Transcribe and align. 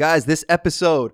Guys, 0.00 0.24
this 0.24 0.46
episode 0.48 1.12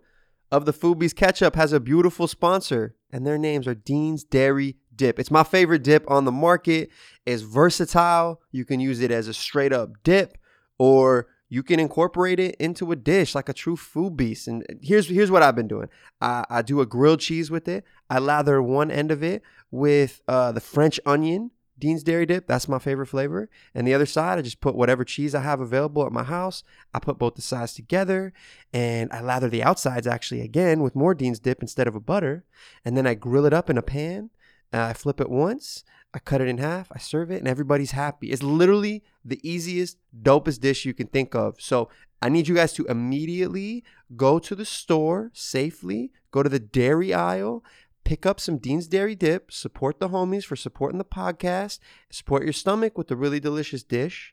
of 0.53 0.65
the 0.65 0.73
Foodbeast 0.73 1.17
Catch 1.17 1.43
Up 1.43 1.57
has 1.57 1.73
a 1.73 1.81
beautiful 1.81 2.29
sponsor, 2.29 2.95
and 3.11 3.27
their 3.27 3.37
names 3.37 3.67
are 3.67 3.75
Dean's 3.75 4.23
Dairy 4.23 4.77
Dip. 4.95 5.19
It's 5.19 5.29
my 5.29 5.43
favorite 5.43 5.83
dip 5.83 6.09
on 6.09 6.25
the 6.25 6.31
market. 6.31 6.91
It's 7.27 7.43
versatile. 7.43 8.41
You 8.53 8.65
can 8.65 8.79
use 8.79 9.01
it 9.01 9.11
as 9.11 9.27
a 9.27 9.35
straight 9.35 9.73
up 9.73 10.05
dip, 10.05 10.39
or 10.79 11.27
you 11.49 11.65
can 11.65 11.81
incorporate 11.81 12.39
it 12.39 12.55
into 12.61 12.93
a 12.93 12.97
dish 12.97 13.35
like 13.35 13.49
a 13.49 13.53
true 13.53 13.75
food 13.75 14.17
beast. 14.17 14.47
And 14.47 14.65
here's 14.81 15.09
here's 15.09 15.33
what 15.33 15.43
I've 15.43 15.57
been 15.57 15.67
doing. 15.67 15.89
I, 16.21 16.45
I 16.49 16.63
do 16.63 16.81
a 16.81 16.87
grilled 16.87 17.19
cheese 17.19 17.51
with 17.51 17.67
it. 17.67 17.83
I 18.09 18.21
lather 18.21 18.63
one 18.63 18.93
end 18.93 19.11
of 19.11 19.21
it 19.21 19.43
with 19.73 20.23
uh, 20.29 20.53
the 20.53 20.61
French 20.61 21.01
onion 21.05 21.51
Dean's 21.79 22.03
Dairy 22.03 22.27
Dip. 22.27 22.47
That's 22.47 22.69
my 22.69 22.79
favorite 22.79 23.07
flavor. 23.07 23.49
And 23.75 23.87
the 23.87 23.95
other 23.95 24.07
side, 24.07 24.39
I 24.39 24.43
just 24.43 24.61
put 24.61 24.75
whatever 24.75 25.05
cheese 25.05 25.35
I 25.35 25.43
have 25.43 25.61
available 25.61 26.07
at 26.07 26.13
my 26.13 26.23
house. 26.23 26.63
I 26.95 26.99
put 26.99 27.19
both 27.19 27.35
the 27.35 27.43
sides 27.43 27.75
together 27.75 28.33
and 28.73 29.13
I 29.13 29.21
lather 29.21 29.49
the 29.49 29.63
outsides 29.63 30.07
actually 30.07 30.41
again 30.41 30.81
with 30.81 30.97
more 30.97 31.15
Dean's 31.15 31.39
Dip 31.39 31.63
instead 31.63 31.87
of 31.87 31.95
a 31.95 32.01
butter. 32.01 32.45
And 32.85 32.97
then 32.97 33.07
I 33.07 33.15
grill 33.15 33.47
it 33.47 33.53
up 33.53 33.69
in 33.69 33.79
a 33.79 33.83
pan. 33.83 34.31
Uh, 34.73 34.83
I 34.83 34.93
flip 34.95 35.21
it 35.21 35.31
once. 35.31 35.85
I 36.15 36.19
cut 36.19 36.41
it 36.41 36.49
in 36.49 36.59
half. 36.59 36.89
I 36.93 36.99
serve 36.99 37.31
it 37.31 37.39
and 37.39 37.49
everybody's 37.49 37.91
happy. 37.91 38.31
It's 38.31 38.43
literally 38.43 39.03
the 39.25 39.41
easiest, 39.49 39.99
dopest 40.23 40.61
dish 40.61 40.87
you 40.87 40.95
can 40.95 41.09
think 41.09 41.35
of. 41.35 41.61
So 41.61 41.91
I 42.23 42.31
need 42.31 42.49
you 42.49 42.55
guys 42.55 42.73
to 42.75 42.87
immediately 42.87 43.85
go 44.17 44.39
to 44.39 44.55
the 44.55 44.65
store 44.65 45.31
safely, 45.35 46.11
go 46.31 46.43
to 46.43 46.49
the 46.49 46.59
dairy 46.59 47.13
aisle, 47.13 47.63
pick 48.07 48.25
up 48.25 48.39
some 48.39 48.59
Dean's 48.59 48.87
Dairy 48.87 49.17
Dip, 49.17 49.51
support 49.51 49.99
the 49.99 50.11
homies 50.11 50.45
for 50.45 50.55
supporting 50.55 50.99
the 50.99 51.05
podcast, 51.05 51.81
support 52.09 52.45
your 52.45 52.53
stomach 52.53 52.97
with 52.97 53.11
a 53.11 53.17
really 53.17 53.41
delicious 53.41 53.83
dish, 53.83 54.33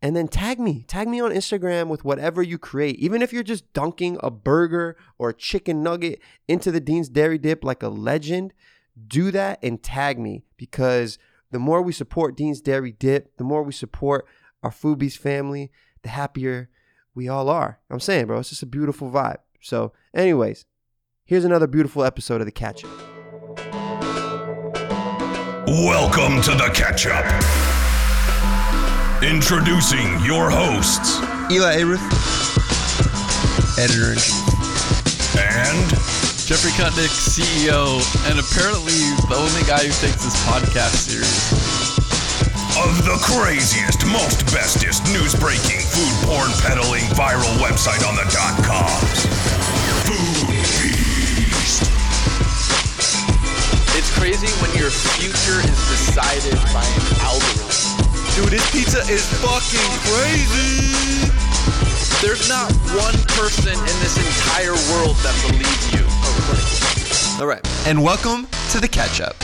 and 0.00 0.16
then 0.16 0.26
tag 0.26 0.58
me. 0.58 0.84
Tag 0.88 1.06
me 1.06 1.20
on 1.20 1.30
Instagram 1.30 1.88
with 1.88 2.02
whatever 2.02 2.42
you 2.42 2.56
create. 2.56 2.96
Even 2.96 3.20
if 3.20 3.30
you're 3.30 3.42
just 3.42 3.70
dunking 3.74 4.16
a 4.22 4.30
burger 4.30 4.96
or 5.18 5.28
a 5.28 5.34
chicken 5.34 5.82
nugget 5.82 6.18
into 6.48 6.72
the 6.72 6.80
Dean's 6.80 7.10
Dairy 7.10 7.36
Dip 7.36 7.62
like 7.62 7.82
a 7.82 7.90
legend, 7.90 8.54
do 9.06 9.30
that 9.32 9.58
and 9.62 9.82
tag 9.82 10.18
me 10.18 10.42
because 10.56 11.18
the 11.50 11.58
more 11.58 11.82
we 11.82 11.92
support 11.92 12.38
Dean's 12.38 12.62
Dairy 12.62 12.92
Dip, 12.92 13.36
the 13.36 13.44
more 13.44 13.62
we 13.62 13.72
support 13.72 14.24
our 14.62 14.70
Foodbeast 14.70 15.18
family, 15.18 15.70
the 16.00 16.08
happier 16.08 16.70
we 17.14 17.28
all 17.28 17.50
are. 17.50 17.80
I'm 17.90 18.00
saying, 18.00 18.28
bro, 18.28 18.38
it's 18.38 18.48
just 18.48 18.62
a 18.62 18.66
beautiful 18.66 19.10
vibe. 19.10 19.40
So, 19.60 19.92
anyways, 20.14 20.64
here's 21.26 21.44
another 21.44 21.66
beautiful 21.66 22.02
episode 22.02 22.40
of 22.40 22.46
The 22.46 22.52
Catch 22.52 22.82
Up. 22.82 23.09
Welcome 25.70 26.42
to 26.42 26.50
the 26.58 26.68
catch 26.74 27.06
up. 27.06 27.22
Introducing 29.22 30.18
your 30.26 30.50
hosts, 30.50 31.22
Elie 31.46 31.78
Ayrouth, 31.78 32.02
editor 33.78 34.10
in 34.10 34.18
chief. 34.18 34.34
and 35.38 35.86
Geoffrey 36.42 36.74
Kutnick, 36.74 37.14
CEO, 37.14 38.02
and 38.26 38.42
apparently 38.42 38.98
the 39.30 39.38
only 39.38 39.62
guy 39.70 39.86
who 39.86 39.94
takes 40.02 40.26
this 40.26 40.34
podcast 40.50 41.06
serious. 41.06 41.54
of 42.82 43.06
the 43.06 43.14
craziest, 43.22 44.02
most 44.10 44.42
bestest 44.50 45.06
news 45.14 45.38
breaking, 45.38 45.78
food 45.86 46.14
porn 46.26 46.50
peddling 46.66 47.06
viral 47.14 47.54
website 47.62 48.02
on 48.02 48.16
the 48.18 48.26
dot 48.34 48.58
coms. 48.66 49.79
Crazy 54.20 54.48
when 54.60 54.70
your 54.76 54.90
future 54.90 55.60
is 55.64 55.80
decided 55.88 56.52
by 56.74 56.84
an 56.84 57.20
algorithm. 57.24 57.72
Dude, 58.36 58.52
this 58.52 58.70
pizza 58.70 59.00
is 59.10 59.24
fucking 59.40 59.90
crazy. 60.12 61.24
There's 62.20 62.46
not 62.46 62.70
one 63.00 63.14
person 63.28 63.72
in 63.72 63.96
this 64.04 64.18
entire 64.18 64.76
world 64.92 65.16
that 65.24 65.32
believes 65.48 65.94
you. 65.94 66.04
All 67.40 67.46
right. 67.48 67.66
And 67.88 68.04
welcome 68.04 68.46
to 68.72 68.78
the 68.78 68.88
catch 68.88 69.22
up. 69.22 69.36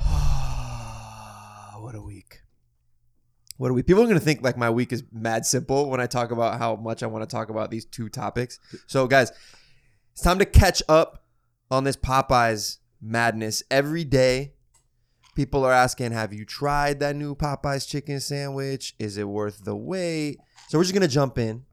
Ah, 0.00 1.76
what 1.78 1.94
a 1.94 2.02
week. 2.02 2.40
What 3.58 3.70
a 3.70 3.74
week. 3.74 3.86
People 3.86 4.02
are 4.02 4.06
going 4.06 4.18
to 4.18 4.24
think 4.24 4.42
like 4.42 4.56
my 4.56 4.70
week 4.70 4.92
is 4.92 5.04
mad 5.12 5.46
simple 5.46 5.88
when 5.88 6.00
I 6.00 6.06
talk 6.08 6.32
about 6.32 6.58
how 6.58 6.74
much 6.74 7.04
I 7.04 7.06
want 7.06 7.22
to 7.22 7.32
talk 7.32 7.48
about 7.48 7.70
these 7.70 7.84
two 7.84 8.08
topics. 8.08 8.58
So, 8.88 9.06
guys, 9.06 9.30
it's 10.14 10.22
time 10.22 10.40
to 10.40 10.44
catch 10.44 10.82
up 10.88 11.22
on 11.70 11.84
this 11.84 11.96
Popeyes 11.96 12.78
madness. 13.00 13.62
Every 13.70 14.04
day, 14.04 14.54
people 15.34 15.64
are 15.64 15.72
asking, 15.72 16.12
Have 16.12 16.32
you 16.32 16.44
tried 16.44 17.00
that 17.00 17.16
new 17.16 17.34
Popeyes 17.34 17.88
chicken 17.88 18.20
sandwich? 18.20 18.94
Is 18.98 19.16
it 19.16 19.28
worth 19.28 19.64
the 19.64 19.76
wait? 19.76 20.38
So, 20.68 20.78
we're 20.78 20.84
just 20.84 20.94
going 20.94 21.02
to 21.02 21.08
jump 21.08 21.38
in. 21.38 21.64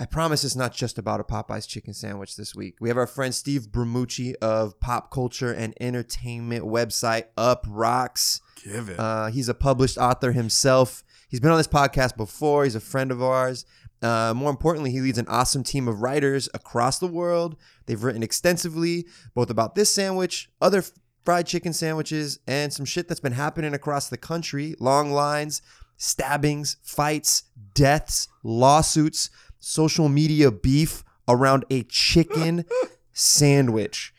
I 0.00 0.06
promise 0.06 0.44
it's 0.44 0.54
not 0.54 0.72
just 0.72 0.96
about 0.96 1.18
a 1.18 1.24
Popeyes 1.24 1.66
chicken 1.66 1.92
sandwich 1.92 2.36
this 2.36 2.54
week. 2.54 2.76
We 2.80 2.88
have 2.88 2.96
our 2.96 3.06
friend 3.08 3.34
Steve 3.34 3.68
Bramucci 3.72 4.34
of 4.36 4.78
pop 4.78 5.10
culture 5.10 5.52
and 5.52 5.74
entertainment 5.80 6.64
website 6.64 7.24
Uproxx. 7.36 8.40
Give 8.62 8.88
it. 8.90 8.98
Uh, 8.98 9.26
he's 9.26 9.48
a 9.48 9.54
published 9.54 9.98
author 9.98 10.30
himself. 10.30 11.02
He's 11.28 11.40
been 11.40 11.50
on 11.50 11.58
this 11.58 11.66
podcast 11.66 12.16
before. 12.16 12.62
He's 12.62 12.76
a 12.76 12.80
friend 12.80 13.10
of 13.10 13.20
ours. 13.20 13.66
Uh, 14.02 14.32
more 14.34 14.50
importantly, 14.50 14.90
he 14.90 15.00
leads 15.00 15.18
an 15.18 15.26
awesome 15.28 15.62
team 15.62 15.88
of 15.88 16.02
writers 16.02 16.48
across 16.54 16.98
the 16.98 17.06
world. 17.06 17.56
They've 17.86 18.02
written 18.02 18.22
extensively 18.22 19.06
both 19.34 19.50
about 19.50 19.74
this 19.74 19.92
sandwich, 19.92 20.48
other 20.60 20.84
fried 21.24 21.46
chicken 21.46 21.72
sandwiches, 21.72 22.38
and 22.46 22.72
some 22.72 22.86
shit 22.86 23.08
that's 23.08 23.20
been 23.20 23.32
happening 23.32 23.74
across 23.74 24.08
the 24.08 24.16
country 24.16 24.74
long 24.78 25.10
lines, 25.10 25.60
stabbings, 25.96 26.76
fights, 26.82 27.44
deaths, 27.74 28.28
lawsuits, 28.42 29.30
social 29.58 30.08
media 30.08 30.50
beef 30.50 31.04
around 31.26 31.64
a 31.70 31.82
chicken 31.84 32.64
sandwich. 33.12 34.14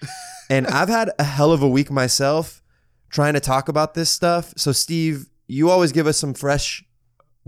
And 0.49 0.67
I've 0.67 0.89
had 0.89 1.11
a 1.17 1.23
hell 1.23 1.51
of 1.51 1.61
a 1.61 1.67
week 1.67 1.89
myself 1.89 2.61
trying 3.09 3.33
to 3.33 3.39
talk 3.39 3.69
about 3.69 3.93
this 3.93 4.09
stuff. 4.09 4.53
So, 4.57 4.71
Steve, 4.71 5.29
you 5.47 5.69
always 5.69 5.91
give 5.91 6.05
us 6.05 6.17
some 6.17 6.33
fresh, 6.33 6.83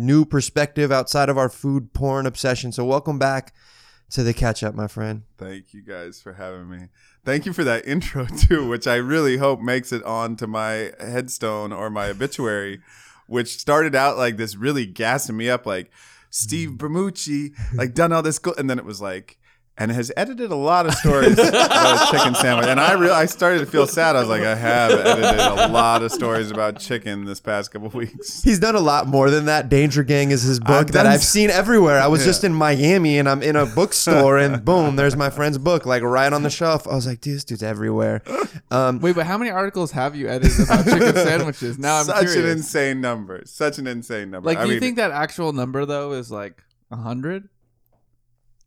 new 0.02 0.26
perspective 0.26 0.92
outside 0.92 1.30
of 1.30 1.38
our 1.38 1.50
food 1.50 1.94
porn 1.94 2.26
obsession. 2.26 2.72
So, 2.72 2.84
welcome 2.84 3.20
back 3.20 3.54
to 4.12 4.24
the 4.24 4.34
catch 4.34 4.64
up, 4.64 4.76
my 4.76 4.88
friend. 4.88 5.24
Thank 5.38 5.74
you 5.74 5.82
guys 5.82 6.22
for 6.22 6.34
having 6.34 6.70
me. 6.70 6.88
Thank 7.24 7.46
you 7.46 7.54
for 7.54 7.64
that 7.64 7.86
intro 7.88 8.26
too, 8.26 8.68
which 8.68 8.88
I 8.88 8.96
really 8.96 9.38
hope 9.38 9.62
makes 9.62 9.92
it 9.92 10.04
onto 10.04 10.48
my 10.48 10.92
headstone 11.00 11.72
or 11.72 11.90
my 11.90 12.10
obituary, 12.10 12.82
which 13.28 13.58
started 13.58 13.96
out 13.96 14.18
like 14.18 14.38
this 14.38 14.56
really 14.56 14.86
gassing 14.86 15.38
me 15.38 15.50
up, 15.50 15.66
like 15.66 15.92
Steve 16.30 16.72
mm. 16.72 16.78
Bramucci, 16.78 17.54
like 17.76 17.94
done 17.94 18.12
all 18.12 18.22
this, 18.22 18.40
go-, 18.40 18.56
and 18.58 18.70
then 18.70 18.80
it 18.80 18.86
was 18.86 19.02
like, 19.02 19.38
and 19.78 19.90
has 19.90 20.12
edited 20.18 20.52
a 20.52 20.56
lot 20.56 20.86
of 20.86 20.94
stories 20.94 21.40
about 21.40 22.12
chicken 22.12 22.36
sandwich. 22.36 22.68
And 22.68 22.80
I 22.80 22.92
really, 22.94 23.14
I 23.14 23.26
started 23.26 23.60
to 23.60 23.66
feel 23.66 23.88
sad. 23.88 24.16
I 24.16 24.20
was 24.20 24.28
like, 24.30 24.44
I 24.44 24.54
have 24.54 24.92
edited 24.92 25.40
a 25.40 25.70
lot 25.70 26.04
of 26.04 26.12
stories 26.12 26.52
about 26.52 26.78
chicken 26.80 27.26
this 27.26 27.40
past 27.40 27.72
couple 27.72 27.90
weeks. 27.90 28.44
He's 28.44 28.60
done 28.60 28.76
a 28.76 28.80
lot 28.82 29.08
more 29.08 29.30
than 29.32 29.46
that. 29.46 29.70
Danger 29.70 30.04
Gang 30.04 30.30
is 30.32 30.44
his 30.44 30.60
book 30.60 30.70
I've 30.70 30.88
that 30.88 31.04
done 31.04 31.06
I've 31.08 31.22
s- 31.22 31.30
seen 31.30 31.50
everywhere. 31.50 32.00
I 32.00 32.08
was 32.08 32.22
Yeah. 32.22 32.26
just 32.28 32.44
in 32.44 32.54
Miami 32.54 33.18
and 33.18 33.28
I'm 33.30 33.42
in 33.42 33.56
a 33.56 33.66
bookstore 33.66 34.38
and 34.38 34.64
boom, 34.66 34.98
there's 34.98 35.16
my 35.16 35.30
friend's 35.30 35.58
book, 35.58 35.86
like 35.86 36.04
right 36.04 36.32
on 36.32 36.44
the 36.44 36.50
shelf. 36.52 36.88
I 36.88 36.94
was 36.94 37.08
like, 37.08 37.22
dude, 37.22 37.38
this 37.38 37.44
dude's 37.46 37.64
everywhere. 37.64 38.22
Um, 38.70 39.00
Wait, 39.00 39.16
but 39.16 39.26
how 39.26 39.38
many 39.38 39.50
articles 39.52 39.92
have 39.92 40.16
you 40.16 40.28
edited 40.28 40.66
about 40.66 40.84
chicken 40.86 41.16
sandwiches? 41.16 41.80
Now 41.80 42.00
I'm 42.00 42.06
Such 42.06 42.24
an 42.26 42.32
curious. 42.32 42.58
insane 42.58 43.02
number. 43.02 43.42
Such 43.46 43.80
an 43.80 43.88
insane 43.88 44.30
number. 44.32 44.46
like, 44.48 44.58
I 44.60 44.64
do 44.64 44.68
you 44.68 44.74
mean, 44.76 44.80
think 44.82 44.98
that 44.98 45.12
actual 45.12 45.54
number 45.54 45.86
though 45.86 46.12
is 46.12 46.30
like 46.30 46.62
a 46.92 46.98
hundred? 46.98 47.48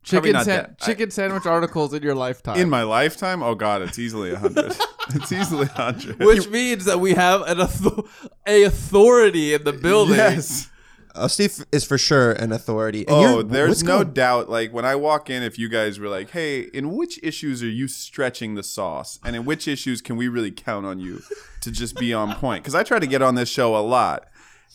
Probably 0.07 0.29
Chicken 0.29 0.33
not 0.33 0.45
sa- 0.45 0.51
that. 0.51 0.77
I- 0.81 0.85
chicken 0.85 1.11
sandwich 1.11 1.45
articles 1.45 1.93
in 1.93 2.03
your 2.03 2.15
lifetime. 2.15 2.57
in 2.59 2.69
my 2.69 2.83
lifetime? 2.83 3.41
Oh 3.41 3.55
God, 3.55 3.81
it's 3.81 3.97
easily 3.97 4.31
a 4.31 4.37
hundred. 4.37 4.75
it's 5.09 5.31
easily 5.31 5.65
a 5.65 5.69
hundred. 5.69 6.19
which 6.19 6.47
means 6.49 6.85
that 6.85 6.99
we 6.99 7.13
have 7.15 7.41
an 7.41 7.59
author- 7.59 8.03
a 8.45 8.63
authority 8.63 9.53
in 9.53 9.63
the 9.63 9.73
building. 9.73 10.17
Yes. 10.17 10.69
uh, 11.15 11.27
Steve 11.27 11.65
is 11.71 11.83
for 11.85 11.97
sure 11.97 12.33
an 12.33 12.51
authority. 12.51 13.07
And 13.07 13.15
Oh, 13.15 13.41
there's 13.41 13.83
no 13.83 14.03
going- 14.03 14.13
doubt. 14.13 14.49
Like 14.49 14.71
when 14.73 14.85
I 14.85 14.95
walk 14.95 15.29
in, 15.29 15.41
if 15.43 15.57
you 15.57 15.69
guys 15.69 15.97
were 15.99 16.09
like, 16.09 16.29
"Hey, 16.31 16.61
in 16.73 16.95
which 16.95 17.19
issues 17.23 17.63
are 17.63 17.67
you 17.69 17.87
stretching 17.87 18.53
the 18.55 18.63
sauce, 18.63 19.17
and 19.25 19.35
in 19.35 19.43
which 19.45 19.67
issues 19.67 20.01
can 20.01 20.17
we 20.17 20.27
really 20.27 20.51
count 20.51 20.85
on 20.85 20.99
you 20.99 21.21
to 21.61 21.71
just 21.71 21.95
be 21.95 22.13
on 22.13 22.35
point?" 22.35 22.63
Because 22.63 22.75
I 22.75 22.83
try 22.83 22.99
to 22.99 23.07
get 23.07 23.21
on 23.23 23.33
this 23.35 23.49
show 23.49 23.75
a 23.75 23.81
lot, 23.81 24.27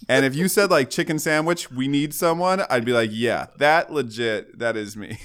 and 0.09 0.25
if 0.25 0.35
you 0.35 0.49
said 0.49 0.71
like 0.71 0.91
chicken 0.91 1.19
sandwich, 1.19 1.71
we 1.71 1.89
need 1.89 2.15
someone, 2.15 2.63
I'd 2.71 2.85
be 2.85 2.93
like, 2.93 3.11
"Yeah, 3.13 3.47
that 3.59 3.93
legit, 3.93 4.59
that 4.59 4.77
is 4.77 4.97
me." 4.97 5.19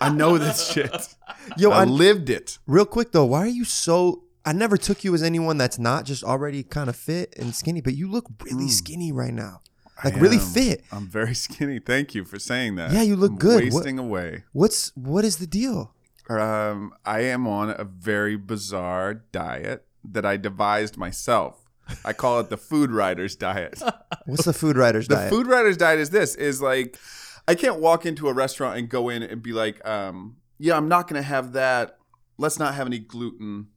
I 0.00 0.10
know 0.10 0.38
this 0.38 0.70
shit. 0.70 1.14
Yo, 1.56 1.70
I 1.70 1.82
I- 1.82 1.84
lived 1.84 2.28
it. 2.30 2.58
Real 2.66 2.84
quick 2.86 3.12
though, 3.12 3.24
why 3.26 3.40
are 3.40 3.46
you 3.46 3.64
so? 3.64 4.24
I 4.44 4.52
never 4.52 4.76
took 4.76 5.04
you 5.04 5.14
as 5.14 5.22
anyone 5.22 5.56
that's 5.56 5.78
not 5.78 6.04
just 6.04 6.22
already 6.22 6.62
kind 6.62 6.90
of 6.90 6.96
fit 6.96 7.34
and 7.38 7.54
skinny, 7.54 7.80
but 7.80 7.94
you 7.94 8.10
look 8.10 8.26
really 8.44 8.68
skinny 8.68 9.10
right 9.10 9.32
now, 9.32 9.62
like 10.04 10.16
really 10.20 10.38
fit. 10.38 10.84
I'm 10.92 11.06
very 11.06 11.34
skinny. 11.46 11.78
Thank 11.78 12.14
you 12.14 12.24
for 12.24 12.38
saying 12.38 12.74
that. 12.76 12.92
Yeah, 12.92 13.02
you 13.02 13.16
look 13.16 13.32
I'm 13.32 13.38
good. 13.38 13.64
What- 13.72 13.84
Wasting 13.84 13.98
away. 13.98 14.44
What's 14.52 14.92
what 14.94 15.24
is 15.24 15.38
the 15.38 15.46
deal? 15.46 15.94
Um, 16.28 16.92
I 17.04 17.20
am 17.20 17.46
on 17.46 17.70
a 17.70 17.84
very 17.84 18.36
bizarre 18.36 19.14
diet 19.14 19.86
that 20.04 20.24
I 20.26 20.36
devised 20.36 20.96
myself. 20.98 21.63
I 22.04 22.12
call 22.12 22.40
it 22.40 22.48
the 22.50 22.56
food 22.56 22.90
writer's 22.90 23.36
diet. 23.36 23.80
What's 24.26 24.44
the 24.44 24.52
food 24.52 24.76
writer's 24.76 25.08
The 25.08 25.16
diet? 25.16 25.30
The 25.30 25.36
food 25.36 25.46
writer's 25.46 25.76
diet 25.76 25.98
is 26.00 26.10
this: 26.10 26.34
is 26.34 26.60
like 26.62 26.98
I 27.46 27.54
can't 27.54 27.80
walk 27.80 28.06
into 28.06 28.28
a 28.28 28.32
restaurant 28.32 28.78
and 28.78 28.88
go 28.88 29.08
in 29.08 29.22
and 29.22 29.42
be 29.42 29.52
like, 29.52 29.86
um, 29.86 30.36
yeah, 30.58 30.76
I'm 30.76 30.88
not 30.88 31.08
gonna 31.08 31.22
have 31.22 31.52
that. 31.52 31.98
Let's 32.38 32.58
not 32.58 32.74
have 32.74 32.86
any 32.86 32.98
gluten. 32.98 33.68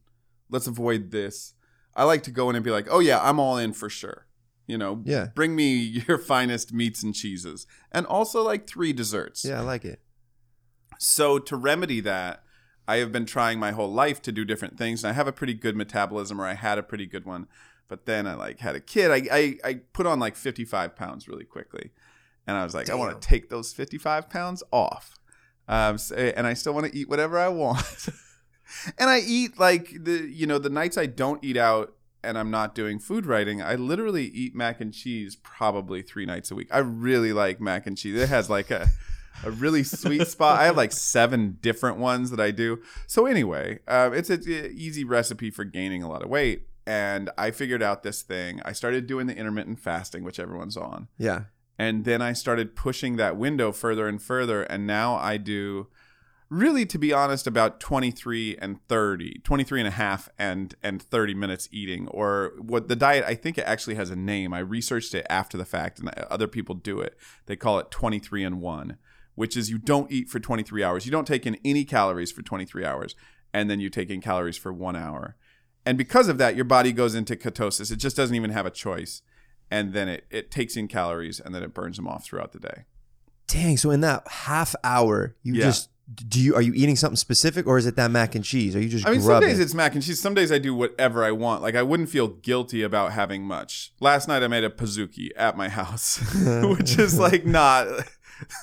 Let's 0.50 0.66
avoid 0.66 1.10
this. 1.10 1.54
I 1.94 2.04
like 2.04 2.22
to 2.24 2.30
go 2.30 2.48
in 2.50 2.56
and 2.56 2.64
be 2.64 2.70
like, 2.70 2.86
oh 2.90 3.00
yeah, 3.00 3.20
I'm 3.20 3.38
all 3.38 3.58
in 3.58 3.72
for 3.72 3.88
sure. 3.90 4.26
You 4.66 4.78
know, 4.78 5.02
Yeah. 5.04 5.28
bring 5.34 5.56
me 5.56 5.74
your 6.08 6.18
finest 6.18 6.72
meats 6.72 7.02
and 7.02 7.14
cheeses, 7.14 7.66
and 7.92 8.06
also 8.06 8.42
like 8.42 8.66
three 8.66 8.92
desserts. 8.92 9.44
Yeah, 9.44 9.58
I 9.58 9.62
like 9.62 9.84
it. 9.84 10.00
So 10.98 11.38
to 11.38 11.56
remedy 11.56 12.00
that, 12.00 12.42
I 12.86 12.96
have 12.96 13.12
been 13.12 13.26
trying 13.26 13.58
my 13.58 13.72
whole 13.72 13.92
life 13.92 14.20
to 14.22 14.32
do 14.32 14.44
different 14.44 14.78
things, 14.78 15.04
and 15.04 15.10
I 15.10 15.14
have 15.14 15.28
a 15.28 15.32
pretty 15.32 15.54
good 15.54 15.76
metabolism, 15.76 16.40
or 16.40 16.46
I 16.46 16.54
had 16.54 16.78
a 16.78 16.82
pretty 16.82 17.06
good 17.06 17.24
one. 17.24 17.46
But 17.88 18.04
then 18.06 18.26
I 18.26 18.34
like 18.34 18.58
had 18.58 18.74
a 18.76 18.80
kid. 18.80 19.10
I 19.10 19.22
I, 19.36 19.58
I 19.64 19.74
put 19.92 20.06
on 20.06 20.20
like 20.20 20.36
55 20.36 20.94
pounds 20.94 21.26
really 21.28 21.44
quickly, 21.44 21.90
and 22.46 22.56
I 22.56 22.64
was 22.64 22.74
like, 22.74 22.90
I 22.90 22.94
want 22.94 23.20
to 23.20 23.28
take 23.28 23.48
those 23.48 23.72
55 23.72 24.28
pounds 24.28 24.62
off, 24.72 25.18
um, 25.68 25.94
s- 25.94 26.12
and 26.12 26.46
I 26.46 26.54
still 26.54 26.74
want 26.74 26.86
to 26.86 26.96
eat 26.96 27.08
whatever 27.08 27.38
I 27.38 27.48
want. 27.48 28.08
and 28.98 29.08
I 29.08 29.20
eat 29.20 29.58
like 29.58 29.90
the 30.04 30.28
you 30.30 30.46
know 30.46 30.58
the 30.58 30.70
nights 30.70 30.98
I 30.98 31.06
don't 31.06 31.42
eat 31.42 31.56
out 31.56 31.94
and 32.22 32.36
I'm 32.36 32.50
not 32.50 32.74
doing 32.74 32.98
food 32.98 33.24
writing, 33.26 33.62
I 33.62 33.76
literally 33.76 34.24
eat 34.26 34.54
mac 34.54 34.80
and 34.80 34.92
cheese 34.92 35.36
probably 35.36 36.02
three 36.02 36.26
nights 36.26 36.50
a 36.50 36.54
week. 36.56 36.68
I 36.72 36.78
really 36.78 37.32
like 37.32 37.60
mac 37.60 37.86
and 37.86 37.96
cheese. 37.96 38.20
It 38.20 38.28
has 38.28 38.50
like 38.50 38.70
a 38.70 38.88
a 39.44 39.50
really 39.52 39.84
sweet 39.84 40.26
spot. 40.26 40.58
I 40.60 40.64
have 40.64 40.76
like 40.76 40.90
seven 40.92 41.58
different 41.60 41.98
ones 41.98 42.30
that 42.32 42.40
I 42.40 42.50
do. 42.50 42.82
So 43.06 43.24
anyway, 43.26 43.78
uh, 43.86 44.10
it's 44.12 44.30
an 44.30 44.42
easy 44.74 45.04
recipe 45.04 45.50
for 45.50 45.62
gaining 45.64 46.02
a 46.02 46.08
lot 46.08 46.22
of 46.22 46.28
weight. 46.28 46.66
And 46.88 47.28
I 47.36 47.50
figured 47.50 47.82
out 47.82 48.02
this 48.02 48.22
thing. 48.22 48.62
I 48.64 48.72
started 48.72 49.06
doing 49.06 49.26
the 49.26 49.36
intermittent 49.36 49.78
fasting, 49.78 50.24
which 50.24 50.40
everyone's 50.40 50.74
on. 50.74 51.08
Yeah. 51.18 51.42
And 51.78 52.06
then 52.06 52.22
I 52.22 52.32
started 52.32 52.74
pushing 52.74 53.16
that 53.16 53.36
window 53.36 53.72
further 53.72 54.08
and 54.08 54.20
further. 54.22 54.62
And 54.62 54.86
now 54.86 55.14
I 55.16 55.36
do 55.36 55.88
really, 56.48 56.86
to 56.86 56.98
be 56.98 57.12
honest, 57.12 57.46
about 57.46 57.78
23 57.78 58.56
and 58.56 58.80
30, 58.88 59.40
23 59.44 59.80
and 59.80 59.88
a 59.88 59.90
half 59.90 60.30
and, 60.38 60.74
and 60.82 61.02
30 61.02 61.34
minutes 61.34 61.68
eating. 61.70 62.08
Or 62.08 62.54
what 62.58 62.88
the 62.88 62.96
diet, 62.96 63.26
I 63.26 63.34
think 63.34 63.58
it 63.58 63.66
actually 63.66 63.96
has 63.96 64.08
a 64.08 64.16
name. 64.16 64.54
I 64.54 64.60
researched 64.60 65.14
it 65.14 65.26
after 65.28 65.58
the 65.58 65.66
fact, 65.66 65.98
and 65.98 66.08
other 66.08 66.48
people 66.48 66.74
do 66.74 67.00
it. 67.00 67.18
They 67.44 67.56
call 67.56 67.78
it 67.78 67.90
23 67.90 68.44
and 68.44 68.62
1, 68.62 68.96
which 69.34 69.58
is 69.58 69.68
you 69.68 69.76
don't 69.76 70.10
eat 70.10 70.30
for 70.30 70.40
23 70.40 70.82
hours. 70.82 71.04
You 71.04 71.12
don't 71.12 71.26
take 71.26 71.44
in 71.44 71.58
any 71.66 71.84
calories 71.84 72.32
for 72.32 72.40
23 72.40 72.82
hours, 72.82 73.14
and 73.52 73.68
then 73.68 73.78
you 73.78 73.90
take 73.90 74.08
in 74.08 74.22
calories 74.22 74.56
for 74.56 74.72
one 74.72 74.96
hour. 74.96 75.36
And 75.88 75.96
because 75.96 76.28
of 76.28 76.36
that, 76.36 76.54
your 76.54 76.66
body 76.66 76.92
goes 76.92 77.14
into 77.14 77.34
ketosis. 77.34 77.90
It 77.90 77.96
just 77.96 78.14
doesn't 78.14 78.36
even 78.36 78.50
have 78.50 78.66
a 78.66 78.70
choice. 78.70 79.22
And 79.70 79.94
then 79.94 80.06
it, 80.06 80.26
it 80.30 80.50
takes 80.50 80.76
in 80.76 80.86
calories 80.86 81.40
and 81.40 81.54
then 81.54 81.62
it 81.62 81.72
burns 81.72 81.96
them 81.96 82.06
off 82.06 82.26
throughout 82.26 82.52
the 82.52 82.58
day. 82.58 82.84
Dang. 83.46 83.78
So 83.78 83.90
in 83.90 84.02
that 84.02 84.28
half 84.28 84.74
hour, 84.84 85.34
you 85.42 85.54
Yeah. 85.54 85.64
just 85.64 85.88
do 86.14 86.40
you 86.40 86.54
are 86.54 86.60
you 86.60 86.74
eating 86.74 86.94
something 86.94 87.16
specific 87.16 87.66
or 87.66 87.78
is 87.78 87.86
it 87.86 87.96
that 87.96 88.10
mac 88.10 88.34
and 88.34 88.44
cheese? 88.44 88.76
Are 88.76 88.80
you 88.82 88.90
just 88.90 89.06
I 89.06 89.12
mean, 89.12 89.22
some 89.22 89.40
days 89.40 89.58
it's 89.58 89.72
mac 89.72 89.94
and 89.94 90.02
cheese. 90.02 90.20
Some 90.20 90.34
days 90.34 90.52
I 90.52 90.58
do 90.58 90.74
whatever 90.74 91.24
I 91.24 91.30
want. 91.32 91.62
Like 91.62 91.74
I 91.74 91.82
wouldn't 91.82 92.10
feel 92.10 92.28
guilty 92.28 92.82
about 92.82 93.12
having 93.12 93.44
much. 93.44 93.94
Last 93.98 94.28
night 94.28 94.42
I 94.42 94.48
made 94.48 94.64
a 94.64 94.70
pizookie 94.70 95.30
at 95.36 95.56
my 95.56 95.70
house, 95.70 96.18
which 96.64 96.98
is 96.98 97.18
like 97.26 97.46
not, 97.46 97.86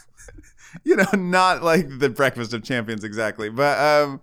you 0.83 0.95
know, 0.95 1.05
not 1.13 1.63
like 1.63 1.97
the 1.97 2.09
breakfast 2.09 2.53
of 2.53 2.63
champions 2.63 3.03
exactly. 3.03 3.49
But 3.49 3.79
um, 3.79 4.21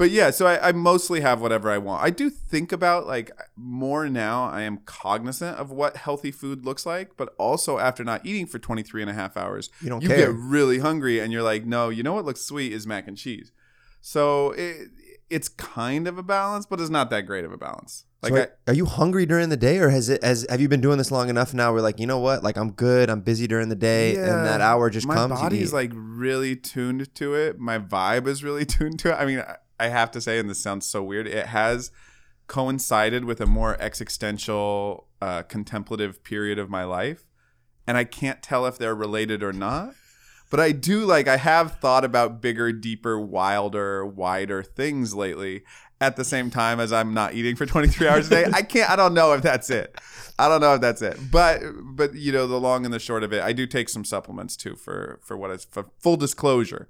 but 0.00 0.10
yeah. 0.10 0.30
So 0.30 0.46
I, 0.48 0.70
I 0.70 0.72
mostly 0.72 1.20
have 1.20 1.40
whatever 1.40 1.70
I 1.70 1.78
want. 1.78 2.02
I 2.02 2.10
do 2.10 2.28
think 2.30 2.72
about 2.72 3.06
like 3.06 3.30
more 3.56 4.08
now. 4.08 4.46
I 4.46 4.62
am 4.62 4.78
cognizant 4.86 5.56
of 5.58 5.70
what 5.70 5.96
healthy 5.96 6.32
food 6.32 6.64
looks 6.64 6.84
like, 6.84 7.16
but 7.16 7.34
also 7.38 7.78
after 7.78 8.02
not 8.02 8.26
eating 8.26 8.46
for 8.46 8.58
23 8.58 9.02
and 9.02 9.10
a 9.10 9.14
half 9.14 9.36
hours, 9.36 9.70
You 9.80 9.90
don't 9.90 10.02
you 10.02 10.08
care. 10.08 10.16
get 10.18 10.34
really 10.34 10.78
hungry 10.80 11.20
and 11.20 11.32
you're 11.32 11.42
like, 11.44 11.64
no, 11.64 11.90
you 11.90 12.02
know 12.02 12.14
what 12.14 12.24
looks 12.24 12.40
sweet 12.40 12.72
is 12.72 12.86
mac 12.86 13.06
and 13.06 13.16
cheese. 13.16 13.52
So 14.00 14.50
it, 14.52 14.88
it's 15.28 15.48
kind 15.48 16.08
of 16.08 16.18
a 16.18 16.22
balance, 16.22 16.66
but 16.66 16.80
it's 16.80 16.90
not 16.90 17.10
that 17.10 17.22
great 17.26 17.44
of 17.44 17.52
a 17.52 17.58
balance. 17.58 18.04
Like 18.22 18.32
So 18.32 18.36
I, 18.36 18.40
are- 18.40 18.52
are 18.68 18.74
you 18.74 18.84
hungry 18.86 19.24
during 19.26 19.48
the 19.48 19.56
day, 19.56 19.78
or 19.78 19.88
has 19.88 20.10
it? 20.10 20.22
Has 20.22 20.44
have 20.50 20.60
you 20.60 20.68
been 20.68 20.82
doing 20.82 20.98
this 20.98 21.10
long 21.10 21.30
enough 21.30 21.54
now? 21.54 21.72
We're 21.72 21.80
like, 21.80 21.98
you 21.98 22.06
know 22.06 22.18
what? 22.18 22.42
Like 22.42 22.58
I'm 22.58 22.72
good. 22.72 23.08
I'm 23.08 23.22
busy 23.22 23.46
during 23.46 23.70
the 23.70 23.74
day, 23.76 24.16
and 24.16 24.44
that 24.44 24.60
hour 24.60 24.90
just 24.90 25.06
my 25.06 25.14
comes. 25.14 25.30
you 25.32 25.36
body's 25.38 25.72
like 25.72 25.90
really 25.94 26.54
tuned 26.54 27.14
to 27.14 27.34
it. 27.34 27.58
My 27.58 27.78
vibe 27.78 28.26
is 28.26 28.44
really 28.44 28.66
tuned 28.76 28.98
to 29.00 29.10
it. 29.12 29.14
I 29.14 29.24
mean, 29.24 29.38
I- 29.38 29.56
I 29.80 29.88
have 29.88 30.10
to 30.12 30.20
say, 30.20 30.38
and 30.38 30.48
this 30.48 30.60
sounds 30.60 30.86
so 30.86 31.02
weird, 31.02 31.26
it 31.26 31.46
has 31.46 31.90
coincided 32.46 33.24
with 33.24 33.40
a 33.40 33.46
more 33.46 33.80
existential, 33.80 35.06
uh, 35.22 35.42
contemplative 35.42 36.22
period 36.24 36.58
of 36.58 36.68
my 36.68 36.84
life, 36.84 37.26
and 37.86 37.96
I 37.96 38.04
can't 38.04 38.42
tell 38.42 38.66
if 38.66 38.76
they're 38.76 38.94
related 38.94 39.42
or 39.42 39.52
not. 39.52 39.94
But 40.50 40.58
I 40.58 40.72
do 40.72 41.04
like 41.04 41.28
I 41.28 41.36
have 41.36 41.78
thought 41.78 42.04
about 42.04 42.42
bigger, 42.42 42.72
deeper, 42.72 43.18
wilder, 43.20 44.04
wider 44.04 44.64
things 44.64 45.14
lately. 45.14 45.62
At 46.02 46.16
the 46.16 46.24
same 46.24 46.50
time 46.50 46.80
as 46.80 46.94
I'm 46.94 47.12
not 47.12 47.34
eating 47.34 47.56
for 47.56 47.66
23 47.66 48.08
hours 48.08 48.26
a 48.28 48.30
day, 48.30 48.46
I 48.52 48.62
can't. 48.62 48.90
I 48.90 48.96
don't 48.96 49.12
know 49.12 49.32
if 49.34 49.42
that's 49.42 49.68
it. 49.68 49.94
I 50.38 50.48
don't 50.48 50.62
know 50.62 50.74
if 50.74 50.80
that's 50.80 51.02
it. 51.02 51.18
But 51.30 51.60
but 51.82 52.14
you 52.14 52.32
know 52.32 52.46
the 52.46 52.58
long 52.58 52.86
and 52.86 52.92
the 52.92 52.98
short 52.98 53.22
of 53.22 53.34
it, 53.34 53.42
I 53.42 53.52
do 53.52 53.66
take 53.66 53.90
some 53.90 54.04
supplements 54.04 54.56
too 54.56 54.76
for 54.76 55.20
for 55.22 55.36
what 55.36 55.50
is 55.50 55.66
for 55.66 55.90
full 55.98 56.16
disclosure. 56.16 56.88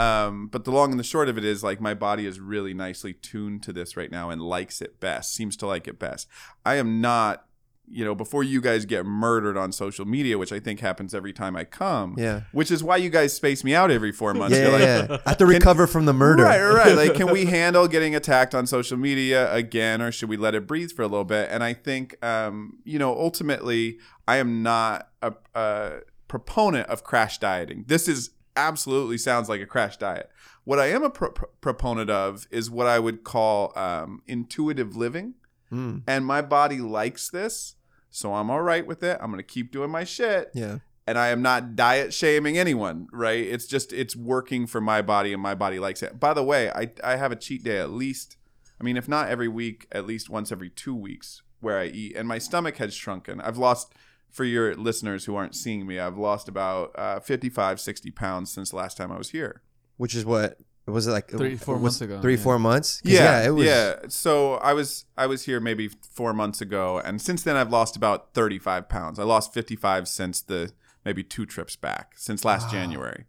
Um, 0.00 0.46
but 0.48 0.64
the 0.64 0.70
long 0.70 0.90
and 0.90 0.98
the 1.00 1.04
short 1.04 1.28
of 1.28 1.36
it 1.36 1.44
is 1.44 1.62
like 1.62 1.80
my 1.80 1.94
body 1.94 2.26
is 2.26 2.40
really 2.40 2.74
nicely 2.74 3.12
tuned 3.12 3.62
to 3.64 3.72
this 3.72 3.96
right 3.96 4.10
now 4.10 4.30
and 4.30 4.40
likes 4.40 4.80
it 4.80 5.00
best. 5.00 5.34
Seems 5.34 5.56
to 5.58 5.66
like 5.66 5.86
it 5.88 5.98
best. 5.98 6.28
I 6.64 6.76
am 6.76 7.00
not. 7.00 7.44
You 7.92 8.04
know, 8.04 8.14
before 8.14 8.44
you 8.44 8.60
guys 8.60 8.84
get 8.84 9.04
murdered 9.04 9.56
on 9.56 9.72
social 9.72 10.04
media, 10.04 10.38
which 10.38 10.52
I 10.52 10.60
think 10.60 10.78
happens 10.78 11.12
every 11.12 11.32
time 11.32 11.56
I 11.56 11.64
come, 11.64 12.14
Yeah. 12.16 12.42
which 12.52 12.70
is 12.70 12.84
why 12.84 12.98
you 12.98 13.10
guys 13.10 13.32
space 13.32 13.64
me 13.64 13.74
out 13.74 13.90
every 13.90 14.12
four 14.12 14.32
months. 14.32 14.56
yeah, 14.56 14.68
You're 14.68 14.78
yeah, 14.78 14.96
like, 15.00 15.08
yeah. 15.10 15.16
I 15.26 15.30
have 15.30 15.38
to 15.38 15.46
recover 15.46 15.88
from 15.88 16.04
the 16.04 16.12
murder. 16.12 16.44
Right, 16.44 16.62
right, 16.62 16.86
right. 16.86 16.94
Like, 17.08 17.14
can 17.14 17.32
we 17.32 17.46
handle 17.46 17.88
getting 17.88 18.14
attacked 18.14 18.54
on 18.54 18.68
social 18.68 18.96
media 18.96 19.52
again, 19.52 20.00
or 20.00 20.12
should 20.12 20.28
we 20.28 20.36
let 20.36 20.54
it 20.54 20.68
breathe 20.68 20.92
for 20.92 21.02
a 21.02 21.08
little 21.08 21.24
bit? 21.24 21.48
And 21.50 21.64
I 21.64 21.72
think, 21.74 22.24
um, 22.24 22.78
you 22.84 23.00
know, 23.00 23.10
ultimately, 23.12 23.98
I 24.28 24.36
am 24.36 24.62
not 24.62 25.08
a, 25.20 25.32
a 25.56 25.92
proponent 26.28 26.88
of 26.88 27.02
crash 27.02 27.38
dieting. 27.38 27.86
This 27.88 28.06
is 28.06 28.30
absolutely 28.56 29.18
sounds 29.18 29.48
like 29.48 29.60
a 29.60 29.66
crash 29.66 29.96
diet. 29.96 30.30
What 30.64 30.78
I 30.78 30.86
am 30.86 31.02
a 31.02 31.10
pro- 31.10 31.30
pro- 31.30 31.48
proponent 31.60 32.10
of 32.10 32.46
is 32.50 32.70
what 32.70 32.86
I 32.86 32.98
would 32.98 33.24
call 33.24 33.72
um, 33.78 34.22
intuitive 34.26 34.96
living, 34.96 35.34
Mm, 35.72 36.02
and 36.08 36.26
my 36.26 36.42
body 36.42 36.80
likes 36.80 37.30
this, 37.30 37.76
so 38.10 38.34
I'm 38.34 38.50
all 38.50 38.60
right 38.60 38.84
with 38.84 39.04
it. 39.04 39.16
I'm 39.20 39.30
gonna 39.30 39.44
keep 39.44 39.70
doing 39.70 39.88
my 39.88 40.02
shit 40.02 40.50
yeah. 40.52 40.78
and 41.06 41.16
I 41.16 41.28
am 41.28 41.42
not 41.42 41.76
diet 41.76 42.12
shaming 42.12 42.58
anyone, 42.58 43.06
right? 43.12 43.38
It's 43.46 43.66
just 43.66 43.92
it's 43.92 44.16
working 44.16 44.66
for 44.66 44.80
my 44.80 45.00
body 45.00 45.32
and 45.32 45.40
my 45.40 45.54
body 45.54 45.78
likes 45.78 46.02
it. 46.02 46.18
By 46.18 46.34
the 46.34 46.42
way, 46.42 46.70
I 46.72 46.90
I 47.04 47.14
have 47.16 47.30
a 47.30 47.36
cheat 47.36 47.62
day 47.62 47.78
at 47.78 47.90
least 47.90 48.36
I 48.80 48.82
mean 48.82 48.96
if 48.96 49.06
not 49.06 49.28
every 49.28 49.46
week, 49.46 49.86
at 49.92 50.06
least 50.06 50.28
once 50.28 50.50
every 50.50 50.70
2 50.70 50.92
weeks 50.92 51.42
where 51.60 51.78
I 51.78 51.86
eat 51.86 52.16
and 52.16 52.26
my 52.26 52.38
stomach 52.38 52.78
has 52.78 52.92
shrunken. 52.92 53.40
I've 53.40 53.56
lost 53.58 53.92
for 54.30 54.44
your 54.44 54.74
listeners 54.74 55.24
who 55.24 55.34
aren't 55.36 55.54
seeing 55.54 55.86
me, 55.86 55.98
I've 55.98 56.18
lost 56.18 56.48
about 56.48 56.92
uh, 56.96 57.20
55 57.20 57.80
60 57.80 58.10
pounds 58.10 58.52
since 58.52 58.70
the 58.70 58.76
last 58.76 58.96
time 58.96 59.10
I 59.12 59.18
was 59.18 59.30
here. 59.30 59.62
Which 59.96 60.14
is 60.14 60.24
what 60.24 60.58
was 60.86 61.06
it 61.06 61.12
like? 61.12 61.28
Three, 61.30 61.56
four 61.56 61.78
months 61.78 62.00
ago, 62.00 62.20
Three, 62.20 62.34
yeah. 62.36 62.42
four 62.42 62.58
months 62.58 63.00
Yeah, 63.04 63.44
it 63.44 63.50
was. 63.50 63.66
yeah. 63.66 63.96
So 64.08 64.54
I 64.54 64.72
was 64.72 65.04
I 65.16 65.26
was 65.26 65.44
here 65.44 65.60
maybe 65.60 65.88
four 65.88 66.32
months 66.32 66.60
ago, 66.60 66.98
and 67.04 67.20
since 67.20 67.42
then 67.42 67.56
I've 67.56 67.70
lost 67.70 67.96
about 67.96 68.34
thirty 68.34 68.58
five 68.58 68.88
pounds. 68.88 69.18
I 69.18 69.24
lost 69.24 69.52
fifty 69.52 69.76
five 69.76 70.08
since 70.08 70.40
the 70.40 70.72
maybe 71.04 71.22
two 71.22 71.46
trips 71.46 71.76
back 71.76 72.12
since 72.16 72.44
last 72.44 72.70
January. 72.70 73.24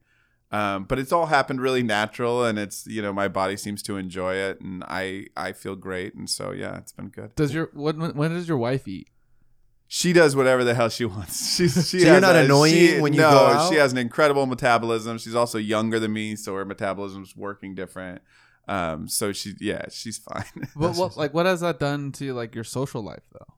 Um, 0.51 0.83
but 0.83 0.99
it's 0.99 1.13
all 1.13 1.27
happened 1.27 1.61
really 1.61 1.83
natural, 1.83 2.43
and 2.43 2.59
it's 2.59 2.85
you 2.85 3.01
know 3.01 3.13
my 3.13 3.27
body 3.27 3.55
seems 3.55 3.81
to 3.83 3.95
enjoy 3.97 4.35
it, 4.35 4.59
and 4.59 4.83
I 4.85 5.27
I 5.37 5.53
feel 5.53 5.75
great, 5.75 6.13
and 6.13 6.29
so 6.29 6.51
yeah, 6.51 6.77
it's 6.77 6.91
been 6.91 7.07
good. 7.07 7.35
Does 7.35 7.53
your 7.53 7.69
when 7.73 7.99
when 8.15 8.31
does 8.31 8.47
your 8.47 8.57
wife 8.57 8.87
eat? 8.87 9.07
She 9.93 10.13
does 10.13 10.37
whatever 10.37 10.63
the 10.63 10.73
hell 10.73 10.87
she 10.87 11.03
wants. 11.03 11.55
She's 11.57 11.73
she 11.89 11.99
So 11.99 12.07
you're 12.07 12.21
not 12.21 12.37
a- 12.37 12.45
annoying 12.45 12.73
she- 12.73 12.99
when 13.01 13.11
you 13.11 13.19
no, 13.19 13.29
go 13.29 13.37
out? 13.47 13.69
she 13.69 13.75
has 13.75 13.91
an 13.91 13.97
incredible 13.97 14.45
metabolism. 14.45 15.17
She's 15.17 15.35
also 15.35 15.57
younger 15.57 15.99
than 15.99 16.13
me, 16.13 16.37
so 16.37 16.55
her 16.55 16.63
metabolism's 16.63 17.35
working 17.35 17.75
different. 17.75 18.21
Um, 18.69 19.09
so 19.09 19.33
she 19.33 19.53
yeah, 19.59 19.81
she's 19.91 20.17
fine. 20.17 20.45
But 20.77 20.95
what 20.95 21.17
like 21.21 21.33
what 21.33 21.45
has 21.45 21.59
that 21.59 21.77
done 21.77 22.13
to 22.13 22.33
like 22.33 22.55
your 22.55 22.63
social 22.63 23.01
life 23.03 23.23
though? 23.33 23.53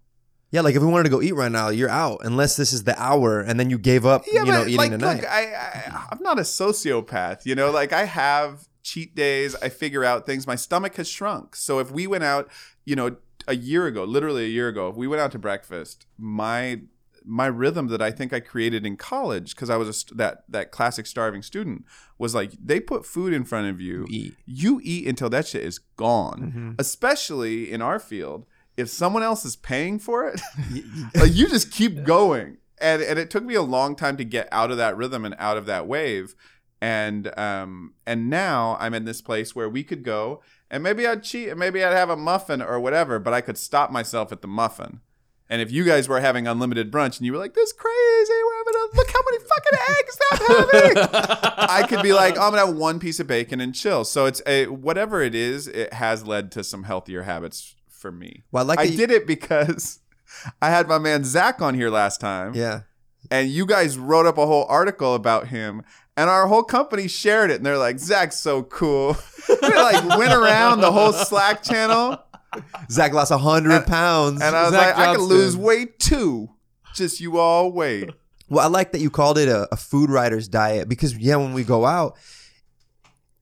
Yeah, 0.49 0.61
like 0.61 0.73
if 0.73 0.81
we 0.81 0.87
wanted 0.87 1.03
to 1.03 1.09
go 1.11 1.21
eat 1.21 1.33
right 1.35 1.51
now, 1.51 1.69
you're 1.69 1.87
out 1.89 2.21
unless 2.23 2.55
this 2.55 2.73
is 2.73 2.83
the 2.83 2.99
hour, 2.99 3.39
and 3.39 3.59
then 3.59 3.69
you 3.69 3.77
gave 3.77 4.03
up, 4.03 4.23
you 4.25 4.43
know, 4.43 4.63
eating 4.63 4.77
like, 4.77 4.89
tonight. 4.91 5.17
Look, 5.17 5.29
I, 5.29 5.53
I, 5.53 6.07
I'm 6.11 6.23
not 6.23 6.39
a 6.39 6.43
sociopath, 6.43 7.45
you 7.45 7.53
know. 7.53 7.69
Like 7.69 7.93
I 7.93 8.05
have 8.05 8.67
cheat 8.81 9.13
days. 9.15 9.55
I 9.61 9.69
figure 9.69 10.03
out 10.03 10.25
things. 10.25 10.47
My 10.47 10.55
stomach 10.55 10.95
has 10.95 11.07
shrunk. 11.07 11.55
So 11.55 11.77
if 11.77 11.91
we 11.91 12.07
went 12.07 12.23
out, 12.23 12.49
you 12.85 12.95
know, 12.95 13.17
a 13.47 13.55
year 13.55 13.87
ago, 13.87 14.03
literally 14.03 14.45
a 14.45 14.49
year 14.49 14.67
ago, 14.67 14.89
we 14.95 15.07
went 15.07 15.21
out 15.21 15.31
to 15.33 15.39
breakfast, 15.39 16.05
my 16.17 16.81
my 17.25 17.45
rhythm 17.45 17.87
that 17.87 18.01
I 18.01 18.11
think 18.11 18.33
I 18.33 18.39
created 18.39 18.85
in 18.85 18.97
college 18.97 19.55
because 19.55 19.69
I 19.69 19.77
was 19.77 19.87
a 19.87 19.93
st- 19.93 20.17
that 20.17 20.43
that 20.49 20.71
classic 20.71 21.05
starving 21.05 21.41
student 21.41 21.85
was 22.17 22.35
like 22.35 22.51
they 22.63 22.79
put 22.79 23.05
food 23.05 23.33
in 23.33 23.43
front 23.45 23.67
of 23.69 23.79
you, 23.79 24.05
eat. 24.09 24.35
you 24.45 24.79
eat 24.83 25.07
until 25.07 25.29
that 25.29 25.47
shit 25.47 25.63
is 25.63 25.79
gone. 25.79 26.41
Mm-hmm. 26.41 26.71
Especially 26.79 27.71
in 27.71 27.81
our 27.81 27.99
field, 27.99 28.45
if 28.77 28.89
someone 28.89 29.23
else 29.23 29.45
is 29.45 29.55
paying 29.55 29.99
for 29.99 30.27
it, 30.27 30.41
like 31.15 31.33
you 31.33 31.47
just 31.47 31.71
keep 31.71 32.03
going. 32.03 32.57
and 32.79 33.01
and 33.01 33.17
it 33.17 33.29
took 33.29 33.43
me 33.43 33.55
a 33.55 33.61
long 33.61 33.95
time 33.95 34.17
to 34.17 34.25
get 34.25 34.47
out 34.51 34.71
of 34.71 34.77
that 34.77 34.97
rhythm 34.97 35.25
and 35.25 35.35
out 35.39 35.57
of 35.57 35.65
that 35.65 35.87
wave. 35.87 36.35
And 36.81 37.37
um 37.39 37.93
and 38.05 38.29
now 38.29 38.75
I'm 38.79 38.93
in 38.93 39.05
this 39.05 39.21
place 39.21 39.55
where 39.55 39.69
we 39.69 39.83
could 39.83 40.03
go 40.03 40.41
and 40.73 40.83
maybe 40.83 41.07
I'd 41.07 41.23
cheat 41.23 41.47
and 41.49 41.57
maybe 41.59 41.83
I'd 41.83 41.93
have 41.93 42.09
a 42.09 42.17
muffin 42.17 42.61
or 42.61 42.79
whatever, 42.79 43.19
but 43.19 43.33
I 43.33 43.39
could 43.41 43.57
stop 43.57 43.91
myself 43.91 44.31
at 44.33 44.41
the 44.41 44.47
muffin. 44.47 44.99
And 45.49 45.61
if 45.61 45.71
you 45.71 45.83
guys 45.83 46.09
were 46.09 46.19
having 46.19 46.47
unlimited 46.47 46.91
brunch 46.91 47.17
and 47.17 47.25
you 47.25 47.31
were 47.33 47.37
like, 47.37 47.53
"This 47.53 47.71
crazy, 47.73 48.33
we're 48.45 48.57
having 48.57 48.73
a, 48.75 48.95
look 48.97 49.09
how 49.11 49.21
many 49.29 49.39
fucking 49.51 49.79
eggs 49.95 50.17
I'm 50.31 50.39
having," 50.97 51.67
I 51.69 51.85
could 51.87 52.01
be 52.01 52.13
like, 52.13 52.33
"I'm 52.39 52.51
gonna 52.51 52.65
have 52.65 52.75
one 52.75 52.99
piece 52.99 53.19
of 53.19 53.27
bacon 53.27 53.61
and 53.61 53.75
chill." 53.75 54.03
So 54.03 54.25
it's 54.25 54.41
a 54.47 54.65
whatever 54.67 55.21
it 55.21 55.35
is, 55.35 55.67
it 55.67 55.93
has 55.93 56.25
led 56.25 56.51
to 56.53 56.63
some 56.63 56.83
healthier 56.83 57.23
habits 57.23 57.75
for 57.89 58.11
me. 58.11 58.43
Well, 58.51 58.63
I 58.63 58.67
like 58.67 58.79
I 58.79 58.83
you- 58.83 58.97
did 58.97 59.11
it 59.11 59.27
because 59.27 59.99
I 60.61 60.69
had 60.69 60.87
my 60.87 60.97
man 60.97 61.23
Zach 61.23 61.61
on 61.61 61.75
here 61.75 61.89
last 61.91 62.19
time, 62.19 62.55
Yeah. 62.55 62.81
and 63.29 63.49
you 63.49 63.65
guys 63.67 63.97
wrote 63.97 64.25
up 64.25 64.37
a 64.39 64.47
whole 64.47 64.65
article 64.69 65.13
about 65.13 65.49
him, 65.49 65.83
and 66.15 66.29
our 66.29 66.47
whole 66.47 66.63
company 66.63 67.07
shared 67.07 67.51
it, 67.51 67.55
and 67.55 67.65
they're 67.65 67.77
like, 67.77 67.99
"Zach's 67.99 68.37
so 68.37 68.63
cool." 68.63 69.17
they 69.47 69.69
like 69.69 70.17
went 70.17 70.33
around 70.33 70.81
the 70.81 70.91
whole 70.91 71.13
Slack 71.13 71.63
channel. 71.63 72.17
Zach 72.89 73.13
lost 73.13 73.31
hundred 73.31 73.85
pounds. 73.85 74.41
And 74.41 74.55
I 74.55 74.63
was 74.63 74.71
Zach 74.73 74.97
like, 74.97 75.07
I 75.07 75.11
could 75.11 75.19
Johnston. 75.19 75.37
lose 75.37 75.57
weight 75.57 75.99
too. 75.99 76.49
Just 76.93 77.19
you 77.19 77.39
all 77.39 77.71
wait. 77.71 78.11
Well, 78.49 78.63
I 78.63 78.67
like 78.67 78.91
that 78.91 79.01
you 79.01 79.09
called 79.09 79.37
it 79.37 79.47
a, 79.47 79.67
a 79.71 79.77
food 79.77 80.09
writer's 80.09 80.47
diet 80.47 80.87
because 80.87 81.17
yeah, 81.17 81.37
when 81.37 81.53
we 81.53 81.63
go 81.63 81.85
out, 81.85 82.15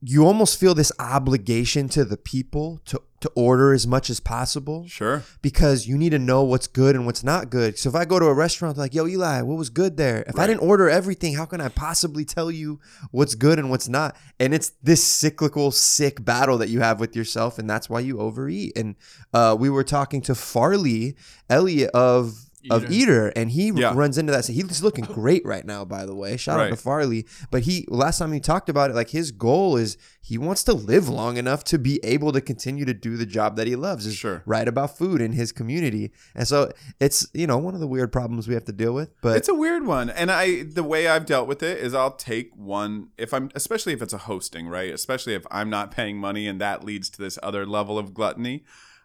you 0.00 0.26
almost 0.26 0.58
feel 0.58 0.74
this 0.74 0.90
obligation 0.98 1.88
to 1.90 2.04
the 2.04 2.16
people 2.16 2.80
to 2.86 3.02
to 3.22 3.30
order 3.34 3.72
as 3.72 3.86
much 3.86 4.10
as 4.10 4.20
possible 4.20 4.86
Sure. 4.86 5.22
because 5.40 5.86
you 5.86 5.96
need 5.96 6.10
to 6.10 6.18
know 6.18 6.42
what's 6.42 6.66
good 6.66 6.94
and 6.94 7.06
what's 7.06 7.24
not 7.24 7.50
good. 7.50 7.78
So 7.78 7.88
if 7.88 7.94
I 7.94 8.04
go 8.04 8.18
to 8.18 8.26
a 8.26 8.34
restaurant, 8.34 8.76
like, 8.76 8.94
yo, 8.94 9.04
Elie, 9.06 9.42
what 9.42 9.56
was 9.56 9.70
good 9.70 9.96
there? 9.96 10.22
If 10.26 10.38
I 10.38 10.46
didn't 10.46 10.60
order 10.60 10.88
everything, 10.90 11.34
how 11.34 11.46
can 11.46 11.60
I 11.60 11.68
possibly 11.68 12.24
tell 12.24 12.50
you 12.50 12.80
what's 13.10 13.34
good 13.34 13.58
and 13.58 13.70
what's 13.70 13.88
not? 13.88 14.16
And 14.38 14.52
it's 14.54 14.72
this 14.82 15.02
cyclical, 15.02 15.70
sick 15.70 16.24
battle 16.24 16.58
that 16.58 16.68
you 16.68 16.80
have 16.80 17.00
with 17.00 17.16
yourself, 17.16 17.58
and 17.58 17.68
that's 17.68 17.88
why 17.88 18.00
you 18.00 18.20
overeat. 18.20 18.76
And 18.76 18.96
uh, 19.32 19.56
we 19.58 19.70
were 19.70 19.84
talking 19.84 20.20
to 20.22 20.34
Farley 20.34 21.16
Elliott 21.48 21.90
of 21.90 22.50
of 22.70 22.90
Eater, 22.90 23.28
and 23.34 23.50
he 23.50 23.70
Yeah. 23.74 23.92
runs 23.94 24.18
into 24.18 24.32
that. 24.32 24.44
So 24.44 24.52
he's 24.52 24.82
looking 24.82 25.04
great 25.04 25.44
right 25.44 25.64
now, 25.64 25.84
by 25.84 26.06
the 26.06 26.14
way. 26.14 26.36
Shout 26.36 26.60
out 26.60 26.68
to 26.70 26.76
Farley. 26.76 27.26
But 27.50 27.62
he 27.62 27.86
last 27.88 28.18
time 28.18 28.32
he 28.32 28.40
talked 28.40 28.68
about 28.68 28.90
it, 28.90 28.94
like 28.94 29.10
his 29.10 29.30
goal 29.32 29.76
is 29.76 29.96
he 30.20 30.38
wants 30.38 30.62
to 30.64 30.72
live 30.72 31.08
long 31.08 31.36
enough 31.36 31.64
to 31.64 31.78
be 31.78 31.98
able 32.04 32.30
to 32.32 32.40
continue 32.40 32.84
to 32.84 32.94
do 32.94 33.16
the 33.16 33.26
job 33.26 33.56
that 33.56 33.66
he 33.66 33.74
loves. 33.74 34.06
Is 34.06 34.14
Sure. 34.14 34.42
write 34.46 34.68
about 34.68 34.96
food 34.96 35.20
in 35.20 35.32
his 35.32 35.50
community. 35.52 36.12
And 36.34 36.46
so 36.46 36.70
it's 37.00 37.26
you 37.34 37.46
know 37.46 37.58
one 37.58 37.74
of 37.74 37.80
the 37.80 37.88
weird 37.88 38.12
problems 38.12 38.46
we 38.46 38.54
have 38.54 38.64
to 38.66 38.72
deal 38.72 38.94
with. 38.94 39.10
But 39.22 39.36
It's 39.36 39.48
a 39.48 39.54
weird 39.54 39.86
one. 39.86 40.10
And 40.10 40.30
I 40.30 40.62
the 40.62 40.84
way 40.84 41.08
I've 41.08 41.26
dealt 41.26 41.48
with 41.48 41.62
it 41.62 41.78
is 41.78 41.94
I'll 41.94 42.12
take 42.12 42.50
one 42.54 43.08
if 43.18 43.34
I'm 43.34 43.50
especially 43.54 43.92
if 43.92 44.02
it's 44.02 44.12
a 44.12 44.18
hosting, 44.18 44.68
right? 44.68 44.92
Especially 44.92 45.34
if 45.34 45.44
I'm 45.50 45.68
not 45.70 45.90
paying 45.90 46.18
money 46.18 46.46
and 46.46 46.60
that 46.60 46.84
leads 46.84 47.10
to 47.10 47.18
this 47.22 47.38
other 47.42 47.66
level 47.66 47.98
of 47.98 48.14
gluttony. 48.14 48.64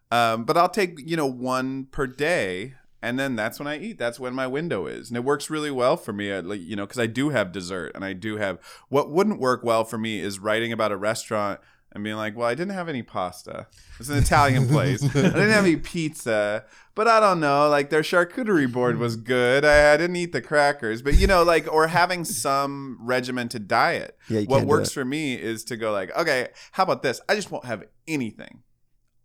Um, 0.09 0.45
but 0.45 0.55
I'll 0.55 0.69
take, 0.69 0.99
you 1.05 1.17
know, 1.17 1.25
one 1.25 1.87
per 1.91 2.07
day 2.07 2.75
and 3.01 3.19
then 3.19 3.35
that's 3.35 3.59
when 3.59 3.67
I 3.67 3.77
eat. 3.77 3.97
That's 3.97 4.19
when 4.19 4.33
my 4.33 4.47
window 4.47 4.87
is. 4.87 5.09
And 5.09 5.17
it 5.17 5.23
works 5.23 5.49
really 5.49 5.71
well 5.71 5.97
for 5.97 6.13
me, 6.13 6.31
I, 6.31 6.39
like, 6.39 6.61
you 6.61 6.75
know, 6.75 6.87
cuz 6.87 6.99
I 6.99 7.07
do 7.07 7.29
have 7.29 7.51
dessert 7.51 7.91
and 7.95 8.03
I 8.03 8.13
do 8.13 8.37
have 8.37 8.59
what 8.89 9.11
wouldn't 9.11 9.39
work 9.39 9.63
well 9.63 9.83
for 9.83 9.97
me 9.97 10.19
is 10.19 10.39
writing 10.39 10.71
about 10.71 10.91
a 10.91 10.97
restaurant 10.97 11.59
and 11.91 12.03
being 12.03 12.15
like, 12.15 12.35
well, 12.35 12.47
I 12.47 12.53
didn't 12.53 12.73
have 12.73 12.89
any 12.89 13.01
pasta. 13.01 13.67
It's 13.99 14.09
an 14.09 14.17
Italian 14.17 14.67
place. 14.67 15.03
I 15.03 15.07
didn't 15.13 15.51
have 15.51 15.65
any 15.65 15.77
pizza. 15.77 16.65
But 16.95 17.07
I 17.07 17.19
don't 17.19 17.39
know, 17.39 17.69
like 17.69 17.89
their 17.89 18.01
charcuterie 18.01 18.71
board 18.71 18.97
was 18.97 19.15
good. 19.15 19.63
I, 19.63 19.93
I 19.93 19.97
didn't 19.97 20.15
eat 20.15 20.31
the 20.31 20.41
crackers. 20.41 21.01
But 21.01 21.17
you 21.17 21.27
know, 21.27 21.43
like 21.43 21.71
or 21.71 21.87
having 21.87 22.25
some 22.25 22.97
regimented 23.01 23.67
diet. 23.67 24.17
Yeah, 24.29 24.41
what 24.41 24.65
works 24.65 24.91
for 24.91 25.05
me 25.05 25.35
is 25.35 25.63
to 25.65 25.77
go 25.77 25.91
like, 25.91 26.15
okay, 26.17 26.49
how 26.71 26.83
about 26.83 27.03
this? 27.03 27.21
I 27.29 27.35
just 27.35 27.51
won't 27.51 27.65
have 27.65 27.83
anything 28.07 28.63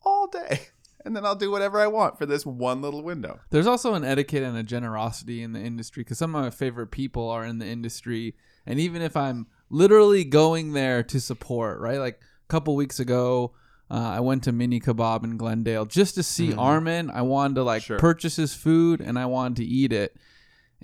all 0.02 0.26
day. 0.28 0.68
And 1.04 1.16
then 1.16 1.24
I'll 1.24 1.34
do 1.36 1.50
whatever 1.50 1.80
I 1.80 1.86
want 1.88 2.18
for 2.18 2.26
this 2.26 2.46
one 2.46 2.80
little 2.82 3.02
window. 3.02 3.40
There's 3.50 3.66
also 3.66 3.94
an 3.94 4.04
etiquette 4.04 4.42
and 4.42 4.56
a 4.56 4.62
generosity 4.62 5.42
in 5.42 5.52
the 5.52 5.60
industry 5.60 6.02
because 6.02 6.18
some 6.18 6.34
of 6.34 6.42
my 6.44 6.50
favorite 6.50 6.88
people 6.92 7.28
are 7.28 7.44
in 7.44 7.58
the 7.58 7.66
industry, 7.66 8.36
and 8.66 8.78
even 8.78 9.02
if 9.02 9.16
I'm 9.16 9.46
literally 9.70 10.24
going 10.24 10.72
there 10.72 11.02
to 11.02 11.20
support, 11.20 11.80
right? 11.80 11.98
Like 11.98 12.20
a 12.20 12.48
couple 12.48 12.76
weeks 12.76 13.00
ago, 13.00 13.52
uh, 13.90 13.94
I 14.16 14.20
went 14.20 14.44
to 14.44 14.52
Mini 14.52 14.80
Kebab 14.80 15.24
in 15.24 15.36
Glendale 15.36 15.84
just 15.84 16.14
to 16.14 16.22
see 16.22 16.54
Armen. 16.54 17.10
I 17.10 17.22
wanted 17.22 17.54
to 17.56 17.62
like 17.62 17.82
Sure. 17.82 17.98
purchase 17.98 18.36
his 18.36 18.54
food 18.54 19.00
and 19.00 19.18
I 19.18 19.26
wanted 19.26 19.56
to 19.56 19.64
eat 19.64 19.92
it. 19.92 20.16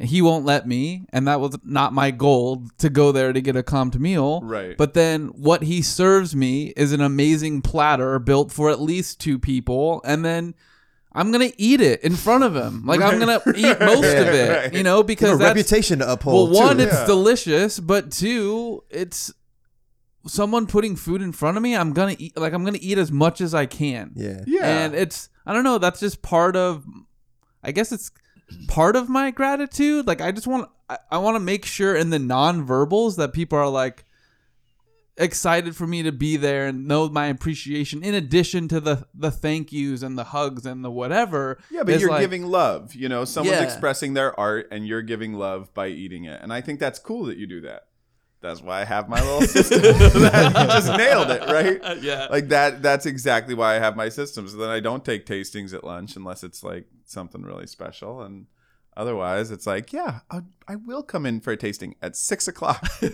And 0.01 0.09
he 0.09 0.23
won't 0.23 0.45
let 0.45 0.65
me, 0.67 1.07
and 1.13 1.27
that 1.27 1.41
was 1.41 1.59
not 1.65 1.93
my 1.93 2.13
goal 2.13 2.65
to 2.79 2.89
go 2.89 3.11
there 3.11 3.33
to 3.33 3.41
get 3.41 3.57
a 3.57 3.65
comped 3.65 3.99
meal. 3.99 4.41
Right. 4.45 4.77
But 4.77 4.95
then 4.95 5.27
what 5.29 5.65
he 5.65 5.83
serves 5.83 6.37
me 6.37 6.69
is 6.77 6.93
an 6.93 7.01
amazing 7.01 7.63
platter 7.63 8.21
built 8.21 8.53
for 8.53 8.71
at 8.71 8.81
least 8.81 9.19
two 9.21 9.41
people, 9.41 10.01
and 10.05 10.25
then 10.25 10.55
I'm 11.13 11.33
gonna 11.33 11.51
eat 11.59 11.81
it 11.81 12.01
in 12.05 12.15
front 12.15 12.45
of 12.45 12.55
him. 12.55 12.87
Like 12.87 13.01
I'm 13.01 13.19
gonna 13.19 13.41
eat 13.57 13.81
most 13.81 14.05
of 14.05 14.29
it, 14.29 14.51
Right. 14.67 14.73
you 14.73 14.85
know, 14.85 15.01
a 15.01 15.05
because 15.05 15.37
that's 15.41 15.49
reputation 15.57 15.99
to 15.99 16.13
uphold. 16.13 16.53
well, 16.53 16.67
one, 16.69 16.77
too. 16.77 16.85
it's 16.85 16.93
Yeah. 16.93 17.07
delicious, 17.07 17.81
but 17.81 18.13
two, 18.13 18.85
it's 18.91 19.33
someone 20.27 20.67
putting 20.69 20.95
food 20.95 21.23
in 21.23 21.33
front 21.33 21.57
of 21.57 21.63
me. 21.63 21.75
I'm 21.75 21.93
gonna 21.93 22.15
eat, 22.19 22.37
like 22.37 22.53
I'm 22.53 22.65
gonna 22.65 22.79
eat 22.81 22.99
as 22.99 23.11
much 23.11 23.41
as 23.41 23.53
I 23.55 23.67
can. 23.67 24.13
yeah. 24.15 24.45
Yeah. 24.47 24.65
And 24.65 24.95
it's 24.95 25.29
I 25.45 25.53
don't 25.53 25.65
know, 25.65 25.79
that's 25.79 25.99
just 26.01 26.23
part 26.23 26.55
of 26.55 26.85
I 27.65 27.73
guess 27.73 27.91
it's 27.91 28.11
part 28.69 28.97
of 28.97 29.09
my 29.09 29.31
gratitude. 29.31 30.07
Like 30.07 30.21
I 30.21 30.33
just 30.33 30.47
want 30.47 30.71
I, 30.89 30.99
I 31.13 31.19
want 31.19 31.37
to 31.37 31.41
make 31.41 31.65
sure 31.65 31.95
in 31.97 32.11
the 32.11 32.19
non-verbals 32.19 33.17
that 33.17 33.33
people 33.33 33.59
are 33.59 33.69
like 33.69 34.05
excited 35.17 35.75
for 35.75 35.85
me 35.87 36.03
to 36.05 36.13
be 36.13 36.37
there 36.37 36.67
and 36.67 36.87
know 36.87 37.09
my 37.09 37.27
appreciation 37.27 38.05
in 38.05 38.15
addition 38.15 38.69
to 38.69 38.79
the 38.81 39.05
the 39.15 39.31
thank 39.33 39.73
yous 39.73 40.03
and 40.03 40.17
the 40.17 40.25
hugs 40.25 40.65
and 40.65 40.85
the 40.85 40.91
whatever. 40.91 41.59
Yeah, 41.71 41.83
but 41.83 41.99
you're 42.01 42.11
like- 42.11 42.21
giving 42.21 42.45
love. 42.47 42.95
You 42.95 43.09
know, 43.09 43.25
someone's 43.25 43.59
Yeah. 43.59 43.65
expressing 43.65 44.15
their 44.15 44.39
art 44.39 44.69
and 44.71 44.87
you're 44.87 45.03
giving 45.03 45.35
love 45.35 45.75
by 45.75 45.89
eating 45.89 46.25
it. 46.25 46.41
And 46.41 46.53
I 46.53 46.61
think 46.61 46.79
that's 46.79 46.99
cool 47.01 47.25
that 47.27 47.37
you 47.37 47.47
do 47.47 47.61
that. 47.63 47.85
That's 48.41 48.63
why 48.63 48.81
I 48.81 48.85
have 48.85 49.09
my 49.09 49.21
little 49.21 49.43
system. 49.43 49.83
That- 49.83 50.53
you 50.55 50.67
just 50.69 50.97
nailed 50.97 51.31
it, 51.31 51.43
right? 51.51 51.99
Yeah. 52.03 52.29
Like 52.31 52.49
that 52.49 52.83
that's 52.83 53.07
exactly 53.07 53.55
why 53.55 53.77
I 53.77 53.79
have 53.81 53.97
my 53.97 54.09
systems. 54.09 54.55
Then 54.55 54.69
I 54.69 54.81
don't 54.81 55.05
take 55.05 55.27
tastings 55.27 55.75
at 55.75 55.83
lunch 55.85 56.17
unless 56.17 56.45
it's 56.45 56.63
like 56.63 56.87
something 57.05 57.43
really 57.43 57.67
special. 57.67 58.23
And 58.23 58.47
otherwise 58.97 59.51
it's 59.51 59.67
like, 59.67 59.93
yeah, 59.93 60.21
I, 60.31 60.43
I 60.69 60.77
will 60.77 61.03
come 61.03 61.27
in 61.27 61.41
for 61.41 61.53
a 61.53 61.57
tasting 61.57 61.97
at 62.01 62.15
six 62.17 62.47
o'clock. 62.47 62.87
from 63.01 63.11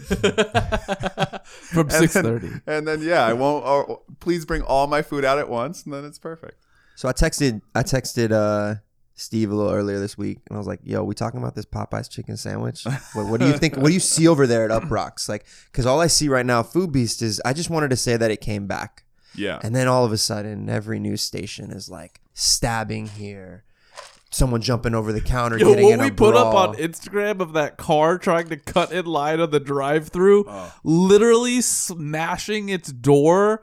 And 1.90 1.90
then- 1.90 2.09
6:30. 2.40 2.62
And 2.66 2.87
then 2.88 3.02
yeah, 3.02 3.25
I 3.25 3.33
won't 3.33 3.64
or, 3.64 4.02
please 4.21 4.45
bring 4.45 4.62
all 4.62 4.87
my 4.87 5.00
food 5.02 5.25
out 5.25 5.38
at 5.38 5.49
once 5.49 5.85
and 5.85 5.93
then 5.95 6.04
it's 6.04 6.19
perfect. 6.19 6.57
So 6.97 7.09
I 7.09 7.12
texted 7.12 7.61
I 7.75 7.83
texted 7.83 8.31
uh 8.31 8.76
Steve 9.16 9.50
a 9.50 9.54
little 9.54 9.73
earlier 9.73 10.00
this 10.00 10.18
week 10.18 10.38
and 10.49 10.56
I 10.56 10.59
was 10.59 10.66
like, 10.66 10.80
"Yo, 10.83 11.04
we 11.04 11.14
talking 11.14 11.38
about 11.40 11.54
this 11.54 11.64
Popeyes 11.66 12.11
chicken 12.11 12.37
sandwich? 12.37 12.85
What, 13.14 13.26
what 13.26 13.40
do 13.40 13.47
you 13.47 13.56
think? 13.56 13.76
What 13.76 13.88
do 13.88 13.94
you 13.94 14.00
see 14.00 14.26
over 14.26 14.47
there 14.47 14.68
at 14.71 14.83
Uproxx? 14.83 15.28
Like, 15.28 15.47
because 15.66 15.87
all 15.87 16.00
I 16.00 16.09
see 16.09 16.28
right 16.28 16.44
now, 16.47 16.62
Foodbeast 16.62 17.23
is. 17.23 17.40
I 17.44 17.52
just 17.52 17.71
wanted 17.71 17.90
to 17.90 17.97
say 17.97 18.16
that 18.16 18.30
it 18.33 18.40
came 18.40 18.66
back, 18.66 19.04
Yeah. 19.37 19.61
and 19.62 19.75
then 19.75 19.87
all 19.87 20.04
of 20.04 20.11
a 20.12 20.18
sudden, 20.18 20.68
every 20.68 20.99
news 20.99 21.23
station 21.23 21.71
is 21.71 21.88
like 21.88 22.21
stabbing 22.33 23.06
here, 23.06 23.62
someone 24.30 24.61
jumping 24.61 24.97
over 24.97 25.12
the 25.12 25.21
counter, 25.21 25.59
Yo, 25.59 25.68
getting 25.68 25.85
what 25.85 25.92
in 25.94 26.00
we 26.00 26.09
a 26.09 26.12
put 26.12 26.35
up 26.35 26.52
on 26.52 26.75
Instagram 26.75 27.38
of 27.40 27.52
that 27.52 27.76
car 27.76 28.18
trying 28.18 28.49
to 28.49 28.56
cut 28.56 28.90
in 28.90 29.06
line 29.06 29.38
of 29.38 29.52
the 29.52 29.61
drive-through, 29.61 30.44
Oh. 30.49 30.73
literally 30.83 31.61
smashing 31.61 32.68
its 32.68 32.90
door 32.90 33.62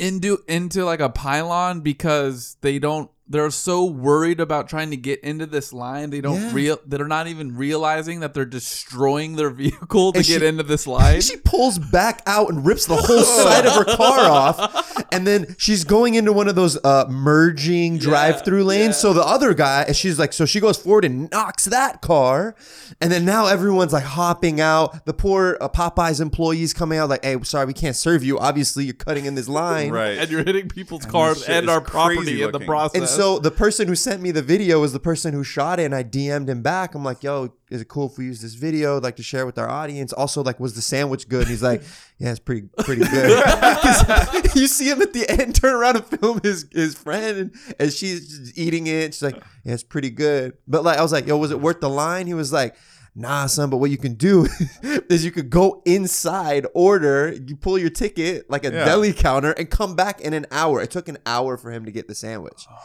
into 0.00 0.38
into 0.48 0.84
like 0.84 0.98
a 1.00 1.08
pylon 1.10 1.82
because 1.82 2.56
they 2.62 2.78
don't. 2.80 3.10
They're 3.32 3.50
so 3.52 3.84
worried 3.84 4.40
about 4.40 4.68
trying 4.68 4.90
to 4.90 4.96
get 4.96 5.20
into 5.20 5.46
this 5.46 5.72
line. 5.72 6.10
They 6.10 6.20
don't 6.20 6.40
Yeah. 6.40 6.50
real. 6.52 6.78
They're 6.84 7.06
not 7.06 7.28
even 7.28 7.56
realizing 7.56 8.18
that 8.20 8.34
they're 8.34 8.44
destroying 8.44 9.36
their 9.36 9.50
vehicle 9.62 10.12
to 10.12 10.18
And 10.18 10.26
get 10.26 10.40
she- 10.40 10.46
into 10.48 10.64
this 10.64 10.84
line. 10.84 11.20
she 11.20 11.36
pulls 11.36 11.78
back 11.78 12.22
out 12.26 12.48
and 12.50 12.66
rips 12.66 12.86
the 12.86 12.96
whole 12.96 13.22
side 13.22 13.66
of 13.66 13.72
her 13.74 13.84
car 13.96 14.18
off 14.28 14.96
and 15.12 15.26
then 15.26 15.54
she's 15.58 15.84
going 15.84 16.14
into 16.14 16.32
one 16.32 16.48
of 16.48 16.54
those 16.54 16.76
uh, 16.84 17.06
merging 17.08 17.98
drive-through 17.98 18.64
lanes. 18.64 18.96
so 18.96 19.12
the 19.12 19.22
other 19.22 19.54
guy 19.54 19.84
and 19.86 19.96
she's 19.96 20.18
like 20.18 20.32
so 20.32 20.44
she 20.46 20.60
goes 20.60 20.76
forward 20.78 21.04
and 21.04 21.30
knocks 21.30 21.64
that 21.66 22.00
car. 22.00 22.54
And 23.00 23.10
then 23.10 23.24
now 23.24 23.46
everyone's 23.46 23.92
like 23.92 24.04
hopping 24.04 24.60
out. 24.60 25.04
The 25.06 25.14
poor 25.14 25.56
uh, 25.60 25.68
popeyes 25.68 26.20
employees 26.20 26.72
coming 26.74 26.98
out 26.98 27.08
like 27.08 27.24
hey 27.24 27.36
sorry 27.42 27.66
we 27.66 27.72
can't 27.74 27.96
serve 27.96 28.22
you. 28.24 28.38
Obviously 28.38 28.84
you're 28.84 28.94
cutting 28.94 29.24
in 29.26 29.34
this 29.34 29.48
line. 29.48 29.90
Right. 29.90 30.18
and 30.18 30.30
you're 30.30 30.44
hitting 30.44 30.68
people's 30.68 31.04
cars 31.06 31.42
and 31.44 31.68
our 31.70 31.80
crazy 31.80 31.90
property 32.14 32.42
in 32.42 32.52
the 32.52 32.60
process. 32.60 32.98
and 33.00 33.08
so 33.08 33.38
the 33.38 33.50
person 33.50 33.88
who 33.88 33.94
sent 33.94 34.22
me 34.22 34.30
the 34.30 34.42
video 34.42 34.80
was 34.80 34.92
the 34.92 35.00
person 35.00 35.32
who 35.34 35.44
shot 35.44 35.80
it, 35.80 35.84
and 35.84 35.94
I 35.94 36.04
DM'd 36.04 36.48
him 36.48 36.62
back. 36.62 36.94
I'm 36.94 37.04
like, 37.04 37.22
"Yo, 37.22 37.52
is 37.70 37.80
it 37.80 37.88
cool 37.88 38.06
if 38.06 38.18
we 38.18 38.24
use 38.26 38.40
this 38.42 38.54
video? 38.54 39.00
Like 39.00 39.16
to 39.16 39.22
share 39.22 39.46
with 39.46 39.58
our 39.58 39.68
audience." 39.68 40.12
Also, 40.12 40.42
like, 40.42 40.58
was 40.60 40.74
the 40.74 40.82
sandwich 40.82 41.28
good? 41.28 41.42
And 41.42 41.48
he's 41.50 41.62
like, 41.62 41.82
"Yeah, 42.18 42.30
it's 42.30 42.40
pretty 42.40 42.68
pretty 42.78 43.02
good." 43.02 43.44
you 44.54 44.66
see 44.66 44.90
him 44.90 45.00
at 45.02 45.12
the 45.12 45.26
end 45.28 45.54
turn 45.54 45.74
around 45.74 45.96
and 45.96 46.04
film 46.06 46.40
his 46.42 46.66
his 46.72 46.94
friend, 46.94 47.38
and, 47.38 47.54
and 47.78 47.92
she's 47.92 48.52
eating 48.58 48.86
it. 48.86 49.14
She's 49.14 49.22
like, 49.22 49.36
"Yeah, 49.64 49.74
it's 49.74 49.82
pretty 49.82 50.10
good." 50.10 50.54
But 50.68 50.84
like, 50.84 50.98
I 50.98 51.02
was 51.02 51.12
like, 51.12 51.26
"Yo, 51.26 51.36
was 51.36 51.50
it 51.50 51.60
worth 51.60 51.80
the 51.80 51.90
line?" 51.90 52.26
He 52.26 52.34
was 52.34 52.52
like. 52.52 52.74
Nah, 53.12 53.46
son, 53.46 53.70
but 53.70 53.78
what 53.78 53.90
you 53.90 53.98
can 53.98 54.14
do 54.14 54.46
is 54.82 55.24
you 55.24 55.32
could 55.32 55.50
go 55.50 55.82
inside, 55.84 56.64
order, 56.74 57.32
you 57.44 57.56
pull 57.56 57.76
your 57.76 57.90
ticket 57.90 58.48
like 58.48 58.64
a 58.64 58.70
Yeah. 58.70 58.84
deli 58.84 59.12
counter, 59.12 59.50
and 59.50 59.68
come 59.68 59.96
back 59.96 60.20
in 60.20 60.32
an 60.32 60.46
hour. 60.52 60.80
It 60.80 60.92
took 60.92 61.08
an 61.08 61.18
hour 61.26 61.56
for 61.56 61.72
him 61.72 61.84
to 61.86 61.90
get 61.90 62.06
the 62.06 62.14
sandwich. 62.14 62.66
Oh. 62.70 62.76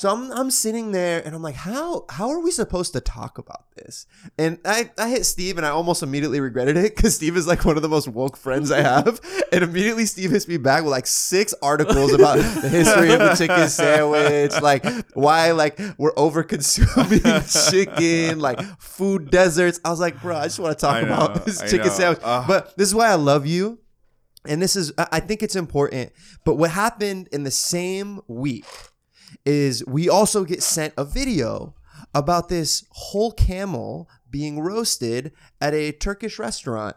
So 0.00 0.10
I'm 0.10 0.32
I'm 0.32 0.50
sitting 0.50 0.92
there 0.92 1.20
and 1.26 1.34
I'm 1.34 1.42
like, 1.42 1.56
how 1.56 2.06
how 2.08 2.30
are 2.30 2.40
we 2.40 2.52
supposed 2.52 2.94
to 2.94 3.02
talk 3.02 3.36
about 3.36 3.70
this? 3.76 4.06
And 4.38 4.58
I, 4.64 4.90
I 4.96 5.10
hit 5.10 5.26
Steve 5.26 5.58
and 5.58 5.66
I 5.66 5.68
almost 5.68 6.02
immediately 6.02 6.40
regretted 6.40 6.78
it 6.78 6.96
because 6.96 7.14
Steve 7.16 7.36
is 7.36 7.46
like 7.46 7.66
one 7.66 7.76
of 7.76 7.82
the 7.82 7.88
most 7.90 8.08
woke 8.08 8.38
friends 8.38 8.70
I 8.70 8.80
have. 8.80 9.20
And 9.52 9.64
immediately 9.64 10.06
Steve 10.06 10.30
hits 10.30 10.46
me 10.48 10.56
back 10.58 10.84
with 10.84 10.92
like 10.92 11.06
six 11.06 11.52
articles 11.60 12.14
about 12.14 12.36
the 12.38 12.68
history 12.68 13.12
of 13.12 13.18
the 13.18 13.34
chicken 13.34 13.68
sandwich, 13.68 14.52
like 14.62 14.86
why 15.12 15.50
like 15.50 15.78
we're 15.98 16.14
over 16.16 16.44
consuming 16.44 17.20
chicken, 17.70 18.38
like 18.38 18.58
food 18.80 19.30
deserts. 19.30 19.80
I 19.84 19.90
was 19.90 20.00
like, 20.00 20.22
bro, 20.22 20.36
I 20.36 20.44
just 20.44 20.60
want 20.60 20.78
to 20.78 20.80
talk 20.80 21.02
know, 21.02 21.12
about 21.12 21.44
this 21.44 21.60
I 21.60 21.66
chicken 21.66 21.88
know. 21.88 21.92
sandwich. 21.92 22.20
Ugh. 22.22 22.44
But 22.48 22.74
this 22.78 22.88
is 22.88 22.94
why 22.94 23.08
I 23.08 23.16
love 23.16 23.44
you. 23.44 23.80
And 24.46 24.62
this 24.62 24.76
is 24.76 24.94
I 24.96 25.20
think 25.20 25.42
it's 25.42 25.56
important. 25.56 26.12
But 26.46 26.54
what 26.54 26.70
happened 26.70 27.28
in 27.32 27.42
the 27.42 27.50
same 27.50 28.20
week 28.28 28.64
is 29.44 29.84
we 29.86 30.08
also 30.08 30.44
get 30.44 30.62
sent 30.62 30.94
a 30.96 31.04
video 31.04 31.74
about 32.14 32.48
this 32.48 32.84
whole 32.90 33.32
camel 33.32 34.08
being 34.30 34.60
roasted 34.60 35.32
at 35.60 35.74
a 35.74 35.92
Turkish 35.92 36.38
restaurant, 36.38 36.96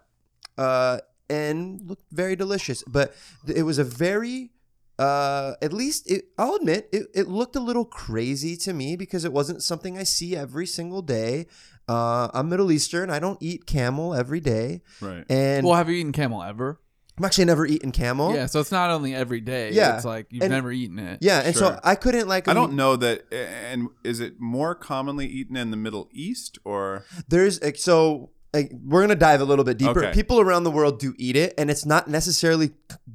uh, 0.57 0.99
and 1.29 1.81
looked 1.87 2.05
very 2.11 2.35
delicious. 2.35 2.83
But 2.83 3.15
it 3.47 3.63
was 3.63 3.77
a 3.77 3.83
very 3.83 4.51
uh, 4.99 5.53
at 5.61 5.73
least 5.73 6.09
it, 6.09 6.25
I'll 6.37 6.55
admit 6.55 6.87
it, 6.91 7.07
it 7.15 7.27
looked 7.27 7.55
a 7.55 7.59
little 7.59 7.85
crazy 7.85 8.55
to 8.57 8.73
me 8.73 8.95
because 8.95 9.25
it 9.25 9.33
wasn't 9.33 9.63
something 9.63 9.97
I 9.97 10.03
see 10.03 10.35
every 10.35 10.67
single 10.67 11.01
day. 11.01 11.47
Uh, 11.89 12.29
I'm 12.33 12.47
Middle 12.49 12.71
Eastern. 12.71 13.09
I 13.09 13.17
don't 13.19 13.41
eat 13.41 13.65
camel 13.65 14.13
every 14.13 14.39
day, 14.39 14.81
Right. 15.01 15.25
and 15.29 15.65
Well, 15.65 15.75
have 15.75 15.89
you 15.89 15.95
eaten 15.95 16.11
camel 16.11 16.43
ever? 16.43 16.79
I'm 17.17 17.25
actually 17.25 17.45
never 17.45 17.65
eaten 17.67 17.91
camel. 17.91 18.33
Yeah, 18.33 18.47
so 18.47 18.59
it's 18.59 18.71
not 18.71 18.89
only 18.89 19.13
every 19.13 19.39
day. 19.39 19.71
Yeah, 19.71 19.95
it's 19.97 20.05
like 20.05 20.27
you've 20.31 20.43
and- 20.43 20.51
never 20.51 20.71
eaten 20.71 20.97
it. 20.97 21.19
Yeah, 21.21 21.41
and 21.41 21.55
so 21.55 21.79
I 21.83 21.93
couldn't 21.95 22.27
like. 22.27 22.47
I 22.47 22.53
don't 22.53 22.73
know 22.73 22.95
that. 22.95 23.31
And 23.31 23.89
is 24.03 24.19
it 24.19 24.39
more 24.39 24.73
commonly 24.73 25.27
eaten 25.27 25.55
in 25.55 25.69
the 25.71 25.77
Middle 25.77 26.09
East 26.11 26.57
or? 26.65 27.05
There's 27.27 27.61
like, 27.61 27.77
so 27.77 28.31
like, 28.51 28.71
we're 28.83 29.01
gonna 29.01 29.15
dive 29.15 29.41
a 29.41 29.45
little 29.45 29.63
bit 29.65 29.77
deeper. 29.77 30.05
Okay. 30.05 30.13
People 30.13 30.39
around 30.39 30.63
the 30.63 30.71
world 30.71 30.99
do 30.99 31.13
eat 31.19 31.35
it, 31.35 31.53
and 31.57 31.69
it's 31.69 31.85
not 31.85 32.07
necessarily 32.07 32.71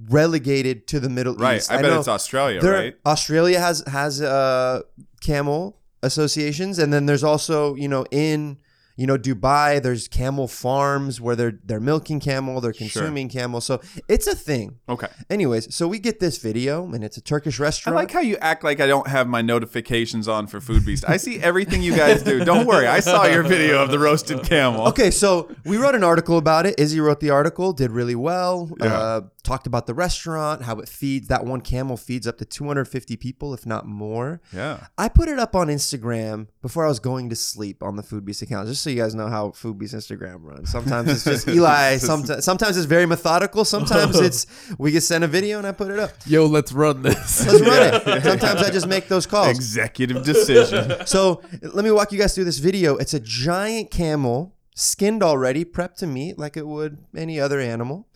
relegated 0.08 0.86
to 0.88 1.00
the 1.00 1.08
Middle 1.08 1.34
Right. 1.34 1.56
East. 1.56 1.70
Right, 1.70 1.78
I, 1.80 1.82
bet 1.82 1.90
know 1.90 1.98
it's 1.98 2.08
Australia, 2.08 2.60
there- 2.60 2.72
right? 2.72 2.96
Australia 3.04 3.58
has 3.58 3.82
has 3.88 4.22
uh, 4.22 4.82
camel 5.20 5.76
associations, 6.02 6.78
and 6.78 6.92
then 6.92 7.06
there's 7.06 7.24
also 7.24 7.74
you 7.74 7.88
know 7.88 8.04
in 8.10 8.58
you 8.98 9.06
know 9.06 9.16
Dubai 9.16 9.80
there's 9.80 10.08
camel 10.08 10.48
farms 10.48 11.20
where 11.20 11.36
they're 11.36 11.58
they're 11.64 11.80
milking 11.80 12.18
camel, 12.18 12.60
they're 12.60 12.72
consuming 12.72 13.28
camel, 13.28 13.60
so 13.60 13.80
it's 14.08 14.26
a 14.26 14.34
thing. 14.34 14.80
Okay. 14.88 15.06
Anyways, 15.30 15.72
so 15.72 15.86
we 15.86 16.00
get 16.00 16.18
this 16.18 16.38
video, 16.38 16.84
and 16.92 17.04
it's 17.04 17.16
a 17.16 17.20
Turkish 17.20 17.60
restaurant. 17.60 17.96
I 17.96 18.00
like 18.00 18.10
how 18.10 18.20
you 18.20 18.36
act 18.38 18.64
like 18.64 18.80
I 18.80 18.88
don't 18.88 19.06
have 19.06 19.28
my 19.28 19.40
notifications 19.40 20.26
on 20.26 20.48
for 20.48 20.58
Foodbeast. 20.58 21.04
I 21.08 21.16
see 21.16 21.38
everything 21.38 21.80
you 21.80 21.94
guys 21.94 22.24
do. 22.24 22.44
Don't 22.44 22.66
worry. 22.66 22.88
I 22.88 22.98
saw 22.98 23.24
your 23.26 23.44
video 23.44 23.80
of 23.80 23.90
the 23.90 24.00
roasted 24.00 24.42
camel. 24.42 24.88
Okay, 24.88 25.12
so 25.12 25.48
we 25.64 25.76
wrote 25.76 25.94
an 25.94 26.02
article 26.02 26.36
about 26.36 26.66
it. 26.66 26.74
Izzy 26.76 26.98
wrote 26.98 27.20
the 27.20 27.30
article, 27.30 27.72
did 27.72 27.92
really 27.92 28.16
well. 28.16 28.68
Yeah. 28.80 28.98
Uh, 28.98 29.20
talked 29.48 29.66
about 29.66 29.86
the 29.86 29.94
restaurant, 29.94 30.62
how 30.62 30.78
it 30.78 30.88
feeds. 30.88 31.28
That 31.28 31.44
one 31.44 31.62
camel 31.62 31.96
feeds 31.96 32.26
up 32.26 32.36
to 32.38 32.44
250 32.44 33.16
people, 33.16 33.54
if 33.54 33.64
not 33.64 33.86
more. 33.86 34.40
Yeah. 34.52 34.86
I 34.98 35.08
put 35.08 35.28
it 35.28 35.38
up 35.38 35.56
on 35.56 35.68
Instagram 35.68 36.48
before 36.60 36.84
I 36.84 36.88
was 36.88 37.00
going 37.00 37.30
to 37.30 37.36
sleep 37.36 37.82
on 37.82 37.96
the 37.96 38.02
Foodbeast 38.02 38.42
account, 38.42 38.68
just 38.68 38.82
so 38.82 38.90
you 38.90 38.96
guys 38.96 39.14
know 39.14 39.28
how 39.28 39.48
Foodbeast 39.48 39.94
Instagram 39.94 40.44
runs. 40.44 40.70
Sometimes 40.70 41.10
it's 41.10 41.24
just 41.24 41.48
Elie. 41.58 41.98
Sometimes, 41.98 42.44
sometimes 42.44 42.76
it's 42.76 42.86
very 42.86 43.06
methodical. 43.06 43.64
Sometimes 43.64 44.16
oh. 44.16 44.24
it's 44.24 44.46
we 44.78 44.90
get 44.90 45.02
sent 45.02 45.24
a 45.24 45.28
video 45.28 45.58
and 45.58 45.66
I 45.66 45.72
put 45.72 45.90
it 45.90 45.98
up. 45.98 46.10
Yo, 46.26 46.44
let's 46.44 46.72
run 46.72 47.02
this. 47.02 47.46
Let's 47.46 47.62
run 47.62 47.94
it. 47.94 48.22
Sometimes 48.22 48.62
I 48.62 48.70
just 48.70 48.86
make 48.86 49.08
those 49.08 49.26
calls. 49.26 49.48
Executive 49.48 50.24
decision. 50.24 50.94
So 51.08 51.40
let 51.62 51.84
me 51.84 51.90
walk 51.90 52.12
you 52.12 52.18
guys 52.18 52.34
through 52.34 52.44
this 52.44 52.58
video. 52.58 52.96
It's 52.96 53.14
a 53.14 53.20
giant 53.20 53.90
camel, 53.90 54.54
skinned 54.74 55.22
already, 55.22 55.64
prepped 55.64 55.96
to 55.96 56.06
meat 56.06 56.38
like 56.38 56.56
it 56.56 56.66
would 56.66 56.98
any 57.16 57.40
other 57.40 57.60
animal. 57.60 58.06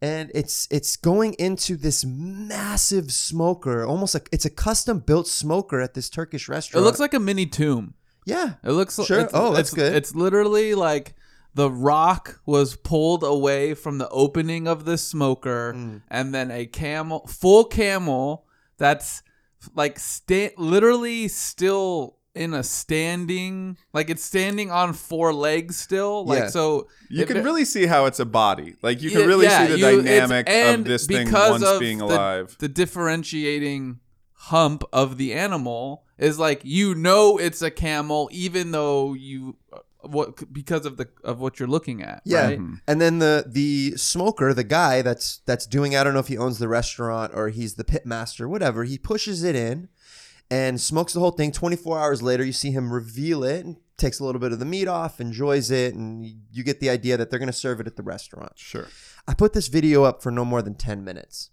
And 0.00 0.30
it's 0.32 0.68
it's 0.70 0.96
going 0.96 1.34
into 1.34 1.76
this 1.76 2.04
massive 2.04 3.12
smoker, 3.12 3.84
almost 3.84 4.14
like 4.14 4.28
it's 4.30 4.44
a 4.44 4.50
custom 4.50 5.00
built 5.00 5.26
smoker 5.26 5.80
at 5.80 5.94
this 5.94 6.08
Turkish 6.08 6.48
restaurant. 6.48 6.82
it 6.82 6.86
looks 6.86 7.00
like 7.00 7.14
a 7.14 7.18
mini 7.18 7.46
tomb. 7.46 7.94
yeah, 8.24 8.54
It 8.62 8.72
looks 8.72 8.94
Sure. 9.04 9.20
It's, 9.20 9.32
Oh, 9.34 9.52
that's 9.54 9.70
it's, 9.70 9.74
good. 9.74 9.94
It's 9.96 10.14
literally 10.14 10.74
like 10.74 11.14
the 11.54 11.70
rock 11.70 12.40
was 12.46 12.76
pulled 12.76 13.24
away 13.24 13.74
from 13.74 13.98
the 13.98 14.08
opening 14.10 14.68
of 14.68 14.84
the 14.84 14.96
smoker, 14.98 15.72
Mm. 15.74 16.02
and 16.08 16.32
then 16.34 16.50
a 16.52 16.66
camel, 16.66 17.26
full 17.26 17.64
camel, 17.64 18.44
that's 18.76 19.22
like 19.74 19.98
sta- 19.98 20.54
literally 20.56 21.26
still 21.26 22.17
in 22.34 22.54
a 22.54 22.62
standing, 22.62 23.76
like 23.92 24.10
it's 24.10 24.22
standing 24.22 24.70
on 24.70 24.92
four 24.92 25.32
legs 25.32 25.76
still. 25.76 26.24
Like 26.24 26.38
Yeah. 26.44 26.48
so, 26.50 26.88
You 27.08 27.22
it 27.22 27.26
can 27.26 27.38
ve- 27.38 27.42
really 27.42 27.64
see 27.64 27.86
how 27.86 28.06
it's 28.06 28.20
a 28.20 28.24
body. 28.24 28.76
Like 28.82 29.02
you 29.02 29.10
can 29.10 29.26
really 29.26 29.46
yeah, 29.46 29.66
see 29.66 29.72
the 29.72 29.78
you- 29.78 30.00
it's- 30.00 30.04
dynamic 30.28 30.48
of 30.48 30.54
and 30.54 30.84
this 30.84 31.06
thing 31.06 31.30
once 31.32 31.62
of 31.64 31.80
being 31.80 31.98
the- 31.98 32.04
alive. 32.04 32.56
The 32.58 32.68
differentiating 32.68 34.00
hump 34.32 34.84
of 34.92 35.16
the 35.18 35.34
animal 35.34 36.04
is 36.16 36.38
like 36.38 36.60
you 36.64 36.94
know 36.94 37.38
it's 37.38 37.62
a 37.62 37.70
camel, 37.70 38.28
even 38.32 38.70
though 38.70 39.14
you 39.14 39.56
uh, 39.72 39.78
what 40.02 40.52
because 40.52 40.86
of 40.86 40.96
the 40.96 41.08
of 41.24 41.40
what 41.40 41.58
you're 41.58 41.68
looking 41.68 42.02
at. 42.02 42.22
yeah. 42.24 42.46
right? 42.46 42.60
And 42.86 43.00
then 43.00 43.18
the 43.18 43.44
the 43.46 43.96
smoker, 43.96 44.54
the 44.54 44.64
guy 44.64 45.02
that's 45.02 45.40
that's 45.44 45.66
doing, 45.66 45.96
I 45.96 46.04
don't 46.04 46.14
know 46.14 46.20
if 46.20 46.28
he 46.28 46.38
owns 46.38 46.58
the 46.58 46.68
restaurant 46.68 47.32
or 47.34 47.48
he's 47.48 47.74
the 47.74 47.84
pit 47.84 48.06
master, 48.06 48.48
whatever. 48.48 48.84
He 48.84 48.96
pushes 48.96 49.42
it 49.42 49.56
in 49.56 49.88
and 50.50 50.80
smokes 50.80 51.12
the 51.12 51.20
whole 51.20 51.30
thing. 51.30 51.52
24 51.52 51.98
hours 51.98 52.22
later, 52.22 52.44
you 52.44 52.52
see 52.52 52.70
him 52.70 52.92
reveal 52.92 53.44
it 53.44 53.64
and 53.64 53.76
takes 53.96 54.20
a 54.20 54.24
little 54.24 54.40
bit 54.40 54.52
of 54.52 54.58
the 54.58 54.64
meat 54.64 54.88
off, 54.88 55.20
enjoys 55.20 55.70
it, 55.70 55.94
and 55.94 56.24
you 56.50 56.64
get 56.64 56.80
the 56.80 56.88
idea 56.88 57.16
that 57.16 57.30
they're 57.30 57.38
going 57.38 57.48
to 57.48 57.52
serve 57.52 57.80
it 57.80 57.86
at 57.86 57.96
the 57.96 58.02
restaurant. 58.02 58.52
Sure. 58.56 58.86
I 59.26 59.34
put 59.34 59.52
this 59.52 59.68
video 59.68 60.04
up 60.04 60.22
for 60.22 60.30
no 60.30 60.44
more 60.44 60.62
than 60.62 60.74
10 60.74 61.04
minutes. 61.04 61.50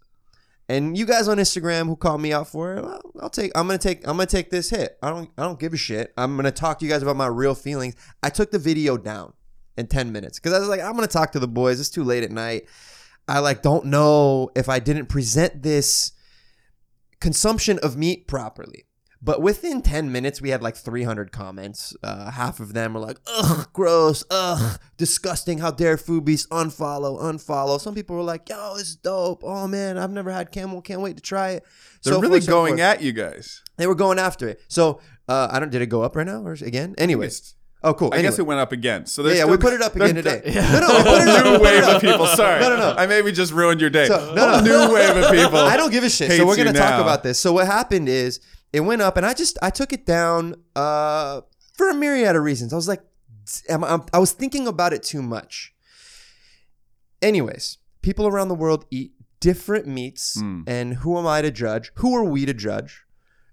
And 0.68 0.96
you 0.98 1.06
guys 1.06 1.28
on 1.28 1.36
Instagram 1.36 1.86
who 1.86 1.94
called 1.96 2.20
me 2.20 2.32
out 2.32 2.48
for 2.48 2.76
it, 2.76 2.82
well, 2.82 3.00
I'll 3.20 3.30
take 3.30 3.52
I'm 3.54 3.68
going 3.68 3.78
to 3.78 3.88
take 3.88 4.06
I'm 4.08 4.16
going 4.16 4.26
to 4.26 4.36
take 4.36 4.50
this 4.50 4.70
hit. 4.70 4.98
I 5.00 5.10
don't 5.10 5.30
I 5.38 5.42
don't 5.42 5.60
give 5.60 5.72
a 5.72 5.76
shit. 5.76 6.12
I'm 6.16 6.34
going 6.34 6.44
to 6.44 6.50
talk 6.50 6.80
to 6.80 6.84
you 6.84 6.90
guys 6.90 7.02
about 7.02 7.14
my 7.14 7.28
real 7.28 7.54
feelings. 7.54 7.94
I 8.20 8.30
took 8.30 8.50
the 8.50 8.58
video 8.58 8.96
down 8.96 9.34
in 9.76 9.86
10 9.86 10.10
minutes 10.10 10.40
cuz 10.40 10.52
I 10.52 10.58
was 10.58 10.68
like 10.68 10.80
I'm 10.80 10.96
going 10.96 11.06
to 11.06 11.12
talk 11.12 11.30
to 11.32 11.38
the 11.38 11.46
boys. 11.46 11.78
It's 11.78 11.88
too 11.88 12.02
late 12.02 12.24
at 12.24 12.32
night. 12.32 12.66
I 13.28 13.38
like 13.38 13.62
don't 13.62 13.86
know 13.86 14.50
if 14.56 14.68
I 14.68 14.80
didn't 14.80 15.06
present 15.06 15.62
this 15.62 16.10
consumption 17.20 17.78
of 17.82 17.96
meat 17.96 18.26
properly. 18.26 18.84
But 19.22 19.40
within 19.40 19.80
10 19.80 20.12
minutes, 20.12 20.40
we 20.42 20.50
had 20.50 20.62
like 20.62 20.76
300 20.76 21.32
comments. 21.32 21.96
Uh, 22.02 22.30
half 22.30 22.60
of 22.60 22.74
them 22.74 22.92
were 22.94 23.00
like, 23.00 23.16
ugh, 23.26 23.66
gross, 23.72 24.22
ugh, 24.30 24.78
disgusting. 24.98 25.58
How 25.58 25.70
dare 25.70 25.96
Foodbeast 25.96 26.46
unfollow, 26.48 27.18
unfollow. 27.20 27.80
Some 27.80 27.94
people 27.94 28.14
were 28.14 28.22
like, 28.22 28.48
yo, 28.48 28.76
it's 28.76 28.94
dope. 28.94 29.42
Oh 29.42 29.66
man, 29.66 29.96
I've 29.98 30.10
never 30.12 30.30
had 30.30 30.52
camel. 30.52 30.82
Can't 30.82 31.00
wait 31.00 31.16
to 31.16 31.22
try 31.22 31.50
it. 31.52 31.64
They're 32.04 32.12
So 32.12 32.20
really 32.20 32.40
forth, 32.40 32.48
going 32.48 32.70
forth. 32.74 32.80
at 32.82 33.02
you 33.02 33.12
guys. 33.12 33.62
They 33.78 33.86
were 33.86 33.94
going 33.96 34.18
after 34.18 34.48
it. 34.48 34.60
So 34.68 35.00
uh, 35.28 35.48
I 35.50 35.58
don't. 35.58 35.70
Did 35.72 35.82
it 35.82 35.86
go 35.86 36.02
up 36.02 36.14
right 36.14 36.26
now 36.26 36.42
or 36.44 36.52
again? 36.52 36.94
Anyways. 36.98 37.54
Oh, 37.82 37.94
cool. 37.94 38.10
I 38.12 38.22
guess 38.22 38.38
it 38.38 38.46
went 38.46 38.58
up 38.58 38.72
again. 38.72 39.06
So 39.06 39.24
Yeah, 39.26 39.34
yeah, 39.34 39.44
we 39.44 39.56
put 39.66 39.72
it 39.72 39.82
up 39.82 39.94
again 39.94 40.14
today. 40.14 40.42
No, 40.46 40.80
no, 40.80 40.96
we 40.96 41.02
put 41.04 41.22
it 41.22 41.28
up. 41.28 41.44
New 41.44 41.60
wave 41.60 41.84
of 41.84 42.00
people. 42.00 42.26
Sorry. 42.26 42.60
No, 42.60 42.70
no, 42.70 42.76
no. 42.76 42.94
I 42.96 43.06
maybe 43.06 43.30
just 43.32 43.52
ruined 43.52 43.80
your 43.80 43.90
day. 43.90 44.06
So, 44.08 44.34
no, 44.34 44.58
no. 44.58 44.60
New 44.88 44.94
wave 44.94 45.16
of 45.16 45.30
people. 45.30 45.58
I 45.58 45.76
don't 45.76 45.90
give 45.92 46.02
a 46.02 46.10
shit. 46.10 46.32
So 46.32 46.46
we're 46.46 46.56
gonna 46.56 46.72
talk 46.72 47.00
about 47.00 47.22
this. 47.22 47.38
So 47.38 47.52
what 47.52 47.66
happened 47.66 48.08
is 48.08 48.40
it 48.72 48.80
went 48.80 49.02
up, 49.02 49.16
and 49.16 49.24
I 49.24 49.34
just 49.34 49.58
I 49.62 49.70
took 49.70 49.92
it 49.92 50.04
down 50.06 50.54
uh, 50.74 51.42
for 51.74 51.88
a 51.90 51.94
myriad 51.94 52.34
of 52.34 52.42
reasons. 52.42 52.72
I 52.72 52.76
was 52.76 52.88
like, 52.88 53.02
am 53.68 53.84
I, 53.84 54.00
I 54.12 54.18
was 54.18 54.32
thinking 54.32 54.66
about 54.66 54.92
it 54.92 55.02
too 55.02 55.22
much. 55.22 55.72
Anyways, 57.22 57.78
people 58.02 58.26
around 58.26 58.48
the 58.48 58.54
world 58.54 58.84
eat 58.90 59.12
different 59.40 59.86
meats, 59.86 60.38
Hmm. 60.40 60.62
and 60.66 60.94
who 60.94 61.18
am 61.18 61.26
I 61.26 61.42
to 61.42 61.50
judge? 61.50 61.92
Who 61.96 62.14
are 62.16 62.24
we 62.24 62.46
to 62.46 62.54
judge? 62.54 63.04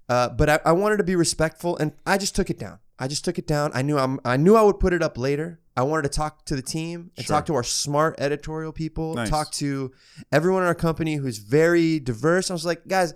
Uh, 0.09 0.29
but 0.29 0.49
I, 0.49 0.59
I 0.65 0.71
wanted 0.73 0.97
to 0.97 1.03
be 1.03 1.15
respectful, 1.15 1.77
and 1.77 1.93
I 2.05 2.17
just 2.17 2.35
took 2.35 2.49
it 2.49 2.59
down. 2.59 2.79
I 2.99 3.07
just 3.07 3.25
took 3.25 3.37
it 3.39 3.47
down. 3.47 3.71
I 3.73 3.81
knew 3.81 3.97
I'm, 3.97 4.19
I 4.23 4.37
knew 4.37 4.55
I 4.55 4.61
would 4.61 4.79
put 4.79 4.93
it 4.93 5.01
up 5.01 5.17
later. 5.17 5.59
I 5.75 5.81
wanted 5.81 6.03
to 6.03 6.09
talk 6.09 6.45
to 6.45 6.55
the 6.55 6.61
team 6.61 7.09
and 7.17 7.25
Sure. 7.25 7.35
talk 7.37 7.47
to 7.47 7.55
our 7.55 7.63
smart 7.63 8.15
editorial 8.19 8.71
people, 8.71 9.15
Nice. 9.15 9.29
talk 9.29 9.51
to 9.53 9.91
everyone 10.31 10.61
in 10.61 10.67
our 10.67 10.75
company 10.75 11.15
who's 11.15 11.39
very 11.39 11.99
diverse. 11.99 12.51
I 12.51 12.53
was 12.53 12.65
like, 12.65 12.87
guys, 12.87 13.13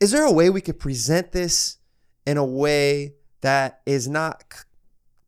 is 0.00 0.10
there 0.10 0.24
a 0.24 0.32
way 0.32 0.48
we 0.48 0.62
could 0.62 0.78
present 0.80 1.32
this 1.32 1.76
in 2.26 2.38
a 2.38 2.44
way 2.44 3.14
that 3.42 3.82
is 3.84 4.08
not 4.08 4.42
c- 4.52 4.60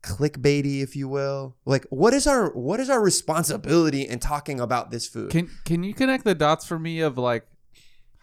clickbaity, 0.01 0.81
if 0.81 0.95
you 0.95 1.07
will? 1.07 1.55
Like, 1.65 1.85
what 1.91 2.13
is 2.15 2.25
our 2.27 2.49
what 2.53 2.79
is 2.79 2.89
our 2.89 3.01
responsibility 3.01 4.01
in 4.01 4.19
talking 4.19 4.59
about 4.59 4.89
this 4.91 5.07
food? 5.07 5.29
Can 5.29 5.49
can 5.65 5.83
you 5.83 5.93
connect 5.93 6.23
the 6.23 6.35
dots 6.35 6.65
for 6.65 6.79
me 6.79 6.99
of 7.01 7.17
like 7.17 7.45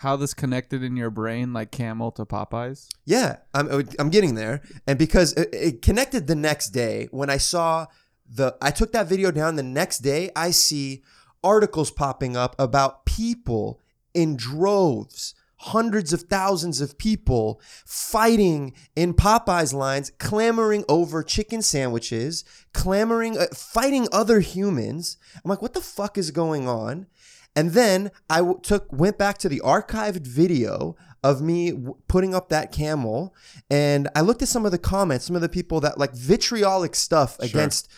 how 0.03 0.17
this 0.17 0.35
connected 0.35 0.83
in 0.83 0.97
your 0.97 1.11
brain, 1.11 1.53
like 1.53 1.71
camel 1.71 2.11
to 2.12 2.27
Popeyes? 2.27 2.88
Yeah, 3.05 3.37
I'm 3.55 3.88
I'm 3.99 4.11
getting 4.11 4.35
there, 4.35 4.61
and 4.87 4.99
because 4.99 5.33
it, 5.35 5.49
it 5.53 5.83
connected 5.83 6.27
the 6.27 6.35
next 6.35 6.71
day 6.71 7.09
when 7.12 7.31
I 7.31 7.37
saw 7.37 7.87
the 8.29 8.57
I 8.61 8.73
took 8.73 8.93
that 8.93 9.09
video 9.09 9.31
down. 9.31 9.57
The 9.57 9.62
next 9.62 9.99
day, 9.99 10.31
I 10.35 10.51
see 10.51 11.03
articles 11.45 11.91
popping 11.91 12.37
up 12.37 12.57
about 12.59 13.07
people 13.07 13.81
in 14.12 14.37
droves, 14.37 15.35
hundreds 15.57 16.12
of 16.12 16.23
thousands 16.23 16.81
of 16.81 16.99
people 16.99 17.61
fighting 17.87 18.75
in 18.97 19.15
Popeyes 19.15 19.73
lines, 19.73 20.11
clamoring 20.19 20.85
over 20.88 21.23
chicken 21.23 21.62
sandwiches, 21.62 22.45
clamoring, 22.73 23.38
uh, 23.38 23.47
fighting 23.55 24.09
other 24.11 24.41
humans. 24.41 25.17
I'm 25.37 25.49
like, 25.49 25.62
what 25.62 25.75
the 25.75 25.81
fuck 25.81 26.19
is 26.19 26.33
going 26.33 26.69
on? 26.69 27.07
And 27.55 27.73
then 27.73 28.11
I 28.31 28.38
w- 28.38 28.59
took 28.62 28.91
went 28.93 29.19
back 29.19 29.38
to 29.38 29.49
the 29.49 29.61
archived 29.61 30.27
video 30.27 30.97
of 31.23 31.43
me 31.43 31.71
w- 31.71 31.97
putting 32.09 32.35
up 32.35 32.49
that 32.49 32.73
camel, 32.73 33.35
and 33.71 34.09
I 34.17 34.23
looked 34.23 34.43
at 34.43 34.49
some 34.49 34.65
of 34.65 34.73
the 34.73 34.79
comments, 34.79 35.27
some 35.27 35.37
of 35.37 35.43
the 35.43 35.49
people 35.49 35.81
that 35.81 35.99
like 35.99 36.15
vitriolic 36.15 36.95
stuff 36.95 37.38
against 37.41 37.88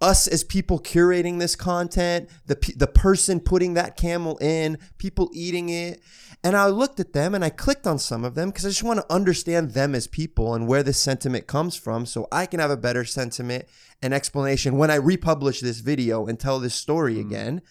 us 0.00 0.26
as 0.26 0.42
people 0.42 0.80
curating 0.80 1.38
this 1.38 1.54
content, 1.54 2.28
the 2.46 2.56
pe- 2.56 2.72
the 2.72 2.86
person 2.86 3.40
putting 3.40 3.74
that 3.74 3.96
camel 3.96 4.36
in, 4.38 4.78
people 4.98 5.30
eating 5.32 5.68
it, 5.68 6.00
and 6.42 6.56
I 6.56 6.66
looked 6.66 6.98
at 6.98 7.12
them 7.12 7.34
and 7.34 7.44
I 7.44 7.50
clicked 7.50 7.86
on 7.86 7.98
some 7.98 8.24
of 8.24 8.34
them 8.34 8.50
because 8.50 8.66
I 8.66 8.70
just 8.70 8.82
want 8.82 9.00
to 9.00 9.12
understand 9.12 9.72
them 9.72 9.94
as 9.94 10.06
people 10.06 10.54
and 10.54 10.66
where 10.66 10.82
this 10.82 10.98
sentiment 10.98 11.46
comes 11.46 11.76
from, 11.76 12.06
so 12.06 12.26
I 12.32 12.46
can 12.46 12.58
have 12.58 12.70
a 12.70 12.76
better 12.76 13.04
sentiment 13.04 13.66
and 14.02 14.12
explanation 14.12 14.76
when 14.76 14.90
I 14.90 14.96
republish 14.96 15.60
this 15.60 15.78
video 15.80 16.26
and 16.26 16.40
tell 16.40 16.58
this 16.58 16.74
story 16.74 17.14
hmm. 17.14 17.28
again 17.28 17.62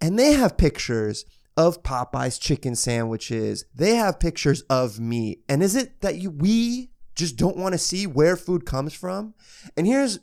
and 0.00 0.18
they 0.18 0.32
have 0.32 0.56
pictures 0.56 1.24
of 1.56 1.82
Popeye's 1.82 2.38
chicken 2.38 2.74
sandwiches. 2.74 3.64
They 3.74 3.96
have 3.96 4.20
pictures 4.20 4.62
of 4.62 5.00
meat. 5.00 5.42
And 5.48 5.62
is 5.62 5.74
it 5.74 6.00
that 6.02 6.16
you 6.16 6.30
we 6.30 6.90
just 7.14 7.36
don't 7.36 7.56
want 7.56 7.72
to 7.72 7.78
see 7.78 8.06
where 8.06 8.36
food 8.36 8.66
comes 8.66 8.92
from? 8.92 9.34
And 9.76 9.86
here's 9.86 10.20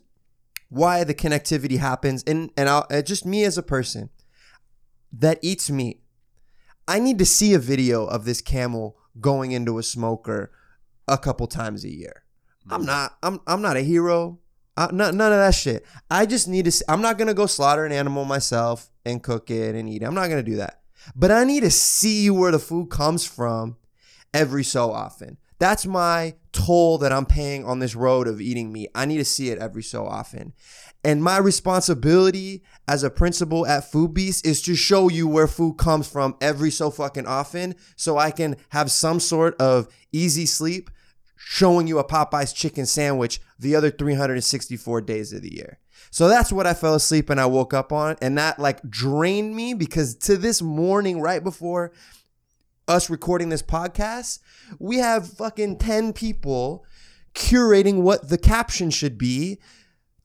why 0.70 1.04
the 1.04 1.16
connectivity 1.16 1.78
happens. 1.80 2.24
And 2.24 2.52
and 2.56 2.70
I'll, 2.70 2.86
uh, 2.90 3.02
just 3.02 3.26
me 3.26 3.44
as 3.44 3.58
a 3.58 3.64
person 3.64 4.10
that 5.12 5.40
eats 5.42 5.70
meat. 5.70 6.02
I 6.88 7.00
need 7.00 7.18
to 7.20 7.26
see 7.26 7.54
a 7.54 7.60
video 7.60 8.06
of 8.06 8.26
this 8.26 8.42
camel 8.42 8.98
going 9.20 9.52
into 9.52 9.78
a 9.78 9.84
smoker 9.84 10.52
a 11.08 11.18
couple 11.18 11.48
times 11.48 11.84
a 11.84 11.90
year. 11.90 12.24
I'm 12.70 12.86
not. 12.86 13.18
I'm. 13.24 13.42
I'm 13.48 13.62
not 13.62 13.78
a 13.78 13.82
hero. 13.82 14.40
Uh, 14.76 14.88
none, 14.92 15.18
none 15.18 15.32
of 15.32 15.38
that 15.38 15.54
shit. 15.54 15.86
I 16.10 16.26
just 16.26 16.48
need 16.48 16.66
to. 16.66 16.72
See, 16.72 16.86
I'm 16.88 17.02
not 17.02 17.18
gonna 17.18 17.34
go 17.34 17.46
slaughter 17.46 17.86
an 17.86 17.92
animal 17.92 18.26
myself 18.26 18.90
and 19.06 19.24
cook 19.24 19.50
it 19.50 19.76
and 19.76 19.90
eat 19.90 20.02
it. 20.02 20.06
I'm 20.06 20.16
not 20.16 20.30
gonna 20.30 20.44
do 20.44 20.58
that. 20.58 20.82
But 21.16 21.32
I 21.32 21.44
need 21.44 21.62
to 21.62 21.72
see 21.72 22.30
where 22.30 22.52
the 22.52 22.60
food 22.60 22.90
comes 22.90 23.26
from 23.26 23.78
every 24.34 24.64
so 24.64 24.92
often. 24.92 25.38
That's 25.60 25.86
my 25.86 26.36
toll 26.52 26.98
that 27.00 27.14
I'm 27.14 27.26
paying 27.26 27.64
on 27.66 27.80
this 27.80 27.96
road 27.96 28.28
of 28.28 28.42
eating 28.42 28.72
meat. 28.72 28.90
I 28.94 29.06
need 29.06 29.18
to 29.18 29.26
see 29.26 29.50
it 29.50 29.60
every 29.60 29.84
so 29.84 30.06
often. 30.06 30.54
And 31.04 31.24
my 31.24 31.38
responsibility 31.38 32.64
as 32.88 33.04
a 33.04 33.10
principal 33.10 33.66
at 33.66 33.92
Foodbeast 33.92 34.46
is 34.46 34.62
to 34.64 34.76
show 34.76 35.10
you 35.10 35.28
where 35.28 35.48
food 35.48 35.78
comes 35.78 36.08
from 36.08 36.36
every 36.42 36.72
so 36.72 36.90
fucking 36.90 37.28
often 37.28 37.76
so 37.96 38.18
I 38.18 38.32
can 38.32 38.58
have 38.70 38.92
some 38.92 39.20
sort 39.20 39.56
of 39.60 39.88
easy 40.12 40.46
sleep 40.46 40.90
showing 41.36 41.88
you 41.88 42.00
a 42.00 42.08
Popeye's 42.08 42.54
chicken 42.54 42.86
sandwich 42.86 43.42
the 43.60 43.76
other 43.76 43.90
364 43.92 45.02
days 45.02 45.34
of 45.34 45.42
the 45.42 45.54
year. 45.54 45.80
So 46.14 46.28
that's 46.28 46.52
what 46.52 46.68
I 46.68 46.76
fell 46.76 46.94
asleep 46.94 47.32
and 47.32 47.42
I 47.42 47.48
woke 47.48 47.74
up 47.74 47.92
on. 47.92 48.18
And 48.22 48.38
that 48.38 48.60
like 48.60 48.88
drained 48.88 49.56
me 49.56 49.74
because 49.74 50.14
to 50.18 50.38
this 50.38 50.62
morning, 50.62 51.20
right 51.20 51.44
before 51.44 51.92
us 52.88 53.10
recording 53.10 53.50
this 53.50 53.64
podcast, 53.64 54.38
we 54.78 54.98
have 54.98 55.28
fucking 55.28 55.80
10 55.80 56.14
people 56.14 56.86
curating 57.34 58.04
what 58.04 58.30
the 58.30 58.38
caption 58.38 58.92
should 58.92 59.18
be 59.18 59.60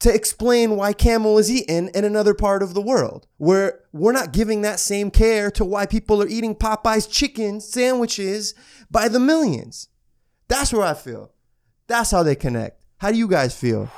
to 0.00 0.14
explain 0.14 0.76
why 0.76 0.92
camel 0.92 1.38
is 1.38 1.50
eaten 1.50 1.88
in 1.94 2.04
another 2.04 2.34
part 2.34 2.62
of 2.62 2.74
the 2.74 2.82
world 2.82 3.26
where 3.38 3.80
we're 3.90 4.12
not 4.12 4.34
giving 4.34 4.60
that 4.60 4.80
same 4.80 5.10
care 5.10 5.50
to 5.52 5.64
why 5.64 5.86
people 5.86 6.22
are 6.22 6.28
eating 6.28 6.54
Popeye's 6.54 7.06
chicken 7.06 7.62
sandwiches 7.62 8.52
by 8.90 9.08
the 9.08 9.18
millions. 9.18 9.88
That's 10.48 10.70
where 10.70 10.84
I 10.84 10.92
feel. 10.92 11.32
That's 11.86 12.10
how 12.10 12.24
they 12.24 12.36
connect. 12.36 12.78
How 12.98 13.10
do 13.10 13.16
you 13.16 13.26
guys 13.26 13.58
feel? 13.58 13.90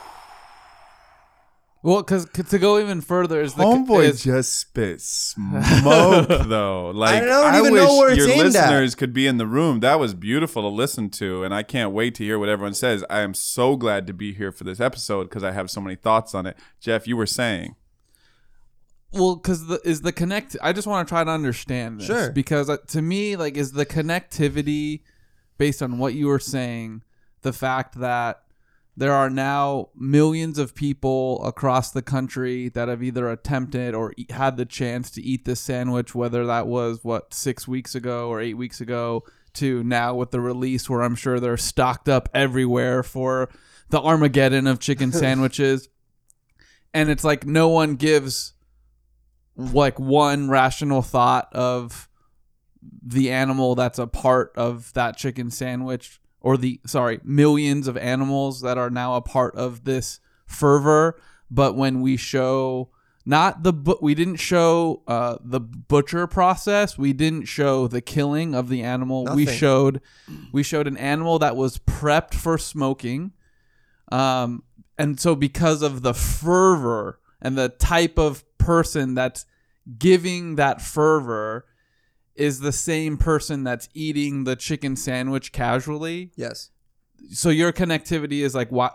Well, 1.82 2.02
because 2.02 2.26
to 2.26 2.58
go 2.58 2.78
even 2.78 3.00
further 3.00 3.40
is 3.40 3.54
the 3.54 3.62
Homeboy 3.64 4.04
is, 4.04 4.22
just 4.22 4.52
spit 4.58 5.00
smoke 5.00 6.28
though. 6.46 6.90
Like 6.90 7.22
I 7.22 7.26
don't 7.26 7.54
even 7.54 7.72
wish 7.72 7.82
know 7.82 7.96
where 7.96 8.10
it's 8.10 8.18
your 8.18 8.28
aimed 8.28 8.40
at. 8.40 8.46
listeners 8.70 8.94
could 8.94 9.14
be 9.14 9.26
in 9.26 9.38
the 9.38 9.46
room. 9.46 9.80
That 9.80 9.98
was 9.98 10.12
beautiful 10.12 10.60
to 10.62 10.68
listen 10.68 11.08
to, 11.10 11.42
and 11.42 11.54
I 11.54 11.62
can't 11.62 11.92
wait 11.92 12.14
to 12.16 12.24
hear 12.24 12.38
what 12.38 12.50
everyone 12.50 12.74
says. 12.74 13.02
I 13.08 13.20
am 13.20 13.32
so 13.32 13.76
glad 13.76 14.06
to 14.08 14.12
be 14.12 14.34
here 14.34 14.52
for 14.52 14.64
this 14.64 14.78
episode 14.78 15.24
because 15.24 15.42
I 15.42 15.52
have 15.52 15.70
so 15.70 15.80
many 15.80 15.96
thoughts 15.96 16.34
on 16.34 16.44
it. 16.44 16.56
Jeff, 16.80 17.08
you 17.08 17.16
were 17.16 17.26
saying 17.26 17.76
well 19.12 19.36
because 19.36 19.66
the 19.66 19.80
is 19.84 20.02
the 20.02 20.12
connect. 20.12 20.56
I 20.62 20.72
just 20.74 20.86
want 20.86 21.08
to 21.08 21.10
try 21.10 21.24
to 21.24 21.30
understand 21.30 22.00
this 22.00 22.06
Sure. 22.06 22.30
because 22.30 22.68
uh, 22.68 22.76
to 22.88 23.00
me, 23.02 23.36
like, 23.36 23.56
is 23.56 23.72
the 23.72 23.86
connectivity 23.86 25.00
based 25.58 25.82
on 25.82 25.98
what 25.98 26.12
you 26.14 26.26
were 26.26 26.38
saying, 26.38 27.02
the 27.42 27.52
fact 27.54 27.98
that 28.00 28.42
there 28.96 29.12
are 29.12 29.30
now 29.30 29.88
millions 29.94 30.58
of 30.58 30.74
people 30.74 31.42
across 31.44 31.90
the 31.90 32.02
country 32.02 32.68
that 32.70 32.88
have 32.88 33.02
either 33.02 33.28
attempted 33.30 33.94
or 33.94 34.12
e- 34.16 34.26
had 34.30 34.56
the 34.56 34.66
chance 34.66 35.10
to 35.12 35.22
eat 35.22 35.44
this 35.44 35.60
sandwich, 35.60 36.14
whether 36.14 36.44
that 36.46 36.66
was 36.66 37.00
what 37.02 37.32
six 37.32 37.66
weeks 37.66 37.94
ago 37.94 38.28
or 38.28 38.40
eight 38.40 38.54
weeks 38.54 38.80
ago, 38.80 39.24
to 39.54 39.82
now 39.84 40.14
with 40.14 40.30
the 40.32 40.40
release 40.40 40.88
where 40.90 41.02
I'm 41.02 41.14
sure 41.14 41.40
they're 41.40 41.56
stocked 41.56 42.08
up 42.08 42.28
everywhere 42.34 43.02
for 43.02 43.48
the 43.88 44.00
Armageddon 44.00 44.66
of 44.66 44.80
chicken 44.80 45.12
sandwiches. 45.22 45.88
and 46.92 47.08
it's 47.10 47.24
like 47.24 47.46
no 47.46 47.68
one 47.68 47.96
gives 47.96 48.52
like 49.56 49.98
one 49.98 50.48
rational 50.48 51.02
thought 51.02 51.48
of 51.52 52.08
the 53.02 53.30
animal 53.30 53.74
that's 53.74 53.98
a 53.98 54.06
part 54.06 54.52
of 54.56 54.92
that 54.94 55.16
chicken 55.16 55.50
sandwich 55.50 56.19
or 56.40 56.56
the 56.56 56.80
sorry 56.86 57.20
millions 57.24 57.86
of 57.88 57.96
animals 57.96 58.60
that 58.62 58.78
are 58.78 58.90
now 58.90 59.14
a 59.16 59.20
part 59.20 59.54
of 59.54 59.84
this 59.84 60.20
fervor. 60.46 61.20
But 61.50 61.74
when 61.74 62.00
we 62.00 62.16
show 62.16 62.90
not 63.26 63.62
the 63.62 63.72
but 63.72 64.02
we 64.02 64.14
didn't 64.14 64.36
show 64.36 65.02
uh, 65.06 65.36
the 65.42 65.60
butcher 65.60 66.26
process. 66.26 66.96
We 66.96 67.12
didn't 67.12 67.44
show 67.44 67.86
the 67.86 68.00
killing 68.00 68.54
of 68.54 68.68
the 68.68 68.82
animal. 68.82 69.26
We 69.34 69.46
showed 69.46 70.00
we 70.52 70.62
showed 70.62 70.86
an 70.86 70.96
animal 70.96 71.38
that 71.40 71.56
was 71.56 71.78
prepped 71.78 72.34
for 72.34 72.56
smoking. 72.56 73.32
Um, 74.10 74.64
and 74.98 75.20
so 75.20 75.34
because 75.34 75.82
of 75.82 76.02
the 76.02 76.14
fervor 76.14 77.20
and 77.40 77.56
the 77.56 77.68
type 77.68 78.18
of 78.18 78.44
person 78.58 79.14
that's 79.14 79.46
giving 79.98 80.56
that 80.56 80.80
fervor 80.80 81.66
is 82.40 82.60
the 82.60 82.72
same 82.72 83.18
person 83.18 83.64
that's 83.64 83.88
eating 83.92 84.44
the 84.44 84.56
chicken 84.56 84.96
sandwich 84.96 85.52
casually. 85.52 86.32
Yes. 86.36 86.70
So 87.30 87.50
your 87.50 87.72
connectivity 87.72 88.40
is 88.40 88.54
like 88.54 88.70
why 88.70 88.90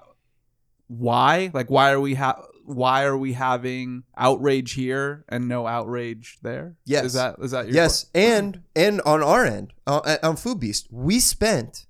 why? 0.88 1.52
Like 1.54 1.70
why 1.70 1.92
are 1.92 2.00
we 2.00 2.16
ha- 2.16 2.44
why 2.66 3.04
are 3.04 3.18
we 3.18 3.34
having 3.34 4.04
outrage 4.18 4.74
here 4.74 5.24
and 5.30 5.48
no 5.48 5.68
outrage 5.68 6.40
there? 6.42 6.76
Yes. 6.86 7.06
Is 7.06 7.14
that 7.14 7.36
is 7.40 7.52
that 7.52 7.68
your 7.68 7.76
Yes, 7.76 8.08
and 8.16 8.64
and 8.76 9.00
on 9.02 9.22
our 9.22 9.46
end, 9.46 9.74
uh, 9.86 10.18
on 10.24 10.36
Foodbeast, 10.36 10.88
we 10.90 11.20
spent 11.20 11.86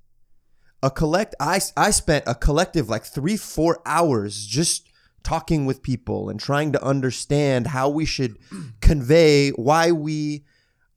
a 0.84 0.92
collect. 0.92 1.36
I 1.40 1.62
I 1.78 1.92
spent 1.92 2.26
a 2.28 2.36
collective 2.36 2.90
like 2.90 3.06
three 3.06 3.38
four 3.38 3.82
hours 3.86 4.46
just 4.46 4.90
talking 5.24 5.66
with 5.66 5.82
people 5.82 6.30
and 6.30 6.40
trying 6.40 6.72
to 6.74 6.84
understand 6.84 7.68
how 7.68 7.90
we 7.90 8.06
should 8.06 8.38
convey 8.82 9.52
why 9.52 9.92
we 9.92 10.44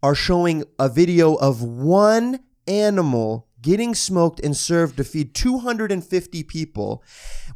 are 0.02 0.14
showing 0.14 0.64
a 0.78 0.88
video 0.88 1.34
of 1.34 1.62
one 1.62 2.40
animal 2.66 3.46
getting 3.60 3.92
smoked 3.94 4.38
and 4.40 4.56
served 4.56 4.96
to 4.96 5.02
feed 5.04 5.34
250 5.34 6.44
people. 6.44 7.02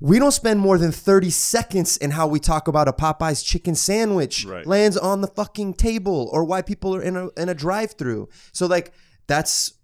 We 0.00 0.18
don't 0.18 0.32
spend 0.32 0.58
more 0.58 0.76
than 0.76 0.90
30 0.90 1.30
seconds 1.30 1.96
in 1.96 2.10
how 2.10 2.26
we 2.26 2.40
talk 2.40 2.66
about 2.66 2.88
a 2.88 2.92
Popeye's 2.92 3.42
chicken 3.42 3.76
sandwich 3.76 4.44
Right. 4.44 4.66
lands 4.66 4.96
on 4.96 5.20
the 5.20 5.28
fucking 5.28 5.74
table 5.74 6.28
or 6.32 6.42
why 6.44 6.60
people 6.62 6.94
are 6.96 7.02
in 7.02 7.16
a 7.16 7.28
in 7.36 7.48
a 7.48 7.54
drive-through. 7.54 8.28
So 8.52 8.66
like 8.66 8.92
that's 9.28 9.74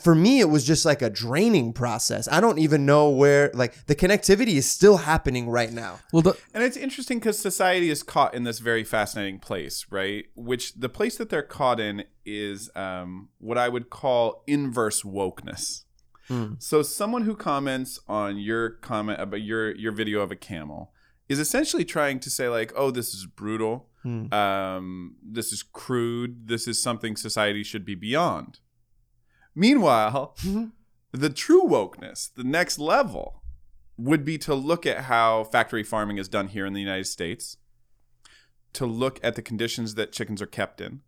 for 0.00 0.14
me 0.14 0.40
it 0.40 0.48
was 0.48 0.64
just 0.64 0.84
like 0.84 1.02
a 1.02 1.10
draining 1.10 1.72
process. 1.72 2.28
I 2.30 2.40
don't 2.40 2.58
even 2.58 2.86
know 2.86 3.10
where 3.10 3.50
like 3.54 3.86
the 3.86 3.94
connectivity 3.94 4.54
is 4.54 4.70
still 4.70 4.98
happening 4.98 5.48
right 5.48 5.72
now. 5.72 6.00
Well, 6.12 6.22
the, 6.22 6.36
And 6.54 6.64
it's 6.64 6.76
interesting 6.76 7.18
because 7.18 7.38
society 7.38 7.90
is 7.90 8.02
caught 8.02 8.34
in 8.34 8.44
this 8.44 8.58
very 8.58 8.84
fascinating 8.84 9.38
place, 9.38 9.86
right? 9.90 10.26
Which 10.34 10.74
the 10.74 10.88
place 10.88 11.16
that 11.18 11.28
they're 11.28 11.42
caught 11.42 11.78
in 11.78 12.04
is 12.24 12.70
um, 12.74 13.28
what 13.38 13.58
I 13.58 13.68
would 13.68 13.90
call 13.90 14.42
inverse 14.46 15.02
wokeness. 15.02 15.82
So 16.58 16.82
someone 16.82 17.22
who 17.22 17.36
comments 17.36 18.00
on 18.08 18.36
your 18.38 18.70
comment 18.70 19.20
about 19.20 19.42
your 19.42 19.72
your 19.76 19.92
video 19.92 20.22
of 20.22 20.32
a 20.32 20.36
camel 20.36 20.92
is 21.28 21.38
essentially 21.38 21.84
trying 21.84 22.18
to 22.20 22.30
say 22.30 22.48
like, 22.48 22.72
"Oh, 22.74 22.90
this 22.90 23.14
is 23.14 23.26
brutal. 23.26 23.88
Um, 24.32 25.16
this 25.22 25.52
is 25.52 25.62
crude. 25.62 26.48
This 26.48 26.66
is 26.66 26.82
something 26.82 27.14
society 27.14 27.62
should 27.62 27.84
be 27.84 27.94
beyond." 27.94 28.58
Meanwhile, 29.56 30.34
mm-hmm. 30.42 30.66
the 31.12 31.30
true 31.30 31.64
wokeness, 31.64 32.32
the 32.32 32.44
next 32.44 32.78
level, 32.78 33.42
would 33.96 34.24
be 34.24 34.36
to 34.38 34.54
look 34.54 34.84
at 34.84 35.04
how 35.04 35.44
factory 35.44 35.82
farming 35.82 36.18
is 36.18 36.28
done 36.28 36.48
here 36.48 36.66
in 36.66 36.74
the 36.74 36.80
United 36.80 37.06
States, 37.06 37.56
to 38.74 38.84
look 38.84 39.18
at 39.22 39.34
the 39.34 39.42
conditions 39.42 39.94
that 39.94 40.12
chickens 40.12 40.42
are 40.42 40.46
kept 40.46 40.82
in, 40.82 41.00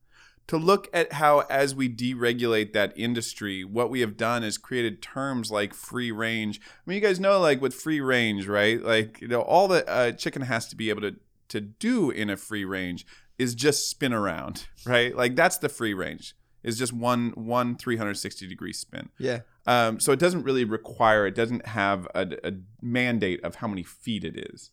to 0.46 0.56
look 0.56 0.88
at 0.94 1.12
how, 1.12 1.40
as 1.50 1.74
we 1.74 1.94
deregulate 1.94 2.72
that 2.72 2.94
industry, 2.96 3.64
what 3.64 3.90
we 3.90 4.00
have 4.00 4.16
done 4.16 4.42
is 4.42 4.56
created 4.56 5.02
terms 5.02 5.50
like 5.50 5.74
free 5.74 6.10
range. 6.10 6.58
I 6.64 6.80
mean, 6.86 6.94
you 6.96 7.06
guys 7.06 7.20
know, 7.20 7.38
like 7.38 7.60
with 7.60 7.74
free 7.74 8.00
range, 8.00 8.48
right? 8.48 8.82
Like, 8.82 9.20
you 9.20 9.28
know, 9.28 9.42
all 9.42 9.68
that 9.68 9.84
a 9.86 10.14
chicken 10.14 10.42
has 10.42 10.66
to 10.68 10.76
be 10.76 10.88
able 10.88 11.02
to 11.02 11.16
to 11.48 11.60
do 11.62 12.10
in 12.10 12.28
a 12.28 12.36
free 12.36 12.64
range 12.64 13.06
is 13.38 13.54
just 13.54 13.88
spin 13.88 14.12
around, 14.12 14.66
right? 14.86 15.14
Like 15.14 15.36
that's 15.36 15.58
the 15.58 15.68
free 15.68 15.94
range. 15.94 16.34
Is 16.68 16.78
just 16.78 16.92
one 16.92 17.30
one 17.30 17.76
360 17.76 18.46
degree 18.46 18.72
spin. 18.72 19.08
Yeah. 19.18 19.40
Um, 19.68 20.00
so 20.00 20.12
it 20.12 20.18
doesn't 20.18 20.44
really 20.44 20.64
require, 20.64 21.26
it 21.26 21.34
doesn't 21.34 21.66
have 21.66 22.08
a, 22.14 22.26
a 22.42 22.52
mandate 22.80 23.44
of 23.44 23.56
how 23.56 23.68
many 23.68 23.82
feet 23.82 24.24
it 24.24 24.50
is. 24.50 24.70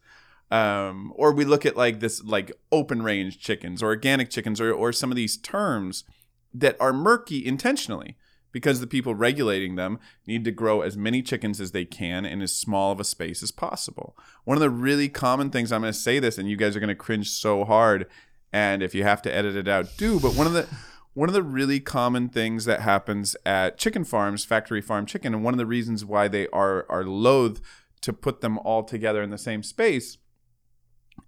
Um, 0.49 1.11
or 1.17 1.33
we 1.33 1.43
look 1.43 1.65
at 1.65 1.75
like 1.75 1.99
this, 1.99 2.23
like 2.23 2.53
open 2.71 3.01
range 3.01 3.39
chickens 3.39 3.83
or 3.83 3.87
organic 3.87 4.29
chickens 4.29 4.61
or, 4.61 4.71
or 4.71 4.93
some 4.93 5.11
of 5.11 5.17
these 5.17 5.35
terms 5.35 6.05
that 6.53 6.77
are 6.79 6.93
murky 6.93 7.45
intentionally 7.45 8.15
because 8.53 8.79
the 8.79 8.87
people 8.87 9.13
regulating 9.13 9.75
them 9.75 9.99
need 10.25 10.45
to 10.45 10.51
grow 10.51 10.79
as 10.79 10.95
many 10.95 11.21
chickens 11.21 11.59
as 11.59 11.73
they 11.73 11.83
can 11.83 12.25
in 12.25 12.41
as 12.41 12.55
small 12.55 12.93
of 12.93 13.01
a 13.01 13.03
space 13.03 13.43
as 13.43 13.51
possible. 13.51 14.17
One 14.45 14.55
of 14.55 14.61
the 14.61 14.69
really 14.69 15.09
common 15.09 15.49
things, 15.49 15.73
I'm 15.73 15.81
going 15.81 15.91
to 15.91 15.99
say 15.99 16.19
this 16.19 16.37
and 16.37 16.49
you 16.49 16.55
guys 16.55 16.73
are 16.73 16.79
going 16.79 16.87
to 16.87 16.95
cringe 16.95 17.31
so 17.31 17.65
hard. 17.65 18.07
And 18.53 18.81
if 18.81 18.95
you 18.95 19.03
have 19.03 19.21
to 19.23 19.35
edit 19.35 19.57
it 19.57 19.67
out, 19.67 19.97
do. 19.97 20.21
But 20.21 20.35
one 20.35 20.47
of 20.47 20.53
the 20.53 20.69
one 21.15 21.29
of 21.29 21.33
the 21.33 21.41
really 21.41 21.79
common 21.79 22.29
things 22.29 22.65
that 22.65 22.81
happens 22.81 23.35
at 23.45 23.77
chicken 23.77 24.03
farms, 24.03 24.45
factory 24.45 24.81
farm 24.81 25.05
chicken, 25.05 25.33
and 25.33 25.43
one 25.43 25.53
of 25.53 25.57
the 25.57 25.65
reasons 25.65 26.05
why 26.05 26.27
they 26.27 26.47
are 26.49 26.85
are 26.89 27.05
loath 27.05 27.61
to 28.01 28.13
put 28.13 28.41
them 28.41 28.59
all 28.59 28.83
together 28.83 29.23
in 29.23 29.31
the 29.31 29.37
same 29.37 29.63
space 29.63 30.17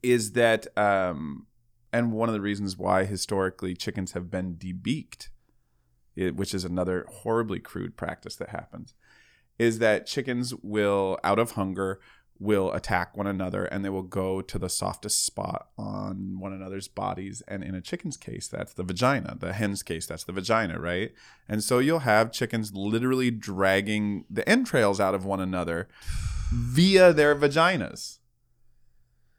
is 0.03 0.33
that, 0.33 0.67
um, 0.77 1.47
and 1.91 2.11
one 2.11 2.27
of 2.27 2.33
the 2.33 2.41
reasons 2.41 2.77
why 2.77 3.05
historically 3.05 3.73
chickens 3.73 4.11
have 4.11 4.29
been 4.29 4.55
debeaked, 4.55 5.29
it, 6.15 6.35
which 6.35 6.53
is 6.53 6.65
another 6.65 7.05
horribly 7.09 7.59
crude 7.59 7.95
practice 7.95 8.35
that 8.35 8.49
happens, 8.49 8.93
is 9.57 9.79
that 9.79 10.05
chickens 10.05 10.53
will, 10.61 11.17
out 11.23 11.39
of 11.39 11.51
hunger, 11.51 11.99
will 12.39 12.71
attack 12.71 13.17
one 13.17 13.27
another 13.27 13.65
and 13.65 13.83
they 13.83 13.89
will 13.89 14.03
go 14.03 14.41
to 14.41 14.59
the 14.59 14.69
softest 14.69 15.25
spot 15.25 15.69
on 15.77 16.39
one 16.39 16.53
another's 16.53 16.87
bodies. 16.87 17.41
And 17.47 17.63
in 17.63 17.75
a 17.75 17.81
chicken's 17.81 18.17
case, 18.17 18.47
that's 18.47 18.73
the 18.73 18.83
vagina. 18.83 19.37
The 19.39 19.53
hen's 19.53 19.83
case, 19.83 20.05
that's 20.05 20.23
the 20.23 20.33
vagina, 20.33 20.79
right? 20.79 21.11
And 21.49 21.63
so 21.63 21.79
you'll 21.79 21.99
have 21.99 22.31
chickens 22.31 22.73
literally 22.73 23.31
dragging 23.31 24.25
the 24.29 24.47
entrails 24.47 24.99
out 24.99 25.15
of 25.15 25.25
one 25.25 25.39
another 25.39 25.87
via 26.53 27.13
their 27.13 27.35
vaginas. 27.35 28.19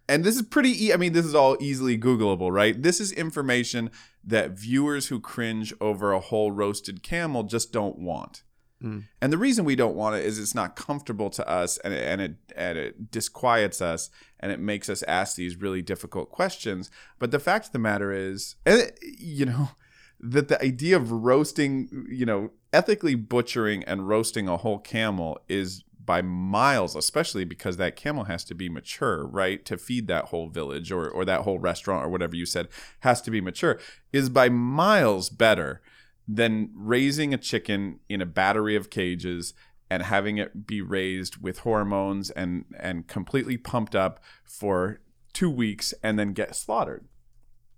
And 0.09 0.25
this 0.25 0.37
is 0.37 0.43
pretty, 0.43 0.87
e- 0.87 0.93
I 0.93 0.97
mean, 0.97 1.13
this 1.13 1.27
is 1.27 1.35
all 1.35 1.57
easily 1.61 1.99
Googleable, 1.99 2.51
right? 2.51 2.81
This 2.83 2.99
is 2.99 3.13
information 3.13 3.91
that 4.25 4.53
viewers 4.53 5.09
who 5.09 5.21
cringe 5.21 5.75
over 5.81 6.13
a 6.13 6.21
whole 6.21 6.51
roasted 6.51 7.03
camel 7.03 7.43
just 7.43 7.73
don't 7.73 7.99
want. 7.99 8.43
Mm. 8.83 9.05
And 9.21 9.33
the 9.33 9.39
reason 9.39 9.65
we 9.65 9.77
don't 9.77 9.97
want 9.97 10.17
it 10.17 10.25
is 10.25 10.39
it's 10.39 10.55
not 10.55 10.77
comfortable 10.77 11.31
to 11.31 11.49
us 11.49 11.79
and 11.79 11.93
it, 11.93 12.07
and 12.07 12.21
it 12.21 12.37
and 12.57 12.79
it 12.79 13.11
disquiets 13.11 13.83
us 13.83 14.11
and 14.39 14.53
it 14.53 14.61
makes 14.61 14.89
us 14.89 15.03
ask 15.05 15.37
these 15.37 15.57
really 15.57 15.83
difficult 15.83 16.31
questions. 16.31 16.91
But 17.19 17.31
the 17.31 17.41
fact 17.41 17.67
of 17.67 17.73
the 17.73 17.81
matter 17.81 18.13
is, 18.13 18.55
eh, 18.67 18.91
you 19.19 19.47
know, 19.47 19.71
that 20.21 20.49
the 20.49 20.63
idea 20.63 20.97
of 20.97 21.11
roasting, 21.11 22.07
you 22.09 22.27
know, 22.27 22.51
ethically 22.73 23.15
butchering 23.15 23.85
and 23.85 24.09
roasting 24.09 24.49
a 24.49 24.57
whole 24.57 24.79
camel 24.79 25.41
is 25.49 25.85
by 26.05 26.23
miles, 26.23 26.97
especially 26.97 27.45
because 27.45 27.77
that 27.77 27.95
camel 27.95 28.25
has 28.25 28.43
to 28.43 28.55
be 28.55 28.69
mature, 28.69 29.27
right? 29.27 29.65
To 29.67 29.77
feed 29.77 30.07
that 30.07 30.27
whole 30.27 30.49
village 30.49 30.91
or, 30.91 31.07
or 31.09 31.25
that 31.27 31.43
whole 31.43 31.59
restaurant 31.59 32.05
or 32.05 32.09
whatever 32.09 32.35
you 32.35 32.47
said 32.47 32.69
has 33.01 33.21
to 33.23 33.31
be 33.31 33.43
mature, 33.43 33.79
is 34.11 34.31
by 34.31 34.49
miles 34.49 35.29
better 35.29 35.83
than 36.29 36.71
raising 36.75 37.33
a 37.33 37.39
chicken 37.39 38.01
in 38.09 38.21
a 38.21 38.27
battery 38.27 38.77
of 38.77 38.91
cages 38.91 39.55
and 39.91 40.03
having 40.03 40.37
it 40.37 40.67
be 40.67 40.83
raised 40.83 41.39
with 41.43 41.61
hormones 41.61 42.31
and 42.31 42.65
and 42.79 43.07
completely 43.09 43.57
pumped 43.57 43.95
up 43.97 44.23
for 44.45 45.01
two 45.33 45.49
weeks 45.51 45.95
and 46.03 46.19
then 46.19 46.33
get 46.35 46.55
slaughtered. 46.55 47.07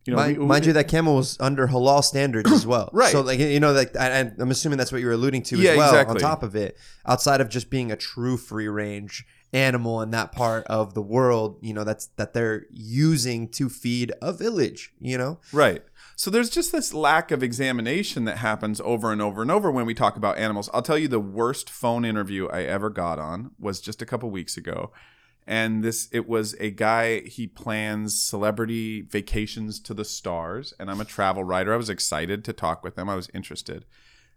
You 0.07 0.17
mind, 0.17 0.39
we- 0.39 0.47
mind 0.47 0.65
you, 0.67 0.73
that 0.73 0.89
camel 0.89 1.15
was 1.17 1.37
under 1.41 1.69
halal 1.69 2.03
standards 2.03 2.51
as 2.51 2.67
well. 2.73 2.89
Right. 2.93 3.13
So, 3.13 3.21
like, 3.21 3.39
you 3.39 3.61
know, 3.61 3.73
like, 3.73 3.95
I, 3.97 4.21
I'm 4.39 4.51
assuming 4.51 4.79
that's 4.79 4.91
what 4.91 5.01
you 5.03 5.07
were 5.07 5.13
alluding 5.13 5.43
to 5.45 5.57
Yeah, 5.59 5.73
as 5.73 5.77
well. 5.77 5.91
exactly. 5.91 6.15
On 6.15 6.21
top 6.21 6.43
of 6.43 6.57
it, 6.57 6.79
outside 7.07 7.41
of 7.43 7.51
just 7.51 7.69
being 7.71 7.93
a 7.93 7.97
true 7.97 8.37
free 8.39 8.67
range 8.67 9.27
animal 9.53 10.01
in 10.01 10.11
that 10.13 10.33
part 10.33 10.65
of 10.69 10.95
the 10.95 11.03
world, 11.03 11.59
you 11.61 11.75
know, 11.75 11.85
that's 11.85 12.07
that 12.17 12.33
they're 12.33 12.65
using 12.73 13.47
to 13.51 13.69
feed 13.69 14.11
a 14.23 14.33
village. 14.33 14.93
You 15.01 15.19
know. 15.19 15.39
Right. 15.53 15.83
So 16.21 16.31
there's 16.31 16.51
just 16.51 16.71
this 16.71 16.93
lack 16.93 17.31
of 17.31 17.43
examination 17.43 18.27
that 18.27 18.37
happens 18.37 18.79
over 18.83 19.11
and 19.11 19.23
over 19.23 19.41
and 19.41 19.51
over 19.51 19.71
when 19.71 19.87
we 19.87 19.95
talk 19.95 20.19
about 20.19 20.37
animals. 20.37 20.69
I'll 20.75 20.83
tell 20.83 20.99
you 20.99 21.09
the 21.09 21.19
worst 21.19 21.71
phone 21.71 22.05
interview 22.05 22.47
I 22.49 22.65
ever 22.65 22.91
got 22.91 23.19
on 23.19 23.53
was 23.59 23.81
just 23.81 24.03
a 24.03 24.05
couple 24.05 24.31
weeks 24.31 24.59
ago. 24.59 24.93
And 25.47 25.83
this 25.83 26.11
it 26.13 26.29
was 26.29 26.55
a 26.61 26.73
guy 26.73 27.21
he 27.21 27.47
plans 27.47 28.23
celebrity 28.23 29.01
vacations 29.01 29.81
to 29.81 29.95
the 29.95 30.05
stars 30.05 30.75
and 30.79 30.91
I'm 30.91 31.01
a 31.01 31.07
travel 31.07 31.43
writer. 31.43 31.73
I 31.73 31.79
was 31.79 31.89
excited 31.89 32.45
to 32.45 32.53
talk 32.53 32.85
with 32.85 32.99
him. 32.99 33.09
I 33.09 33.15
was 33.15 33.31
interested. 33.33 33.87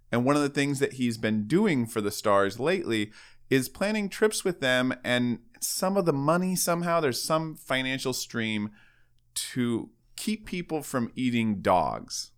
And 0.09 0.23
one 0.23 0.37
of 0.37 0.41
the 0.41 0.47
things 0.47 0.79
that 0.79 0.93
he's 0.93 1.17
been 1.17 1.47
doing 1.47 1.85
for 1.85 1.99
the 1.99 2.11
stars 2.11 2.61
lately 2.61 3.11
is 3.49 3.67
planning 3.67 4.07
trips 4.07 4.45
with 4.45 4.61
them 4.61 4.93
and 5.03 5.39
some 5.59 5.97
of 5.97 6.05
the 6.05 6.13
money 6.13 6.55
somehow 6.55 7.01
there's 7.01 7.21
some 7.21 7.55
financial 7.55 8.13
stream 8.13 8.69
to 9.35 9.89
keep 10.15 10.45
people 10.45 10.81
from 10.81 11.11
eating 11.15 11.61
dogs 11.61 12.31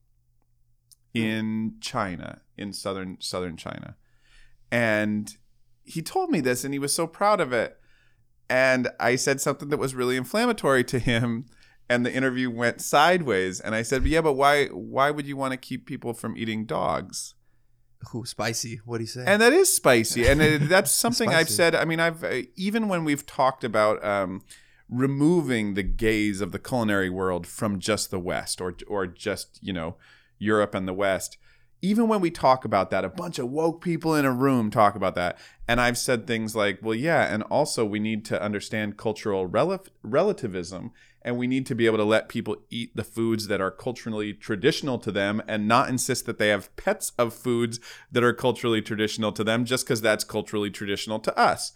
in 1.13 1.75
China, 1.79 2.41
in 2.57 2.73
southern 2.73 3.17
southern 3.19 3.57
China. 3.57 3.95
And 4.71 5.35
he 5.83 6.01
told 6.01 6.29
me 6.29 6.41
this 6.41 6.63
and 6.63 6.73
he 6.73 6.79
was 6.79 6.93
so 6.93 7.07
proud 7.07 7.39
of 7.39 7.53
it. 7.53 7.77
And 8.49 8.89
I 8.99 9.15
said 9.15 9.41
something 9.41 9.69
that 9.69 9.77
was 9.77 9.95
really 9.95 10.17
inflammatory 10.17 10.83
to 10.85 10.99
him 10.99 11.45
and 11.89 12.05
the 12.05 12.13
interview 12.13 12.49
went 12.49 12.81
sideways 12.81 13.59
and 13.59 13.75
I 13.75 13.81
said, 13.83 14.05
"Yeah, 14.05 14.21
but 14.21 14.33
why 14.33 14.67
why 14.67 15.11
would 15.11 15.27
you 15.27 15.37
want 15.37 15.51
to 15.51 15.57
keep 15.57 15.85
people 15.85 16.13
from 16.13 16.37
eating 16.37 16.65
dogs?" 16.65 17.35
Ooh, 18.13 18.25
spicy. 18.25 18.81
What 18.85 18.97
do 18.97 19.03
you 19.03 19.07
say? 19.07 19.23
And 19.25 19.41
that 19.41 19.53
is 19.53 19.73
spicy. 19.73 20.27
And 20.27 20.41
it, 20.41 20.69
that's 20.69 20.91
something 21.03 21.29
I've 21.29 21.49
said. 21.49 21.73
I 21.73 21.85
mean, 21.85 21.99
I've 21.99 22.23
uh, 22.23 22.41
even 22.55 22.87
when 22.87 23.03
we've 23.03 23.25
talked 23.25 23.63
about 23.63 24.03
um, 24.03 24.43
removing 24.89 25.73
the 25.73 25.83
gaze 25.83 26.41
of 26.41 26.51
the 26.51 26.59
culinary 26.59 27.09
world 27.09 27.47
from 27.47 27.79
just 27.79 28.11
the 28.11 28.19
West 28.19 28.61
or 28.61 28.75
or 28.87 29.07
just 29.07 29.59
you 29.61 29.73
know 29.73 29.95
Europe 30.37 30.75
and 30.75 30.87
the 30.87 30.93
West. 30.93 31.37
Even 31.81 32.07
when 32.07 32.21
we 32.21 32.31
talk 32.31 32.65
about 32.65 32.89
that, 32.89 33.05
a 33.05 33.09
bunch 33.09 33.37
of 33.37 33.51
woke 33.51 33.81
people 33.83 34.15
in 34.15 34.25
a 34.25 34.31
room 34.31 34.71
talk 34.71 34.95
about 34.95 35.13
that. 35.13 35.37
And 35.67 35.79
I've 35.79 35.97
said 35.97 36.25
things 36.25 36.55
like, 36.55 36.79
well, 36.81 36.95
yeah, 36.95 37.31
and 37.31 37.43
also 37.43 37.85
we 37.85 37.99
need 37.99 38.25
to 38.25 38.41
understand 38.41 38.97
cultural 38.97 39.45
rel- 39.45 39.85
relativism 40.01 40.93
and 41.25 41.37
we 41.37 41.47
need 41.47 41.65
to 41.65 41.75
be 41.75 41.87
able 41.87 41.97
to 41.97 42.03
let 42.03 42.29
people 42.29 42.55
eat 42.69 42.95
the 42.95 43.03
foods 43.03 43.47
that 43.47 43.59
are 43.59 43.71
culturally 43.71 44.31
traditional 44.31 44.99
to 44.99 45.11
them 45.11 45.41
and 45.47 45.67
not 45.67 45.89
insist 45.89 46.27
that 46.27 46.37
they 46.37 46.49
have 46.49 46.73
pets 46.75 47.11
of 47.17 47.33
foods 47.33 47.79
that 48.11 48.23
are 48.23 48.33
culturally 48.33 48.81
traditional 48.81 49.31
to 49.31 49.43
them 49.43 49.65
just 49.65 49.85
because 49.85 50.01
that's 50.01 50.23
culturally 50.23 50.69
traditional 50.69 51.19
to 51.19 51.35
us. 51.37 51.73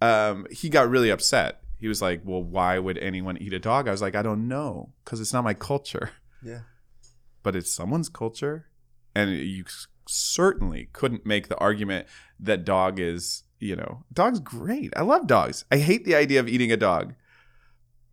Um, 0.00 0.46
he 0.50 0.70
got 0.70 0.88
really 0.88 1.10
upset. 1.10 1.62
He 1.78 1.88
was 1.88 2.00
like, 2.00 2.22
well, 2.24 2.42
why 2.42 2.78
would 2.78 2.98
anyone 2.98 3.36
eat 3.38 3.52
a 3.52 3.58
dog? 3.58 3.86
I 3.86 3.90
was 3.90 4.02
like, 4.02 4.14
I 4.14 4.22
don't 4.22 4.48
know 4.48 4.92
because 5.04 5.20
it's 5.20 5.32
not 5.32 5.44
my 5.44 5.54
culture 5.54 6.10
yeah. 6.42 6.60
but 7.42 7.56
it's 7.56 7.72
someone's 7.72 8.08
culture 8.08 8.66
and 9.14 9.30
you 9.30 9.64
certainly 10.08 10.88
couldn't 10.92 11.26
make 11.26 11.48
the 11.48 11.56
argument 11.56 12.06
that 12.38 12.64
dog 12.64 13.00
is 13.00 13.42
you 13.58 13.74
know 13.74 14.04
dog's 14.12 14.40
great 14.40 14.92
i 14.96 15.00
love 15.02 15.26
dogs 15.26 15.64
i 15.72 15.78
hate 15.78 16.04
the 16.04 16.14
idea 16.14 16.38
of 16.38 16.48
eating 16.48 16.70
a 16.70 16.76
dog 16.76 17.14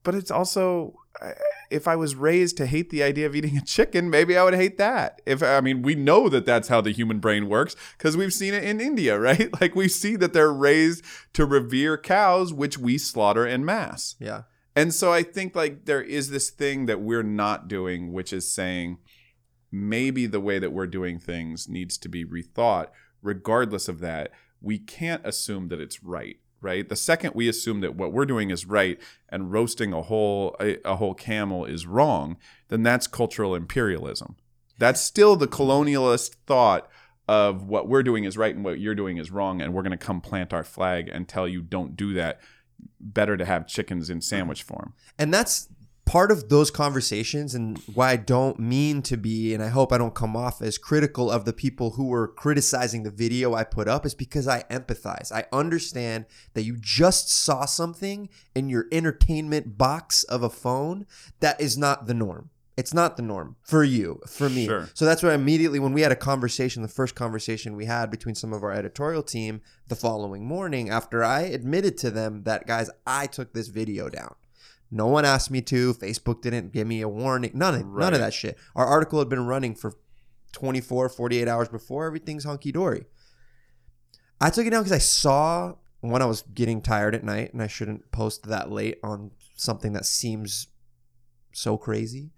but 0.04 0.16
it's 0.16 0.32
also 0.32 0.96
I- 1.22 1.34
if 1.70 1.88
i 1.88 1.96
was 1.96 2.16
raised 2.16 2.58
to 2.58 2.66
hate 2.66 2.90
the 2.90 3.04
idea 3.04 3.26
of 3.26 3.36
eating 3.36 3.58
a 3.58 3.62
chicken 3.62 4.10
maybe 4.10 4.38
i 4.38 4.44
would 4.44 4.54
hate 4.54 4.78
that 4.78 5.22
if 5.26 5.42
i 5.44 5.60
mean 5.62 5.82
we 5.82 5.96
know 5.96 6.30
that 6.30 6.46
that's 6.46 6.68
how 6.68 6.82
the 6.82 6.92
human 6.92 7.20
brain 7.20 7.48
works 7.50 7.76
because 7.98 8.16
we've 8.18 8.34
seen 8.34 8.54
it 8.54 8.64
in 8.64 8.80
india 8.82 9.20
right 9.28 9.50
like 9.62 9.76
we 9.76 9.88
see 9.88 10.16
that 10.16 10.34
they're 10.34 10.54
raised 10.54 11.04
to 11.34 11.46
revere 11.46 11.98
cows 11.98 12.54
which 12.54 12.78
we 12.78 12.98
slaughter 12.98 13.46
in 13.46 13.64
mass 13.66 14.16
Yeah. 14.20 14.44
and 14.76 14.94
so 14.94 15.14
I 15.14 15.22
think 15.24 15.56
like 15.56 15.86
there 15.86 16.02
is 16.02 16.30
this 16.32 16.50
thing 16.50 16.88
that 16.88 17.00
we're 17.02 17.22
not 17.24 17.68
doing, 17.68 18.12
which 18.12 18.34
is 18.34 18.52
saying 18.52 18.98
maybe 19.72 20.26
the 20.26 20.40
way 20.40 20.60
that 20.60 20.72
we're 20.72 20.88
doing 20.88 21.20
things 21.20 21.68
needs 21.70 21.98
to 22.00 22.10
be 22.10 22.26
rethought. 22.26 22.88
Regardless 23.22 23.88
of 23.88 24.00
that, 24.00 24.32
we 24.62 24.78
can't 24.80 25.26
assume 25.26 25.68
that 25.70 25.80
it's 25.80 26.04
right. 26.04 26.38
Right. 26.64 26.88
The 26.88 26.96
second 26.96 27.36
we 27.36 27.50
assume 27.50 27.82
that 27.82 27.96
what 27.96 28.14
we're 28.14 28.26
doing 28.26 28.50
is 28.50 28.66
right 28.66 28.98
and 29.28 29.52
roasting 29.52 29.92
a 29.92 30.02
whole 30.02 30.56
a, 30.62 30.78
a 30.88 30.96
whole 30.96 31.14
camel 31.14 31.66
is 31.66 31.86
wrong, 31.86 32.38
then 32.70 32.84
that's 32.84 33.06
cultural 33.06 33.54
imperialism. 33.54 34.38
That's 34.80 35.02
still 35.02 35.36
the 35.36 35.48
colonialist 35.48 36.36
thought 36.48 36.90
of 37.28 37.68
what 37.68 37.90
we're 37.90 38.02
doing 38.02 38.24
is 38.24 38.38
right 38.38 38.56
and 38.56 38.64
what 38.64 38.80
you're 38.80 38.96
doing 38.96 39.18
is 39.18 39.30
wrong, 39.30 39.62
and 39.62 39.74
we're 39.74 39.82
going 39.82 39.92
to 39.92 39.98
come 39.98 40.22
plant 40.22 40.54
our 40.54 40.64
flag 40.64 41.10
and 41.12 41.28
tell 41.28 41.50
you 41.50 41.62
don't 41.62 41.98
do 41.98 42.14
that. 42.14 42.40
Better 42.98 43.36
to 43.36 43.44
have 43.44 43.68
chickens 43.68 44.10
in 44.10 44.22
sandwich 44.22 44.64
form. 44.64 44.94
And 45.20 45.34
that's 45.34 45.68
part 46.06 46.32
of 46.32 46.50
those 46.50 46.70
conversations 46.70 47.56
and 47.56 47.78
why 47.94 48.12
I 48.12 48.16
don't 48.18 48.60
mean 48.60 49.02
to 49.04 49.18
be, 49.18 49.54
and 49.54 49.64
I 49.64 49.70
hope 49.70 49.94
I 49.94 49.98
don't 49.98 50.14
come 50.14 50.36
off 50.36 50.62
as 50.62 50.78
critical 50.78 51.32
of 51.32 51.46
the 51.46 51.54
people 51.54 51.92
who 51.92 52.08
were 52.08 52.28
criticizing 52.28 53.04
the 53.04 53.12
video 53.12 53.54
I 53.54 53.64
put 53.64 53.88
up, 53.88 54.06
is 54.06 54.14
because 54.14 54.48
I 54.48 54.64
empathize. 54.64 55.32
I 55.32 55.46
understand 55.52 56.26
that 56.54 56.64
you 56.64 56.78
just 56.80 57.30
saw 57.30 57.66
something 57.66 58.30
in 58.54 58.70
your 58.70 58.88
entertainment 58.92 59.78
box 59.78 60.24
of 60.24 60.44
a 60.44 60.50
phone 60.50 61.06
that 61.40 61.60
is 61.60 61.78
not 61.78 62.06
the 62.06 62.14
norm. 62.14 62.50
It's 62.76 62.94
not 62.94 63.18
the 63.18 63.24
norm 63.24 63.56
for 63.62 63.84
you, 63.84 64.20
for 64.28 64.50
me. 64.50 64.66
Sure. 64.66 64.90
So 64.96 65.06
that's 65.06 65.22
why 65.22 65.34
immediately 65.34 65.80
when 65.80 65.94
we 65.94 66.02
had 66.02 66.12
a 66.12 66.16
conversation, 66.16 66.82
the 66.82 66.88
first 66.88 67.14
conversation 67.14 67.76
we 67.76 67.86
had 67.86 68.10
between 68.10 68.34
some 68.34 68.52
of 68.52 68.64
our 68.64 68.72
editorial 68.72 69.22
team 69.22 69.62
the 69.88 69.96
following 69.96 70.44
morning, 70.44 70.90
after 70.90 71.24
I 71.24 71.42
admitted 71.42 72.00
to 72.00 72.10
them 72.10 72.44
that, 72.44 72.66
guys, 72.66 72.90
I 73.06 73.28
took 73.28 73.54
this 73.54 73.68
video 73.68 74.10
down. 74.10 74.34
No 74.94 75.08
one 75.08 75.26
asked 75.26 75.50
me 75.50 75.60
to. 75.64 75.96
Facebook 75.96 76.44
didn't 76.44 76.72
give 76.72 76.86
me 76.86 77.02
a 77.02 77.10
warning. 77.10 77.50
None 77.56 77.74
of, 77.74 77.86
none 77.88 78.14
of 78.14 78.20
that 78.20 78.34
shit. 78.34 78.58
Our 78.76 78.86
article 78.86 79.18
had 79.18 79.28
been 79.28 79.48
running 79.48 79.74
for 79.74 79.94
24, 80.52 81.10
48 81.10 81.48
hours 81.48 81.68
before. 81.68 82.06
Everything's 82.06 82.44
hunky 82.44 82.72
dory. 82.72 83.06
I 84.40 84.52
took 84.52 84.68
it 84.68 84.70
down 84.70 84.84
because 84.84 84.92
I 84.92 85.00
saw 85.00 85.74
when 86.02 86.22
I 86.22 86.26
was 86.26 86.44
getting 86.44 86.80
tired 86.80 87.16
at 87.16 87.24
night, 87.24 87.54
and 87.54 87.62
I 87.62 87.68
shouldn't 87.68 88.12
post 88.12 88.44
that 88.44 88.72
late 88.72 89.00
on 89.04 89.32
something 89.56 89.94
that 89.94 90.06
seems 90.06 90.68
so 91.54 91.76
crazy. 91.76 92.30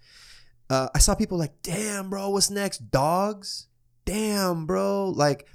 Uh, 0.69 0.87
I 0.95 0.99
saw 0.99 1.13
people 1.13 1.37
like, 1.37 1.61
damn, 1.61 2.09
bro, 2.09 2.29
what's 2.29 2.49
next? 2.49 2.89
Dogs? 2.89 3.67
Damn, 4.05 4.65
bro. 4.65 5.09
Like, 5.09 5.47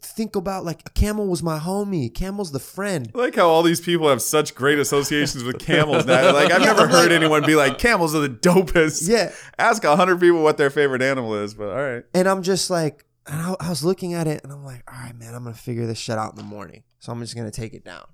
think 0.00 0.36
about 0.36 0.64
like 0.64 0.94
camel 0.94 1.26
was 1.26 1.42
my 1.42 1.58
homie. 1.58 2.12
Camel's 2.12 2.52
the 2.52 2.58
friend. 2.58 3.10
I 3.14 3.18
like 3.18 3.34
how 3.36 3.48
all 3.48 3.62
these 3.62 3.80
people 3.80 4.08
have 4.08 4.22
such 4.22 4.54
great 4.54 4.78
associations 4.78 5.44
with 5.44 5.58
camels 5.58 6.06
now. 6.06 6.24
Like 6.34 6.50
I've 6.50 6.62
never 6.62 6.88
heard 6.88 7.12
anyone 7.12 7.44
be 7.44 7.54
like, 7.54 7.78
camels 7.78 8.14
are 8.14 8.20
the 8.20 8.28
dopest. 8.28 9.08
Yeah. 9.08 9.32
Ask 9.58 9.84
a 9.84 9.94
hundred 9.94 10.20
people 10.20 10.42
what 10.42 10.56
their 10.56 10.70
favorite 10.70 11.02
animal 11.02 11.34
is, 11.34 11.54
but 11.54 11.68
all 11.68 11.82
right. 11.82 12.04
And 12.12 12.28
I'm 12.28 12.42
just 12.42 12.70
like, 12.70 13.04
and 13.26 13.40
I, 13.40 13.54
I 13.60 13.68
was 13.68 13.84
looking 13.84 14.14
at 14.14 14.26
it 14.26 14.42
and 14.42 14.52
I'm 14.52 14.64
like, 14.64 14.82
all 14.90 14.98
right, 14.98 15.16
man, 15.16 15.34
I'm 15.34 15.42
going 15.44 15.54
to 15.54 15.60
figure 15.60 15.86
this 15.86 15.98
shit 15.98 16.18
out 16.18 16.30
in 16.30 16.36
the 16.36 16.42
morning. 16.42 16.82
So 16.98 17.12
I'm 17.12 17.20
just 17.20 17.34
going 17.36 17.50
to 17.50 17.60
take 17.60 17.72
it 17.72 17.84
down. 17.84 18.06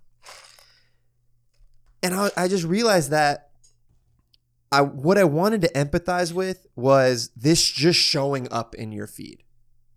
And 2.03 2.15
I, 2.15 2.31
I 2.37 2.49
just 2.49 2.65
realized 2.65 3.11
that 3.11 3.51
I 4.73 4.83
what 4.83 5.19
I 5.19 5.25
wanted 5.25 5.63
to 5.63 5.69
empathize 5.73 6.33
with 6.33 6.67
was 6.77 7.31
this 7.37 7.63
just 7.63 7.99
showing 7.99 8.51
up 8.53 8.75
in 8.75 8.93
your 8.93 9.07
feed, 9.07 9.43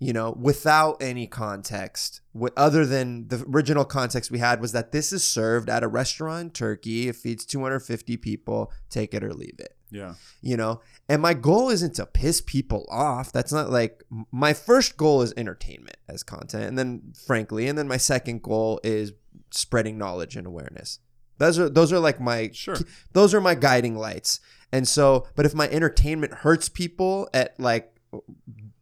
you 0.04 0.14
know, 0.14 0.36
without 0.40 1.02
any 1.02 1.28
context. 1.28 2.22
What 2.32 2.54
other 2.58 2.86
than 2.86 3.28
the 3.30 3.44
original 3.48 3.86
context 3.86 4.32
we 4.32 4.40
had 4.40 4.60
was 4.60 4.72
that 4.72 4.92
this 4.92 5.14
is 5.14 5.24
served 5.24 5.70
at 5.70 5.84
a 5.84 5.88
restaurant 5.88 6.42
in 6.42 6.50
Turkey. 6.52 7.08
It 7.08 7.16
feeds 7.16 7.46
250 7.46 8.18
people. 8.18 8.72
Take 8.90 9.14
it 9.14 9.24
or 9.24 9.34
leave 9.34 9.60
it 9.60 9.76
Yeah. 9.92 10.16
you 10.42 10.58
know 10.58 10.82
and 11.08 11.22
my 11.22 11.34
goal 11.34 11.70
isn't 11.70 11.96
to 11.96 12.06
piss 12.06 12.42
people 12.42 12.86
off 12.90 13.32
that's 13.32 13.52
not 13.54 13.70
like 13.70 14.04
my 14.32 14.54
first 14.54 14.98
goal 14.98 15.22
is 15.22 15.34
entertainment 15.38 15.98
as 16.10 16.24
content 16.24 16.64
and 16.66 16.78
then 16.80 17.14
frankly 17.28 17.68
and 17.68 17.78
then 17.78 17.88
my 17.88 17.98
second 17.98 18.42
goal 18.42 18.80
is 18.84 19.14
spreading 19.52 19.98
knowledge 19.98 20.36
and 20.36 20.48
awareness 20.48 21.00
those 21.38 21.60
are 21.60 21.70
those 21.70 21.92
are 21.94 22.00
like 22.00 22.20
my 22.20 22.50
Sure. 22.54 22.76
those 23.12 23.34
are 23.36 23.42
my 23.42 23.54
guiding 23.56 23.96
lights 23.96 24.40
and 24.72 24.88
so 24.88 25.28
but 25.36 25.46
if 25.46 25.54
my 25.54 25.68
entertainment 25.70 26.34
hurts 26.46 26.70
people 26.70 27.30
at 27.34 27.60
like 27.60 27.93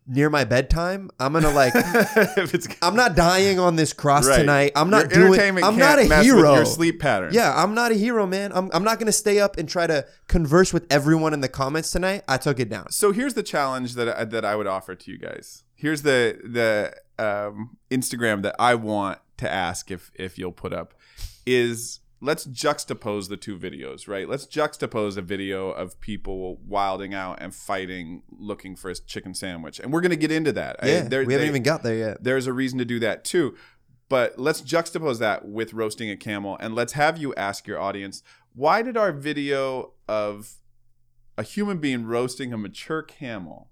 near 0.07 0.29
my 0.29 0.43
bedtime 0.43 1.09
i'm 1.19 1.31
gonna 1.31 1.49
like 1.51 1.71
if 1.75 2.53
it's 2.53 2.67
i'm 2.81 2.95
not 2.95 3.15
dying 3.15 3.59
on 3.59 3.75
this 3.75 3.93
cross 3.93 4.27
Right. 4.27 4.39
tonight 4.39 4.71
i'm 4.75 4.89
not 4.89 5.03
Your 5.11 5.27
doing 5.27 5.33
entertainment 5.33 5.65
i'm 5.65 5.77
can't 5.77 5.97
not 5.97 6.05
a 6.05 6.09
mess 6.09 6.17
with 6.25 6.35
hero 6.35 6.55
your 6.55 6.65
sleep 6.65 6.99
pattern. 6.99 7.33
yeah, 7.33 7.53
I'm 7.55 7.73
not 7.73 7.91
a 7.91 7.95
hero, 7.95 8.25
man. 8.27 8.51
I'm, 8.53 8.69
I'm 8.73 8.83
not 8.83 8.99
to 9.05 9.11
stay 9.11 9.39
up 9.39 9.57
and 9.57 9.69
try 9.69 9.87
to 9.87 10.05
converse 10.27 10.73
with 10.73 10.85
everyone 10.91 11.33
in 11.33 11.41
the 11.41 11.47
comments 11.47 11.91
tonight. 11.91 12.23
I 12.27 12.37
took 12.37 12.59
it 12.59 12.69
down. 12.69 12.91
So 12.91 13.11
here's 13.11 13.35
the 13.35 13.43
challenge 13.43 13.93
that 13.95 14.09
I, 14.09 14.25
that 14.25 14.43
I 14.43 14.55
would 14.55 14.67
offer 14.67 14.95
to 14.95 15.11
you 15.11 15.17
guys. 15.17 15.63
Here's 15.75 16.01
the 16.01 16.37
the 16.43 16.93
um, 17.23 17.77
Instagram 17.89 18.41
that 18.43 18.55
I 18.59 18.75
want 18.75 19.19
to 19.37 19.51
ask 19.51 19.91
if 19.91 20.11
if 20.15 20.37
you'll 20.37 20.51
put 20.51 20.73
up 20.73 20.93
is 21.45 22.00
let's 22.21 22.45
juxtapose 22.45 23.27
the 23.29 23.37
two 23.37 23.57
videos, 23.57 24.07
right? 24.07 24.29
Let's 24.29 24.45
juxtapose 24.45 25.17
a 25.17 25.21
video 25.21 25.71
of 25.71 25.99
people 25.99 26.57
wilding 26.65 27.13
out 27.13 27.39
and 27.41 27.53
fighting, 27.53 28.21
looking 28.29 28.75
for 28.75 28.89
a 28.91 28.95
chicken 28.95 29.33
sandwich, 29.33 29.79
and 29.79 29.91
we're 29.91 30.01
gonna 30.01 30.15
get 30.15 30.31
into 30.31 30.51
that. 30.53 30.75
I- 30.83 30.87
Yeah, 30.87 31.01
there- 31.07 31.25
we 31.25 31.33
haven't 31.33 31.47
they- 31.47 31.49
even 31.49 31.63
got 31.63 31.83
there 31.83 31.95
yet. 31.97 32.23
there's 32.23 32.45
a 32.47 32.53
reason 32.53 32.77
to 32.79 32.85
do 32.85 32.99
that 32.99 33.23
too. 33.25 33.55
But 34.07 34.37
let's 34.37 34.61
juxtapose 34.61 35.19
that 35.19 35.47
with 35.47 35.73
roasting 35.73 36.09
a 36.09 36.17
camel 36.17 36.57
and 36.59 36.75
let's 36.75 36.93
have 36.93 37.17
you 37.17 37.33
ask 37.35 37.65
your 37.65 37.79
audience 37.79 38.21
why 38.53 38.81
did 38.81 38.97
our 38.97 39.13
video 39.13 39.93
of 40.09 40.55
a 41.37 41.43
human 41.43 41.77
being 41.77 42.05
roasting 42.05 42.51
a 42.51 42.57
mature 42.57 43.01
camel 43.01 43.71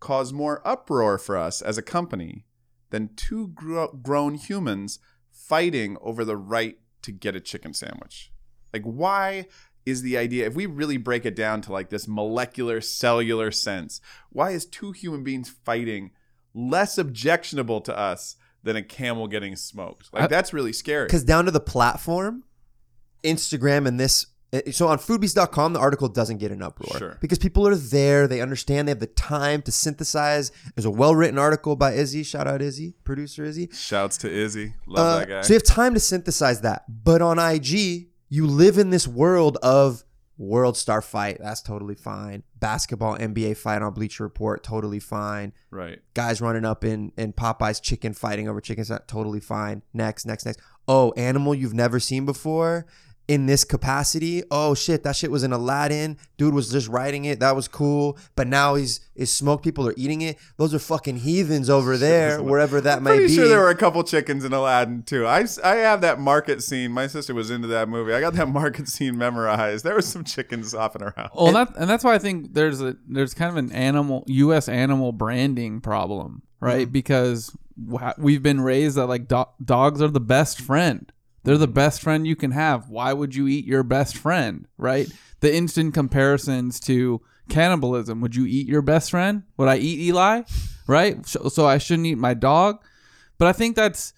cause 0.00 0.32
more 0.32 0.66
uproar 0.66 1.18
for 1.18 1.36
us 1.36 1.60
as 1.60 1.76
a 1.76 1.82
company 1.82 2.46
than 2.88 3.10
two 3.14 3.48
gro- 3.48 3.92
grown 3.92 4.34
humans 4.36 4.98
fighting 5.30 5.98
over 6.00 6.24
the 6.24 6.38
right 6.38 6.78
to 7.08 7.12
get 7.12 7.34
a 7.34 7.40
chicken 7.40 7.72
sandwich? 7.72 8.30
Like, 8.72 8.84
why 8.84 9.46
is 9.86 10.02
the 10.02 10.18
idea, 10.18 10.46
if 10.46 10.54
we 10.54 10.66
really 10.66 10.98
break 10.98 11.24
it 11.24 11.34
down 11.34 11.62
to 11.62 11.72
like 11.72 11.88
this 11.88 12.06
molecular, 12.06 12.82
cellular 12.82 13.50
sense, 13.50 14.02
why 14.28 14.50
is 14.50 14.66
two 14.66 14.92
human 14.92 15.24
beings 15.24 15.48
fighting 15.48 16.10
less 16.52 16.98
objectionable 16.98 17.80
to 17.80 17.96
us 17.96 18.36
than 18.62 18.76
a 18.76 18.82
camel 18.82 19.26
getting 19.26 19.56
smoked? 19.56 20.12
Like, 20.12 20.28
that's 20.28 20.52
really 20.52 20.74
scary. 20.74 21.06
Because 21.06 21.24
down 21.24 21.46
to 21.46 21.50
the 21.50 21.60
platform, 21.60 22.44
Instagram 23.24 23.88
and 23.88 23.98
this. 23.98 24.26
Eh, 24.52 24.70
So 24.70 24.88
on 24.88 24.98
foodbeast.com, 24.98 25.72
the 25.72 25.78
article 25.80 26.08
doesn't 26.08 26.38
get 26.38 26.50
an 26.52 26.62
uproar 26.62 26.98
Sure. 26.98 27.18
because 27.20 27.38
people 27.38 27.66
are 27.66 27.74
there. 27.74 28.26
They 28.26 28.40
understand. 28.40 28.88
They 28.88 28.92
have 28.92 29.00
the 29.00 29.06
time 29.06 29.62
to 29.62 29.72
synthesize. 29.72 30.50
There's 30.74 30.84
a 30.86 30.90
well 30.90 31.14
written 31.14 31.38
article 31.38 31.76
by 31.76 31.92
Izzy. 31.92 32.22
Shout 32.22 32.46
out 32.46 32.62
Izzy, 32.62 32.94
producer 33.04 33.44
Izzy. 33.44 33.68
Shouts 33.72 34.16
to 34.18 34.30
Izzy. 34.30 34.74
Love 34.86 35.06
Uh, 35.06 35.18
that 35.20 35.28
guy. 35.28 35.40
So 35.42 35.52
you 35.52 35.56
have 35.56 35.62
time 35.64 35.94
to 35.94 36.00
synthesize 36.00 36.60
that. 36.62 36.84
But 37.04 37.22
on 37.22 37.38
IG, 37.38 38.08
you 38.28 38.46
live 38.46 38.78
in 38.78 38.90
this 38.90 39.06
world 39.08 39.56
of 39.62 40.04
World 40.36 40.76
Star 40.76 41.02
fight. 41.02 41.38
That's 41.40 41.60
totally 41.62 41.96
fine. 41.96 42.44
Basketball 42.60 43.16
NBA 43.18 43.56
fight 43.56 43.82
on 43.82 43.92
Bleacher 43.92 44.22
Report. 44.22 44.62
Totally 44.62 45.00
fine. 45.00 45.52
right. 45.72 45.98
Guys 46.14 46.40
running 46.40 46.64
up 46.64 46.84
in, 46.84 47.10
in 47.16 47.32
Popeye's 47.32 47.80
chicken 47.80 48.12
fighting 48.14 48.48
over 48.48 48.60
chicken. 48.60 48.84
Totally 49.08 49.40
fine. 49.40 49.82
Next, 49.92 50.26
next, 50.26 50.46
next. 50.46 50.60
Oh, 50.86 51.12
animal 51.16 51.54
you've 51.56 51.74
never 51.74 51.98
seen 51.98 52.24
before 52.24 52.86
in 53.28 53.44
this 53.44 53.62
capacity. 53.62 54.42
Oh 54.50 54.74
shit, 54.74 55.04
that 55.04 55.14
shit 55.14 55.30
was 55.30 55.42
in 55.44 55.52
Aladdin. 55.52 56.16
Dude 56.38 56.54
was 56.54 56.72
just 56.72 56.88
writing 56.88 57.26
it. 57.26 57.40
That 57.40 57.54
was 57.54 57.68
cool. 57.68 58.16
But 58.34 58.48
now 58.48 58.74
he's 58.74 59.00
is 59.14 59.30
smoke 59.30 59.62
people 59.62 59.86
are 59.86 59.94
eating 59.98 60.22
it. 60.22 60.38
Those 60.56 60.72
are 60.72 60.78
fucking 60.78 61.18
heathens 61.18 61.68
over 61.68 61.96
there, 61.98 62.42
wherever 62.42 62.80
that 62.80 63.02
may 63.02 63.10
Pretty 63.10 63.26
be. 63.26 63.34
sure 63.34 63.48
there 63.48 63.60
were 63.60 63.68
a 63.70 63.76
couple 63.76 64.02
chickens 64.02 64.44
in 64.44 64.52
Aladdin 64.52 65.02
too. 65.02 65.26
I, 65.26 65.44
I 65.62 65.76
have 65.76 66.00
that 66.00 66.18
market 66.18 66.62
scene. 66.62 66.90
My 66.90 67.06
sister 67.06 67.34
was 67.34 67.50
into 67.50 67.68
that 67.68 67.88
movie. 67.88 68.14
I 68.14 68.20
got 68.20 68.32
that 68.34 68.48
market 68.48 68.88
scene 68.88 69.18
memorized. 69.18 69.84
There 69.84 69.94
was 69.94 70.06
some 70.08 70.24
chickens 70.24 70.72
hopping 70.72 71.02
around. 71.02 71.30
Well, 71.34 71.52
that 71.52 71.76
and 71.76 71.88
that's 71.88 72.04
why 72.04 72.14
I 72.14 72.18
think 72.18 72.54
there's 72.54 72.80
a 72.80 72.96
there's 73.06 73.34
kind 73.34 73.50
of 73.50 73.56
an 73.56 73.70
animal 73.72 74.24
U.S. 74.28 74.68
animal 74.70 75.12
branding 75.12 75.80
problem, 75.82 76.42
right? 76.60 76.86
Mm-hmm. 76.86 76.92
Because 76.92 77.54
we've 78.16 78.42
been 78.42 78.60
raised 78.60 78.96
that 78.96 79.06
like 79.06 79.28
do- 79.28 79.44
dogs 79.62 80.00
are 80.00 80.08
the 80.08 80.18
best 80.20 80.60
friend. 80.60 81.12
They're 81.48 81.56
the 81.56 81.66
best 81.66 82.02
friend 82.02 82.26
you 82.26 82.36
can 82.36 82.50
have. 82.50 82.90
Why 82.90 83.14
would 83.14 83.34
you 83.34 83.48
eat 83.48 83.64
your 83.64 83.82
best 83.82 84.18
friend, 84.18 84.68
right? 84.76 85.10
The 85.40 85.56
instant 85.56 85.94
comparisons 85.94 86.78
to 86.80 87.22
cannibalism. 87.48 88.20
Would 88.20 88.36
you 88.36 88.44
eat 88.44 88.66
your 88.66 88.82
best 88.82 89.12
friend? 89.12 89.44
Would 89.56 89.66
I 89.66 89.78
eat 89.78 90.10
Elie? 90.10 90.44
Right? 90.86 91.24
So, 91.24 91.48
so 91.48 91.64
I 91.64 91.78
shouldn't 91.78 92.06
eat 92.06 92.18
my 92.18 92.34
dog. 92.34 92.84
But 93.38 93.48
I 93.48 93.52
think 93.54 93.76
that's, 93.76 94.12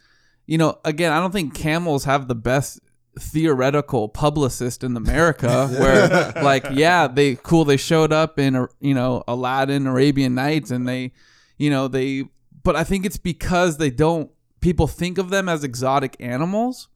you 0.49 0.59
know, 0.59 0.81
again, 0.85 1.13
I 1.13 1.21
don't 1.21 1.31
think 1.31 1.55
camels 1.55 2.03
have 2.03 2.27
the 2.27 2.35
best 2.35 2.81
theoretical 3.17 4.09
publicist 4.09 4.83
in 4.83 4.97
America 4.97 5.69
where 5.79 6.33
like 6.43 6.65
yeah 6.73 7.07
they 7.07 7.37
cool 7.37 7.65
they 7.65 7.77
showed 7.77 8.13
up 8.13 8.41
in 8.41 8.67
you 8.81 8.95
know 8.95 9.23
Aladdin 9.29 9.87
Arabian 9.87 10.35
Nights 10.35 10.73
and 10.73 10.89
they 10.89 11.13
you 11.59 11.71
know 11.71 11.87
they 11.87 12.25
but 12.65 12.75
I 12.75 12.83
think 12.83 13.05
it's 13.05 13.19
because 13.19 13.79
they 13.79 13.91
don't 13.91 14.33
people 14.61 14.89
think 14.89 15.17
of 15.17 15.31
them 15.31 15.49
as 15.49 15.63
exotic 15.63 16.17
animals 16.19 16.89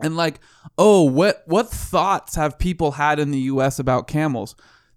and 0.00 0.16
like 0.16 0.40
oh 0.78 1.02
what 1.02 1.42
what 1.46 1.68
thoughts 1.70 2.34
have 2.34 2.58
people 2.58 2.92
had 2.92 3.18
in 3.18 3.30
the 3.30 3.38
US 3.40 3.78
about 3.78 4.06
camels 4.06 4.54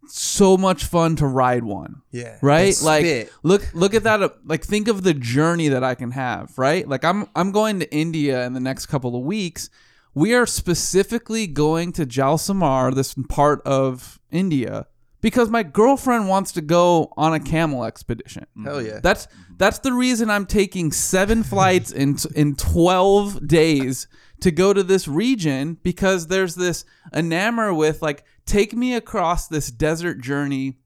so 0.09 0.55
much 0.57 0.85
fun 0.85 1.15
to 1.17 1.27
ride 1.27 1.63
one 1.65 2.01
Yeah. 2.11 2.37
right 2.41 2.73
like 2.81 3.05
spit. 3.05 3.31
look 3.43 3.67
look 3.73 3.93
at 3.93 4.03
that 4.03 4.37
like 4.45 4.63
think 4.63 4.87
of 4.87 5.03
the 5.03 5.13
journey 5.13 5.67
that 5.67 5.83
i 5.83 5.95
can 5.95 6.11
have 6.11 6.57
right 6.57 6.87
like 6.87 7.03
i'm 7.03 7.27
i'm 7.35 7.51
going 7.51 7.81
to 7.81 7.93
india 7.93 8.45
in 8.45 8.53
the 8.53 8.61
next 8.61 8.85
couple 8.85 9.17
of 9.17 9.23
weeks 9.23 9.69
we 10.13 10.33
are 10.33 10.45
specifically 10.45 11.45
going 11.45 11.91
to 11.91 12.05
Jaisalmer 12.05 12.95
this 12.95 13.15
part 13.27 13.61
of 13.65 14.17
india 14.31 14.87
because 15.19 15.49
my 15.49 15.61
girlfriend 15.63 16.29
wants 16.29 16.53
to 16.53 16.61
go 16.61 17.11
on 17.17 17.33
a 17.33 17.39
camel 17.41 17.83
expedition 17.83 18.45
Hell 18.63 18.81
yeah. 18.81 18.99
that's 19.03 19.27
that's 19.57 19.79
the 19.79 19.91
reason 19.91 20.29
I'm 20.29 20.45
taking 20.45 20.91
seven 20.91 21.43
flights 21.43 21.91
in 21.91 22.15
in 22.35 22.55
twelve 22.55 23.45
days 23.45 24.07
to 24.39 24.51
go 24.51 24.73
to 24.73 24.83
this 24.83 25.07
region 25.07 25.77
because 25.83 26.27
there's 26.27 26.55
this 26.55 26.85
enamor 27.13 27.75
with 27.75 28.01
like 28.01 28.23
take 28.45 28.73
me 28.73 28.95
across 28.95 29.47
this 29.47 29.71
desert 29.71 30.21
journey 30.21 30.77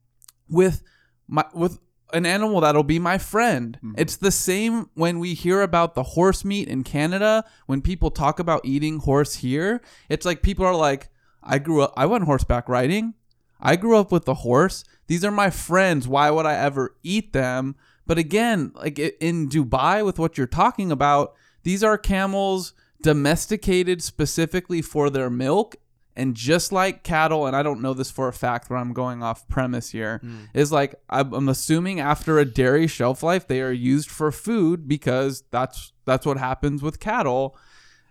with 0.49 0.83
my 1.27 1.45
with 1.53 1.79
an 2.13 2.25
animal 2.25 2.61
that'll 2.61 2.83
be 2.83 2.99
my 2.99 3.17
friend. 3.17 3.77
Mm-hmm. 3.77 3.95
It's 3.97 4.17
the 4.17 4.31
same 4.31 4.89
when 4.95 5.19
we 5.19 5.33
hear 5.33 5.61
about 5.61 5.95
the 5.95 6.03
horse 6.03 6.43
meat 6.43 6.67
in 6.67 6.83
Canada. 6.83 7.45
When 7.67 7.81
people 7.81 8.11
talk 8.11 8.39
about 8.39 8.65
eating 8.65 8.99
horse 8.99 9.35
here, 9.35 9.81
it's 10.09 10.25
like 10.25 10.41
people 10.41 10.65
are 10.65 10.75
like, 10.75 11.09
I 11.41 11.57
grew 11.57 11.81
up, 11.81 11.93
I 11.95 12.05
went 12.05 12.25
horseback 12.25 12.67
riding. 12.67 13.13
I 13.61 13.75
grew 13.75 13.97
up 13.97 14.11
with 14.11 14.25
the 14.25 14.33
horse. 14.35 14.83
These 15.07 15.23
are 15.23 15.31
my 15.31 15.49
friends. 15.49 16.07
Why 16.07 16.31
would 16.31 16.45
I 16.45 16.55
ever 16.55 16.95
eat 17.03 17.31
them? 17.31 17.75
But 18.07 18.17
again, 18.17 18.71
like 18.75 18.97
in 18.97 19.49
Dubai, 19.49 20.03
with 20.03 20.17
what 20.17 20.37
you're 20.37 20.47
talking 20.47 20.91
about, 20.91 21.33
these 21.63 21.83
are 21.83 21.97
camels 21.97 22.73
domesticated 23.01 24.01
specifically 24.01 24.81
for 24.81 25.09
their 25.09 25.29
milk. 25.29 25.75
And 26.13 26.35
just 26.35 26.73
like 26.73 27.03
cattle, 27.03 27.47
and 27.47 27.55
I 27.55 27.63
don't 27.63 27.81
know 27.81 27.93
this 27.93 28.11
for 28.11 28.27
a 28.27 28.33
fact, 28.33 28.67
but 28.67 28.75
I'm 28.75 28.91
going 28.91 29.23
off 29.23 29.47
premise 29.47 29.91
here, 29.91 30.17
hmm. 30.17 30.43
is 30.53 30.69
like 30.69 30.93
I'm, 31.09 31.33
I'm 31.33 31.47
assuming 31.47 32.01
after 32.01 32.37
a 32.37 32.43
dairy 32.43 32.87
shelf 32.87 33.23
life, 33.23 33.47
they 33.47 33.61
are 33.61 33.71
used 33.71 34.09
for 34.09 34.29
food 34.29 34.89
because 34.89 35.45
that's 35.51 35.93
that's 36.03 36.25
what 36.25 36.37
happens 36.37 36.83
with 36.83 36.99
cattle. 36.99 37.57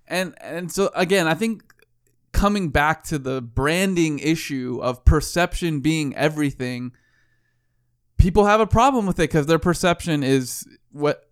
And 0.08 0.34
and 0.40 0.72
so 0.72 0.90
again, 0.94 1.28
I 1.28 1.34
think 1.34 1.74
coming 2.32 2.70
back 2.70 3.04
to 3.04 3.18
the 3.18 3.42
branding 3.42 4.18
issue 4.18 4.80
of 4.82 5.04
perception 5.04 5.80
being 5.80 6.16
everything, 6.16 6.92
people 8.16 8.46
have 8.46 8.60
a 8.60 8.66
problem 8.66 9.06
with 9.06 9.18
it 9.18 9.24
because 9.24 9.46
their 9.46 9.58
perception 9.58 10.22
is 10.22 10.66
what 10.90 11.28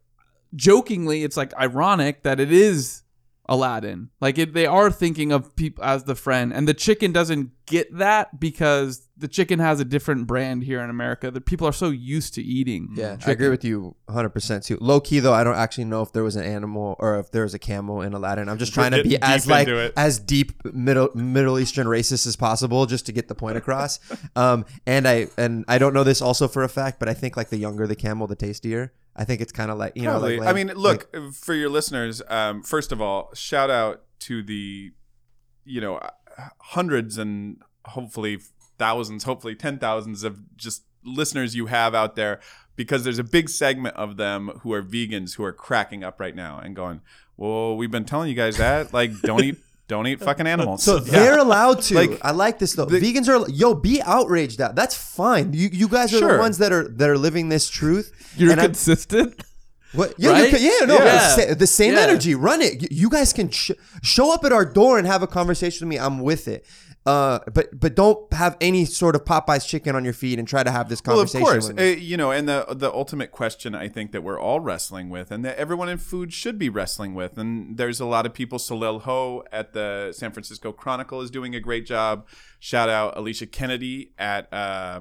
jokingly 0.55 1.25
it's 1.25 1.37
like 1.37 1.55
ironic 1.55 2.23
that 2.23 2.41
it 2.41 2.51
is 2.51 3.03
Aladdin. 3.49 4.11
Like 4.21 4.39
it, 4.39 4.53
they 4.53 4.67
are 4.67 4.91
thinking 4.91 5.33
of 5.33 5.57
people 5.57 5.83
as 5.83 6.05
the 6.05 6.15
friend, 6.15 6.53
and 6.53 6.69
the 6.69 6.75
chicken 6.75 7.13
doesn't 7.13 7.51
get 7.67 7.97
that 7.97 8.39
because 8.39 9.09
the 9.17 9.29
chicken 9.29 9.59
has 9.59 9.81
a 9.81 9.85
different 9.85 10.27
brand 10.27 10.63
here 10.63 10.81
in 10.81 10.91
America 10.91 11.31
that 11.31 11.45
people 11.47 11.67
are 11.67 11.73
so 11.73 11.91
used 11.91 12.35
to 12.35 12.43
eating. 12.43 12.91
Yeah, 12.95 13.17
I 13.27 13.31
agree 13.31 13.49
with 13.49 13.65
you 13.65 13.97
100% 14.09 14.65
too. 14.65 14.79
Low 14.81 15.01
key 15.01 15.21
though, 15.21 15.33
I 15.33 15.45
don't 15.45 15.57
actually 15.57 15.85
know 15.85 16.03
if 16.03 16.13
there 16.13 16.23
was 16.23 16.37
an 16.37 16.45
animal 16.45 16.97
or 16.99 17.19
if 17.19 17.31
there 17.31 17.43
was 17.43 17.55
a 17.55 17.59
camel 17.59 18.03
in 18.03 18.13
Aladdin. 18.13 18.49
I'm 18.49 18.59
just 18.59 18.75
trying 18.75 18.93
to 18.93 19.03
be 19.03 19.21
as 19.21 19.45
deep 19.45 19.51
like 19.51 19.69
it. 19.69 19.93
as 19.97 20.19
deep 20.19 20.65
middle 20.65 21.11
Middle 21.15 21.59
Eastern 21.59 21.87
racist 21.87 22.27
as 22.27 22.37
possible 22.37 22.87
just 22.87 23.07
to 23.07 23.13
get 23.13 23.29
the 23.29 23.35
point 23.35 23.57
across. 23.57 23.99
um 24.37 24.67
and 24.87 25.09
I 25.09 25.29
and 25.39 25.65
I 25.69 25.79
don't 25.79 25.95
know 25.95 26.05
this 26.05 26.21
also 26.21 26.49
for 26.49 26.63
a 26.65 26.69
fact, 26.69 26.99
but 26.99 27.09
I 27.09 27.15
think 27.15 27.37
like 27.37 27.49
the 27.49 27.59
younger 27.59 27.87
the 27.87 27.97
camel 27.97 28.27
the 28.27 28.37
tastier. 28.37 28.93
I 29.19 29.25
think 29.25 29.41
it's 29.41 29.53
kind 29.53 29.71
of 29.71 29.79
like, 29.79 29.97
you 29.97 30.03
know, 30.05 30.13
Probably. 30.13 30.39
like, 30.39 30.49
I 30.49 30.53
mean, 30.53 30.69
look 30.69 31.09
for 31.35 31.53
your 31.53 31.69
listeners. 31.69 32.23
Um, 32.29 32.63
first 32.63 32.93
of 32.93 33.03
all, 33.03 33.31
shout 33.35 33.69
out 33.69 34.03
to 34.21 34.45
the, 34.45 34.93
you 35.65 35.81
know, 35.81 36.01
hundreds 36.61 37.19
and 37.19 37.61
hopefully 37.85 38.39
thousands, 38.79 39.25
hopefully 39.25 39.57
ten 39.57 39.79
thousands 39.79 40.23
of 40.23 40.57
just 40.57 40.85
listeners 41.05 41.57
you 41.57 41.67
have 41.67 41.97
out 41.97 42.15
there, 42.15 42.39
because 42.77 43.03
there's 43.03 43.19
a 43.19 43.25
big 43.25 43.49
segment 43.49 43.97
of 43.97 44.17
them 44.19 44.53
who 44.63 44.73
are 44.73 44.83
vegans 44.85 45.35
who 45.35 45.43
are 45.43 45.53
cracking 45.53 46.05
up 46.05 46.21
right 46.21 46.37
now 46.37 46.61
and 46.61 46.77
going, 46.77 47.01
"Well, 47.37 47.77
we've 47.77 47.91
been 47.91 48.05
telling 48.05 48.29
you 48.29 48.37
guys 48.37 48.57
that. 48.59 48.95
Like, 48.95 49.21
don't 49.23 49.43
eat, 49.43 49.57
don't 49.89 50.07
eat 50.07 50.23
uh, 50.23 50.25
fucking 50.25 50.47
uh, 50.47 50.51
animals." 50.51 50.83
So 50.83 50.99
they're 50.99 51.39
allowed 51.39 51.83
to. 51.83 51.95
Like, 51.95 52.21
I 52.23 52.31
like 52.31 52.59
this 52.59 52.75
though. 52.75 52.87
Vegans 52.87 53.29
are 53.29 53.51
yo, 53.51 53.75
be 53.75 54.01
outraged 54.03 54.61
at. 54.61 54.77
That's 54.77 54.95
fine. 54.95 55.53
You 55.53 55.69
you 55.73 55.89
guys 55.89 56.15
are 56.15 56.19
Sure. 56.19 56.33
the 56.35 56.39
ones 56.39 56.59
that 56.59 56.73
are 56.73 56.87
that 56.89 57.09
are 57.09 57.19
living 57.19 57.49
this 57.49 57.69
truth. 57.69 58.13
You're 58.37 58.53
And 58.53 58.61
consistent. 58.61 59.43
What? 59.93 60.15
Yeah, 60.19 60.31
Right? 60.31 60.45
you 60.53 60.59
can, 60.59 60.63
yeah, 60.63 60.87
no, 60.87 61.05
Yeah. 61.05 61.55
the 61.55 61.67
same 61.67 61.95
Yeah. 61.95 62.01
energy. 62.01 62.35
Run 62.35 62.61
it. 62.61 62.93
You 62.93 63.09
guys 63.09 63.33
can 63.33 63.49
sh- 63.51 63.71
show 64.03 64.33
up 64.35 64.45
at 64.45 64.53
our 64.53 64.65
door 64.67 64.99
and 64.99 65.07
have 65.07 65.23
a 65.23 65.27
conversation 65.27 65.89
with 65.89 65.95
me. 65.97 65.99
I'm 65.99 66.19
with 66.21 66.47
it. 66.49 66.67
Uh, 67.07 67.39
but 67.55 67.69
but 67.81 67.95
don't 67.95 68.31
have 68.35 68.55
any 68.61 68.85
sort 68.85 69.15
of 69.17 69.25
Popeye's 69.25 69.65
chicken 69.65 69.97
on 69.97 70.05
your 70.05 70.13
feed 70.13 70.39
and 70.39 70.47
try 70.47 70.63
to 70.63 70.71
have 70.71 70.91
this 70.91 71.01
Well, 71.07 71.21
of 71.21 71.33
conversation. 71.33 71.43
course, 71.47 71.69
with 71.69 71.81
uh, 71.81 71.83
you 71.99 72.19
know, 72.19 72.33
and 72.33 72.47
the 72.47 72.67
the 72.71 72.93
ultimate 72.93 73.31
question 73.33 73.75
I 73.75 73.89
think 73.89 74.13
that 74.13 74.23
we're 74.23 74.39
all 74.39 74.61
wrestling 74.61 75.09
with, 75.09 75.31
and 75.31 75.43
that 75.43 75.57
everyone 75.57 75.89
in 75.89 75.97
food 75.97 76.35
should 76.35 76.59
be 76.59 76.69
wrestling 76.69 77.15
with, 77.15 77.39
and 77.39 77.79
there's 77.79 77.99
a 77.99 78.05
lot 78.05 78.27
of 78.27 78.35
people. 78.35 78.59
Soleil 78.59 78.99
Ho 79.01 79.43
at 79.51 79.73
the 79.73 80.13
San 80.15 80.33
Francisco 80.33 80.71
Chronicle 80.71 81.23
is 81.23 81.31
doing 81.31 81.55
a 81.55 81.61
great 81.61 81.87
job. 81.87 82.27
Shout 82.59 82.91
out 82.91 83.17
Alicia 83.17 83.47
Kennedy 83.47 84.13
at 84.19 84.53
uh, 84.53 85.01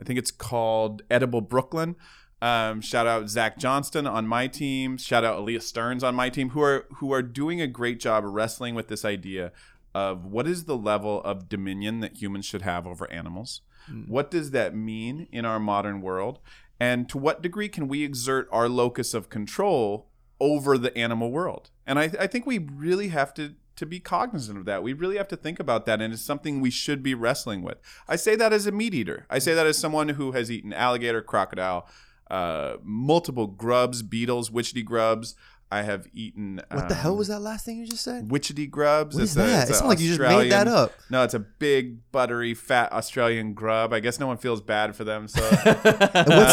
I 0.00 0.04
think 0.04 0.18
it's 0.18 0.30
called 0.30 1.02
Edible 1.10 1.42
Brooklyn. 1.42 1.96
Um, 2.42 2.80
shout 2.80 3.06
out 3.06 3.30
Zach 3.30 3.58
Johnston 3.58 4.06
on 4.06 4.26
my 4.26 4.46
team. 4.46 4.98
Shout 4.98 5.24
out 5.24 5.38
Aaliyah 5.38 5.62
Stearns 5.62 6.04
on 6.04 6.14
my 6.14 6.28
team, 6.28 6.50
who 6.50 6.60
are 6.60 6.86
who 6.96 7.12
are 7.12 7.22
doing 7.22 7.60
a 7.60 7.66
great 7.66 7.98
job 7.98 8.24
wrestling 8.26 8.74
with 8.74 8.88
this 8.88 9.04
idea 9.04 9.52
of 9.94 10.26
what 10.26 10.46
is 10.46 10.64
the 10.64 10.76
level 10.76 11.22
of 11.22 11.48
dominion 11.48 12.00
that 12.00 12.20
humans 12.20 12.44
should 12.44 12.62
have 12.62 12.86
over 12.86 13.10
animals. 13.10 13.62
What 14.08 14.30
does 14.30 14.50
that 14.50 14.74
mean 14.74 15.28
in 15.32 15.44
our 15.44 15.60
modern 15.60 16.02
world? 16.02 16.40
And 16.78 17.08
to 17.08 17.18
what 17.18 17.40
degree 17.40 17.68
can 17.68 17.88
we 17.88 18.02
exert 18.02 18.48
our 18.52 18.68
locus 18.68 19.14
of 19.14 19.30
control 19.30 20.08
over 20.40 20.76
the 20.76 20.96
animal 20.98 21.30
world? 21.30 21.70
And 21.86 21.98
I, 21.98 22.10
I 22.20 22.26
think 22.26 22.44
we 22.44 22.58
really 22.58 23.08
have 23.08 23.32
to 23.34 23.54
to 23.76 23.86
be 23.86 24.00
cognizant 24.00 24.58
of 24.58 24.64
that. 24.64 24.82
We 24.82 24.92
really 24.94 25.18
have 25.18 25.28
to 25.28 25.36
think 25.36 25.60
about 25.60 25.86
that, 25.86 26.00
and 26.00 26.12
it's 26.12 26.22
something 26.22 26.60
we 26.60 26.70
should 26.70 27.02
be 27.02 27.14
wrestling 27.14 27.62
with. 27.62 27.78
I 28.08 28.16
say 28.16 28.34
that 28.36 28.52
as 28.52 28.66
a 28.66 28.72
meat 28.72 28.94
eater. 28.94 29.26
I 29.28 29.38
say 29.38 29.54
that 29.54 29.66
as 29.66 29.78
someone 29.78 30.10
who 30.10 30.32
has 30.32 30.50
eaten 30.50 30.72
alligator, 30.72 31.20
crocodile, 31.20 31.86
uh, 32.30 32.76
multiple 32.82 33.46
grubs, 33.46 34.02
beetles, 34.02 34.50
witchetty 34.50 34.84
grubs. 34.84 35.34
I 35.68 35.82
have 35.82 36.06
eaten. 36.12 36.60
what 36.70 36.88
the 36.88 36.94
hell 36.94 37.10
um, 37.12 37.18
was 37.18 37.26
that 37.26 37.40
last 37.40 37.64
thing 37.64 37.78
you 37.78 37.86
just 37.88 38.04
said? 38.04 38.28
Witchetty 38.28 38.70
grubs. 38.70 39.16
What 39.16 39.22
It's 39.24 39.32
is 39.32 39.36
a- 39.36 39.40
that? 39.40 39.62
it's 39.62 39.70
It 39.70 39.72
a 39.72 39.76
sounded 39.78 39.88
like 39.88 39.98
you 40.00 40.08
just 40.14 40.20
made 40.20 40.52
that 40.52 40.68
up. 40.68 40.92
No, 41.10 41.24
it's 41.24 41.34
a 41.34 41.40
big, 41.40 42.08
buttery, 42.12 42.54
fat 42.54 42.92
Australian 42.92 43.52
grub. 43.52 43.92
I 43.92 43.98
guess 43.98 44.20
no 44.20 44.28
one 44.28 44.36
feels 44.36 44.60
bad 44.60 44.94
for 44.94 45.02
them. 45.02 45.26
So, 45.26 45.42
what's 45.42 45.84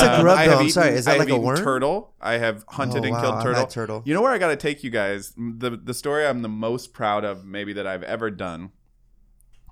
a 0.01 0.13
Um, 0.15 0.21
grub 0.21 0.37
I 0.39 0.47
though? 0.47 0.57
I'm 0.61 0.69
sorry. 0.71 0.95
Is 0.95 1.05
that 1.05 1.11
have 1.11 1.19
like 1.19 1.29
a 1.29 1.39
worm? 1.39 1.57
Turtle. 1.57 2.15
I 2.19 2.33
have 2.39 2.65
hunted 2.67 3.03
Oh, 3.03 3.05
and 3.05 3.13
wow, 3.13 3.21
killed 3.21 3.43
turtle. 3.43 3.67
turtle. 3.67 4.01
You 4.03 4.15
know 4.15 4.21
where 4.23 4.31
I 4.31 4.39
got 4.39 4.47
to 4.47 4.55
take 4.55 4.83
you 4.83 4.89
guys? 4.89 5.33
The 5.37 5.69
the 5.77 5.93
story 5.93 6.25
I'm 6.25 6.41
the 6.41 6.49
most 6.49 6.91
proud 6.91 7.23
of, 7.23 7.45
maybe 7.45 7.71
that 7.73 7.85
I've 7.85 8.03
ever 8.03 8.31
done, 8.31 8.71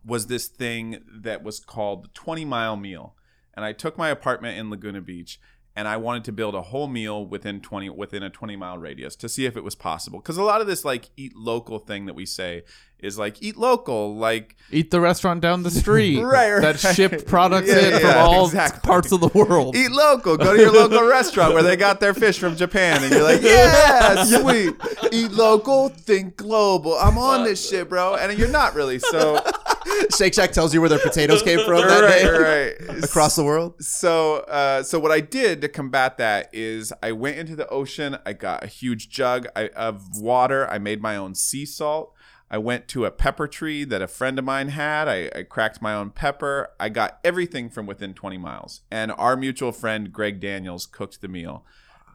was 0.05 0.27
this 0.27 0.47
thing 0.47 0.99
that 1.11 1.41
was 1.43 1.59
called 1.59 2.03
the 2.05 2.09
20 2.09 2.45
mile 2.45 2.75
meal. 2.75 3.15
And 3.55 3.65
I 3.65 3.73
took 3.73 3.97
my 3.97 4.09
apartment 4.09 4.57
in 4.59 4.69
Laguna 4.69 5.01
Beach 5.01 5.39
and 5.75 5.87
I 5.87 5.97
wanted 5.97 6.23
to 6.25 6.31
build 6.31 6.53
a 6.55 6.61
whole 6.63 6.87
meal 6.87 7.25
within 7.25 7.61
20 7.61 7.89
within 7.91 8.23
a 8.23 8.29
20 8.29 8.55
mile 8.55 8.77
radius 8.77 9.15
to 9.17 9.29
see 9.29 9.45
if 9.45 9.55
it 9.55 9.63
was 9.63 9.75
possible. 9.75 10.19
Cuz 10.21 10.37
a 10.37 10.43
lot 10.43 10.61
of 10.61 10.67
this 10.67 10.83
like 10.85 11.09
eat 11.17 11.35
local 11.35 11.79
thing 11.79 12.05
that 12.07 12.13
we 12.13 12.25
say 12.25 12.63
is 12.99 13.17
like 13.17 13.41
eat 13.41 13.57
local, 13.57 14.15
like 14.15 14.55
Eat 14.69 14.91
the 14.91 15.01
restaurant 15.01 15.41
down 15.41 15.63
the 15.63 15.71
street 15.71 16.21
Right, 16.21 16.51
right. 16.53 16.61
that 16.61 16.79
shipped 16.79 17.25
products 17.25 17.67
Yeah, 17.69 17.79
in 17.79 17.99
from 17.99 18.09
yeah, 18.09 18.23
all 18.23 18.45
exactly. 18.45 18.81
parts 18.87 19.11
of 19.11 19.21
the 19.21 19.29
world. 19.29 19.75
eat 19.75 19.91
local. 19.91 20.37
Go 20.37 20.55
to 20.55 20.61
your 20.61 20.71
local 20.71 21.07
restaurant 21.07 21.53
where 21.55 21.63
they 21.63 21.75
got 21.75 21.99
their 21.99 22.13
fish 22.13 22.37
from 22.37 22.55
Japan, 22.55 23.01
and 23.03 23.11
you're 23.11 23.23
like, 23.23 23.41
yeah, 23.41 24.23
sweet. 24.41 24.75
Eat 25.11 25.31
local, 25.31 25.89
think 25.89 26.37
global. 26.37 26.93
I'm 26.95 27.17
on 27.17 27.43
this 27.43 27.67
shit, 27.67 27.89
bro. 27.89 28.15
And 28.15 28.37
you're 28.37 28.47
not 28.49 28.75
really. 28.75 28.99
So 28.99 29.41
Shake 30.17 30.33
Shack 30.33 30.51
tells 30.51 30.73
you 30.73 30.81
where 30.81 30.89
their 30.89 30.99
potatoes 30.99 31.41
came 31.41 31.65
from 31.65 31.81
that 31.81 32.01
right, 32.01 32.21
day 32.21 32.87
right. 32.89 33.03
across 33.03 33.35
the 33.35 33.43
world. 33.43 33.81
So, 33.83 34.37
uh, 34.37 34.83
so 34.83 34.99
what 34.99 35.11
I 35.11 35.19
did 35.19 35.61
to 35.61 35.69
combat 35.69 36.17
that 36.17 36.49
is 36.53 36.93
I 37.01 37.11
went 37.11 37.37
into 37.37 37.55
the 37.55 37.67
ocean. 37.69 38.17
I 38.25 38.33
got 38.33 38.63
a 38.63 38.67
huge 38.67 39.09
jug 39.09 39.47
I, 39.55 39.69
of 39.69 40.19
water. 40.19 40.67
I 40.69 40.77
made 40.77 41.01
my 41.01 41.15
own 41.15 41.35
sea 41.35 41.65
salt. 41.65 42.13
I 42.49 42.57
went 42.57 42.89
to 42.89 43.05
a 43.05 43.11
pepper 43.11 43.47
tree 43.47 43.85
that 43.85 44.01
a 44.01 44.07
friend 44.07 44.37
of 44.37 44.43
mine 44.43 44.69
had. 44.69 45.07
I, 45.07 45.31
I 45.33 45.43
cracked 45.43 45.81
my 45.81 45.93
own 45.93 46.09
pepper. 46.09 46.71
I 46.79 46.89
got 46.89 47.19
everything 47.23 47.69
from 47.69 47.85
within 47.85 48.13
20 48.13 48.37
miles. 48.37 48.81
And 48.91 49.13
our 49.13 49.37
mutual 49.37 49.71
friend 49.71 50.11
Greg 50.11 50.41
Daniels 50.41 50.85
cooked 50.85 51.21
the 51.21 51.29
meal. 51.29 51.65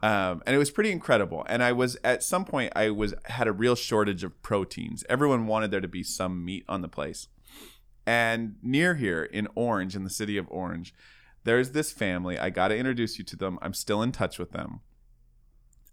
Um, 0.03 0.43
and 0.45 0.55
it 0.55 0.59
was 0.59 0.69
pretty 0.69 0.91
incredible. 0.91 1.43
And 1.49 1.63
I 1.63 1.71
was 1.71 1.97
at 2.03 2.23
some 2.23 2.45
point 2.45 2.71
I 2.75 2.91
was 2.91 3.15
had 3.25 3.47
a 3.47 3.51
real 3.51 3.75
shortage 3.75 4.23
of 4.23 4.39
proteins. 4.43 5.03
Everyone 5.09 5.47
wanted 5.47 5.71
there 5.71 5.81
to 5.81 5.87
be 5.87 6.03
some 6.03 6.45
meat 6.45 6.65
on 6.69 6.81
the 6.81 6.87
place. 6.87 7.27
And 8.07 8.55
near 8.63 8.95
here 8.95 9.23
in 9.23 9.49
Orange, 9.53 9.93
in 9.93 10.05
the 10.05 10.09
city 10.09 10.37
of 10.37 10.47
Orange, 10.49 10.93
there's 11.43 11.71
this 11.71 11.91
family. 11.91 12.39
I 12.39 12.49
got 12.49 12.69
to 12.69 12.77
introduce 12.77 13.19
you 13.19 13.25
to 13.25 13.35
them. 13.35 13.59
I'm 13.61 13.73
still 13.73 14.01
in 14.01 14.13
touch 14.13 14.39
with 14.39 14.51
them. 14.51 14.79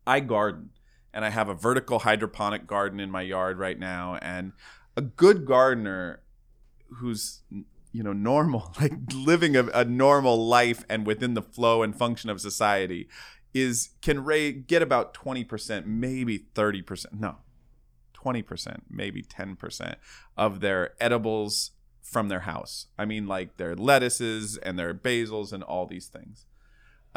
I 0.06 0.20
garden, 0.20 0.70
and 1.12 1.24
I 1.24 1.30
have 1.30 1.48
a 1.48 1.54
vertical 1.54 2.00
hydroponic 2.00 2.68
garden 2.68 3.00
in 3.00 3.10
my 3.10 3.22
yard 3.22 3.58
right 3.58 3.78
now. 3.78 4.16
And 4.22 4.52
a 4.96 5.02
good 5.02 5.44
gardener 5.44 6.22
who's 6.98 7.42
you 7.92 8.02
know 8.02 8.12
normal 8.12 8.72
like 8.80 8.92
living 9.12 9.56
a, 9.56 9.66
a 9.68 9.84
normal 9.84 10.46
life 10.46 10.84
and 10.88 11.06
within 11.06 11.34
the 11.34 11.42
flow 11.42 11.82
and 11.82 11.96
function 11.96 12.30
of 12.30 12.40
society 12.40 13.08
is 13.52 13.90
can 14.02 14.22
rate 14.24 14.66
get 14.66 14.82
about 14.82 15.14
20% 15.14 15.86
maybe 15.86 16.38
30% 16.54 17.06
no 17.12 17.36
20% 18.14 18.80
maybe 18.90 19.22
10% 19.22 19.94
of 20.36 20.60
their 20.60 20.94
edibles 21.00 21.70
from 22.04 22.28
their 22.28 22.40
house 22.40 22.86
i 22.98 23.04
mean 23.04 23.26
like 23.26 23.56
their 23.56 23.74
lettuces 23.74 24.56
and 24.58 24.78
their 24.78 24.94
basils 24.94 25.52
and 25.52 25.62
all 25.62 25.86
these 25.86 26.06
things 26.06 26.46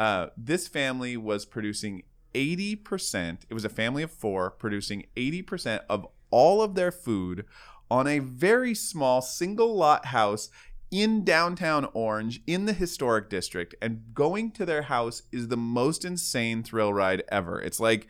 uh, 0.00 0.28
this 0.36 0.68
family 0.68 1.16
was 1.16 1.44
producing 1.44 2.04
80% 2.34 3.38
it 3.48 3.54
was 3.54 3.64
a 3.64 3.68
family 3.68 4.02
of 4.02 4.10
four 4.10 4.50
producing 4.50 5.06
80% 5.16 5.80
of 5.88 6.06
all 6.30 6.62
of 6.62 6.74
their 6.74 6.92
food 6.92 7.44
on 7.90 8.06
a 8.06 8.18
very 8.18 8.74
small 8.74 9.22
single 9.22 9.74
lot 9.74 10.06
house 10.06 10.50
in 10.90 11.24
downtown 11.24 11.88
Orange 11.92 12.40
in 12.46 12.66
the 12.66 12.72
historic 12.72 13.28
district. 13.28 13.74
And 13.80 14.14
going 14.14 14.50
to 14.52 14.66
their 14.66 14.82
house 14.82 15.22
is 15.32 15.48
the 15.48 15.56
most 15.56 16.04
insane 16.04 16.62
thrill 16.62 16.92
ride 16.92 17.22
ever. 17.30 17.60
It's 17.60 17.80
like, 17.80 18.08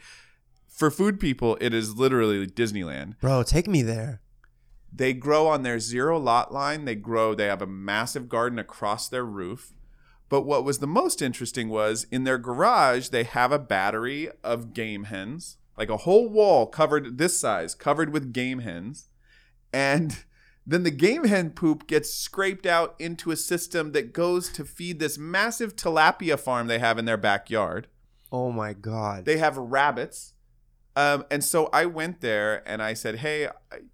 for 0.68 0.90
food 0.90 1.18
people, 1.18 1.58
it 1.60 1.74
is 1.74 1.96
literally 1.96 2.46
Disneyland. 2.46 3.18
Bro, 3.20 3.44
take 3.44 3.66
me 3.66 3.82
there. 3.82 4.20
They 4.92 5.12
grow 5.12 5.46
on 5.46 5.62
their 5.62 5.80
zero 5.80 6.18
lot 6.18 6.52
line. 6.52 6.84
They 6.84 6.94
grow, 6.94 7.34
they 7.34 7.46
have 7.46 7.62
a 7.62 7.66
massive 7.66 8.28
garden 8.28 8.58
across 8.58 9.08
their 9.08 9.24
roof. 9.24 9.72
But 10.28 10.42
what 10.42 10.64
was 10.64 10.78
the 10.78 10.86
most 10.86 11.22
interesting 11.22 11.68
was 11.68 12.06
in 12.10 12.24
their 12.24 12.38
garage, 12.38 13.08
they 13.08 13.24
have 13.24 13.50
a 13.50 13.58
battery 13.58 14.28
of 14.44 14.74
game 14.74 15.04
hens, 15.04 15.56
like 15.76 15.88
a 15.88 15.98
whole 15.98 16.28
wall 16.28 16.66
covered 16.66 17.18
this 17.18 17.38
size, 17.38 17.74
covered 17.74 18.12
with 18.12 18.32
game 18.32 18.60
hens. 18.60 19.08
And 19.72 20.24
then 20.66 20.82
the 20.82 20.90
game 20.90 21.24
hen 21.24 21.50
poop 21.50 21.86
gets 21.86 22.12
scraped 22.12 22.66
out 22.66 22.94
into 22.98 23.30
a 23.30 23.36
system 23.36 23.92
that 23.92 24.12
goes 24.12 24.50
to 24.50 24.64
feed 24.64 24.98
this 24.98 25.16
massive 25.16 25.76
tilapia 25.76 26.38
farm 26.38 26.66
they 26.66 26.78
have 26.78 26.98
in 26.98 27.06
their 27.06 27.16
backyard. 27.16 27.88
Oh 28.30 28.52
my 28.52 28.74
god. 28.74 29.24
They 29.24 29.38
have 29.38 29.56
rabbits. 29.56 30.34
Um, 30.96 31.24
and 31.30 31.44
so 31.44 31.68
I 31.72 31.86
went 31.86 32.20
there 32.22 32.68
and 32.68 32.82
I 32.82 32.92
said, 32.94 33.16
hey, 33.16 33.48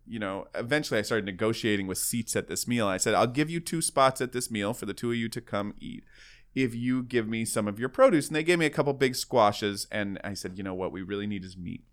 you 0.07 0.19
know, 0.19 0.47
eventually 0.55 0.99
I 0.99 1.03
started 1.03 1.27
negotiating 1.27 1.87
with 1.87 1.99
seats 1.99 2.35
at 2.35 2.49
this 2.49 2.67
meal. 2.67 2.87
I 2.87 2.97
said, 2.97 3.15
I'll 3.15 3.27
give 3.27 3.51
you 3.51 3.61
two 3.61 3.83
spots 3.83 4.21
at 4.23 4.33
this 4.33 4.51
meal 4.51 4.73
for 4.73 4.87
the 4.87 4.95
two 4.95 5.11
of 5.11 5.17
you 5.17 5.29
to 5.29 5.41
come 5.41 5.75
eat 5.79 6.05
if 6.55 6.75
you 6.75 7.03
give 7.03 7.29
me 7.29 7.45
some 7.45 7.69
of 7.69 7.79
your 7.79 7.91
produce. 7.91 8.29
And 8.29 8.37
they 8.37 8.43
gave 8.43 8.59
me 8.59 8.65
a 8.65 8.71
couple 8.71 8.93
big 8.95 9.17
squashes. 9.17 9.87
And 9.93 10.19
I 10.25 10.33
said, 10.33 10.57
you 10.57 10.65
know 10.65 10.73
what 10.75 10.93
we 10.93 11.03
really 11.03 11.27
need 11.27 11.45
is 11.45 11.59
meat. 11.59 11.85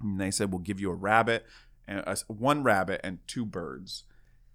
And 0.00 0.20
they 0.20 0.30
said, 0.30 0.50
we'll 0.50 0.58
give 0.58 0.80
you 0.80 0.90
a 0.90 0.94
rabbit, 0.94 1.46
and 1.86 2.00
a, 2.00 2.16
one 2.26 2.62
rabbit 2.62 3.00
and 3.04 3.20
two 3.26 3.46
birds. 3.46 4.04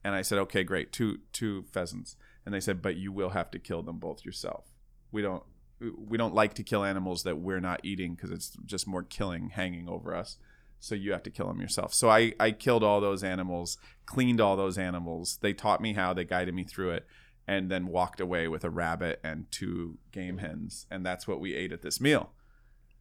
And 0.03 0.13
I 0.13 0.21
said, 0.21 0.37
okay, 0.39 0.63
great, 0.63 0.91
two 0.91 1.19
two 1.31 1.63
pheasants. 1.71 2.15
And 2.45 2.53
they 2.53 2.59
said, 2.59 2.81
but 2.81 2.95
you 2.95 3.11
will 3.11 3.29
have 3.29 3.49
to 3.51 3.59
kill 3.59 3.81
them 3.81 3.97
both 3.97 4.23
yourself. 4.23 4.65
We 5.11 5.21
don't 5.21 5.43
we 5.79 6.17
don't 6.17 6.33
like 6.33 6.53
to 6.55 6.63
kill 6.63 6.83
animals 6.83 7.23
that 7.23 7.37
we're 7.37 7.59
not 7.59 7.81
eating 7.83 8.15
because 8.15 8.31
it's 8.31 8.57
just 8.65 8.87
more 8.87 9.03
killing 9.03 9.49
hanging 9.49 9.87
over 9.87 10.15
us. 10.15 10.37
So 10.79 10.95
you 10.95 11.11
have 11.11 11.23
to 11.23 11.31
kill 11.31 11.47
them 11.47 11.59
yourself. 11.59 11.93
So 11.93 12.09
I 12.09 12.33
I 12.39 12.51
killed 12.51 12.83
all 12.83 13.01
those 13.01 13.23
animals, 13.23 13.77
cleaned 14.05 14.41
all 14.41 14.55
those 14.55 14.77
animals. 14.77 15.39
They 15.41 15.53
taught 15.53 15.81
me 15.81 15.93
how. 15.93 16.13
They 16.13 16.25
guided 16.25 16.53
me 16.53 16.63
through 16.63 16.91
it. 16.91 17.07
And 17.49 17.71
then 17.71 17.87
walked 17.87 18.19
away 18.19 18.49
with 18.49 18.65
a 18.65 18.69
rabbit 18.69 19.21
and 19.23 19.49
two 19.51 19.99
game 20.11 20.39
hens, 20.39 20.85
and 20.91 21.05
that's 21.05 21.29
what 21.29 21.39
we 21.39 21.55
ate 21.55 21.71
at 21.71 21.81
this 21.81 22.01
meal. 22.01 22.33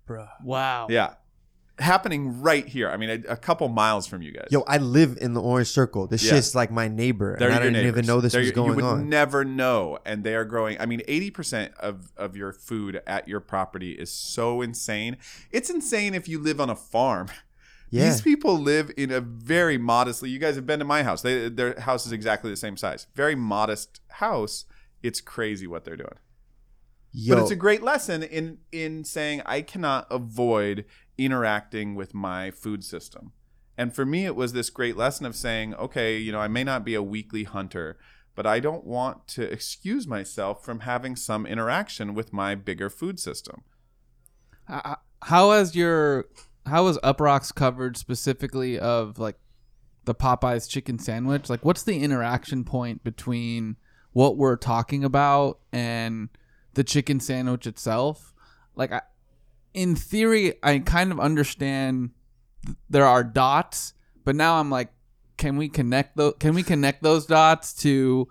Bro. 0.06 0.28
Wow. 0.44 0.86
Yeah, 0.88 1.14
happening 1.78 2.40
right 2.40 2.66
here. 2.66 2.88
I 2.88 2.96
mean, 2.96 3.10
a, 3.28 3.32
a 3.32 3.36
couple 3.36 3.68
miles 3.68 4.06
from 4.06 4.22
you 4.22 4.32
guys. 4.32 4.48
Yo, 4.50 4.62
I 4.66 4.78
live 4.78 5.18
in 5.20 5.34
the 5.34 5.42
orange 5.42 5.68
circle. 5.68 6.06
This 6.06 6.24
Yeah. 6.24 6.34
shit's 6.34 6.54
like 6.54 6.70
my 6.70 6.88
neighbor. 6.88 7.36
They're 7.38 7.48
and 7.50 7.58
I 7.58 7.62
didn't 7.62 7.86
even 7.86 8.06
know 8.06 8.20
this 8.20 8.32
They're 8.32 8.42
was 8.42 8.52
going 8.52 8.70
You 8.70 8.76
would 8.76 8.84
on. 8.84 9.08
never 9.08 9.44
know, 9.44 9.98
and 10.06 10.24
they 10.24 10.34
are 10.34 10.44
growing. 10.44 10.80
I 10.80 10.86
mean, 10.86 11.02
eighty 11.06 11.30
percent 11.30 11.72
of 11.78 12.12
of 12.16 12.36
your 12.36 12.52
food 12.52 13.02
at 13.06 13.28
your 13.28 13.40
property 13.40 13.92
is 13.92 14.10
so 14.10 14.62
insane. 14.62 15.18
It's 15.50 15.68
insane 15.70 16.14
if 16.14 16.28
you 16.28 16.38
live 16.38 16.60
on 16.60 16.70
a 16.70 16.76
farm. 16.76 17.28
yeah. 17.90 18.04
These 18.06 18.22
people 18.22 18.58
live 18.58 18.90
in 18.96 19.10
a 19.10 19.20
very 19.20 19.76
modestly. 19.76 20.30
You 20.30 20.38
guys 20.38 20.54
have 20.56 20.66
been 20.66 20.78
to 20.78 20.84
my 20.86 21.02
house. 21.02 21.20
They, 21.22 21.48
their 21.50 21.78
house 21.80 22.06
is 22.06 22.12
exactly 22.12 22.50
the 22.50 22.56
same 22.56 22.76
size. 22.76 23.06
Very 23.14 23.34
modest 23.34 24.00
house. 24.08 24.64
It's 25.02 25.20
crazy 25.20 25.66
what 25.66 25.84
they're 25.84 25.96
doing. 25.96 26.18
Yo, 27.12 27.34
But 27.36 27.42
it's 27.42 27.50
a 27.50 27.56
great 27.56 27.82
lesson 27.82 28.22
in 28.22 28.58
in 28.72 29.04
saying 29.04 29.42
I 29.46 29.60
cannot 29.62 30.06
avoid 30.10 30.84
interacting 31.18 31.94
with 31.94 32.14
my 32.14 32.50
food 32.50 32.84
system. 32.84 33.32
And 33.78 33.94
for 33.94 34.06
me, 34.06 34.24
it 34.24 34.36
was 34.36 34.52
this 34.52 34.70
great 34.70 34.96
lesson 34.96 35.26
of 35.26 35.36
saying, 35.36 35.74
okay, 35.74 36.16
you 36.16 36.32
know, 36.32 36.40
I 36.40 36.48
may 36.48 36.64
not 36.64 36.84
be 36.84 36.94
a 36.94 37.02
weekly 37.02 37.44
hunter, 37.44 37.98
but 38.34 38.46
I 38.46 38.60
don't 38.60 38.84
want 38.84 39.26
to 39.28 39.42
excuse 39.42 40.06
myself 40.06 40.64
from 40.64 40.80
having 40.80 41.16
some 41.16 41.46
interaction 41.46 42.14
with 42.14 42.32
my 42.32 42.54
bigger 42.54 42.88
food 42.88 43.18
system. 43.20 43.62
H- 44.70 44.96
How 45.22 45.50
has 45.50 45.74
your 45.74 46.26
how 46.66 46.86
has 46.86 46.98
Uproxx 46.98 47.54
coverage 47.54 47.96
specifically 47.96 48.78
of 48.78 49.18
like 49.18 49.36
the 50.04 50.14
Popeyes 50.14 50.68
chicken 50.68 50.98
sandwich? 50.98 51.48
Like, 51.48 51.64
what's 51.64 51.82
the 51.82 52.02
interaction 52.02 52.64
point 52.64 53.04
between 53.04 53.76
what 54.12 54.36
we're 54.36 54.56
talking 54.56 55.04
about 55.04 55.60
and 55.72 56.28
the 56.74 56.84
chicken 56.84 57.20
sandwich 57.20 57.66
itself? 57.66 58.34
Like, 58.74 58.92
I, 58.92 59.02
in 59.76 59.94
theory, 59.94 60.54
I 60.62 60.78
kind 60.80 61.12
of 61.12 61.20
understand 61.20 62.10
there 62.88 63.04
are 63.04 63.22
dots, 63.22 63.92
but 64.24 64.34
now 64.34 64.58
I'm 64.58 64.70
like, 64.70 64.88
can 65.36 65.58
we 65.58 65.68
connect 65.68 66.16
those? 66.16 66.34
Can 66.40 66.54
we 66.54 66.62
connect 66.62 67.02
those 67.02 67.26
dots 67.26 67.74
to 67.82 68.26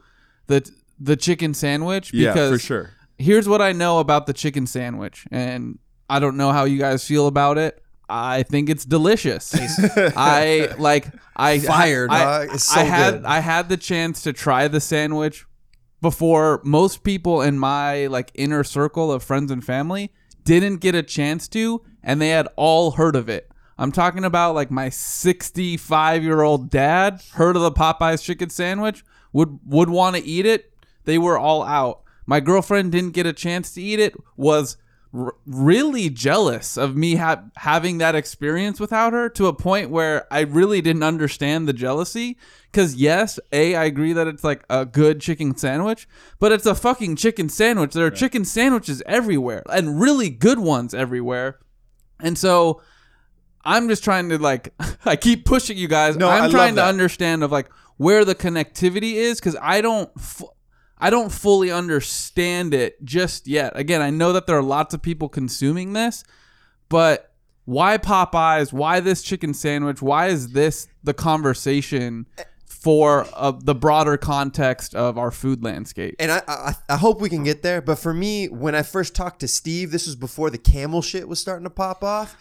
the 0.47 0.69
the 0.99 1.15
chicken 1.15 1.53
sandwich? 1.53 2.11
yeah, 2.11 2.33
for 2.33 2.57
sure. 2.57 2.89
here's 3.19 3.47
what 3.47 3.61
I 3.61 3.71
know 3.71 3.99
about 3.99 4.25
the 4.25 4.33
chicken 4.33 4.65
sandwich, 4.65 5.27
and 5.31 5.77
I 6.09 6.19
don't 6.19 6.35
know 6.35 6.51
how 6.51 6.65
you 6.65 6.79
guys 6.79 7.07
feel 7.07 7.27
about 7.27 7.59
it. 7.59 7.81
I 8.09 8.41
think 8.43 8.69
it's 8.69 8.83
delicious. 8.83 9.53
I 10.17 10.73
like 10.79 11.07
I 11.35 11.59
fired. 11.59 12.09
I, 12.09 12.23
dog. 12.23 12.55
It's 12.55 12.63
so 12.63 12.81
I 12.81 12.83
had 12.83 13.11
good. 13.11 13.25
I 13.25 13.39
had 13.39 13.69
the 13.69 13.77
chance 13.77 14.23
to 14.23 14.33
try 14.33 14.67
the 14.67 14.81
sandwich 14.81 15.45
before 16.01 16.59
most 16.63 17.03
people 17.03 17.43
in 17.43 17.59
my 17.59 18.07
like 18.07 18.31
inner 18.33 18.63
circle 18.63 19.11
of 19.11 19.23
friends 19.23 19.51
and 19.51 19.63
family 19.63 20.11
didn't 20.45 20.77
get 20.77 20.95
a 20.95 21.03
chance 21.03 21.47
to, 21.49 21.81
and 22.01 22.21
they 22.21 22.29
had 22.29 22.47
all 22.55 22.91
heard 22.91 23.15
of 23.15 23.27
it. 23.27 23.51
I'm 23.77 23.91
talking 23.91 24.23
about 24.23 24.55
like 24.55 24.71
my 24.71 24.87
65 24.87 26.23
year 26.23 26.41
old 26.41 26.69
dad 26.69 27.21
heard 27.33 27.57
of 27.57 27.61
the 27.61 27.71
Popeyes 27.71 28.23
chicken 28.23 28.49
sandwich, 28.49 29.03
would 29.33 29.59
would 29.65 29.89
want 29.89 30.15
to 30.15 30.23
eat 30.23 30.45
it. 30.45 30.71
They 31.03 31.17
were 31.17 31.37
all 31.37 31.63
out. 31.63 32.01
My 32.25 32.39
girlfriend 32.39 32.93
didn't 32.93 33.11
get 33.11 33.25
a 33.25 33.33
chance 33.33 33.73
to 33.73 33.81
eat 33.81 33.99
it. 33.99 34.15
Was 34.37 34.77
r- 35.16 35.36
really 35.45 36.09
jealous 36.09 36.78
of 36.78 36.95
me 36.95 37.16
ha- 37.16 37.43
having 37.57 37.97
that 37.99 38.16
experience 38.16 38.80
without 38.80 39.13
her 39.13 39.30
to 39.30 39.47
a 39.47 39.53
point 39.53 39.89
where 39.89 40.28
I 40.32 40.41
really 40.41 40.82
didn't 40.82 41.03
understand 41.03 41.68
the 41.68 41.74
jealousy. 41.74 42.38
Because 42.72 42.95
yes, 42.95 43.39
a 43.53 43.76
I 43.76 43.86
agree 43.86 44.11
that 44.13 44.28
it's 44.28 44.43
like 44.43 44.66
a 44.70 44.86
good 44.86 45.22
chicken 45.22 45.55
sandwich, 45.55 46.07
but 46.39 46.51
it's 46.51 46.66
a 46.66 46.76
fucking 46.76 47.16
chicken 47.16 47.47
sandwich. 47.47 47.93
There 47.93 48.05
are 48.05 48.11
chicken 48.11 48.43
sandwiches 48.43 49.01
everywhere 49.05 49.63
and 49.72 49.99
really 50.01 50.30
good 50.30 50.59
ones 50.59 50.93
everywhere. 50.93 51.59
And 52.20 52.38
so 52.38 52.82
I'm 53.63 53.88
just 53.88 54.03
trying 54.03 54.30
to 54.30 54.38
like 54.38 54.74
I 55.05 55.16
keep 55.16 55.45
pushing 55.45 55.78
you 55.78 55.88
guys. 55.88 56.18
No, 56.18 56.28
I 56.28 56.36
I'm 56.38 56.41
love 56.43 56.51
trying 56.51 56.76
to 56.76 56.84
understand 56.84 57.43
of 57.43 57.51
like 57.51 57.70
where 57.97 58.26
the 58.26 58.36
connectivity 58.36 59.13
is 59.13 59.39
cuz 59.39 59.55
I 59.61 59.80
don't 59.82 60.09
fu- 60.20 60.49
I 61.05 61.11
don't 61.11 61.31
fully 61.31 61.69
understand 61.69 62.73
it 62.73 63.05
just 63.05 63.45
yet. 63.45 63.73
Again, 63.75 64.01
I 64.01 64.09
know 64.09 64.33
that 64.33 64.47
there 64.47 64.57
are 64.57 64.63
lots 64.63 64.95
of 64.95 65.03
people 65.03 65.29
consuming 65.29 65.93
this, 65.93 66.23
but 66.89 67.31
why 67.65 67.99
Popeyes? 67.99 68.73
Why 68.73 69.01
this 69.01 69.21
chicken 69.21 69.53
sandwich? 69.53 70.01
Why 70.01 70.29
is 70.29 70.53
this 70.53 70.87
the 71.03 71.13
conversation 71.13 72.25
for 72.65 73.27
uh, 73.35 73.51
the 73.51 73.75
broader 73.75 74.17
context 74.17 74.95
of 74.95 75.19
our 75.19 75.29
food 75.29 75.63
landscape? 75.63 76.15
and 76.17 76.31
I, 76.31 76.41
I 76.47 76.73
I 76.89 76.97
hope 76.97 77.21
we 77.21 77.29
can 77.29 77.43
get 77.43 77.61
there. 77.61 77.83
But 77.83 77.99
for 77.99 78.11
me, 78.11 78.47
when 78.47 78.73
I 78.73 78.81
first 78.81 79.13
talked 79.13 79.41
to 79.41 79.47
Steve, 79.47 79.91
this 79.91 80.07
was 80.07 80.15
before 80.15 80.49
the 80.49 80.57
camel 80.57 81.03
shit 81.03 81.27
was 81.27 81.39
starting 81.39 81.65
to 81.65 81.69
pop 81.69 82.03
off. 82.03 82.35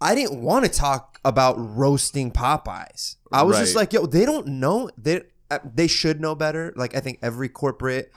I 0.00 0.16
didn't 0.16 0.42
want 0.42 0.64
to 0.64 0.70
talk 0.72 1.20
about 1.24 1.54
roasting 1.56 2.32
Popeyes. 2.32 3.14
I 3.30 3.44
was 3.44 3.58
just 3.58 3.76
like, 3.76 3.92
yo, 3.92 4.06
they 4.06 4.26
don't 4.26 4.48
know. 4.48 4.90
They 4.98 5.22
Uh, 5.50 5.58
they 5.64 5.86
should 5.86 6.20
know 6.20 6.34
better. 6.34 6.72
Like 6.76 6.94
I 6.94 7.00
think 7.00 7.18
every 7.22 7.48
corporate 7.48 8.12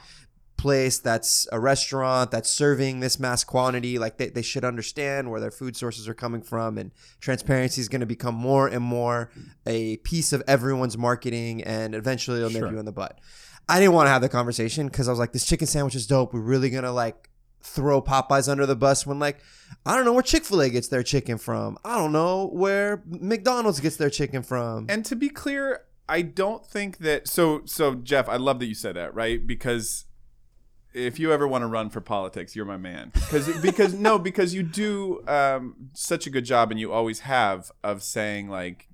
place 0.62 0.98
that's 1.00 1.48
a 1.50 1.58
restaurant 1.58 2.30
that's 2.30 2.48
serving 2.48 3.00
this 3.00 3.18
mass 3.18 3.42
quantity 3.42 3.98
like 3.98 4.16
they, 4.18 4.28
they 4.28 4.42
should 4.42 4.64
understand 4.64 5.28
where 5.28 5.40
their 5.40 5.50
food 5.50 5.76
sources 5.76 6.06
are 6.06 6.14
coming 6.14 6.40
from 6.40 6.78
and 6.78 6.92
transparency 7.20 7.80
is 7.80 7.88
going 7.88 7.98
to 8.00 8.06
become 8.06 8.34
more 8.34 8.68
and 8.68 8.84
more 8.84 9.28
a 9.66 9.96
piece 9.98 10.32
of 10.32 10.40
everyone's 10.46 10.96
marketing 10.96 11.64
and 11.64 11.96
eventually 11.96 12.38
it'll 12.38 12.50
nip 12.50 12.70
you 12.70 12.78
in 12.78 12.84
the 12.84 12.92
butt. 12.92 13.18
I 13.68 13.80
didn't 13.80 13.94
want 13.94 14.06
to 14.06 14.10
have 14.10 14.22
the 14.22 14.28
conversation 14.28 14.86
because 14.86 15.08
i 15.08 15.10
was 15.10 15.18
like 15.18 15.32
this 15.32 15.44
chicken 15.44 15.66
sandwich 15.66 15.96
is 15.96 16.06
dope. 16.06 16.32
We're 16.32 16.40
really 16.40 16.70
going 16.70 16.84
to 16.84 16.92
like 16.92 17.28
throw 17.60 18.00
popeyes 18.00 18.48
under 18.48 18.66
the 18.66 18.76
bus 18.76 19.06
when 19.06 19.20
like 19.20 19.38
i 19.86 19.94
don't 19.94 20.04
know 20.04 20.12
where 20.12 20.22
chick-fil-a 20.22 20.68
gets 20.70 20.88
their 20.88 21.02
chicken 21.02 21.38
from. 21.38 21.76
I 21.84 21.96
don't 21.96 22.12
know 22.12 22.46
where 22.52 23.02
mcdonald's 23.06 23.80
gets 23.80 23.96
their 23.96 24.10
chicken 24.10 24.42
from. 24.42 24.86
And 24.88 25.04
to 25.06 25.16
be 25.16 25.28
clear, 25.28 25.82
I 26.08 26.22
don't 26.22 26.66
think 26.66 26.98
that 26.98 27.28
so 27.28 27.62
so 27.64 27.94
Jeff, 27.94 28.28
I 28.28 28.36
love 28.36 28.58
that 28.60 28.66
you 28.66 28.74
said 28.74 28.96
that, 28.96 29.14
right? 29.14 29.46
Because 29.46 30.04
if 30.94 31.18
you 31.18 31.32
ever 31.32 31.48
want 31.48 31.62
to 31.62 31.66
run 31.66 31.90
for 31.90 32.00
politics, 32.00 32.54
you're 32.54 32.64
my 32.64 32.76
man. 32.76 33.10
Because 33.14 33.48
because 33.60 33.94
no, 33.94 34.18
because 34.18 34.54
you 34.54 34.62
do 34.62 35.26
um, 35.26 35.90
such 35.94 36.26
a 36.26 36.30
good 36.30 36.44
job, 36.44 36.70
and 36.70 36.78
you 36.78 36.92
always 36.92 37.20
have 37.20 37.72
of 37.82 38.02
saying 38.02 38.48
like, 38.48 38.88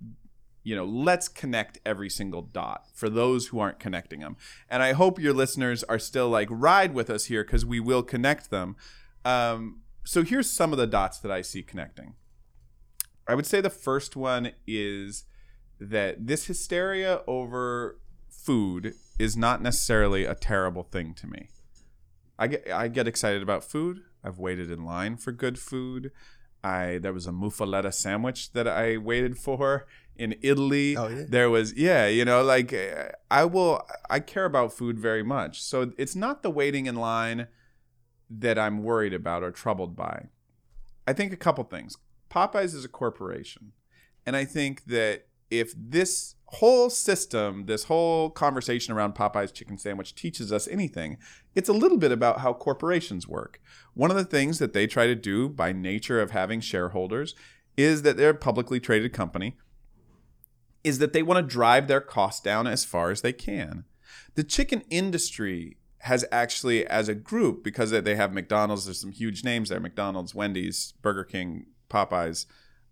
you 0.62 0.76
know, 0.76 0.84
let's 0.84 1.28
connect 1.28 1.80
every 1.84 2.10
single 2.10 2.42
dot 2.42 2.86
for 2.92 3.08
those 3.08 3.48
who 3.48 3.58
aren't 3.58 3.78
connecting 3.78 4.20
them. 4.20 4.36
And 4.68 4.82
I 4.82 4.92
hope 4.92 5.18
your 5.18 5.32
listeners 5.32 5.82
are 5.84 5.98
still 5.98 6.28
like 6.28 6.48
ride 6.50 6.94
with 6.94 7.10
us 7.10 7.26
here 7.26 7.42
because 7.42 7.66
we 7.66 7.80
will 7.80 8.02
connect 8.02 8.50
them. 8.50 8.76
Um, 9.24 9.80
so 10.04 10.22
here's 10.22 10.48
some 10.48 10.72
of 10.72 10.78
the 10.78 10.86
dots 10.86 11.18
that 11.18 11.32
I 11.32 11.42
see 11.42 11.62
connecting. 11.62 12.14
I 13.26 13.34
would 13.34 13.46
say 13.46 13.60
the 13.60 13.70
first 13.70 14.16
one 14.16 14.52
is 14.66 15.24
that 15.80 16.26
this 16.26 16.46
hysteria 16.46 17.22
over 17.26 17.98
food 18.28 18.94
is 19.18 19.36
not 19.36 19.62
necessarily 19.62 20.24
a 20.24 20.34
terrible 20.34 20.82
thing 20.82 21.14
to 21.14 21.26
me. 21.26 21.48
I 22.38 22.46
get 22.46 22.70
I 22.70 22.88
get 22.88 23.08
excited 23.08 23.42
about 23.42 23.64
food. 23.64 24.02
I've 24.22 24.38
waited 24.38 24.70
in 24.70 24.84
line 24.84 25.16
for 25.16 25.32
good 25.32 25.58
food. 25.58 26.12
I 26.62 26.98
there 26.98 27.12
was 27.12 27.26
a 27.26 27.32
muffaletta 27.32 27.92
sandwich 27.92 28.52
that 28.52 28.68
I 28.68 28.96
waited 28.96 29.38
for 29.38 29.86
in 30.16 30.34
Italy. 30.42 30.96
Oh, 30.96 31.08
yeah? 31.08 31.24
There 31.28 31.50
was 31.50 31.74
yeah, 31.74 32.06
you 32.06 32.24
know, 32.24 32.42
like 32.42 32.72
uh, 32.72 33.10
I 33.30 33.44
will 33.44 33.86
I 34.10 34.20
care 34.20 34.44
about 34.44 34.72
food 34.72 34.98
very 34.98 35.22
much. 35.22 35.62
So 35.62 35.92
it's 35.96 36.16
not 36.16 36.42
the 36.42 36.50
waiting 36.50 36.86
in 36.86 36.96
line 36.96 37.48
that 38.30 38.58
I'm 38.58 38.82
worried 38.82 39.14
about 39.14 39.42
or 39.42 39.50
troubled 39.50 39.96
by. 39.96 40.26
I 41.06 41.12
think 41.12 41.32
a 41.32 41.36
couple 41.36 41.64
things. 41.64 41.96
Popeyes 42.30 42.74
is 42.74 42.84
a 42.84 42.88
corporation. 42.88 43.72
And 44.26 44.36
I 44.36 44.44
think 44.44 44.84
that 44.84 45.27
if 45.50 45.74
this 45.76 46.34
whole 46.46 46.88
system, 46.88 47.66
this 47.66 47.84
whole 47.84 48.30
conversation 48.30 48.94
around 48.94 49.14
Popeye's 49.14 49.52
chicken 49.52 49.76
sandwich 49.78 50.14
teaches 50.14 50.52
us 50.52 50.66
anything, 50.68 51.18
it's 51.54 51.68
a 51.68 51.74
little 51.74 51.98
bit 51.98 52.12
about 52.12 52.40
how 52.40 52.52
corporations 52.52 53.28
work. 53.28 53.60
One 53.94 54.10
of 54.10 54.16
the 54.16 54.24
things 54.24 54.58
that 54.58 54.72
they 54.72 54.86
try 54.86 55.06
to 55.06 55.14
do 55.14 55.48
by 55.48 55.72
nature 55.72 56.20
of 56.20 56.30
having 56.30 56.60
shareholders 56.60 57.34
is 57.76 58.02
that 58.02 58.16
they're 58.16 58.30
a 58.30 58.34
publicly 58.34 58.80
traded 58.80 59.12
company, 59.12 59.56
is 60.82 60.98
that 60.98 61.12
they 61.12 61.22
want 61.22 61.38
to 61.38 61.54
drive 61.54 61.86
their 61.86 62.00
costs 62.00 62.40
down 62.40 62.66
as 62.66 62.84
far 62.84 63.10
as 63.10 63.20
they 63.20 63.32
can. 63.32 63.84
The 64.34 64.44
chicken 64.44 64.82
industry 64.90 65.76
has 66.02 66.24
actually, 66.32 66.86
as 66.86 67.08
a 67.08 67.14
group, 67.14 67.62
because 67.62 67.90
they 67.90 68.14
have 68.14 68.32
McDonald's, 68.32 68.86
there's 68.86 69.00
some 69.00 69.12
huge 69.12 69.44
names 69.44 69.68
there 69.68 69.80
McDonald's, 69.80 70.34
Wendy's, 70.34 70.94
Burger 71.02 71.24
King, 71.24 71.66
Popeyes, 71.90 72.46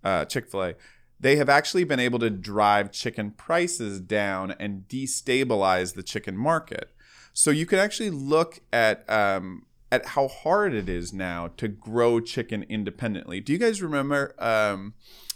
uh, 0.04 0.24
Chick 0.24 0.50
fil 0.50 0.62
A 0.62 0.74
they 1.18 1.36
have 1.36 1.48
actually 1.48 1.84
been 1.84 2.00
able 2.00 2.18
to 2.18 2.30
drive 2.30 2.92
chicken 2.92 3.30
prices 3.30 4.00
down 4.00 4.52
and 4.58 4.86
destabilize 4.88 5.94
the 5.94 6.02
chicken 6.02 6.36
market. 6.36 6.90
So 7.32 7.50
you 7.50 7.66
can 7.66 7.78
actually 7.78 8.10
look 8.10 8.60
at 8.72 9.08
um, 9.10 9.66
at 9.92 10.06
how 10.06 10.28
hard 10.28 10.74
it 10.74 10.88
is 10.88 11.12
now 11.12 11.48
to 11.56 11.68
grow 11.68 12.20
chicken 12.20 12.64
independently. 12.68 13.40
Do 13.40 13.52
you 13.52 13.58
guys 13.58 13.80
remember? 13.82 14.34
Um, 14.38 14.94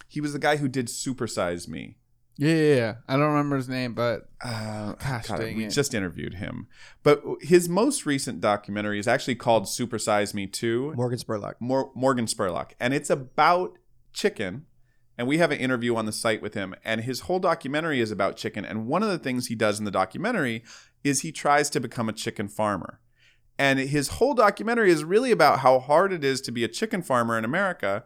he 0.09 0.21
was 0.21 0.33
the 0.33 0.39
guy 0.39 0.57
who 0.57 0.67
did 0.69 0.87
Supersize 0.89 1.69
Me. 1.69 1.97
Yeah, 2.37 2.55
yeah, 2.55 2.75
yeah. 2.75 2.95
I 3.07 3.17
don't 3.19 3.29
remember 3.33 3.57
his 3.57 3.69
name, 3.69 3.93
but 3.93 4.31
Uh, 4.43 4.95
Gosh, 4.95 5.29
God, 5.29 5.41
dang 5.41 5.57
we 5.57 5.67
it. 5.67 5.71
just 5.71 5.93
interviewed 5.93 6.35
him, 6.35 6.69
but 7.03 7.23
his 7.43 7.69
most 7.69 8.07
recent 8.07 8.41
documentary 8.41 8.99
is 8.99 9.07
actually 9.07 9.35
called 9.35 9.65
Supersize 9.65 10.33
Me 10.33 10.47
Two. 10.47 10.95
Morgan 10.97 11.19
Spurlock. 11.19 11.55
Mor- 11.61 11.91
Morgan 11.95 12.25
Spurlock, 12.27 12.71
and 12.81 12.95
it's 12.95 13.11
about 13.11 13.77
chicken. 14.15 14.65
And 15.21 15.29
we 15.29 15.37
have 15.37 15.51
an 15.51 15.59
interview 15.59 15.97
on 15.97 16.07
the 16.07 16.13
site 16.13 16.41
with 16.41 16.55
him, 16.55 16.75
and 16.83 17.03
his 17.03 17.21
whole 17.21 17.41
documentary 17.41 18.01
is 18.01 18.11
about 18.11 18.39
chicken. 18.39 18.65
And 18.65 18.87
one 18.87 19.03
of 19.03 19.11
the 19.11 19.19
things 19.19 19.49
he 19.49 19.55
does 19.55 19.79
in 19.79 19.85
the 19.85 19.91
documentary 19.91 20.65
is 21.05 21.21
he 21.21 21.31
tries 21.31 21.69
to 21.71 21.79
become 21.79 22.09
a 22.09 22.15
chicken 22.15 22.49
farmer. 22.49 23.01
And 23.59 23.79
his 23.79 24.09
whole 24.09 24.33
documentary 24.33 24.91
is 24.91 25.05
really 25.05 25.31
about 25.31 25.59
how 25.59 25.79
hard 25.79 26.15
it 26.15 26.25
is 26.25 26.41
to 26.41 26.51
be 26.51 26.65
a 26.65 26.69
chicken 26.69 27.03
farmer 27.03 27.37
in 27.37 27.45
America 27.45 28.05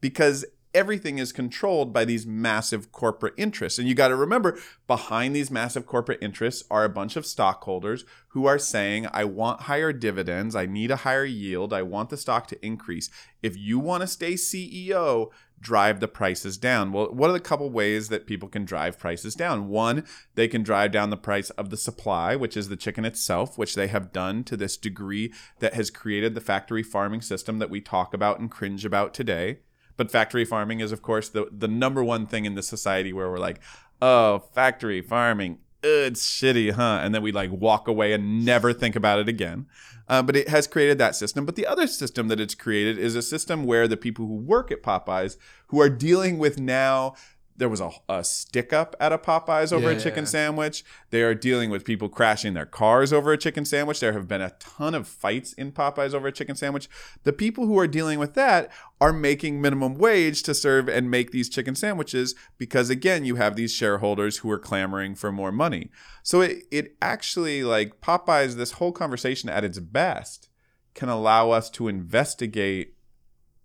because 0.00 0.44
everything 0.74 1.18
is 1.18 1.32
controlled 1.32 1.92
by 1.92 2.04
these 2.04 2.26
massive 2.26 2.92
corporate 2.92 3.34
interests. 3.36 3.78
And 3.78 3.88
you 3.88 3.94
got 3.96 4.08
to 4.08 4.16
remember, 4.16 4.56
behind 4.86 5.34
these 5.34 5.50
massive 5.50 5.86
corporate 5.86 6.22
interests 6.22 6.62
are 6.70 6.84
a 6.84 6.88
bunch 6.88 7.16
of 7.16 7.26
stockholders 7.26 8.04
who 8.28 8.46
are 8.46 8.58
saying, 8.58 9.08
I 9.12 9.24
want 9.24 9.62
higher 9.62 9.92
dividends, 9.92 10.54
I 10.54 10.66
need 10.66 10.90
a 10.90 10.96
higher 10.96 11.24
yield, 11.24 11.72
I 11.72 11.82
want 11.82 12.10
the 12.10 12.16
stock 12.16 12.46
to 12.48 12.64
increase. 12.64 13.10
If 13.42 13.56
you 13.56 13.78
want 13.78 14.02
to 14.02 14.06
stay 14.06 14.34
CEO, 14.34 15.30
drive 15.62 16.00
the 16.00 16.08
prices 16.08 16.58
down. 16.58 16.92
Well, 16.92 17.06
what 17.06 17.30
are 17.30 17.34
the 17.34 17.40
couple 17.40 17.70
ways 17.70 18.08
that 18.08 18.26
people 18.26 18.48
can 18.48 18.64
drive 18.64 18.98
prices 18.98 19.34
down? 19.34 19.68
One, 19.68 20.04
they 20.34 20.48
can 20.48 20.62
drive 20.62 20.92
down 20.92 21.10
the 21.10 21.16
price 21.16 21.50
of 21.50 21.70
the 21.70 21.76
supply, 21.76 22.36
which 22.36 22.56
is 22.56 22.68
the 22.68 22.76
chicken 22.76 23.04
itself, 23.04 23.56
which 23.56 23.74
they 23.74 23.86
have 23.86 24.12
done 24.12 24.44
to 24.44 24.56
this 24.56 24.76
degree 24.76 25.32
that 25.60 25.74
has 25.74 25.90
created 25.90 26.34
the 26.34 26.40
factory 26.40 26.82
farming 26.82 27.22
system 27.22 27.58
that 27.60 27.70
we 27.70 27.80
talk 27.80 28.12
about 28.12 28.40
and 28.40 28.50
cringe 28.50 28.84
about 28.84 29.14
today. 29.14 29.60
But 29.96 30.10
factory 30.10 30.44
farming 30.44 30.80
is, 30.80 30.90
of 30.90 31.00
course, 31.00 31.28
the, 31.28 31.48
the 31.50 31.68
number 31.68 32.02
one 32.02 32.26
thing 32.26 32.44
in 32.44 32.54
this 32.54 32.68
society 32.68 33.12
where 33.12 33.30
we're 33.30 33.38
like, 33.38 33.60
oh, 34.00 34.40
factory 34.52 35.00
farming, 35.00 35.58
it's 35.82 36.24
shitty, 36.24 36.72
huh? 36.72 37.00
And 37.02 37.14
then 37.14 37.22
we 37.22 37.32
like 37.32 37.50
walk 37.50 37.88
away 37.88 38.12
and 38.12 38.44
never 38.44 38.72
think 38.72 38.96
about 38.96 39.18
it 39.18 39.28
again. 39.28 39.66
Uh, 40.08 40.22
but 40.22 40.36
it 40.36 40.48
has 40.48 40.66
created 40.66 40.98
that 40.98 41.14
system. 41.14 41.46
But 41.46 41.56
the 41.56 41.66
other 41.66 41.86
system 41.86 42.28
that 42.28 42.40
it's 42.40 42.54
created 42.54 42.98
is 42.98 43.14
a 43.14 43.22
system 43.22 43.64
where 43.64 43.88
the 43.88 43.96
people 43.96 44.26
who 44.26 44.34
work 44.34 44.70
at 44.70 44.82
Popeyes, 44.82 45.36
who 45.68 45.80
are 45.80 45.88
dealing 45.88 46.38
with 46.38 46.58
now, 46.58 47.14
there 47.56 47.68
was 47.68 47.80
a, 47.80 47.90
a 48.08 48.24
stick 48.24 48.72
up 48.72 48.96
at 48.98 49.12
a 49.12 49.18
Popeyes 49.18 49.72
over 49.72 49.90
a 49.90 50.00
chicken 50.00 50.24
Yeah. 50.24 50.30
sandwich. 50.30 50.84
They 51.10 51.22
are 51.22 51.34
dealing 51.34 51.70
with 51.70 51.84
people 51.84 52.08
crashing 52.08 52.54
their 52.54 52.66
cars 52.66 53.12
over 53.12 53.32
a 53.32 53.36
chicken 53.38 53.64
sandwich. 53.64 54.00
There 54.00 54.14
have 54.14 54.26
been 54.26 54.40
a 54.40 54.54
ton 54.58 54.94
of 54.94 55.06
fights 55.06 55.52
in 55.52 55.72
Popeyes 55.72 56.14
over 56.14 56.28
a 56.28 56.32
chicken 56.32 56.56
sandwich. 56.56 56.88
The 57.24 57.32
people 57.32 57.66
who 57.66 57.78
are 57.78 57.86
dealing 57.86 58.18
with 58.18 58.34
that 58.34 58.70
are 59.00 59.12
making 59.12 59.60
minimum 59.60 59.94
wage 59.96 60.42
to 60.44 60.54
serve 60.54 60.88
and 60.88 61.10
make 61.10 61.30
these 61.30 61.48
chicken 61.48 61.74
sandwiches 61.74 62.34
because 62.58 62.88
again, 62.90 63.24
you 63.24 63.36
have 63.36 63.54
these 63.56 63.72
shareholders 63.72 64.38
who 64.38 64.50
are 64.50 64.58
clamoring 64.58 65.14
for 65.14 65.30
more 65.30 65.52
money. 65.52 65.90
So 66.22 66.40
it 66.40 66.64
it 66.70 66.96
actually 67.02 67.62
like 67.64 68.00
Popeyes 68.00 68.54
this 68.54 68.72
whole 68.72 68.92
conversation 68.92 69.48
at 69.48 69.64
its 69.64 69.78
best 69.78 70.48
can 70.94 71.08
allow 71.08 71.50
us 71.50 71.68
to 71.70 71.88
investigate 71.88 72.94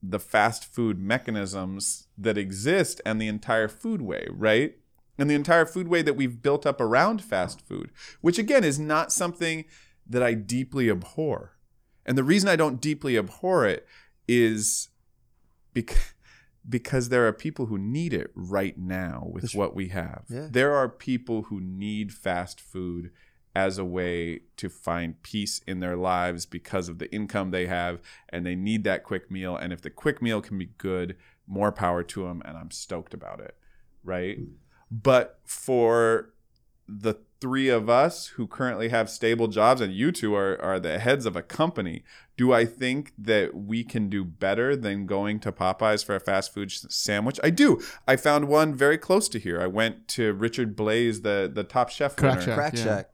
the 0.01 0.19
fast 0.19 0.65
food 0.65 0.99
mechanisms 0.99 2.07
that 2.17 2.37
exist 2.37 3.01
and 3.05 3.19
the 3.19 3.27
entire 3.27 3.67
foodway, 3.67 4.27
right? 4.31 4.75
And 5.17 5.29
the 5.29 5.35
entire 5.35 5.65
foodway 5.65 6.05
that 6.05 6.15
we've 6.15 6.41
built 6.41 6.65
up 6.65 6.79
around 6.79 7.23
fast 7.23 7.61
food, 7.61 7.91
which 8.21 8.37
again 8.37 8.63
is 8.63 8.77
not 8.77 9.11
something 9.11 9.65
that 10.07 10.21
I 10.21 10.35
deeply 10.35 10.89
abhor. 10.89 11.57
And 12.05 12.17
the 12.17 12.23
reason 12.23 12.47
I 12.47 12.55
don't 12.55 12.79
deeply 12.79 13.17
abhor 13.17 13.65
it 13.65 13.85
is 14.27 14.89
because 15.73 16.13
because 16.69 17.09
there 17.09 17.25
are 17.25 17.33
people 17.33 17.67
who 17.67 17.77
need 17.77 18.13
it 18.13 18.31
right 18.35 18.77
now 18.77 19.27
with 19.31 19.53
what 19.53 19.73
we 19.73 19.87
have. 19.89 20.25
Yeah. 20.29 20.47
There 20.51 20.73
are 20.73 20.89
people 20.89 21.43
who 21.43 21.61
need 21.61 22.11
fast 22.11 22.59
food 22.59 23.11
as 23.57 23.79
a 23.79 23.83
way 23.83 24.39
to 24.55 24.69
find 24.69 25.19
peace 25.23 25.61
in 25.65 25.79
their 25.79 25.95
lives 25.95 26.45
because 26.45 26.87
of 26.89 26.99
the 26.99 27.11
income 27.11 27.49
they 27.49 27.65
have 27.65 27.99
and 28.29 28.45
they 28.45 28.53
need 28.53 28.83
that 28.83 29.03
quick 29.03 29.31
meal 29.31 29.57
and 29.57 29.73
if 29.73 29.81
the 29.81 29.89
quick 29.89 30.21
meal 30.21 30.41
can 30.41 30.59
be 30.59 30.69
good 30.77 31.17
more 31.47 31.71
power 31.71 32.03
to 32.03 32.21
them 32.21 32.39
and 32.45 32.55
i'm 32.55 32.69
stoked 32.69 33.15
about 33.15 33.39
it 33.39 33.57
right 34.03 34.37
but 34.91 35.39
for 35.43 36.29
the 36.87 37.15
three 37.41 37.67
of 37.67 37.89
us 37.89 38.27
who 38.27 38.45
currently 38.45 38.89
have 38.89 39.09
stable 39.09 39.47
jobs 39.47 39.81
and 39.81 39.91
you 39.93 40.11
two 40.11 40.35
are, 40.35 40.61
are 40.61 40.79
the 40.79 40.99
heads 40.99 41.25
of 41.25 41.35
a 41.35 41.41
company 41.41 42.03
do 42.37 42.53
i 42.53 42.63
think 42.63 43.11
that 43.17 43.55
we 43.55 43.83
can 43.83 44.07
do 44.07 44.23
better 44.23 44.75
than 44.75 45.07
going 45.07 45.39
to 45.39 45.51
popeyes 45.51 46.05
for 46.05 46.15
a 46.15 46.19
fast 46.19 46.53
food 46.53 46.71
sandwich 46.71 47.39
i 47.43 47.49
do 47.49 47.81
i 48.07 48.15
found 48.15 48.47
one 48.47 48.75
very 48.75 48.99
close 48.99 49.27
to 49.27 49.39
here 49.39 49.59
i 49.59 49.65
went 49.65 50.07
to 50.07 50.31
Richard 50.33 50.77
Blais 50.77 51.23
the, 51.23 51.49
the 51.51 51.63
top 51.63 51.89
chef 51.89 52.15
Crack. 52.15 52.41
Shack. 52.41 52.53
Crack 52.53 52.73
Yeah. 52.75 52.83
Shack. 52.83 53.09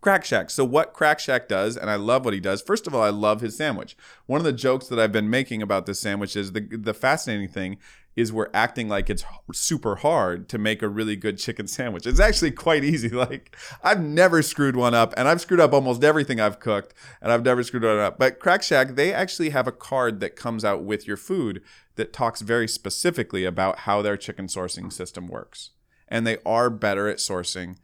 Crack 0.00 0.24
Shack. 0.24 0.48
So 0.48 0.64
what 0.64 0.94
Crack 0.94 1.18
Shack 1.18 1.46
does, 1.46 1.76
and 1.76 1.90
I 1.90 1.96
love 1.96 2.24
what 2.24 2.32
he 2.32 2.40
does. 2.40 2.62
First 2.62 2.86
of 2.86 2.94
all, 2.94 3.02
I 3.02 3.10
love 3.10 3.42
his 3.42 3.56
sandwich. 3.56 3.96
One 4.26 4.40
of 4.40 4.44
the 4.44 4.52
jokes 4.52 4.88
that 4.88 4.98
I've 4.98 5.12
been 5.12 5.28
making 5.28 5.60
about 5.60 5.86
this 5.86 6.00
sandwich 6.00 6.36
is 6.36 6.52
the 6.52 6.60
the 6.60 6.94
fascinating 6.94 7.48
thing 7.48 7.78
is 8.16 8.32
we're 8.32 8.50
acting 8.52 8.88
like 8.88 9.08
it's 9.08 9.24
super 9.52 9.96
hard 9.96 10.48
to 10.48 10.58
make 10.58 10.82
a 10.82 10.88
really 10.88 11.16
good 11.16 11.38
chicken 11.38 11.66
sandwich. 11.66 12.06
It's 12.06 12.18
actually 12.18 12.50
quite 12.50 12.84
easy. 12.84 13.10
Like 13.20 13.54
I've 13.82 14.00
never 14.00 14.40
screwed 14.40 14.76
one 14.76 14.94
up, 14.94 15.12
and 15.16 15.28
I've 15.28 15.42
screwed 15.42 15.60
up 15.60 15.74
almost 15.74 16.02
everything 16.02 16.40
I've 16.40 16.58
cooked, 16.58 16.94
and 17.20 17.30
I've 17.30 17.44
never 17.44 17.62
screwed 17.62 17.82
one 17.82 17.98
up. 17.98 18.18
But 18.18 18.38
Crack 18.38 18.62
Shack, 18.62 18.94
they 18.94 19.12
actually 19.12 19.50
have 19.50 19.66
a 19.66 19.72
card 19.72 20.20
that 20.20 20.36
comes 20.36 20.64
out 20.64 20.82
with 20.82 21.06
your 21.06 21.18
food 21.18 21.60
that 21.96 22.14
talks 22.14 22.40
very 22.40 22.66
specifically 22.66 23.44
about 23.44 23.80
how 23.80 24.00
their 24.00 24.16
chicken 24.16 24.46
sourcing 24.46 24.90
system 24.90 25.26
works, 25.26 25.70
and 26.08 26.26
they 26.26 26.38
are 26.46 26.70
better 26.70 27.08
at 27.08 27.18
sourcing 27.18 27.76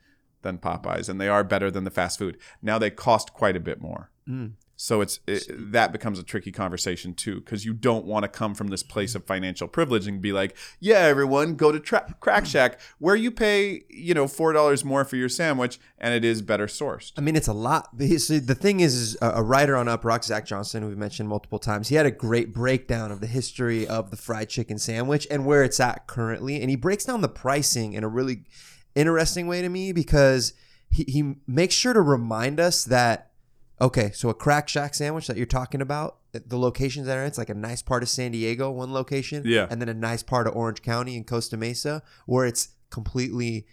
than 0.46 0.58
Popeyes, 0.58 1.08
and 1.08 1.20
they 1.20 1.28
are 1.28 1.44
better 1.44 1.70
than 1.70 1.84
the 1.84 1.90
fast 1.90 2.18
food. 2.18 2.38
Now 2.62 2.78
they 2.78 2.90
cost 2.90 3.32
quite 3.32 3.56
a 3.56 3.60
bit 3.60 3.80
more. 3.80 4.10
Mm. 4.28 4.52
So 4.76 5.00
it's 5.00 5.20
it, 5.26 5.46
that 5.72 5.90
becomes 5.90 6.18
a 6.18 6.22
tricky 6.22 6.52
conversation 6.52 7.14
too, 7.14 7.36
because 7.36 7.64
you 7.64 7.72
don't 7.72 8.04
want 8.04 8.24
to 8.24 8.28
come 8.28 8.54
from 8.54 8.68
this 8.68 8.82
place 8.82 9.14
of 9.14 9.24
financial 9.24 9.68
privilege 9.68 10.06
and 10.06 10.20
be 10.20 10.32
like, 10.32 10.54
"Yeah, 10.80 10.98
everyone, 10.98 11.56
go 11.56 11.72
to 11.72 11.80
tra- 11.80 12.14
Crack 12.20 12.44
mm. 12.44 12.46
Shack 12.46 12.80
where 12.98 13.16
you 13.16 13.30
pay, 13.30 13.84
you 13.88 14.12
know, 14.12 14.28
four 14.28 14.52
dollars 14.52 14.84
more 14.84 15.04
for 15.06 15.16
your 15.16 15.30
sandwich, 15.30 15.80
and 15.98 16.12
it 16.12 16.26
is 16.26 16.42
better 16.42 16.66
sourced." 16.66 17.12
I 17.16 17.22
mean, 17.22 17.36
it's 17.36 17.48
a 17.48 17.54
lot. 17.54 17.88
So 18.18 18.38
the 18.38 18.54
thing 18.54 18.80
is, 18.80 18.94
is 18.94 19.16
a 19.22 19.30
a 19.36 19.42
writer 19.42 19.76
on 19.76 19.86
Uproxx, 19.86 20.24
Zach 20.24 20.44
Johnston, 20.44 20.82
who 20.82 20.88
we've 20.88 20.98
mentioned 20.98 21.28
multiple 21.30 21.58
times, 21.58 21.88
he 21.88 21.94
had 21.94 22.06
a 22.06 22.10
great 22.10 22.52
breakdown 22.52 23.10
of 23.10 23.20
the 23.20 23.26
history 23.26 23.86
of 23.86 24.10
the 24.10 24.16
fried 24.16 24.50
chicken 24.50 24.78
sandwich 24.78 25.26
and 25.30 25.46
where 25.46 25.64
it's 25.64 25.80
at 25.80 26.06
currently. 26.06 26.60
And 26.60 26.68
he 26.68 26.76
breaks 26.76 27.04
down 27.04 27.22
the 27.22 27.28
pricing 27.28 27.94
in 27.94 28.04
a 28.04 28.08
really 28.08 28.44
interesting 28.96 29.46
way 29.46 29.62
to 29.62 29.68
me 29.68 29.92
because 29.92 30.52
he, 30.90 31.04
he 31.04 31.34
makes 31.46 31.74
sure 31.74 31.92
to 31.92 32.00
remind 32.00 32.58
us 32.58 32.84
that, 32.84 33.30
okay, 33.80 34.10
so 34.12 34.28
a 34.28 34.34
crack 34.34 34.68
shack 34.68 34.94
sandwich 34.94 35.26
that 35.28 35.36
you're 35.36 35.46
talking 35.46 35.80
about, 35.80 36.16
the 36.32 36.58
locations 36.58 37.06
that 37.06 37.16
are 37.16 37.20
in, 37.22 37.26
it's 37.28 37.38
like 37.38 37.48
a 37.50 37.54
nice 37.54 37.80
part 37.82 38.02
of 38.02 38.08
San 38.08 38.32
Diego, 38.32 38.70
one 38.70 38.92
location, 38.92 39.42
Yeah. 39.46 39.66
and 39.70 39.80
then 39.80 39.88
a 39.88 39.94
nice 39.94 40.22
part 40.22 40.46
of 40.46 40.54
Orange 40.56 40.82
County 40.82 41.16
and 41.16 41.26
Costa 41.26 41.56
Mesa, 41.56 42.02
where 42.26 42.44
it's 42.46 42.70
completely 42.90 43.66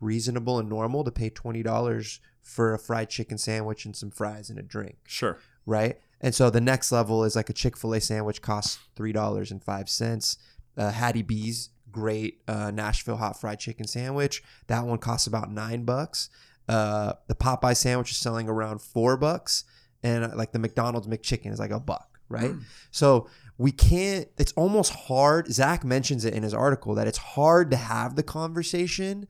reasonable 0.00 0.58
and 0.58 0.68
normal 0.68 1.04
to 1.04 1.10
pay 1.10 1.30
twenty 1.30 1.62
dollars 1.62 2.20
for 2.42 2.74
a 2.74 2.78
fried 2.78 3.08
chicken 3.08 3.38
sandwich 3.38 3.86
and 3.86 3.96
some 3.96 4.10
fries 4.10 4.50
and 4.50 4.58
a 4.58 4.62
drink, 4.62 4.96
Sure. 5.06 5.38
right? 5.64 5.98
And 6.20 6.34
so 6.34 6.50
the 6.50 6.60
next 6.60 6.92
level 6.92 7.24
is 7.24 7.34
like 7.36 7.48
a 7.48 7.54
Chick 7.54 7.76
Fil 7.76 7.94
A 7.94 8.00
sandwich 8.00 8.42
costs 8.42 8.78
three 8.96 9.12
dollars 9.12 9.50
and 9.50 9.62
five 9.62 9.88
cents. 9.88 10.36
Uh, 10.76 10.90
Hattie 10.90 11.22
B's 11.22 11.70
great 11.94 12.42
uh, 12.48 12.70
Nashville 12.70 13.16
hot 13.16 13.40
fried 13.40 13.58
chicken 13.60 13.86
sandwich. 13.86 14.42
That 14.66 14.84
one 14.84 14.98
costs 14.98 15.26
about 15.26 15.50
nine 15.50 15.84
bucks. 15.84 16.28
Uh, 16.68 17.14
the 17.28 17.34
Popeye 17.34 17.76
sandwich 17.76 18.10
is 18.10 18.16
selling 18.16 18.48
around 18.48 18.82
four 18.82 19.16
bucks, 19.16 19.64
and 20.02 20.24
uh, 20.24 20.30
like 20.34 20.52
the 20.52 20.58
McDonald's 20.58 21.06
McChicken 21.06 21.52
is 21.52 21.58
like 21.58 21.70
a 21.70 21.80
buck, 21.80 22.18
right? 22.28 22.52
So 22.90 23.28
we 23.56 23.70
can't. 23.70 24.28
It's 24.38 24.52
almost 24.52 24.92
hard. 24.92 25.52
Zach 25.52 25.84
mentions 25.84 26.24
it 26.24 26.34
in 26.34 26.42
his 26.42 26.54
article 26.54 26.94
that 26.96 27.06
it's 27.06 27.18
hard 27.18 27.70
to 27.70 27.76
have 27.76 28.16
the 28.16 28.22
conversation 28.22 29.28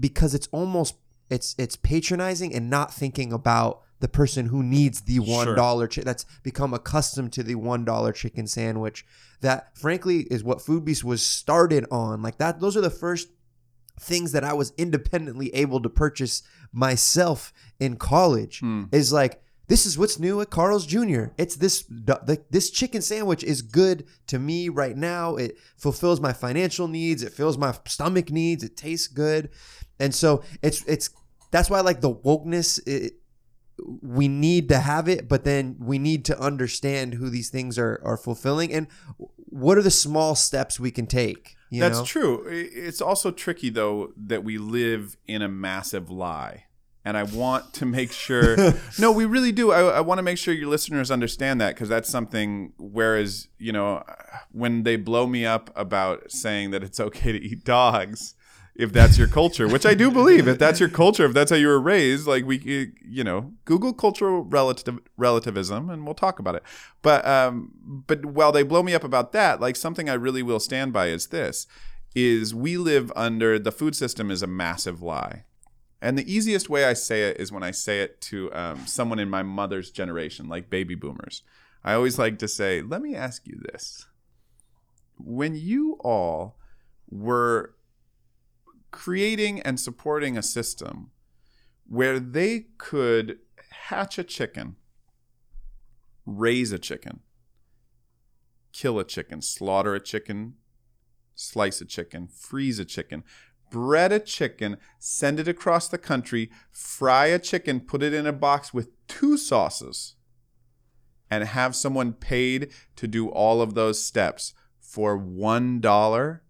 because 0.00 0.34
it's 0.34 0.48
almost 0.52 0.94
it's 1.30 1.54
it's 1.58 1.76
patronizing 1.76 2.54
and 2.54 2.70
not 2.70 2.92
thinking 2.92 3.32
about 3.32 3.81
the 4.02 4.08
person 4.08 4.46
who 4.46 4.64
needs 4.64 5.02
the 5.02 5.20
one 5.20 5.54
dollar 5.54 5.86
chi- 5.86 6.02
that's 6.02 6.26
become 6.42 6.74
accustomed 6.74 7.32
to 7.32 7.44
the 7.44 7.54
one 7.54 7.84
dollar 7.84 8.12
chicken 8.12 8.48
sandwich 8.48 9.06
that 9.42 9.76
frankly 9.78 10.26
is 10.28 10.42
what 10.42 10.58
Foodbeast 10.58 11.04
was 11.04 11.22
started 11.22 11.86
on 11.88 12.20
like 12.20 12.36
that 12.38 12.58
those 12.58 12.76
are 12.76 12.80
the 12.80 12.90
first 12.90 13.28
things 14.00 14.32
that 14.32 14.42
i 14.42 14.52
was 14.52 14.72
independently 14.76 15.54
able 15.54 15.80
to 15.80 15.88
purchase 15.88 16.42
myself 16.72 17.52
in 17.78 17.96
college 17.96 18.58
hmm. 18.58 18.84
is 18.90 19.12
like 19.12 19.40
this 19.68 19.86
is 19.86 19.96
what's 19.96 20.18
new 20.18 20.40
at 20.42 20.50
Carl's 20.50 20.84
Jr. 20.84 21.26
It's 21.38 21.56
this 21.56 21.84
the, 21.84 22.42
this 22.50 22.68
chicken 22.68 23.00
sandwich 23.00 23.42
is 23.42 23.62
good 23.62 24.04
to 24.26 24.38
me 24.38 24.68
right 24.68 24.94
now. 24.94 25.36
It 25.36 25.56
fulfills 25.78 26.20
my 26.20 26.34
financial 26.34 26.88
needs. 26.88 27.22
It 27.22 27.32
fills 27.32 27.56
my 27.56 27.74
stomach 27.86 28.30
needs. 28.30 28.64
It 28.64 28.76
tastes 28.76 29.06
good, 29.06 29.48
and 29.98 30.14
so 30.14 30.42
it's 30.60 30.84
it's 30.84 31.08
that's 31.52 31.70
why 31.70 31.80
like 31.80 32.02
the 32.02 32.12
wokeness. 32.12 32.86
It, 32.86 33.21
we 34.00 34.28
need 34.28 34.68
to 34.68 34.78
have 34.78 35.08
it, 35.08 35.28
but 35.28 35.44
then 35.44 35.76
we 35.78 35.98
need 35.98 36.24
to 36.26 36.38
understand 36.38 37.14
who 37.14 37.30
these 37.30 37.50
things 37.50 37.78
are 37.78 38.00
are 38.04 38.16
fulfilling 38.16 38.72
and 38.72 38.86
what 39.36 39.76
are 39.76 39.82
the 39.82 39.90
small 39.90 40.34
steps 40.34 40.80
we 40.80 40.90
can 40.90 41.06
take. 41.06 41.56
You 41.70 41.80
That's 41.80 42.00
know? 42.00 42.04
true. 42.04 42.46
It's 42.48 43.00
also 43.00 43.30
tricky 43.30 43.70
though 43.70 44.12
that 44.16 44.44
we 44.44 44.58
live 44.58 45.16
in 45.26 45.42
a 45.42 45.48
massive 45.48 46.10
lie. 46.10 46.64
And 47.04 47.16
I 47.16 47.24
want 47.24 47.72
to 47.74 47.86
make 47.86 48.12
sure. 48.12 48.56
no, 48.98 49.10
we 49.10 49.24
really 49.24 49.50
do. 49.50 49.72
I, 49.72 49.96
I 49.96 50.00
want 50.00 50.18
to 50.18 50.22
make 50.22 50.38
sure 50.38 50.54
your 50.54 50.68
listeners 50.68 51.10
understand 51.10 51.60
that 51.60 51.74
because 51.74 51.88
that's 51.88 52.08
something. 52.08 52.74
Whereas, 52.78 53.48
you 53.58 53.72
know, 53.72 54.04
when 54.52 54.84
they 54.84 54.94
blow 54.94 55.26
me 55.26 55.44
up 55.44 55.70
about 55.74 56.30
saying 56.30 56.70
that 56.70 56.84
it's 56.84 57.00
okay 57.00 57.32
to 57.32 57.42
eat 57.42 57.64
dogs, 57.64 58.34
if 58.74 58.92
that's 58.92 59.18
your 59.18 59.28
culture, 59.28 59.68
which 59.68 59.84
I 59.84 59.94
do 59.94 60.10
believe, 60.10 60.48
if 60.48 60.58
that's 60.58 60.80
your 60.80 60.88
culture, 60.88 61.26
if 61.26 61.34
that's 61.34 61.50
how 61.50 61.56
you 61.56 61.66
were 61.66 61.80
raised, 61.80 62.26
like 62.26 62.46
we, 62.46 62.92
you 63.06 63.22
know, 63.22 63.52
Google 63.64 63.92
cultural 63.92 64.44
relativism, 64.44 65.90
and 65.90 66.06
we'll 66.06 66.14
talk 66.14 66.38
about 66.38 66.54
it. 66.54 66.62
But, 67.02 67.26
um, 67.26 67.72
but 68.06 68.24
while 68.24 68.50
they 68.50 68.62
blow 68.62 68.82
me 68.82 68.94
up 68.94 69.04
about 69.04 69.32
that, 69.32 69.60
like 69.60 69.76
something 69.76 70.08
I 70.08 70.14
really 70.14 70.42
will 70.42 70.60
stand 70.60 70.92
by 70.92 71.08
is 71.08 71.26
this: 71.26 71.66
is 72.14 72.54
we 72.54 72.78
live 72.78 73.12
under 73.14 73.58
the 73.58 73.72
food 73.72 73.94
system 73.94 74.30
is 74.30 74.42
a 74.42 74.46
massive 74.46 75.02
lie. 75.02 75.44
And 76.00 76.18
the 76.18 76.32
easiest 76.32 76.68
way 76.68 76.84
I 76.84 76.94
say 76.94 77.28
it 77.28 77.38
is 77.38 77.52
when 77.52 77.62
I 77.62 77.70
say 77.70 78.00
it 78.00 78.20
to 78.22 78.52
um, 78.52 78.86
someone 78.86 79.20
in 79.20 79.30
my 79.30 79.42
mother's 79.42 79.90
generation, 79.90 80.48
like 80.48 80.68
baby 80.68 80.96
boomers. 80.96 81.42
I 81.84 81.94
always 81.94 82.18
like 82.18 82.38
to 82.40 82.48
say, 82.48 82.82
let 82.82 83.02
me 83.02 83.14
ask 83.14 83.46
you 83.46 83.60
this. 83.72 84.06
When 85.16 85.54
you 85.54 85.98
all 86.00 86.56
were 87.08 87.74
creating 88.92 89.60
and 89.60 89.80
supporting 89.80 90.38
a 90.38 90.42
system 90.42 91.10
where 91.88 92.20
they 92.20 92.66
could 92.78 93.38
hatch 93.88 94.18
a 94.18 94.24
chicken, 94.24 94.76
raise 96.24 96.70
a 96.70 96.78
chicken, 96.78 97.20
kill 98.72 98.98
a 98.98 99.04
chicken, 99.04 99.42
slaughter 99.42 99.94
a 99.94 100.00
chicken, 100.00 100.54
slice 101.34 101.80
a 101.80 101.84
chicken, 101.84 102.28
freeze 102.28 102.78
a 102.78 102.84
chicken, 102.84 103.24
bread 103.70 104.12
a 104.12 104.20
chicken, 104.20 104.76
send 104.98 105.40
it 105.40 105.48
across 105.48 105.88
the 105.88 105.98
country, 105.98 106.50
fry 106.70 107.26
a 107.26 107.38
chicken, 107.38 107.80
put 107.80 108.02
it 108.02 108.14
in 108.14 108.26
a 108.26 108.32
box 108.32 108.72
with 108.72 108.90
two 109.08 109.36
sauces, 109.36 110.14
and 111.30 111.44
have 111.44 111.74
someone 111.74 112.12
paid 112.12 112.70
to 112.96 113.08
do 113.08 113.28
all 113.28 113.62
of 113.62 113.74
those 113.74 114.04
steps 114.04 114.54
for 114.78 115.16
one 115.16 115.80
dollar. 115.80 116.42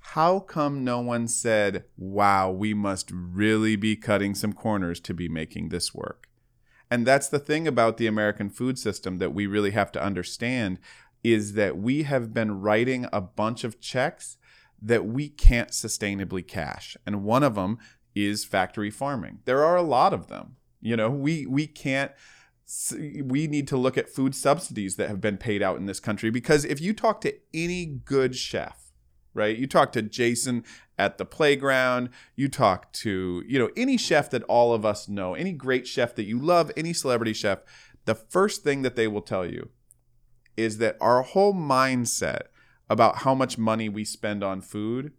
How 0.00 0.40
come 0.40 0.84
no 0.84 1.00
one 1.00 1.28
said, 1.28 1.84
wow, 1.96 2.50
we 2.50 2.74
must 2.74 3.10
really 3.12 3.76
be 3.76 3.96
cutting 3.96 4.34
some 4.34 4.52
corners 4.52 5.00
to 5.00 5.14
be 5.14 5.28
making 5.28 5.68
this 5.68 5.94
work? 5.94 6.28
And 6.90 7.06
that's 7.06 7.28
the 7.28 7.38
thing 7.38 7.66
about 7.66 7.96
the 7.96 8.06
American 8.06 8.50
food 8.50 8.78
system 8.78 9.18
that 9.18 9.32
we 9.32 9.46
really 9.46 9.70
have 9.70 9.92
to 9.92 10.02
understand 10.02 10.78
is 11.24 11.54
that 11.54 11.78
we 11.78 12.02
have 12.02 12.34
been 12.34 12.60
writing 12.60 13.06
a 13.12 13.20
bunch 13.20 13.64
of 13.64 13.80
checks 13.80 14.36
that 14.80 15.06
we 15.06 15.28
can't 15.28 15.70
sustainably 15.70 16.46
cash. 16.46 16.96
And 17.06 17.22
one 17.22 17.42
of 17.42 17.54
them 17.54 17.78
is 18.14 18.44
factory 18.44 18.90
farming. 18.90 19.38
There 19.44 19.64
are 19.64 19.76
a 19.76 19.82
lot 19.82 20.12
of 20.12 20.26
them. 20.26 20.56
You 20.80 20.96
know, 20.96 21.10
we 21.10 21.46
we 21.46 21.66
can't 21.66 22.10
we 23.24 23.46
need 23.46 23.68
to 23.68 23.76
look 23.76 23.96
at 23.96 24.08
food 24.08 24.34
subsidies 24.34 24.96
that 24.96 25.08
have 25.08 25.20
been 25.20 25.36
paid 25.36 25.62
out 25.62 25.76
in 25.76 25.86
this 25.86 26.00
country 26.00 26.30
because 26.30 26.64
if 26.64 26.80
you 26.80 26.92
talk 26.92 27.20
to 27.20 27.34
any 27.54 27.86
good 27.86 28.34
chef, 28.34 28.81
right? 29.34 29.56
You 29.56 29.66
talk 29.66 29.92
to 29.92 30.02
Jason 30.02 30.64
at 30.98 31.18
the 31.18 31.24
playground, 31.24 32.10
you 32.36 32.48
talk 32.48 32.92
to, 32.92 33.42
you 33.46 33.58
know, 33.58 33.70
any 33.76 33.96
chef 33.96 34.30
that 34.30 34.42
all 34.44 34.72
of 34.72 34.84
us 34.84 35.08
know, 35.08 35.34
any 35.34 35.52
great 35.52 35.86
chef 35.86 36.14
that 36.16 36.24
you 36.24 36.38
love, 36.38 36.70
any 36.76 36.92
celebrity 36.92 37.32
chef, 37.32 37.60
the 38.04 38.14
first 38.14 38.62
thing 38.62 38.82
that 38.82 38.96
they 38.96 39.08
will 39.08 39.22
tell 39.22 39.46
you 39.46 39.70
is 40.56 40.78
that 40.78 40.96
our 41.00 41.22
whole 41.22 41.54
mindset 41.54 42.42
about 42.90 43.18
how 43.18 43.34
much 43.34 43.56
money 43.56 43.88
we 43.88 44.04
spend 44.04 44.44
on 44.44 44.60
food 44.60 45.12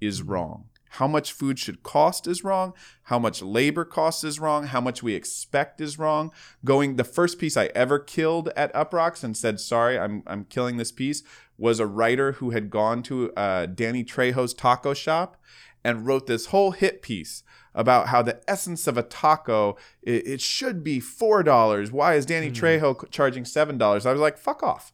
is 0.00 0.20
mm-hmm. 0.20 0.32
wrong. 0.32 0.64
How 0.90 1.06
much 1.06 1.32
food 1.32 1.58
should 1.58 1.82
cost 1.82 2.26
is 2.26 2.44
wrong. 2.44 2.72
How 3.04 3.18
much 3.18 3.42
labor 3.42 3.84
costs 3.84 4.24
is 4.24 4.40
wrong. 4.40 4.66
How 4.66 4.80
much 4.80 5.02
we 5.02 5.14
expect 5.14 5.80
is 5.80 5.98
wrong. 5.98 6.32
Going 6.64 6.96
the 6.96 7.04
first 7.04 7.38
piece 7.38 7.56
I 7.56 7.66
ever 7.74 7.98
killed 7.98 8.50
at 8.56 8.72
Uproxx 8.74 9.22
and 9.22 9.36
said 9.36 9.60
sorry, 9.60 9.98
I'm 9.98 10.22
I'm 10.26 10.44
killing 10.44 10.76
this 10.76 10.92
piece 10.92 11.22
was 11.58 11.80
a 11.80 11.86
writer 11.86 12.32
who 12.32 12.50
had 12.50 12.70
gone 12.70 13.02
to 13.04 13.32
uh, 13.34 13.66
Danny 13.66 14.04
Trejo's 14.04 14.54
taco 14.54 14.94
shop 14.94 15.36
and 15.84 16.06
wrote 16.06 16.26
this 16.26 16.46
whole 16.46 16.72
hit 16.72 17.00
piece 17.00 17.42
about 17.74 18.08
how 18.08 18.22
the 18.22 18.40
essence 18.48 18.86
of 18.86 18.96
a 18.96 19.02
taco 19.02 19.76
it, 20.02 20.26
it 20.26 20.40
should 20.40 20.82
be 20.82 20.98
four 20.98 21.42
dollars. 21.42 21.92
Why 21.92 22.14
is 22.14 22.26
Danny 22.26 22.50
Trejo 22.50 23.10
charging 23.10 23.44
seven 23.44 23.78
dollars? 23.78 24.06
I 24.06 24.12
was 24.12 24.20
like, 24.20 24.38
fuck 24.38 24.62
off. 24.62 24.92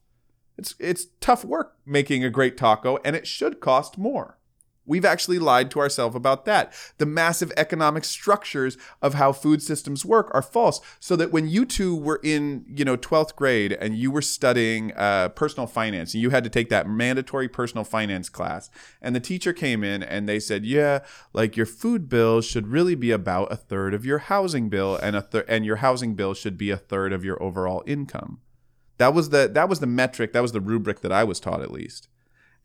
It's 0.58 0.74
it's 0.78 1.06
tough 1.20 1.44
work 1.44 1.76
making 1.86 2.24
a 2.24 2.30
great 2.30 2.56
taco, 2.56 2.98
and 3.04 3.16
it 3.16 3.26
should 3.26 3.60
cost 3.60 3.96
more. 3.96 4.38
We've 4.84 5.04
actually 5.04 5.38
lied 5.38 5.70
to 5.72 5.80
ourselves 5.80 6.16
about 6.16 6.44
that. 6.46 6.72
The 6.98 7.06
massive 7.06 7.52
economic 7.56 8.04
structures 8.04 8.76
of 9.00 9.14
how 9.14 9.32
food 9.32 9.62
systems 9.62 10.04
work 10.04 10.30
are 10.34 10.42
false. 10.42 10.80
So 10.98 11.14
that 11.16 11.30
when 11.30 11.48
you 11.48 11.64
two 11.64 11.94
were 11.94 12.20
in, 12.22 12.64
you 12.66 12.84
know, 12.84 12.96
12th 12.96 13.36
grade 13.36 13.72
and 13.72 13.96
you 13.96 14.10
were 14.10 14.22
studying 14.22 14.92
uh, 14.94 15.28
personal 15.30 15.66
finance 15.66 16.14
and 16.14 16.22
you 16.22 16.30
had 16.30 16.44
to 16.44 16.50
take 16.50 16.68
that 16.70 16.88
mandatory 16.88 17.48
personal 17.48 17.84
finance 17.84 18.28
class, 18.28 18.70
and 19.00 19.14
the 19.14 19.20
teacher 19.20 19.52
came 19.52 19.84
in 19.84 20.02
and 20.02 20.28
they 20.28 20.40
said, 20.40 20.64
"Yeah, 20.64 21.00
like 21.32 21.56
your 21.56 21.66
food 21.66 22.08
bill 22.08 22.40
should 22.40 22.66
really 22.66 22.94
be 22.96 23.12
about 23.12 23.52
a 23.52 23.56
third 23.56 23.94
of 23.94 24.04
your 24.04 24.18
housing 24.18 24.68
bill, 24.68 24.96
and 24.96 25.14
a 25.14 25.22
thir- 25.22 25.44
and 25.48 25.64
your 25.64 25.76
housing 25.76 26.14
bill 26.14 26.34
should 26.34 26.58
be 26.58 26.70
a 26.70 26.76
third 26.76 27.12
of 27.12 27.24
your 27.24 27.40
overall 27.42 27.84
income." 27.86 28.40
That 28.98 29.14
was 29.14 29.30
the 29.30 29.48
that 29.52 29.68
was 29.68 29.80
the 29.80 29.86
metric, 29.86 30.32
that 30.32 30.42
was 30.42 30.52
the 30.52 30.60
rubric 30.60 31.00
that 31.00 31.12
I 31.12 31.24
was 31.24 31.40
taught 31.40 31.62
at 31.62 31.70
least. 31.70 32.08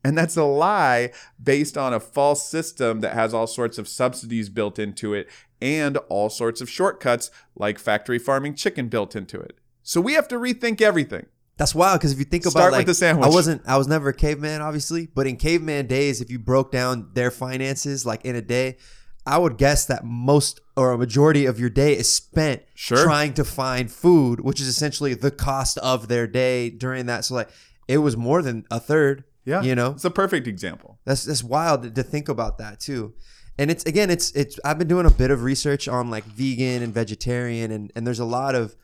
And 0.08 0.16
that's 0.16 0.36
a 0.36 0.44
lie 0.44 1.10
based 1.42 1.76
on 1.76 1.92
a 1.92 2.00
false 2.00 2.48
system 2.48 3.00
that 3.00 3.12
has 3.12 3.34
all 3.34 3.46
sorts 3.46 3.76
of 3.76 3.86
subsidies 3.86 4.48
built 4.48 4.78
into 4.78 5.12
it 5.12 5.28
and 5.60 5.96
all 6.08 6.30
sorts 6.30 6.60
of 6.60 6.70
shortcuts 6.70 7.30
like 7.54 7.78
factory 7.78 8.18
farming 8.18 8.54
chicken 8.54 8.88
built 8.88 9.14
into 9.14 9.38
it. 9.38 9.58
So 9.82 10.00
we 10.00 10.14
have 10.14 10.28
to 10.28 10.36
rethink 10.36 10.80
everything. 10.80 11.26
That's 11.58 11.74
wild 11.74 11.98
because 12.00 12.12
if 12.12 12.18
you 12.18 12.24
think 12.24 12.44
about 12.44 12.52
Start 12.52 12.70
with 12.72 12.78
like 12.78 12.86
the 12.86 12.94
sandwich. 12.94 13.26
I 13.26 13.30
wasn't 13.30 13.62
I 13.66 13.76
was 13.76 13.88
never 13.88 14.10
a 14.10 14.14
caveman 14.14 14.60
obviously, 14.62 15.06
but 15.06 15.26
in 15.26 15.36
caveman 15.36 15.86
days, 15.88 16.20
if 16.20 16.30
you 16.30 16.38
broke 16.38 16.70
down 16.72 17.10
their 17.14 17.30
finances 17.30 18.06
like 18.06 18.24
in 18.24 18.36
a 18.36 18.42
day, 18.42 18.76
I 19.26 19.36
would 19.38 19.58
guess 19.58 19.84
that 19.86 20.04
most 20.04 20.60
or 20.76 20.92
a 20.92 20.98
majority 20.98 21.44
of 21.44 21.58
your 21.60 21.68
day 21.70 21.94
is 21.96 22.10
spent 22.10 22.62
Sure. 22.74 23.02
trying 23.02 23.34
to 23.34 23.44
find 23.44 23.90
food, 23.90 24.40
which 24.40 24.60
is 24.60 24.68
essentially 24.68 25.14
the 25.14 25.32
cost 25.32 25.76
of 25.78 26.08
their 26.08 26.26
day 26.26 26.70
during 26.70 27.06
that. 27.06 27.24
So 27.24 27.34
like 27.34 27.50
it 27.88 27.98
was 27.98 28.16
more 28.16 28.40
than 28.40 28.64
a 28.70 28.78
third. 28.78 29.24
Yeah. 29.48 29.62
You 29.62 29.74
know? 29.74 29.92
It's 29.92 30.04
a 30.04 30.10
perfect 30.10 30.46
example. 30.46 30.98
That's 31.06 31.24
that's 31.24 31.42
wild 31.42 31.94
to, 31.94 32.02
think 32.02 32.28
about 32.28 32.58
that 32.58 32.80
too. 32.80 33.14
And 33.58 33.70
it's 33.70 33.82
again, 33.84 34.10
it's 34.10 34.30
it's 34.32 34.60
I've 34.62 34.78
been 34.78 34.88
doing 34.88 35.06
a 35.06 35.10
bit 35.10 35.30
of 35.30 35.42
research 35.42 35.88
on 35.88 36.10
like 36.10 36.24
vegan 36.24 36.82
and 36.82 36.92
vegetarian 36.92 37.70
and 37.70 37.90
and 37.96 38.06
there's 38.06 38.20
a 38.20 38.26
lot 38.26 38.54
of 38.54 38.76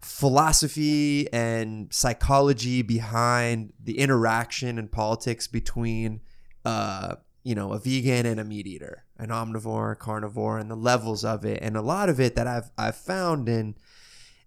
philosophy 0.00 1.32
and 1.32 1.92
psychology 1.92 2.82
behind 2.82 3.72
the 3.82 3.98
interaction 3.98 4.78
and 4.78 4.90
politics 4.90 5.46
between 5.46 6.20
uh 6.64 7.16
you 7.42 7.54
know 7.54 7.72
a 7.72 7.78
vegan 7.78 8.24
and 8.24 8.38
a 8.38 8.44
meat 8.44 8.66
eater 8.66 9.04
an 9.18 9.30
omnivore 9.30 9.98
carnivore 9.98 10.58
and 10.58 10.70
the 10.70 10.76
levels 10.76 11.24
of 11.24 11.44
it 11.44 11.58
and 11.60 11.76
a 11.76 11.82
lot 11.82 12.08
of 12.08 12.20
it 12.20 12.36
that 12.36 12.46
i've 12.46 12.70
i've 12.78 12.96
found 12.96 13.48
in 13.48 13.74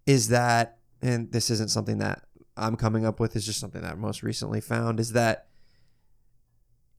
is 0.05 0.29
that 0.29 0.77
and 1.01 1.31
this 1.31 1.49
isn't 1.49 1.69
something 1.69 1.97
that 1.97 2.23
i'm 2.59 2.75
coming 2.75 3.05
up 3.05 3.19
with 3.19 3.35
is 3.35 3.45
just 3.45 3.59
something 3.59 3.81
that 3.81 3.93
I 3.93 3.95
most 3.95 4.23
recently 4.23 4.61
found 4.61 4.99
is 4.99 5.13
that 5.13 5.47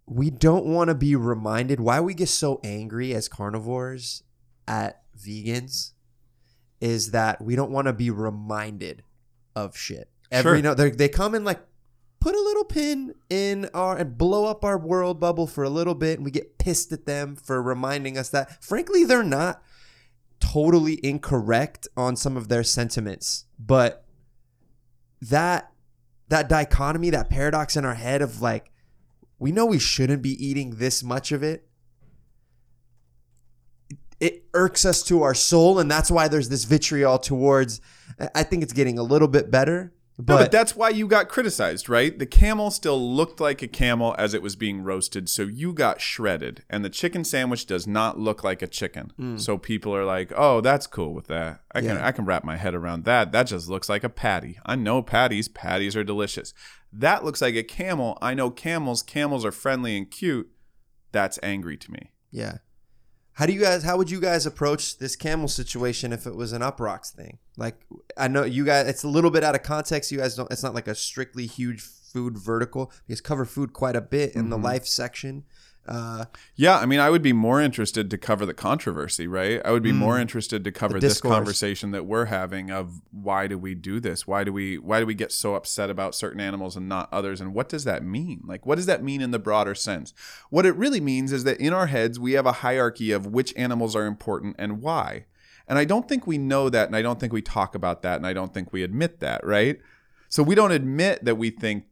we 0.06 0.28
don't 0.28 0.66
want 0.66 0.88
to 0.88 0.94
be 0.94 1.14
reminded 1.14 1.78
why 1.78 2.00
we 2.00 2.14
get 2.14 2.28
so 2.28 2.60
angry 2.64 3.14
as 3.14 3.28
carnivores 3.28 4.24
at 4.66 5.02
vegans 5.16 5.92
is 6.80 7.12
that 7.12 7.40
we 7.40 7.54
don't 7.54 7.70
want 7.70 7.86
to 7.86 7.92
be 7.92 8.10
reminded 8.10 9.02
of 9.54 9.76
shit. 9.76 10.10
Every 10.30 10.58
Sure. 10.58 10.62
no, 10.62 10.74
they 10.74 10.90
they 10.90 11.08
come 11.08 11.34
and 11.34 11.44
like 11.44 11.60
put 12.20 12.34
a 12.34 12.40
little 12.40 12.64
pin 12.64 13.14
in 13.28 13.68
our 13.74 13.96
and 13.96 14.16
blow 14.16 14.46
up 14.46 14.64
our 14.64 14.78
world 14.78 15.20
bubble 15.20 15.46
for 15.46 15.64
a 15.64 15.70
little 15.70 15.94
bit, 15.94 16.18
and 16.18 16.24
we 16.24 16.30
get 16.30 16.58
pissed 16.58 16.92
at 16.92 17.06
them 17.06 17.36
for 17.36 17.62
reminding 17.62 18.16
us 18.16 18.30
that 18.30 18.62
frankly 18.62 19.04
they're 19.04 19.22
not 19.22 19.62
totally 20.38 21.04
incorrect 21.04 21.86
on 21.96 22.16
some 22.16 22.36
of 22.36 22.48
their 22.48 22.64
sentiments, 22.64 23.44
but 23.58 24.04
that 25.22 25.72
that 26.28 26.48
dichotomy, 26.48 27.10
that 27.10 27.28
paradox 27.28 27.76
in 27.76 27.84
our 27.84 27.94
head 27.94 28.22
of 28.22 28.40
like 28.40 28.70
we 29.38 29.52
know 29.52 29.66
we 29.66 29.78
shouldn't 29.78 30.22
be 30.22 30.44
eating 30.44 30.76
this 30.76 31.02
much 31.02 31.32
of 31.32 31.42
it. 31.42 31.66
It 34.20 34.44
irks 34.52 34.84
us 34.84 35.02
to 35.04 35.22
our 35.22 35.34
soul, 35.34 35.78
and 35.78 35.90
that's 35.90 36.10
why 36.10 36.28
there's 36.28 36.50
this 36.50 36.64
vitriol 36.64 37.18
towards. 37.18 37.80
I- 38.34 38.42
think 38.42 38.62
it's 38.62 38.74
getting 38.74 38.98
a 38.98 39.02
little 39.02 39.28
bit 39.28 39.50
better, 39.50 39.94
No, 40.20 40.24
but, 40.24 40.38
but 40.38 40.52
that's 40.52 40.76
why 40.76 40.88
you 40.90 41.06
got 41.06 41.28
criticized, 41.28 41.88
right? 41.88 42.18
The 42.18 42.26
camel 42.26 42.70
still 42.70 42.98
looked 43.14 43.40
like 43.40 43.62
a 43.62 43.68
camel 43.68 44.14
as 44.18 44.34
it 44.34 44.42
was 44.42 44.56
being 44.56 44.82
roasted, 44.82 45.28
so 45.28 45.42
you 45.42 45.72
got 45.72 46.00
shredded. 46.00 46.64
And 46.70 46.84
the 46.84 46.90
chicken 46.90 47.24
sandwich 47.24 47.66
does 47.66 47.86
not 47.86 48.18
look 48.18 48.44
like 48.44 48.62
a 48.62 48.66
chicken. 48.66 49.12
Mm. 49.18 49.40
So 49.40 49.58
people 49.58 49.94
are 49.94 50.04
like, 50.04 50.32
"Oh, 50.36 50.60
that's 50.60 50.86
cool 50.86 51.14
with 51.14 51.26
that. 51.28 51.62
I 51.74 51.80
can 51.80 51.96
Yeah. 51.96 52.06
I 52.06 52.12
can 52.12 52.24
wrap 52.24 52.44
my 52.44 52.56
head 52.56 52.74
around 52.74 53.04
that. 53.04 53.32
That 53.32 53.46
just 53.48 53.68
looks 53.68 53.88
like 53.88 54.04
a 54.04 54.08
patty. 54.08 54.58
I 54.64 54.76
know 54.76 55.02
patties. 55.02 55.48
Patties 55.48 55.96
are 55.96 56.04
delicious. 56.04 56.54
That 56.92 57.24
looks 57.24 57.40
like 57.40 57.54
a 57.54 57.62
camel. 57.62 58.18
I 58.20 58.34
know 58.34 58.50
camels. 58.50 59.02
Camels 59.02 59.44
are 59.44 59.52
friendly 59.52 59.96
and 59.96 60.10
cute. 60.10 60.50
That's 61.12 61.38
angry 61.42 61.76
to 61.76 61.90
me. 61.90 62.12
yeah. 62.30 62.58
How 63.40 63.46
do 63.46 63.54
you 63.54 63.60
guys? 63.60 63.84
How 63.84 63.96
would 63.96 64.10
you 64.10 64.20
guys 64.20 64.44
approach 64.44 64.98
this 64.98 65.16
camel 65.16 65.48
situation 65.48 66.12
if 66.12 66.26
it 66.26 66.36
was 66.36 66.52
an 66.52 66.60
Uproxx 66.60 67.10
thing? 67.10 67.38
Like, 67.56 67.86
I 68.14 68.28
know 68.28 68.44
you 68.44 68.66
guys. 68.66 68.86
It's 68.86 69.02
a 69.02 69.08
little 69.08 69.30
bit 69.30 69.42
out 69.42 69.54
of 69.54 69.62
context. 69.62 70.12
You 70.12 70.18
guys 70.18 70.36
don't. 70.36 70.52
It's 70.52 70.62
not 70.62 70.74
like 70.74 70.86
a 70.86 70.94
strictly 70.94 71.46
huge 71.46 71.80
food 71.80 72.36
vertical. 72.36 72.92
because 73.06 73.22
cover 73.22 73.46
food 73.46 73.72
quite 73.72 73.96
a 73.96 74.02
bit 74.02 74.34
in 74.34 74.50
the 74.50 74.56
mm-hmm. 74.56 74.66
life 74.66 74.86
section. 74.86 75.44
Uh, 75.86 76.26
Yeah, 76.54 76.78
I 76.78 76.86
mean, 76.86 77.00
I 77.00 77.10
would 77.10 77.22
be 77.22 77.32
more 77.32 77.60
interested 77.60 78.10
to 78.10 78.18
cover 78.18 78.46
the 78.46 78.54
controversy, 78.54 79.26
right? 79.26 79.60
I 79.64 79.70
would 79.72 79.82
be 79.82 79.92
more 79.92 80.18
interested 80.18 80.62
to 80.64 80.72
cover 80.72 81.00
this 81.00 81.20
conversation 81.20 81.90
that 81.92 82.06
we're 82.06 82.26
having 82.26 82.70
of 82.70 83.00
why 83.10 83.46
do 83.46 83.58
we 83.58 83.74
do 83.74 83.98
this? 83.98 84.26
Why 84.26 84.44
do 84.44 84.52
we 84.52 84.78
why 84.78 85.00
do 85.00 85.06
we 85.06 85.14
get 85.14 85.32
so 85.32 85.54
upset 85.54 85.90
about 85.90 86.14
certain 86.14 86.40
animals 86.40 86.76
and 86.76 86.88
not 86.88 87.08
others? 87.12 87.40
And 87.40 87.54
what 87.54 87.68
does 87.68 87.84
that 87.84 88.04
mean? 88.04 88.42
Like, 88.44 88.66
what 88.66 88.76
does 88.76 88.86
that 88.86 89.02
mean 89.02 89.20
in 89.20 89.30
the 89.30 89.38
broader 89.38 89.74
sense? 89.74 90.12
What 90.50 90.66
it 90.66 90.76
really 90.76 91.00
means 91.00 91.32
is 91.32 91.44
that 91.44 91.58
in 91.58 91.72
our 91.72 91.86
heads 91.86 92.20
we 92.20 92.32
have 92.32 92.46
a 92.46 92.52
hierarchy 92.52 93.10
of 93.10 93.26
which 93.26 93.54
animals 93.56 93.96
are 93.96 94.06
important 94.06 94.56
and 94.58 94.82
why. 94.82 95.24
And 95.66 95.78
I 95.78 95.84
don't 95.84 96.08
think 96.08 96.26
we 96.26 96.36
know 96.36 96.68
that, 96.68 96.88
and 96.88 96.96
I 96.96 97.02
don't 97.02 97.20
think 97.20 97.32
we 97.32 97.42
talk 97.42 97.76
about 97.76 98.02
that, 98.02 98.16
and 98.16 98.26
I 98.26 98.32
don't 98.32 98.52
think 98.52 98.72
we 98.72 98.82
admit 98.82 99.20
that, 99.20 99.44
right? 99.46 99.78
So 100.28 100.42
we 100.42 100.56
don't 100.56 100.72
admit 100.72 101.24
that 101.24 101.36
we 101.36 101.50
think 101.50 101.84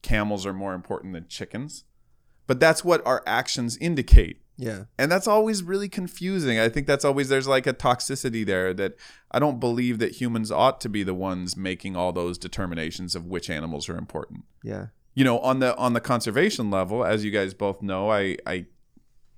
camels 0.00 0.46
are 0.46 0.54
more 0.54 0.72
important 0.72 1.12
than 1.12 1.26
chickens. 1.28 1.84
But 2.48 2.58
that's 2.58 2.84
what 2.84 3.06
our 3.06 3.22
actions 3.26 3.76
indicate. 3.76 4.40
yeah. 4.56 4.84
And 4.98 5.12
that's 5.12 5.28
always 5.28 5.62
really 5.62 5.88
confusing. 5.88 6.58
I 6.58 6.68
think 6.68 6.88
that's 6.88 7.04
always 7.04 7.28
there's 7.28 7.46
like 7.46 7.68
a 7.68 7.72
toxicity 7.72 8.44
there 8.44 8.74
that 8.74 8.96
I 9.30 9.38
don't 9.38 9.60
believe 9.60 10.00
that 10.00 10.20
humans 10.20 10.50
ought 10.50 10.80
to 10.80 10.88
be 10.88 11.04
the 11.04 11.14
ones 11.14 11.56
making 11.56 11.94
all 11.94 12.12
those 12.12 12.38
determinations 12.38 13.14
of 13.14 13.26
which 13.26 13.48
animals 13.48 13.88
are 13.88 13.96
important. 13.96 14.44
Yeah. 14.64 14.86
You 15.14 15.22
know, 15.24 15.38
on 15.38 15.60
the 15.60 15.76
on 15.76 15.92
the 15.92 16.00
conservation 16.00 16.70
level, 16.70 17.04
as 17.04 17.24
you 17.24 17.30
guys 17.30 17.54
both 17.54 17.82
know, 17.82 18.10
I 18.10 18.36
I 18.44 18.66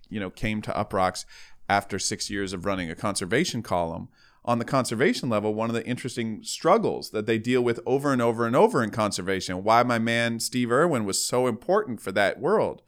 you 0.09 0.21
know 0.21 0.31
came 0.31 0.63
to 0.63 0.73
Uproxx 0.73 1.27
after 1.69 1.99
6 1.99 2.31
years 2.31 2.53
of 2.53 2.65
running 2.65 2.91
a 2.91 2.95
conservation 2.95 3.63
column. 3.63 4.09
On 4.45 4.59
the 4.59 4.65
conservation 4.65 5.29
level, 5.29 5.53
one 5.53 5.69
of 5.69 5.75
the 5.75 5.87
interesting 5.87 6.43
struggles 6.43 7.11
that 7.11 7.27
they 7.27 7.39
deal 7.39 7.61
with 7.63 7.79
over 7.85 8.11
and 8.13 8.23
over 8.23 8.47
and 8.47 8.57
over 8.57 8.83
in 8.83 8.91
conservation, 8.91 9.63
why 9.63 9.83
my 9.83 9.99
man 9.99 10.41
Steve 10.41 10.73
Irwin 10.73 11.05
was 11.05 11.23
so 11.23 11.47
important 11.47 12.01
for 12.01 12.11
that 12.13 12.41
world, 12.41 12.81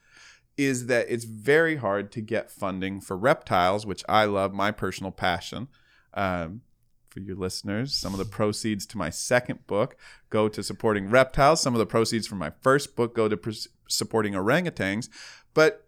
is 0.57 0.87
that 0.87 1.07
it's 1.09 1.25
very 1.25 1.77
hard 1.77 2.13
to 2.13 2.21
get 2.21 2.51
funding 2.51 3.01
for 3.01 3.17
reptiles, 3.17 3.87
which 3.87 4.05
I 4.09 4.25
love, 4.27 4.53
my 4.53 4.71
personal 4.71 5.11
passion. 5.13 5.69
Um, 6.15 6.63
for 7.09 7.21
your 7.21 7.37
listeners, 7.37 7.95
some 7.95 8.15
of 8.15 8.19
the 8.19 8.25
proceeds 8.25 8.87
to 8.87 8.97
my 8.97 9.11
second 9.11 9.67
book 9.67 9.97
go 10.31 10.49
to 10.49 10.63
supporting 10.63 11.11
reptiles. 11.11 11.61
Some 11.61 11.75
of 11.75 11.79
the 11.79 11.87
proceeds 11.87 12.27
from 12.27 12.39
my 12.39 12.53
first 12.63 12.97
book 12.97 13.15
go 13.15 13.29
to 13.29 13.37
pres- 13.37 13.69
supporting 13.87 14.33
orangutans. 14.33 15.11
But 15.53 15.87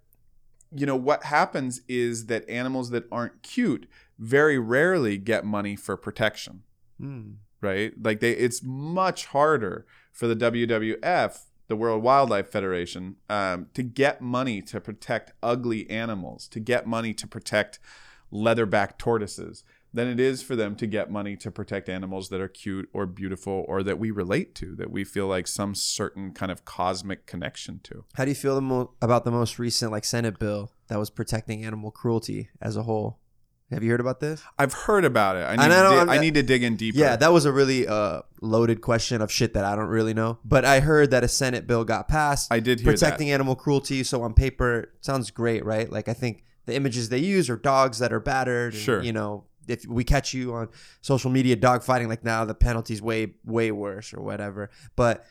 you 0.70 0.84
know 0.86 0.96
what 0.96 1.24
happens 1.24 1.80
is 1.88 2.26
that 2.26 2.46
animals 2.48 2.90
that 2.90 3.04
aren't 3.10 3.42
cute 3.42 3.86
very 4.18 4.58
rarely 4.58 5.16
get 5.18 5.44
money 5.44 5.76
for 5.76 5.96
protection 5.96 6.62
Hmm. 6.98 7.32
right? 7.60 7.92
Like 8.02 8.20
they, 8.20 8.32
it's 8.32 8.62
much 8.62 9.26
harder 9.26 9.86
for 10.12 10.26
the 10.26 10.36
WWF, 10.36 11.38
the 11.68 11.76
World 11.76 12.02
Wildlife 12.02 12.48
Federation, 12.48 13.16
um, 13.28 13.66
to 13.74 13.82
get 13.82 14.20
money 14.20 14.60
to 14.62 14.80
protect 14.80 15.32
ugly 15.42 15.88
animals, 15.88 16.48
to 16.48 16.60
get 16.60 16.86
money 16.86 17.14
to 17.14 17.26
protect 17.26 17.78
leatherback 18.32 18.98
tortoises, 18.98 19.64
than 19.94 20.08
it 20.08 20.18
is 20.18 20.42
for 20.42 20.56
them 20.56 20.74
to 20.74 20.86
get 20.88 21.10
money 21.10 21.36
to 21.36 21.50
protect 21.50 21.88
animals 21.88 22.28
that 22.28 22.40
are 22.40 22.48
cute 22.48 22.88
or 22.92 23.06
beautiful 23.06 23.64
or 23.68 23.82
that 23.84 23.98
we 23.98 24.10
relate 24.10 24.54
to, 24.56 24.74
that 24.74 24.90
we 24.90 25.04
feel 25.04 25.28
like 25.28 25.46
some 25.46 25.74
certain 25.74 26.32
kind 26.32 26.50
of 26.50 26.64
cosmic 26.64 27.26
connection 27.26 27.80
to. 27.84 28.04
How 28.14 28.24
do 28.24 28.32
you 28.32 28.34
feel 28.34 28.56
the 28.56 28.60
mo- 28.60 28.90
about 29.00 29.24
the 29.24 29.30
most 29.30 29.58
recent 29.58 29.92
like 29.92 30.04
Senate 30.04 30.38
bill 30.38 30.72
that 30.88 30.98
was 30.98 31.10
protecting 31.10 31.64
animal 31.64 31.92
cruelty 31.92 32.50
as 32.60 32.76
a 32.76 32.82
whole? 32.82 33.20
Have 33.70 33.82
you 33.82 33.90
heard 33.90 34.00
about 34.00 34.20
this? 34.20 34.42
I've 34.58 34.72
heard 34.74 35.04
about 35.04 35.36
it. 35.36 35.40
I 35.40 35.56
need, 35.56 35.62
I 35.62 35.68
to, 35.68 35.74
don't- 35.74 36.06
dig- 36.06 36.16
I 36.16 36.20
need 36.20 36.34
to 36.34 36.42
dig 36.42 36.62
in 36.62 36.76
deeper. 36.76 36.98
Yeah, 36.98 37.16
that 37.16 37.32
was 37.32 37.44
a 37.44 37.52
really 37.52 37.88
uh, 37.88 38.20
loaded 38.42 38.80
question 38.82 39.22
of 39.22 39.32
shit 39.32 39.54
that 39.54 39.64
I 39.64 39.74
don't 39.74 39.88
really 39.88 40.14
know. 40.14 40.38
But 40.44 40.64
I 40.64 40.80
heard 40.80 41.10
that 41.12 41.24
a 41.24 41.28
Senate 41.28 41.66
bill 41.66 41.84
got 41.84 42.06
passed. 42.06 42.52
I 42.52 42.60
did 42.60 42.80
hear 42.80 42.92
that. 42.92 43.00
protecting 43.00 43.30
animal 43.30 43.56
cruelty. 43.56 44.04
So 44.04 44.22
on 44.22 44.34
paper, 44.34 44.80
it 44.80 44.88
sounds 45.00 45.30
great, 45.30 45.64
right? 45.64 45.90
Like 45.90 46.08
I 46.08 46.12
think 46.14 46.44
the 46.66 46.74
images 46.74 47.08
they 47.08 47.18
use 47.18 47.48
are 47.50 47.56
dogs 47.56 47.98
that 48.00 48.12
are 48.12 48.20
battered. 48.20 48.74
and, 48.74 48.82
Sure. 48.82 49.02
You 49.02 49.12
know, 49.12 49.44
if 49.66 49.86
we 49.86 50.04
catch 50.04 50.34
you 50.34 50.52
on 50.54 50.68
social 51.00 51.30
media 51.30 51.56
dog 51.56 51.82
fighting, 51.82 52.08
like 52.08 52.22
now 52.22 52.44
the 52.44 52.54
penalty's 52.54 53.00
way 53.00 53.34
way 53.46 53.72
worse 53.72 54.12
or 54.12 54.20
whatever. 54.20 54.70
But 54.94 55.24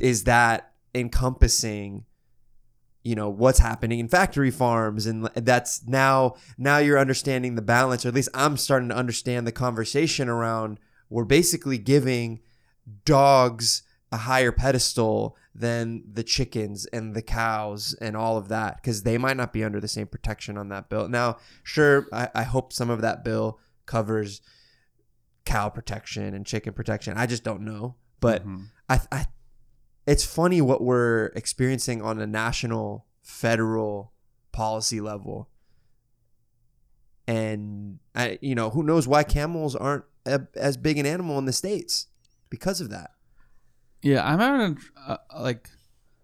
is 0.00 0.24
that 0.24 0.72
encompassing? 0.96 2.04
You 3.04 3.14
know 3.14 3.28
what's 3.28 3.58
happening 3.60 3.98
in 4.00 4.08
factory 4.08 4.50
farms 4.50 5.06
and 5.06 5.26
that's 5.36 5.86
now 5.86 6.34
now 6.58 6.78
you're 6.78 6.98
understanding 6.98 7.54
the 7.54 7.62
balance 7.62 8.04
or 8.04 8.08
at 8.08 8.14
least 8.14 8.30
i'm 8.34 8.56
starting 8.56 8.88
to 8.88 8.96
understand 8.96 9.46
the 9.46 9.52
conversation 9.52 10.28
around 10.28 10.80
we're 11.10 11.24
basically 11.24 11.78
giving 11.78 12.40
dogs 13.04 13.82
a 14.12 14.16
higher 14.16 14.52
pedestal 14.52 15.36
than 15.54 16.02
the 16.12 16.22
chickens 16.22 16.86
and 16.86 17.14
the 17.14 17.22
cows 17.22 17.94
and 18.00 18.16
all 18.16 18.36
of 18.36 18.48
that 18.48 18.76
because 18.76 19.02
they 19.02 19.18
might 19.18 19.36
not 19.36 19.52
be 19.52 19.62
under 19.64 19.80
the 19.80 19.88
same 19.88 20.06
protection 20.06 20.56
on 20.56 20.68
that 20.68 20.88
bill. 20.88 21.08
Now 21.08 21.36
sure 21.62 22.06
I, 22.12 22.28
I 22.34 22.42
hope 22.44 22.72
some 22.72 22.90
of 22.90 23.00
that 23.02 23.24
bill 23.24 23.58
covers 23.86 24.40
cow 25.44 25.68
protection 25.68 26.34
and 26.34 26.46
chicken 26.46 26.72
protection. 26.72 27.16
I 27.16 27.26
just 27.26 27.44
don't 27.44 27.62
know. 27.62 27.96
But 28.20 28.46
Mhm. 28.46 28.68
I, 28.88 29.00
I 29.12 29.26
it's 30.06 30.24
funny 30.24 30.60
what 30.60 30.82
we're 30.82 31.26
experiencing 31.34 32.02
on 32.02 32.20
a 32.20 32.26
national 32.26 33.06
federal 33.22 34.12
policy 34.52 35.00
level 35.00 35.48
and 37.26 37.98
I, 38.14 38.38
you 38.42 38.54
know 38.54 38.70
who 38.70 38.82
knows 38.82 39.08
why 39.08 39.22
camels 39.22 39.74
aren't 39.74 40.04
a, 40.26 40.42
as 40.54 40.76
big 40.76 40.98
an 40.98 41.06
animal 41.06 41.38
in 41.38 41.44
the 41.44 41.52
states 41.52 42.08
because 42.50 42.80
of 42.80 42.90
that. 42.90 43.10
Yeah, 44.02 44.26
I'm 44.26 44.38
having 44.38 44.78
a, 45.06 45.12
uh, 45.12 45.16
like. 45.40 45.68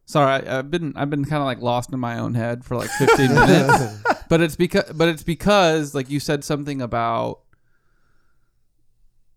Sorry, 0.07 0.47
I, 0.47 0.59
I've 0.59 0.71
been 0.71 0.93
I've 0.97 1.09
been 1.09 1.25
kind 1.25 1.41
of 1.41 1.47
like 1.47 1.61
lost 1.61 1.93
in 1.93 2.01
my 2.01 2.19
own 2.19 2.35
head 2.35 2.65
for 2.65 2.77
like 2.77 2.91
15 2.91 3.29
minutes, 3.35 4.03
but 4.29 4.41
it's 4.41 4.57
because 4.57 4.93
but 4.93 5.09
it's 5.09 5.23
because 5.23 5.95
like 5.95 6.11
you 6.11 6.19
said 6.19 6.43
something 6.43 6.83
about 6.83 7.41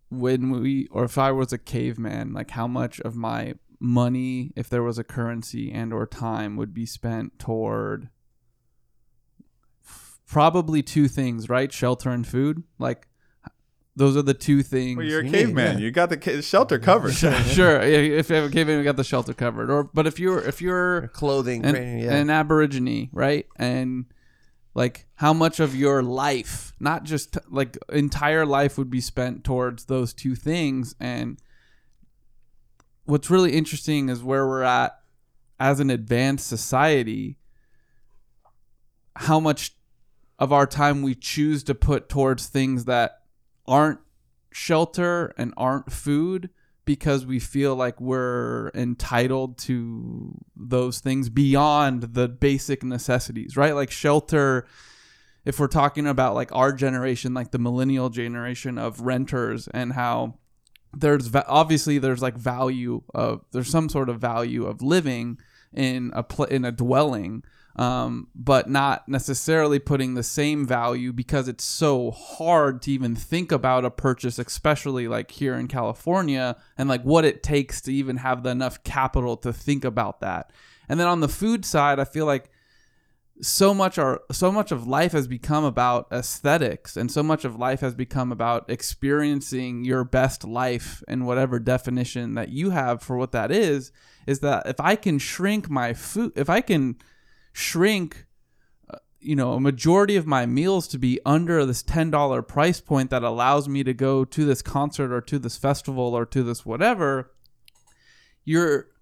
when 0.09 0.49
we 0.49 0.87
or 0.91 1.03
if 1.03 1.17
I 1.17 1.31
was 1.31 1.53
a 1.53 1.59
caveman, 1.59 2.33
like 2.33 2.51
how 2.51 2.67
much 2.67 2.99
of 3.01 3.15
my 3.15 3.53
money, 3.83 4.51
if 4.55 4.69
there 4.69 4.81
was 4.81 4.97
a 4.97 5.03
currency 5.03 5.71
and 5.71 5.91
or 5.93 6.07
time, 6.07 6.55
would 6.55 6.73
be 6.73 6.85
spent 6.85 7.37
toward 7.37 8.07
f- 9.85 10.19
probably 10.25 10.81
two 10.81 11.07
things, 11.07 11.49
right? 11.49 11.71
Shelter 11.71 12.09
and 12.09 12.25
food. 12.25 12.63
Like 12.79 13.07
those 13.95 14.15
are 14.17 14.21
the 14.21 14.33
two 14.33 14.63
things. 14.63 14.97
Well, 14.97 15.05
you're 15.05 15.19
a 15.19 15.29
caveman. 15.29 15.77
yeah. 15.77 15.83
You 15.83 15.91
got 15.91 16.09
the 16.09 16.17
ca- 16.17 16.41
shelter 16.41 16.79
covered. 16.79 17.13
sure, 17.13 17.31
yeah, 17.85 17.97
if 17.97 18.29
you 18.29 18.35
have 18.35 18.45
a 18.45 18.49
caveman, 18.49 18.77
we 18.77 18.83
got 18.83 18.95
the 18.95 19.03
shelter 19.03 19.33
covered. 19.33 19.69
Or 19.69 19.83
but 19.83 20.07
if 20.07 20.19
you're 20.19 20.39
if 20.41 20.61
you're 20.61 21.09
Clothing, 21.09 21.65
an, 21.65 21.75
training, 21.75 21.99
yeah. 21.99 22.15
an 22.15 22.29
aborigine, 22.29 23.09
right? 23.11 23.45
And 23.57 24.05
like 24.73 25.05
how 25.15 25.33
much 25.33 25.59
of 25.59 25.75
your 25.75 26.01
life, 26.01 26.73
not 26.79 27.03
just 27.03 27.37
like 27.51 27.77
entire 27.91 28.45
life 28.45 28.77
would 28.77 28.89
be 28.89 29.01
spent 29.01 29.43
towards 29.43 29.85
those 29.85 30.13
two 30.13 30.35
things 30.35 30.95
and 30.99 31.37
what's 33.05 33.29
really 33.29 33.53
interesting 33.53 34.09
is 34.09 34.23
where 34.23 34.47
we're 34.47 34.63
at 34.63 34.99
as 35.59 35.79
an 35.79 35.89
advanced 35.89 36.47
society 36.47 37.37
how 39.15 39.39
much 39.39 39.75
of 40.39 40.51
our 40.51 40.65
time 40.65 41.01
we 41.01 41.13
choose 41.15 41.63
to 41.63 41.75
put 41.75 42.09
towards 42.09 42.47
things 42.47 42.85
that 42.85 43.19
aren't 43.67 43.99
shelter 44.51 45.33
and 45.37 45.53
aren't 45.55 45.91
food 45.91 46.49
because 46.85 47.25
we 47.25 47.39
feel 47.39 47.75
like 47.75 48.01
we're 48.01 48.69
entitled 48.73 49.57
to 49.57 50.37
those 50.55 50.99
things 50.99 51.29
beyond 51.29 52.03
the 52.13 52.27
basic 52.27 52.83
necessities, 52.83 53.55
right? 53.55 53.73
Like 53.73 53.89
shelter 53.89 54.65
if 55.45 55.59
we're 55.59 55.67
talking 55.67 56.07
about 56.07 56.35
like 56.35 56.53
our 56.53 56.71
generation, 56.71 57.33
like 57.33 57.51
the 57.51 57.59
millennial 57.59 58.09
generation 58.09 58.77
of 58.77 59.01
renters 59.01 59.67
and 59.67 59.93
how 59.93 60.35
there's 60.93 61.27
va- 61.27 61.45
obviously 61.47 61.97
there's 61.97 62.21
like 62.21 62.37
value 62.37 63.01
of 63.13 63.43
there's 63.51 63.69
some 63.69 63.89
sort 63.89 64.09
of 64.09 64.19
value 64.19 64.65
of 64.65 64.81
living 64.81 65.37
in 65.73 66.11
a 66.13 66.23
pl- 66.23 66.45
in 66.45 66.65
a 66.65 66.71
dwelling 66.71 67.43
um, 67.75 68.27
but 68.35 68.69
not 68.69 69.09
necessarily 69.09 69.79
putting 69.79 70.13
the 70.13 70.21
same 70.21 70.65
value 70.67 71.11
because 71.11 71.47
it's 71.47 71.63
so 71.63 72.11
hard 72.11 72.83
to 72.83 72.91
even 72.91 73.15
think 73.15 73.51
about 73.51 73.85
a 73.85 73.89
purchase 73.89 74.37
especially 74.37 75.07
like 75.07 75.31
here 75.31 75.55
in 75.55 75.67
California 75.67 76.55
and 76.77 76.87
like 76.87 77.01
what 77.01 77.25
it 77.25 77.41
takes 77.41 77.81
to 77.81 77.93
even 77.93 78.17
have 78.17 78.43
the 78.43 78.51
enough 78.51 78.83
capital 78.83 79.35
to 79.37 79.51
think 79.51 79.83
about 79.83 80.19
that. 80.19 80.51
And 80.87 80.99
then 80.99 81.07
on 81.07 81.21
the 81.21 81.29
food 81.29 81.65
side 81.65 81.99
I 81.99 82.05
feel 82.05 82.27
like 82.27 82.51
so 83.41 83.73
much 83.73 83.97
our 83.97 84.21
so 84.31 84.51
much 84.51 84.71
of 84.71 84.85
life 84.85 85.11
has 85.11 85.27
become 85.27 85.63
about 85.63 86.07
aesthetics 86.11 86.95
and 86.95 87.11
so 87.11 87.23
much 87.23 87.43
of 87.43 87.55
life 87.55 87.79
has 87.79 87.95
become 87.95 88.31
about 88.31 88.69
experiencing 88.69 89.83
your 89.83 90.03
best 90.03 90.43
life 90.43 91.03
in 91.07 91.25
whatever 91.25 91.59
definition 91.59 92.35
that 92.35 92.49
you 92.49 92.69
have 92.69 93.01
for 93.01 93.17
what 93.17 93.31
that 93.31 93.51
is 93.51 93.91
is 94.27 94.41
that 94.41 94.65
if 94.67 94.79
i 94.79 94.95
can 94.95 95.17
shrink 95.17 95.67
my 95.69 95.93
food 95.93 96.31
if 96.35 96.47
i 96.47 96.61
can 96.61 96.95
shrink 97.53 98.27
uh, 98.93 98.97
you 99.19 99.35
know 99.35 99.53
a 99.53 99.59
majority 99.59 100.15
of 100.15 100.27
my 100.27 100.45
meals 100.45 100.87
to 100.87 100.99
be 100.99 101.19
under 101.25 101.65
this 101.65 101.81
$10 101.81 102.47
price 102.47 102.79
point 102.79 103.09
that 103.09 103.23
allows 103.23 103.67
me 103.67 103.83
to 103.83 103.95
go 103.95 104.23
to 104.23 104.45
this 104.45 104.61
concert 104.61 105.11
or 105.11 105.21
to 105.21 105.39
this 105.39 105.57
festival 105.57 106.13
or 106.13 106.25
to 106.25 106.43
this 106.43 106.65
whatever 106.65 107.31
you're 108.45 108.92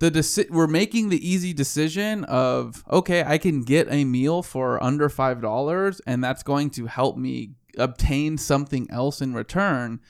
the 0.00 0.10
deci- 0.10 0.50
we're 0.50 0.66
making 0.66 1.08
the 1.08 1.28
easy 1.28 1.52
decision 1.52 2.24
of 2.24 2.82
okay 2.90 3.22
i 3.24 3.38
can 3.38 3.62
get 3.62 3.86
a 3.90 4.04
meal 4.04 4.42
for 4.42 4.82
under 4.82 5.08
five 5.08 5.40
dollars 5.40 6.00
and 6.06 6.24
that's 6.24 6.42
going 6.42 6.70
to 6.70 6.86
help 6.86 7.16
me 7.16 7.50
obtain 7.78 8.36
something 8.36 8.90
else 8.90 9.20
in 9.20 9.34
return. 9.34 10.00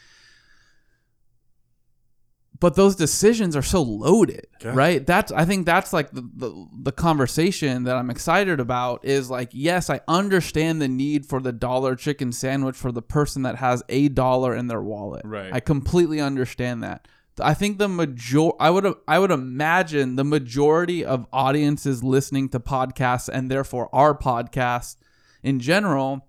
But 2.59 2.75
those 2.75 2.95
decisions 2.95 3.57
are 3.57 3.63
so 3.63 3.81
loaded 3.81 4.47
right? 4.75 5.07
That's 5.07 5.33
i 5.33 5.47
think 5.47 5.65
that's 5.65 5.95
like 5.95 6.11
the, 6.11 6.21
the 6.37 6.67
the 6.83 6.93
conversation 6.93 7.85
that 7.85 7.97
i'm 7.97 8.11
excited 8.11 8.61
about 8.61 9.03
is 9.03 9.31
like 9.31 9.49
yes 9.53 9.89
i 9.89 10.01
understand 10.07 10.83
the 10.83 10.89
need 10.89 11.25
for 11.25 11.41
the 11.41 11.53
dollar 11.53 11.97
chicken 11.97 12.33
sandwich 12.33 12.77
for 12.77 12.93
the 12.93 13.01
person 13.01 13.43
that 13.43 13.57
has 13.57 13.83
a 13.89 14.09
dollar 14.09 14.55
in 14.55 14.67
their 14.67 14.83
wallet. 14.83 15.23
Right. 15.25 15.51
i 15.55 15.61
completely 15.61 16.21
understand 16.21 16.83
that 16.83 17.09
I 17.39 17.55
think 17.55 17.79
the 17.79 17.89
major 17.89 18.51
I 18.59 18.71
would 18.71 18.95
I 19.07 19.19
would 19.19 19.31
imagine 19.31 20.17
the 20.17 20.25
majority 20.25 21.05
of 21.05 21.27
audiences 21.33 22.03
listening 22.03 22.49
to 22.51 22.61
podcasts 22.61 23.29
and 23.29 23.51
therefore 23.51 23.89
our 23.95 24.17
podcast 24.17 24.97
in 25.43 25.61
general 25.61 26.27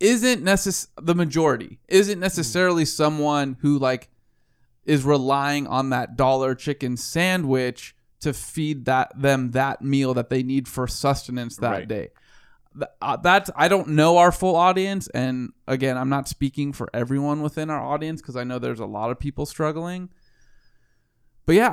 isn't 0.00 0.42
necess- 0.44 0.88
the 1.00 1.14
majority 1.14 1.80
isn't 1.88 2.16
hmm. 2.16 2.20
necessarily 2.20 2.84
someone 2.84 3.56
who 3.60 3.78
like 3.78 4.08
is 4.84 5.04
relying 5.04 5.66
on 5.66 5.90
that 5.90 6.16
dollar 6.16 6.54
chicken 6.54 6.96
sandwich 6.96 7.94
to 8.20 8.32
feed 8.32 8.84
that 8.86 9.12
them 9.20 9.52
that 9.52 9.82
meal 9.82 10.14
that 10.14 10.30
they 10.30 10.42
need 10.42 10.66
for 10.68 10.86
sustenance 10.86 11.56
that 11.56 11.70
Right. 11.70 11.88
day. 11.88 12.08
Uh, 13.00 13.16
that's 13.16 13.50
I 13.56 13.68
don't 13.68 13.88
know 13.88 14.18
our 14.18 14.32
full 14.32 14.56
audience, 14.56 15.08
and 15.08 15.52
again, 15.66 15.96
I'm 15.96 16.08
not 16.08 16.28
speaking 16.28 16.72
for 16.72 16.88
everyone 16.94 17.42
within 17.42 17.70
our 17.70 17.80
audience 17.80 18.20
because 18.20 18.36
I 18.36 18.44
know 18.44 18.58
there's 18.58 18.80
a 18.80 18.86
lot 18.86 19.10
of 19.10 19.18
people 19.18 19.46
struggling. 19.46 20.10
But 21.46 21.54
yeah, 21.54 21.70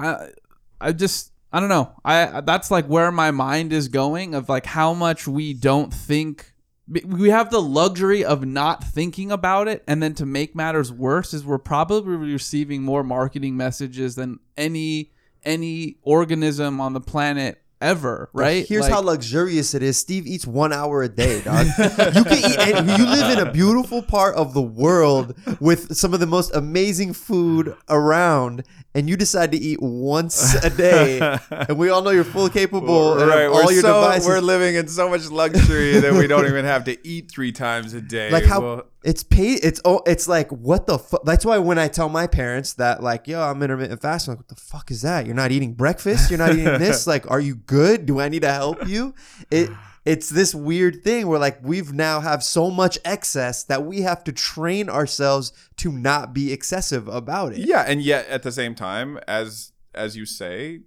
I, 0.82 0.88
I 0.88 0.92
just 0.92 1.32
I 1.52 1.60
don't 1.60 1.70
know. 1.70 1.94
I 2.04 2.42
that's 2.42 2.72
like 2.72 2.86
where 2.88 3.12
my 3.12 3.32
mind 3.32 3.74
is 3.74 3.88
going 3.88 4.36
of 4.36 4.50
like 4.50 4.66
how 4.66 4.94
much 4.94 5.28
we 5.28 5.54
don't 5.54 5.94
think 5.94 6.54
we 6.88 7.30
have 7.30 7.50
the 7.50 7.62
luxury 7.62 8.24
of 8.24 8.46
not 8.46 8.84
thinking 8.84 9.32
about 9.32 9.68
it 9.68 9.84
and 9.88 10.04
then 10.04 10.14
to 10.14 10.26
make 10.26 10.56
matters 10.56 10.92
worse 10.92 11.34
is 11.34 11.44
we're 11.44 11.58
probably 11.58 12.16
receiving 12.16 12.84
more 12.84 13.04
marketing 13.04 13.58
messages 13.58 14.16
than 14.16 14.40
any 14.56 15.12
any 15.44 15.98
organism 16.04 16.80
on 16.80 16.94
the 16.94 17.02
planet 17.02 17.62
ever 17.82 18.30
right 18.34 18.66
Here's 18.68 18.84
Like- 18.84 18.94
how 18.94 19.02
luxurious 19.02 19.74
it 19.74 19.84
is. 19.84 19.98
Steve 19.98 20.26
eats 20.28 20.46
one 20.48 20.72
hour 20.74 21.04
a 21.04 21.10
day, 21.10 21.42
dog. 21.42 21.66
you 21.78 22.24
can 22.24 22.38
eat. 22.38 22.58
Any, 22.60 22.92
you 22.98 23.06
live 23.06 23.38
in 23.38 23.48
a 23.48 23.52
beautiful 23.52 24.02
part 24.02 24.36
of 24.36 24.54
the 24.54 24.62
world 24.62 25.36
with 25.60 25.96
some 25.96 26.14
of 26.14 26.20
the 26.20 26.26
most 26.26 26.56
amazing 26.56 27.14
food 27.14 27.76
around, 27.90 28.64
and 28.96 29.10
you 29.10 29.18
decide 29.18 29.52
to 29.52 29.58
eat 29.58 29.80
once 29.82 30.56
a 30.64 30.70
day. 30.70 31.20
and 31.52 31.78
we 31.78 31.90
all 31.90 32.02
know 32.02 32.12
you're 32.12 32.24
full 32.24 32.50
capable 32.50 33.14
of 33.14 33.28
right, 33.28 33.46
all 33.46 33.72
your 33.72 33.82
so, 33.82 34.02
devices. 34.02 34.28
We're 34.28 34.40
living 34.40 34.76
in 34.76 34.88
so 34.88 35.10
much 35.10 35.30
luxury 35.30 36.00
that 36.00 36.14
we 36.14 36.28
don't 36.28 36.46
even 36.46 36.64
have 36.64 36.86
to 36.86 37.08
eat 37.08 37.30
three 37.30 37.52
times 37.52 37.94
a 37.94 38.02
day. 38.02 38.32
like 38.32 38.46
how 38.46 38.62
Well, 38.62 38.84
it's 39.04 39.24
paid 39.24 39.60
it's 39.64 39.80
oh 39.86 40.02
it's 40.08 40.28
like 40.28 40.50
what 40.50 40.88
the 40.88 40.98
fuck 40.98 41.24
that's 41.26 41.46
why 41.46 41.60
when 41.60 41.78
i 41.78 41.88
tell 41.88 42.10
my 42.10 42.26
parents 42.26 42.74
that 42.74 43.04
like 43.04 43.28
yo 43.28 43.40
i'm 43.40 43.62
intermittent 43.62 44.02
fasting 44.02 44.32
like 44.32 44.40
what 44.40 44.48
the 44.48 44.56
fuck 44.56 44.90
is 44.90 45.04
that 45.04 45.28
you're 45.28 45.36
not 45.36 45.52
eating 45.52 45.74
breakfast 45.74 46.32
you're 46.32 46.40
not 46.40 46.54
eating 46.54 46.64
this 46.80 47.06
like 47.14 47.30
are 47.30 47.40
you 47.40 47.54
good 47.54 48.08
do 48.08 48.20
i 48.20 48.28
need 48.30 48.42
to 48.42 48.52
help 48.52 48.88
you 48.88 49.14
it 49.52 49.70
it's 50.06 50.30
this 50.30 50.56
weird 50.56 51.04
thing 51.04 51.28
where 51.28 51.40
like 51.40 51.60
we've 51.62 51.92
now 51.92 52.22
have 52.22 52.44
so 52.44 52.72
much 52.72 52.98
excess 53.04 53.64
that 53.64 53.86
we 53.86 54.02
have 54.02 54.24
to 54.24 54.32
train 54.32 54.90
ourselves 54.90 55.52
to 55.78 55.92
not 55.92 56.34
be 56.34 56.54
excessive 56.54 57.08
about 57.08 57.54
it 57.54 57.66
yeah, 57.66 57.84
and 57.88 58.02
yet 58.02 58.28
at 58.28 58.44
the 58.44 58.52
same 58.52 58.76
time, 58.76 59.20
as 59.28 59.72
as 59.94 60.16
you 60.16 60.26
say, 60.26 60.82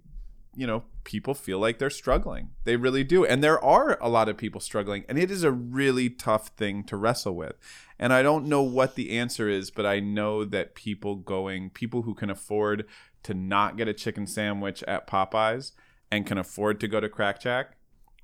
you 0.55 0.67
know, 0.67 0.83
people 1.03 1.33
feel 1.33 1.59
like 1.59 1.79
they're 1.79 1.89
struggling. 1.89 2.49
They 2.63 2.75
really 2.75 3.03
do, 3.03 3.25
and 3.25 3.43
there 3.43 3.63
are 3.63 3.97
a 4.01 4.09
lot 4.09 4.29
of 4.29 4.37
people 4.37 4.61
struggling, 4.61 5.03
and 5.09 5.17
it 5.17 5.29
is 5.29 5.43
a 5.43 5.51
really 5.51 6.09
tough 6.09 6.49
thing 6.49 6.83
to 6.85 6.97
wrestle 6.97 7.35
with. 7.35 7.55
And 7.97 8.13
I 8.13 8.23
don't 8.23 8.45
know 8.45 8.61
what 8.61 8.95
the 8.95 9.17
answer 9.17 9.49
is, 9.49 9.71
but 9.71 9.85
I 9.85 9.99
know 9.99 10.45
that 10.45 10.75
people 10.75 11.15
going, 11.15 11.69
people 11.69 12.03
who 12.03 12.13
can 12.13 12.29
afford 12.29 12.85
to 13.23 13.33
not 13.33 13.75
get 13.75 13.87
a 13.87 13.93
chicken 13.93 14.25
sandwich 14.25 14.83
at 14.83 15.07
Popeyes 15.07 15.73
and 16.09 16.25
can 16.25 16.37
afford 16.37 16.79
to 16.79 16.87
go 16.87 16.99
to 16.99 17.09
Crack 17.09 17.41
Shack 17.41 17.75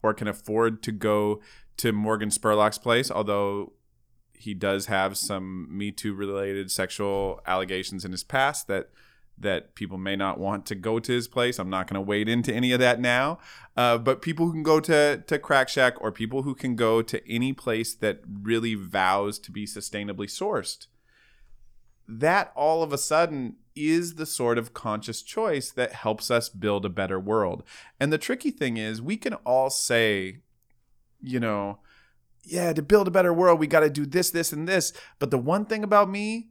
or 0.06 0.14
can 0.14 0.28
afford 0.28 0.84
to 0.84 0.92
go 0.92 1.42
to 1.78 1.92
Morgan 1.92 2.30
Spurlock's 2.30 2.78
place, 2.78 3.12
although 3.12 3.74
he 4.34 4.54
does 4.54 4.86
have 4.86 5.18
some 5.18 5.68
Me 5.76 5.92
Too 5.92 6.14
related 6.14 6.72
sexual 6.72 7.42
allegations 7.46 8.06
in 8.06 8.12
his 8.12 8.24
past 8.24 8.68
that 8.68 8.90
that 9.38 9.76
people 9.76 9.98
may 9.98 10.16
not 10.16 10.40
want 10.40 10.66
to 10.66 10.76
go 10.76 10.98
to 10.98 11.12
his 11.12 11.28
place. 11.28 11.60
I'm 11.60 11.70
not 11.70 11.88
going 11.88 11.96
to 11.96 12.02
wade 12.02 12.30
into 12.30 12.54
any 12.54 12.72
of 12.72 12.80
that 12.80 13.02
now. 13.02 13.38
Uh, 13.76 13.98
but 13.98 14.22
people 14.22 14.46
who 14.46 14.54
can 14.54 14.64
go 14.64 14.80
to 14.80 15.24
to 15.28 15.40
Crack 15.40 15.68
Shack 15.68 16.00
or 16.00 16.12
people 16.12 16.44
who 16.44 16.56
can 16.56 16.76
go 16.76 17.02
to 17.02 17.30
any 17.30 17.52
place 17.52 17.94
that 17.96 18.22
really 18.44 18.76
vows 18.76 19.40
to 19.40 19.52
be 19.52 19.66
sustainably 19.66 20.28
sourced, 20.28 20.88
that 22.08 22.52
all 22.56 22.84
of 22.84 22.94
a 22.94 22.98
sudden 22.98 23.58
is 23.76 24.16
the 24.16 24.26
sort 24.26 24.58
of 24.58 24.74
conscious 24.74 25.22
choice 25.22 25.72
that 25.72 25.94
helps 25.94 26.32
us 26.32 26.50
build 26.50 26.86
a 26.86 26.90
better 26.90 27.20
world. 27.20 27.64
And 28.00 28.12
the 28.12 28.18
tricky 28.18 28.52
thing 28.52 28.78
is, 28.78 29.02
we 29.02 29.18
can 29.18 29.34
all 29.46 29.70
say, 29.70 30.40
you 31.22 31.40
know, 31.40 31.80
yeah, 32.44 32.74
to 32.74 32.82
build 32.82 33.08
a 33.08 33.12
better 33.12 33.34
world, 33.34 33.60
we 33.60 33.68
got 33.68 33.82
to 33.82 33.90
do 33.90 34.06
this, 34.06 34.30
this, 34.30 34.54
and 34.54 34.68
this. 34.68 34.94
But 35.20 35.32
the 35.32 35.38
one 35.38 35.66
thing 35.66 35.84
about 35.84 36.10
me, 36.10 36.50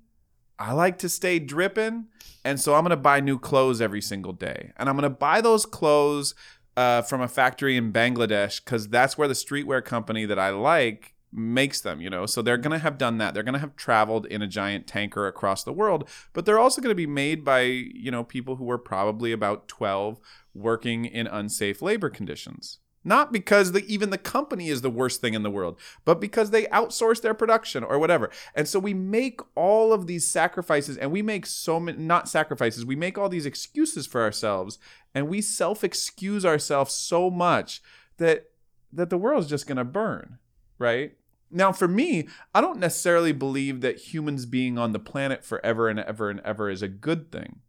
I 0.59 0.73
like 0.73 0.99
to 0.99 1.09
stay 1.09 1.39
dripping, 1.39 2.07
and 2.45 2.61
so 2.61 2.75
I'm 2.75 2.85
gonna 2.85 2.97
buy 2.97 3.19
new 3.19 3.39
clothes 3.39 3.81
every 3.81 4.01
single 4.01 4.33
day, 4.33 4.73
and 4.77 4.89
I'm 4.89 4.95
gonna 4.95 5.11
buy 5.11 5.41
those 5.41 5.67
clothes 5.67 6.35
uh, 6.77 7.03
from 7.03 7.21
a 7.21 7.29
factory 7.29 7.77
in 7.77 7.93
Bangladesh 7.93 8.65
because 8.65 8.89
that's 8.89 9.19
where 9.19 9.29
the 9.29 9.35
streetwear 9.35 9.85
company 9.85 10.27
that 10.27 10.39
I 10.39 10.51
like 10.51 11.14
makes 11.35 11.81
them. 11.81 12.01
You 12.01 12.11
know, 12.11 12.27
so 12.27 12.43
they're 12.43 12.57
gonna 12.57 12.79
have 12.79 12.99
done 12.99 13.19
that. 13.19 13.35
They're 13.35 13.43
gonna 13.43 13.59
have 13.59 13.77
traveled 13.77 14.27
in 14.27 14.43
a 14.43 14.47
giant 14.47 14.87
tanker 14.87 15.27
across 15.27 15.65
the 15.65 15.73
world, 15.73 16.09
but 16.33 16.47
they're 16.47 16.59
also 16.59 16.81
gonna 16.81 16.95
be 16.95 17.07
made 17.07 17.45
by 17.45 17.63
you 17.63 18.11
know 18.11 18.25
people 18.25 18.57
who 18.57 18.65
were 18.65 18.79
probably 18.79 19.33
about 19.33 19.69
12 19.69 20.21
working 20.55 21.05
in 21.05 21.27
unsafe 21.27 21.83
labor 21.83 22.11
conditions. 22.11 22.79
Not 23.05 23.33
because 23.33 23.73
the, 23.73 23.85
even 23.87 24.09
the 24.09 24.19
company 24.19 24.71
is 24.71 24.81
the 24.81 24.91
worst 24.91 25.21
thing 25.21 25.35
in 25.35 25.43
the 25.43 25.51
world, 25.51 25.79
but 26.07 26.21
because 26.21 26.51
they 26.51 26.65
outsource 26.67 27.21
their 27.21 27.35
production 27.35 27.85
or 27.85 27.99
whatever. 27.99 28.31
And 28.55 28.67
so 28.67 28.79
we 28.79 28.95
make 28.95 29.41
all 29.55 29.93
of 29.93 30.07
these 30.07 30.27
sacrifices 30.27 30.97
and 30.97 31.13
we 31.13 31.21
make 31.21 31.45
so 31.45 31.79
many, 31.79 31.99
not 31.99 32.31
sacrifices, 32.31 32.87
we 32.87 32.97
make 32.97 33.19
all 33.19 33.29
these 33.29 33.45
excuses 33.45 34.07
for 34.07 34.23
ourselves 34.23 34.79
and 35.15 35.29
we 35.29 35.43
self 35.43 35.85
excuse 35.85 36.47
ourselves 36.47 36.95
so 36.95 37.31
much 37.31 37.83
that, 38.17 38.47
that 38.91 39.11
the 39.11 39.19
world's 39.19 39.49
just 39.49 39.67
going 39.67 39.77
to 39.77 39.85
burn, 39.85 40.39
right? 40.79 41.13
Now, 41.55 41.73
for 41.73 41.89
me, 41.89 42.29
I 42.55 42.61
don't 42.61 42.79
necessarily 42.79 43.33
believe 43.33 43.81
that 43.81 44.13
humans 44.13 44.45
being 44.45 44.77
on 44.77 44.93
the 44.93 44.99
planet 44.99 45.45
forever 45.45 45.89
and 45.89 46.01
ever 46.01 46.29
and 46.29 46.41
ever 46.41 46.69
is 46.69 46.83
a 46.83 46.89
good 46.89 47.33
thing 47.33 47.61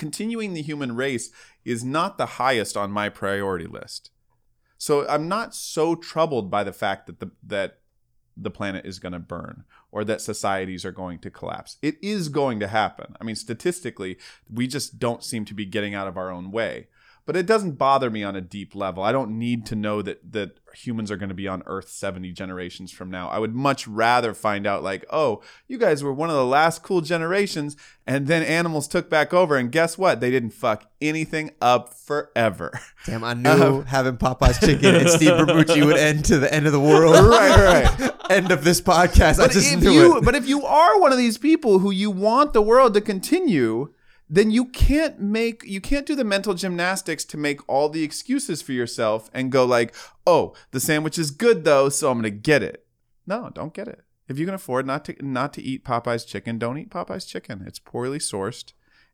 continuing 0.00 0.54
the 0.54 0.62
human 0.62 0.96
race 0.96 1.30
is 1.62 1.84
not 1.84 2.16
the 2.16 2.40
highest 2.40 2.74
on 2.74 2.90
my 2.90 3.10
priority 3.10 3.66
list. 3.66 4.10
So 4.78 5.06
I'm 5.06 5.28
not 5.28 5.54
so 5.54 5.94
troubled 5.94 6.50
by 6.50 6.64
the 6.64 6.72
fact 6.72 7.06
that 7.06 7.20
the 7.20 7.30
that 7.42 7.80
the 8.34 8.50
planet 8.50 8.86
is 8.86 8.98
going 8.98 9.12
to 9.12 9.18
burn 9.18 9.64
or 9.92 10.02
that 10.04 10.22
societies 10.22 10.86
are 10.86 10.92
going 10.92 11.18
to 11.18 11.30
collapse. 11.30 11.76
It 11.82 11.98
is 12.00 12.30
going 12.30 12.58
to 12.60 12.68
happen. 12.68 13.14
I 13.20 13.24
mean, 13.24 13.36
statistically, 13.36 14.16
we 14.50 14.66
just 14.66 14.98
don't 14.98 15.22
seem 15.22 15.44
to 15.44 15.54
be 15.54 15.66
getting 15.66 15.94
out 15.94 16.08
of 16.08 16.16
our 16.16 16.30
own 16.30 16.50
way. 16.50 16.88
But 17.30 17.36
it 17.36 17.46
doesn't 17.46 17.78
bother 17.78 18.10
me 18.10 18.24
on 18.24 18.34
a 18.34 18.40
deep 18.40 18.74
level. 18.74 19.04
I 19.04 19.12
don't 19.12 19.38
need 19.38 19.64
to 19.66 19.76
know 19.76 20.02
that 20.02 20.32
that 20.32 20.58
humans 20.74 21.12
are 21.12 21.16
going 21.16 21.28
to 21.28 21.34
be 21.34 21.46
on 21.46 21.62
Earth 21.64 21.88
70 21.88 22.32
generations 22.32 22.90
from 22.90 23.08
now. 23.08 23.28
I 23.28 23.38
would 23.38 23.54
much 23.54 23.86
rather 23.86 24.34
find 24.34 24.66
out 24.66 24.82
like, 24.82 25.04
"Oh, 25.10 25.40
you 25.68 25.78
guys 25.78 26.02
were 26.02 26.12
one 26.12 26.28
of 26.28 26.34
the 26.34 26.44
last 26.44 26.82
cool 26.82 27.02
generations 27.02 27.76
and 28.04 28.26
then 28.26 28.42
animals 28.42 28.88
took 28.88 29.08
back 29.08 29.32
over 29.32 29.56
and 29.56 29.70
guess 29.70 29.96
what? 29.96 30.18
They 30.18 30.32
didn't 30.32 30.50
fuck 30.50 30.90
anything 31.00 31.52
up 31.60 31.94
forever." 31.94 32.72
Damn, 33.06 33.22
I 33.22 33.30
uh, 33.30 33.34
knew 33.34 33.82
having 33.82 34.16
Popeye's 34.16 34.58
chicken 34.58 34.96
and 34.96 35.08
Steve 35.08 35.30
Bramucci 35.30 35.86
would 35.86 35.96
end 35.98 36.24
to 36.24 36.38
the 36.40 36.52
end 36.52 36.66
of 36.66 36.72
the 36.72 36.80
world. 36.80 37.14
right, 37.14 37.94
right. 38.00 38.12
end 38.28 38.50
of 38.50 38.64
this 38.64 38.80
podcast. 38.80 39.38
I 39.38 39.46
just 39.46 39.72
if 39.72 39.78
knew 39.78 39.92
you, 39.92 40.16
it. 40.16 40.24
but 40.24 40.34
if 40.34 40.48
you 40.48 40.64
are 40.64 40.98
one 41.00 41.12
of 41.12 41.18
these 41.18 41.38
people 41.38 41.78
who 41.78 41.92
you 41.92 42.10
want 42.10 42.54
the 42.54 42.62
world 42.62 42.92
to 42.94 43.00
continue, 43.00 43.94
then 44.30 44.50
you 44.50 44.64
can't 44.66 45.20
make 45.20 45.62
you 45.64 45.80
can't 45.80 46.06
do 46.06 46.14
the 46.14 46.24
mental 46.24 46.54
gymnastics 46.54 47.24
to 47.26 47.36
make 47.36 47.68
all 47.68 47.88
the 47.88 48.04
excuses 48.04 48.62
for 48.62 48.72
yourself 48.72 49.28
and 49.34 49.52
go 49.52 49.64
like, 49.64 49.94
"Oh, 50.26 50.54
the 50.70 50.80
sandwich 50.80 51.18
is 51.18 51.30
good 51.30 51.64
though, 51.64 51.88
so 51.88 52.10
I'm 52.10 52.20
going 52.20 52.32
to 52.32 52.38
get 52.38 52.62
it." 52.62 52.86
No, 53.26 53.50
don't 53.52 53.74
get 53.74 53.88
it. 53.88 54.04
If 54.28 54.38
you 54.38 54.46
can 54.46 54.54
afford 54.54 54.86
not 54.86 55.04
to 55.06 55.16
not 55.20 55.52
to 55.54 55.62
eat 55.62 55.84
Popeye's 55.84 56.24
chicken, 56.24 56.58
don't 56.58 56.78
eat 56.78 56.90
Popeye's 56.90 57.26
chicken. 57.26 57.64
It's 57.66 57.80
poorly 57.80 58.18
sourced 58.18 58.72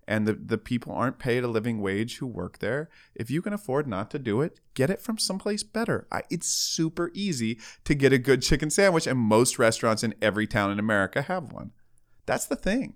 and 0.09 0.27
the, 0.27 0.35
the 0.35 0.59
people 0.59 0.93
aren't 0.93 1.19
paid 1.19 1.43
a 1.43 1.49
living 1.49 1.81
wage 1.81 2.19
who 2.19 2.27
work 2.27 2.59
there. 2.59 2.89
If 3.15 3.31
you 3.31 3.43
can 3.43 3.53
afford 3.53 3.87
not 3.87 4.11
to 4.13 4.19
do 4.19 4.41
it, 4.41 4.61
get 4.75 4.91
it 4.91 5.01
from 5.01 5.19
someplace 5.19 5.63
better. 5.63 6.07
I, 6.13 6.23
it's 6.31 6.47
super 6.47 7.11
easy 7.13 7.59
to 7.85 7.95
get 7.95 8.13
a 8.13 8.19
good 8.19 8.43
chicken 8.43 8.71
sandwich, 8.71 9.07
and 9.07 9.19
most 9.19 9.59
restaurants 9.59 10.05
in 10.05 10.15
every 10.23 10.47
town 10.47 10.71
in 10.71 10.79
America 10.79 11.23
have 11.23 11.53
one. 11.53 11.73
That's 12.25 12.47
the 12.47 12.57
thing. 12.57 12.95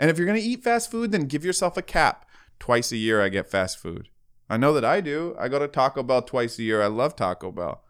And 0.00 0.10
if 0.10 0.16
you're 0.16 0.26
going 0.26 0.40
to 0.40 0.44
eat 0.44 0.64
fast 0.64 0.90
food, 0.90 1.12
then 1.12 1.26
give 1.26 1.44
yourself 1.44 1.76
a 1.76 1.82
cap. 1.82 2.26
Twice 2.58 2.90
a 2.90 2.96
year, 2.96 3.22
I 3.22 3.28
get 3.28 3.50
fast 3.50 3.78
food. 3.78 4.08
I 4.48 4.56
know 4.56 4.72
that 4.72 4.84
I 4.84 5.00
do. 5.00 5.36
I 5.38 5.48
go 5.48 5.58
to 5.58 5.68
Taco 5.68 6.02
Bell 6.02 6.22
twice 6.22 6.58
a 6.58 6.62
year. 6.62 6.82
I 6.82 6.86
love 6.86 7.14
Taco 7.14 7.52
Bell. 7.52 7.84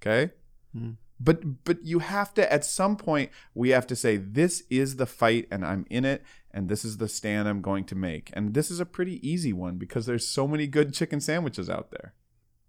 Okay? 0.00 0.32
Hmm. 0.72 0.92
But 1.22 1.64
but 1.64 1.84
you 1.84 1.98
have 1.98 2.32
to 2.34 2.50
at 2.50 2.64
some 2.64 2.96
point 2.96 3.30
we 3.54 3.70
have 3.70 3.86
to 3.88 3.96
say 3.96 4.16
this 4.16 4.62
is 4.70 4.96
the 4.96 5.04
fight 5.04 5.46
and 5.50 5.66
I'm 5.66 5.84
in 5.90 6.06
it 6.06 6.22
and 6.50 6.70
this 6.70 6.82
is 6.82 6.96
the 6.96 7.08
stand 7.08 7.46
I'm 7.46 7.60
going 7.60 7.84
to 7.86 7.94
make. 7.94 8.30
And 8.32 8.54
this 8.54 8.70
is 8.70 8.80
a 8.80 8.86
pretty 8.86 9.28
easy 9.28 9.52
one 9.52 9.76
because 9.76 10.06
there's 10.06 10.26
so 10.26 10.48
many 10.48 10.66
good 10.66 10.94
chicken 10.94 11.20
sandwiches 11.20 11.68
out 11.68 11.90
there. 11.90 12.14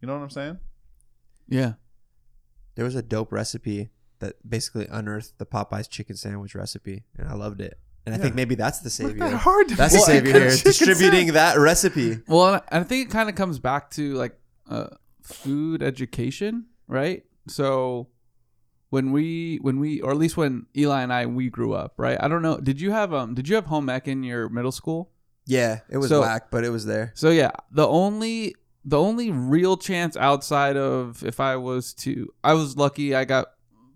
You 0.01 0.07
know 0.07 0.15
what 0.15 0.23
I'm 0.23 0.29
saying? 0.29 0.59
Yeah. 1.47 1.73
There 2.75 2.85
was 2.85 2.95
a 2.95 3.01
dope 3.01 3.31
recipe 3.31 3.91
that 4.19 4.47
basically 4.47 4.87
unearthed 4.87 5.37
the 5.37 5.45
Popeye's 5.45 5.87
chicken 5.87 6.15
sandwich 6.15 6.53
recipe, 6.53 7.03
and 7.17 7.27
I 7.27 7.33
loved 7.33 7.61
it. 7.61 7.79
And 8.05 8.15
I 8.15 8.17
think 8.17 8.33
maybe 8.35 8.55
that's 8.55 8.79
the 8.79 8.89
savior. 8.89 9.19
that 9.19 9.33
hard 9.33 9.67
to 9.69 9.75
that's 9.75 9.93
the 9.93 9.99
make 10.13 10.23
savior 10.25 10.31
a 10.35 10.39
here, 10.39 10.47
is 10.47 10.63
chicken 10.63 10.87
distributing 10.87 11.33
that 11.33 11.57
recipe. 11.57 12.19
Well, 12.27 12.55
and 12.55 12.63
I 12.71 12.83
think 12.83 13.07
it 13.07 13.11
kind 13.11 13.29
of 13.29 13.35
comes 13.35 13.59
back 13.59 13.91
to 13.91 14.13
like 14.15 14.39
uh, 14.69 14.87
food 15.21 15.83
education, 15.83 16.65
right? 16.87 17.23
So 17.47 18.07
when 18.89 19.11
we 19.11 19.57
when 19.61 19.79
we 19.79 20.01
or 20.01 20.11
at 20.11 20.17
least 20.17 20.35
when 20.35 20.65
Elie 20.75 21.03
and 21.03 21.13
I 21.13 21.25
we 21.27 21.49
grew 21.49 21.73
up, 21.73 21.93
right? 21.97 22.17
I 22.19 22.27
don't 22.27 22.41
know. 22.41 22.57
Did 22.57 22.81
you 22.81 22.91
have 22.91 23.13
um 23.13 23.35
did 23.35 23.47
you 23.47 23.55
have 23.55 23.65
home 23.65 23.89
ec 23.89 24.07
in 24.07 24.23
your 24.23 24.49
middle 24.49 24.71
school? 24.71 25.11
Yeah, 25.45 25.79
it 25.89 25.97
was 25.97 26.09
So- 26.09 26.21
whack, 26.21 26.49
but 26.51 26.63
it 26.63 26.69
was 26.69 26.85
there. 26.85 27.11
So 27.15 27.29
yeah, 27.29 27.51
the 27.71 27.87
only 27.87 28.55
the 28.83 28.99
only 28.99 29.29
real 29.31 29.77
chance 29.77 30.17
outside 30.17 30.75
of 30.75 31.23
if 31.23 31.39
I 31.39 31.55
was 31.55 31.93
to 31.95 32.33
I 32.43 32.53
was 32.53 32.77
lucky 32.77 33.13
I 33.15 33.25
got 33.25 33.47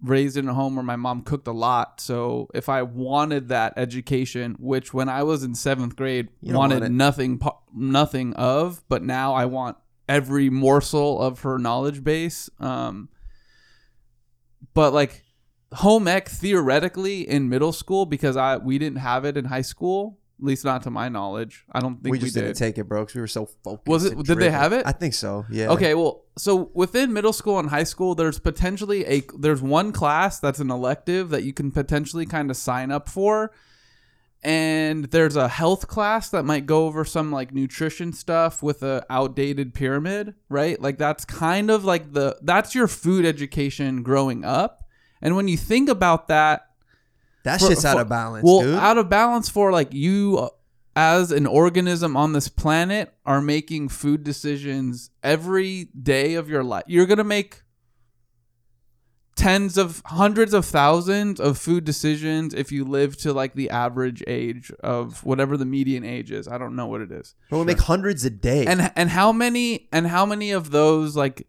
raised 0.02 0.38
in 0.38 0.48
a 0.48 0.54
home 0.54 0.76
where 0.76 0.84
my 0.84 0.96
mom 0.96 1.22
cooked 1.22 1.48
a 1.48 1.52
lot. 1.52 2.00
So 2.02 2.50
if 2.54 2.70
I 2.70 2.84
wanted 2.84 3.50
that 3.50 3.74
education, 3.78 4.56
which 4.60 4.94
when 4.94 5.10
I 5.10 5.24
was 5.24 5.44
in 5.44 5.54
7th 5.54 5.96
grade 5.96 6.30
wanted 6.42 6.82
want 6.82 6.94
nothing 6.94 7.42
nothing 7.74 8.34
of, 8.34 8.84
but 8.88 9.04
now 9.04 9.34
I 9.34 9.46
want 9.46 9.78
every 10.08 10.50
morsel 10.50 11.22
of 11.22 11.40
her 11.40 11.58
knowledge 11.58 12.04
base 12.04 12.48
um 12.60 13.10
but 14.76 14.94
like 14.94 15.24
home 15.74 16.08
ec 16.08 16.30
theoretically 16.30 17.28
in 17.28 17.50
middle 17.50 17.72
school 17.74 18.06
because 18.06 18.38
I 18.38 18.58
we 18.58 18.78
didn't 18.78 19.00
have 19.00 19.26
it 19.26 19.36
in 19.36 19.46
high 19.46 19.62
school, 19.62 20.20
at 20.40 20.46
least 20.46 20.66
not 20.66 20.84
to 20.84 20.90
my 20.92 21.08
knowledge. 21.10 21.64
I 21.72 21.80
don't 21.80 21.94
think 21.96 22.12
We 22.12 22.12
we, 22.12 22.20
just 22.20 22.34
did. 22.36 22.42
didn't 22.42 22.58
take 22.58 22.78
it, 22.78 22.84
bro, 22.86 23.02
because 23.04 23.16
we 23.16 23.22
were 23.22 23.28
so 23.28 23.46
focused. 23.64 23.88
Was 23.88 24.06
it- 24.06 24.18
did 24.24 24.38
they 24.38 24.52
have 24.52 24.74
it? 24.74 24.86
I 24.86 24.92
think 24.92 25.14
so. 25.14 25.46
Yeah. 25.50 25.70
Okay, 25.70 25.94
well, 25.94 26.26
so 26.38 26.72
within 26.74 27.14
middle 27.14 27.32
school 27.34 27.58
and 27.60 27.70
high 27.70 27.86
school, 27.86 28.16
there's 28.16 28.40
potentially 28.40 29.06
a 29.06 29.24
there's 29.38 29.62
one 29.62 29.92
class 29.94 30.40
that's 30.40 30.60
an 30.60 30.70
elective 30.72 31.30
that 31.30 31.44
you 31.44 31.54
can 31.54 31.72
potentially 31.72 32.26
kind 32.26 32.52
of 32.52 32.58
sign 32.58 32.92
up 32.92 33.08
for, 33.08 33.52
and 34.44 35.06
there's 35.06 35.36
a 35.36 35.48
health 35.48 35.88
class 35.88 36.30
that 36.30 36.44
might 36.44 36.66
go 36.66 36.86
over 36.86 37.04
some 37.06 37.32
like 37.32 37.54
nutrition 37.54 38.14
stuff 38.14 38.62
with 38.62 38.84
a 38.84 39.06
outdated 39.10 39.74
pyramid, 39.74 40.36
right? 40.50 40.80
Like 40.82 40.98
that's 40.98 41.26
kind 41.26 41.72
of 41.72 41.84
like 41.86 42.14
the 42.14 42.38
that's 42.42 42.76
your 42.76 42.88
food 42.88 43.26
education 43.26 44.04
growing 44.04 44.44
up, 44.44 44.84
and 45.22 45.36
when 45.36 45.48
you 45.48 45.58
think 45.58 45.90
about 45.90 46.28
that, 46.28 46.68
That 47.46 47.60
for- 47.60 47.68
shit's 47.68 47.86
out 47.86 48.00
of 48.00 48.10
balance, 48.10 48.44
well, 48.44 48.62
dude. 48.62 48.76
out 48.76 48.98
of 48.98 49.10
balance 49.10 49.48
for 49.50 49.72
like 49.72 49.94
you 49.94 50.38
uh, 50.40 50.50
as 50.96 51.32
an 51.32 51.46
organism 51.46 52.18
on 52.18 52.34
this 52.34 52.50
planet 52.50 53.14
are 53.26 53.42
making 53.42 53.90
food 53.90 54.24
decisions 54.24 55.10
every 55.24 55.86
day 56.02 56.34
of 56.34 56.50
your 56.50 56.64
life. 56.64 56.84
You're 56.88 57.06
gonna 57.06 57.24
make 57.24 57.62
tens 59.36 59.78
of 59.78 60.02
hundreds 60.06 60.54
of 60.54 60.66
thousands 60.66 61.40
of 61.40 61.58
food 61.58 61.84
decisions 61.84 62.54
if 62.54 62.72
you 62.72 62.86
live 62.86 63.18
to 63.18 63.34
like 63.34 63.54
the 63.54 63.70
average 63.70 64.24
age 64.28 64.72
of 64.80 65.24
whatever 65.26 65.58
the 65.58 65.66
median 65.66 66.04
age 66.04 66.32
is. 66.32 66.48
I 66.48 66.58
don't 66.58 66.76
know 66.76 66.88
what 66.88 67.02
it 67.02 67.12
is. 67.12 67.36
Bro, 67.50 67.60
we 67.60 67.66
make 67.66 67.80
hundreds 67.80 68.26
a 68.26 68.30
day. 68.30 68.66
And 68.66 68.92
and 68.96 69.10
how 69.10 69.32
many 69.32 69.88
and 69.92 70.08
how 70.08 70.26
many 70.26 70.52
of 70.52 70.72
those 70.72 71.16
like 71.16 71.48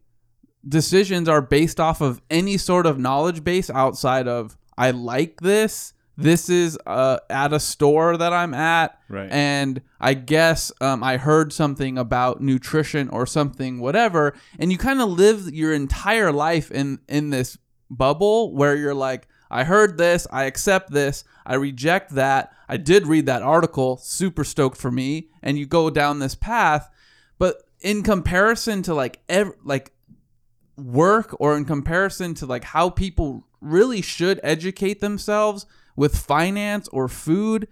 decisions 0.67 1.29
are 1.29 1.41
based 1.41 1.79
off 1.79 2.01
of 2.01 2.21
any 2.29 2.57
sort 2.57 2.85
of 2.85 2.99
knowledge 2.99 3.43
base 3.43 3.69
outside 3.69 4.27
of 4.27 4.57
I 4.77 4.91
like 4.91 5.41
this. 5.41 5.93
This 6.19 6.49
is 6.49 6.79
uh, 6.87 7.19
at 7.29 7.53
a 7.53 7.59
store 7.59 8.17
that 8.17 8.33
I'm 8.33 8.53
at, 8.55 8.97
Right. 9.07 9.29
and 9.31 9.81
I 9.99 10.15
guess 10.15 10.71
um, 10.81 11.03
I 11.03 11.17
heard 11.17 11.53
something 11.53 11.97
about 11.99 12.41
nutrition 12.41 13.07
or 13.09 13.27
something, 13.27 13.79
whatever. 13.79 14.33
And 14.57 14.71
you 14.71 14.79
kind 14.79 14.99
of 14.99 15.09
live 15.09 15.53
your 15.53 15.73
entire 15.73 16.31
life 16.31 16.71
in 16.71 16.99
in 17.07 17.29
this 17.29 17.57
bubble 17.91 18.53
where 18.55 18.75
you're 18.75 18.95
like, 18.95 19.27
I 19.51 19.63
heard 19.63 19.97
this, 19.99 20.25
I 20.31 20.45
accept 20.45 20.91
this, 20.91 21.23
I 21.45 21.53
reject 21.55 22.15
that. 22.15 22.51
I 22.67 22.77
did 22.77 23.05
read 23.07 23.27
that 23.27 23.43
article, 23.43 23.97
super 23.97 24.43
stoked 24.43 24.77
for 24.77 24.91
me, 24.91 25.29
and 25.43 25.57
you 25.57 25.65
go 25.67 25.89
down 25.91 26.17
this 26.19 26.35
path. 26.35 26.89
But 27.37 27.61
in 27.79 28.01
comparison 28.01 28.81
to 28.83 28.93
like 28.95 29.19
ev- 29.29 29.53
like 29.63 29.93
work 30.77 31.35
or 31.39 31.55
in 31.57 31.65
comparison 31.65 32.33
to 32.35 32.45
like 32.45 32.63
how 32.63 32.89
people 32.89 33.46
really 33.61 34.01
should 34.01 34.39
educate 34.43 34.99
themselves 34.99 35.65
with 35.95 36.15
finance 36.15 36.87
or 36.89 37.07
food 37.07 37.67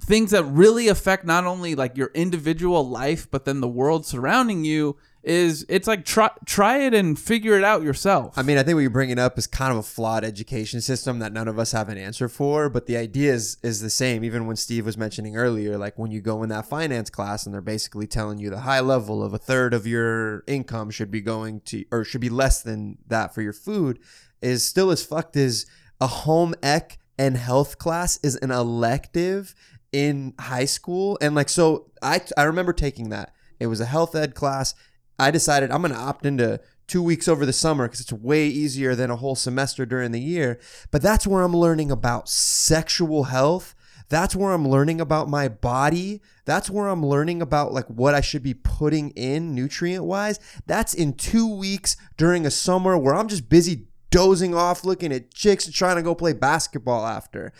things 0.00 0.32
that 0.32 0.44
really 0.44 0.88
affect 0.88 1.24
not 1.24 1.44
only 1.44 1.74
like 1.74 1.96
your 1.96 2.10
individual 2.14 2.88
life 2.88 3.30
but 3.30 3.44
then 3.44 3.60
the 3.60 3.68
world 3.68 4.04
surrounding 4.04 4.64
you 4.64 4.96
is 5.22 5.64
it's 5.68 5.86
like 5.86 6.04
try 6.04 6.30
try 6.44 6.78
it 6.78 6.92
and 6.94 7.18
figure 7.18 7.56
it 7.56 7.62
out 7.62 7.82
yourself. 7.82 8.36
I 8.36 8.42
mean, 8.42 8.58
I 8.58 8.62
think 8.62 8.74
what 8.74 8.80
you're 8.80 8.90
bringing 8.90 9.18
up 9.18 9.38
is 9.38 9.46
kind 9.46 9.70
of 9.70 9.78
a 9.78 9.82
flawed 9.82 10.24
education 10.24 10.80
system 10.80 11.20
that 11.20 11.32
none 11.32 11.46
of 11.46 11.58
us 11.58 11.72
have 11.72 11.88
an 11.88 11.98
answer 11.98 12.28
for. 12.28 12.68
But 12.68 12.86
the 12.86 12.96
idea 12.96 13.32
is 13.32 13.56
is 13.62 13.80
the 13.80 13.90
same. 13.90 14.24
Even 14.24 14.46
when 14.46 14.56
Steve 14.56 14.84
was 14.84 14.98
mentioning 14.98 15.36
earlier, 15.36 15.78
like 15.78 15.98
when 15.98 16.10
you 16.10 16.20
go 16.20 16.42
in 16.42 16.48
that 16.48 16.66
finance 16.66 17.08
class 17.08 17.46
and 17.46 17.54
they're 17.54 17.60
basically 17.60 18.06
telling 18.06 18.38
you 18.38 18.50
the 18.50 18.60
high 18.60 18.80
level 18.80 19.22
of 19.22 19.32
a 19.32 19.38
third 19.38 19.74
of 19.74 19.86
your 19.86 20.42
income 20.46 20.90
should 20.90 21.10
be 21.10 21.20
going 21.20 21.60
to 21.66 21.84
or 21.92 22.04
should 22.04 22.20
be 22.20 22.28
less 22.28 22.62
than 22.62 22.98
that 23.06 23.32
for 23.32 23.42
your 23.42 23.52
food, 23.52 24.00
is 24.42 24.66
still 24.66 24.90
as 24.90 25.04
fucked 25.04 25.36
as 25.36 25.66
a 26.00 26.06
home 26.06 26.54
ec 26.62 26.98
and 27.18 27.36
health 27.36 27.78
class 27.78 28.18
is 28.22 28.36
an 28.36 28.50
elective 28.50 29.54
in 29.92 30.34
high 30.40 30.64
school. 30.64 31.18
And 31.20 31.34
like 31.34 31.48
so, 31.48 31.90
I 32.02 32.20
I 32.36 32.44
remember 32.44 32.72
taking 32.72 33.10
that. 33.10 33.32
It 33.60 33.66
was 33.66 33.80
a 33.80 33.86
health 33.86 34.14
ed 34.14 34.34
class. 34.34 34.74
I 35.18 35.30
decided 35.30 35.70
I'm 35.70 35.82
going 35.82 35.92
to 35.94 35.98
opt 35.98 36.26
into 36.26 36.60
two 36.88 37.02
weeks 37.02 37.28
over 37.28 37.46
the 37.46 37.52
summer 37.52 37.86
because 37.86 38.00
it's 38.00 38.12
way 38.12 38.48
easier 38.48 38.94
than 38.94 39.10
a 39.10 39.16
whole 39.16 39.36
semester 39.36 39.86
during 39.86 40.10
the 40.10 40.20
year. 40.20 40.58
But 40.90 41.02
that's 41.02 41.26
where 41.26 41.42
I'm 41.42 41.56
learning 41.56 41.90
about 41.90 42.28
sexual 42.28 43.24
health. 43.24 43.74
That's 44.08 44.34
where 44.34 44.52
I'm 44.52 44.66
learning 44.66 45.00
about 45.00 45.28
my 45.28 45.48
body. 45.48 46.20
That's 46.44 46.68
where 46.68 46.88
I'm 46.88 47.06
learning 47.06 47.40
about 47.40 47.72
like 47.72 47.86
what 47.86 48.14
I 48.14 48.20
should 48.20 48.42
be 48.42 48.54
putting 48.54 49.10
in 49.10 49.54
nutrient 49.54 50.04
wise. 50.04 50.40
That's 50.66 50.92
in 50.92 51.14
two 51.14 51.46
weeks 51.56 51.96
during 52.16 52.44
a 52.44 52.50
summer 52.50 52.98
where 52.98 53.14
I'm 53.14 53.28
just 53.28 53.48
busy 53.48 53.86
dozing 54.12 54.54
off, 54.54 54.84
looking 54.84 55.12
at 55.12 55.34
chicks 55.34 55.66
and 55.66 55.74
trying 55.74 55.96
to 55.96 56.02
go 56.02 56.14
play 56.14 56.32
basketball 56.32 57.04
after. 57.04 57.52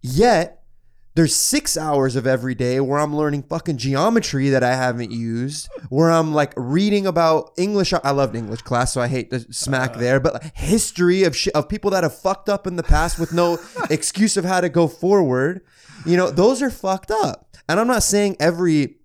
Yet, 0.00 0.62
there's 1.14 1.36
six 1.36 1.76
hours 1.76 2.16
of 2.16 2.26
every 2.26 2.54
day 2.54 2.80
where 2.80 2.98
I'm 2.98 3.14
learning 3.14 3.42
fucking 3.42 3.76
geometry 3.76 4.48
that 4.48 4.64
I 4.64 4.74
haven't 4.74 5.10
used, 5.10 5.68
where 5.90 6.10
I'm 6.10 6.32
like 6.32 6.54
reading 6.56 7.06
about 7.06 7.52
English. 7.58 7.92
I 7.92 8.12
loved 8.12 8.34
English 8.34 8.62
class, 8.62 8.94
so 8.94 9.00
I 9.02 9.08
hate 9.08 9.28
the 9.28 9.40
smack 9.50 9.96
there, 9.96 10.20
but 10.20 10.34
like, 10.34 10.56
history 10.56 11.24
of 11.24 11.36
shit 11.36 11.54
of 11.54 11.68
people 11.68 11.90
that 11.90 12.02
have 12.02 12.18
fucked 12.18 12.48
up 12.48 12.66
in 12.66 12.76
the 12.76 12.82
past 12.82 13.18
with 13.18 13.34
no 13.34 13.58
excuse 13.90 14.38
of 14.38 14.46
how 14.46 14.62
to 14.62 14.70
go 14.70 14.88
forward. 14.88 15.60
You 16.06 16.16
know, 16.16 16.30
those 16.30 16.62
are 16.62 16.70
fucked 16.70 17.10
up. 17.10 17.56
And 17.68 17.78
I'm 17.78 17.86
not 17.86 18.02
saying 18.02 18.36
every 18.40 18.96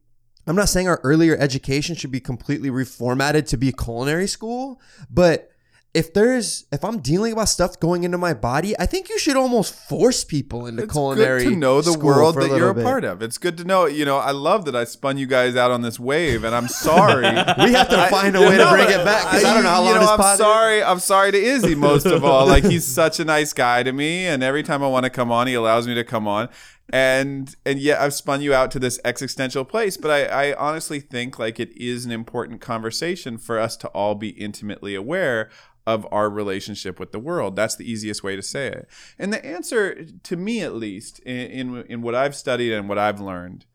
I'm 0.48 0.56
not 0.56 0.70
saying 0.70 0.88
our 0.88 1.02
earlier 1.04 1.36
education 1.38 1.94
should 1.94 2.12
be 2.12 2.22
completely 2.22 2.70
reformatted 2.70 3.48
to 3.50 3.58
be 3.58 3.74
culinary 3.74 4.28
school, 4.28 4.80
but 5.10 5.52
if 5.98 6.14
there's 6.14 6.66
if 6.72 6.86
I'm 6.86 7.00
dealing 7.00 7.34
about 7.34 7.50
stuff 7.50 7.80
going 7.80 8.04
into 8.04 8.20
my 8.20 8.36
body, 8.36 8.78
I 8.78 8.86
think 8.86 9.10
you 9.10 9.18
should 9.18 9.36
almost 9.36 9.74
force 9.74 10.24
people 10.24 10.68
into 10.68 10.84
It's 10.84 10.94
culinary. 10.94 11.44
good 11.44 11.50
to 11.50 11.56
know 11.56 11.82
the 11.82 11.98
world 11.98 12.36
that 12.36 12.50
you're 12.50 12.70
a 12.70 12.76
bit. 12.76 12.84
part 12.84 13.04
of. 13.04 13.24
It's 13.24 13.40
good 13.40 13.58
to 13.58 13.64
know. 13.64 13.88
You 13.88 14.06
know, 14.06 14.18
I 14.18 14.30
love 14.30 14.66
that 14.66 14.76
I 14.76 14.84
spun 14.84 15.18
you 15.18 15.26
guys 15.26 15.56
out 15.56 15.72
on 15.72 15.82
this 15.82 16.00
wave, 16.00 16.44
and 16.44 16.54
I'm 16.54 16.68
sorry. 16.68 17.26
We 17.68 17.74
have 17.74 17.90
to 17.90 18.08
find 18.10 18.36
a 18.36 18.42
way 18.42 18.58
to 18.58 18.70
bring 18.70 18.90
it 18.90 19.04
back 19.04 19.26
because 19.26 19.44
I, 19.44 19.54
don't 19.56 19.64
know 19.64 19.70
how 19.70 19.80
you 19.80 19.86
long 19.86 19.96
know, 19.96 20.02
this 20.02 20.26
I'm 20.26 20.38
sorry. 20.38 20.84
I'm 20.84 21.00
sorry 21.00 21.32
to 21.32 21.38
Izzy 21.38 21.74
most 21.74 22.06
of 22.06 22.24
all. 22.24 22.46
Like 22.46 22.64
he's 22.64 22.86
such 23.02 23.20
a 23.20 23.26
nice 23.26 23.52
guy 23.52 23.82
to 23.82 23.92
me, 23.92 24.28
and 24.28 24.44
every 24.44 24.62
time 24.62 24.84
I 24.84 24.88
want 24.88 25.06
to 25.06 25.10
come 25.10 25.32
on, 25.32 25.48
he 25.48 25.56
allows 25.56 25.88
me 25.88 25.96
to 25.96 26.04
come 26.04 26.28
on. 26.28 26.50
And 26.90 27.54
and 27.66 27.80
yet 27.80 28.00
I've 28.00 28.14
spun 28.14 28.42
you 28.42 28.54
out 28.54 28.70
to 28.72 28.80
this 28.80 29.00
existential 29.04 29.66
place. 29.66 29.98
But 29.98 30.12
I, 30.12 30.52
I 30.52 30.56
honestly 30.56 31.00
think 31.00 31.40
like 31.40 31.60
it 31.60 31.76
is 31.76 32.06
an 32.06 32.12
important 32.12 32.62
conversation 32.62 33.38
for 33.38 33.60
us 33.60 33.76
to 33.78 33.88
all 33.90 34.14
be 34.16 34.30
intimately 34.30 34.94
aware 34.94 35.50
of 35.88 36.06
our 36.12 36.30
relationship 36.30 37.00
with 37.00 37.14
the 37.14 37.20
world. 37.20 37.56
That's 37.56 37.78
the 37.78 37.90
easiest 37.90 38.22
way 38.22 38.36
to 38.36 38.42
say 38.42 38.68
it. 38.68 38.90
And 39.18 39.32
the 39.32 39.44
answer, 39.44 40.04
to 40.04 40.36
me 40.36 40.62
at 40.62 40.76
least, 40.76 41.20
in 41.20 41.48
in, 41.48 41.84
in 41.84 42.02
what 42.02 42.14
I've 42.14 42.36
studied 42.36 42.74
and 42.74 42.90
what 42.90 43.00
I've 43.00 43.22
learned, 43.22 43.66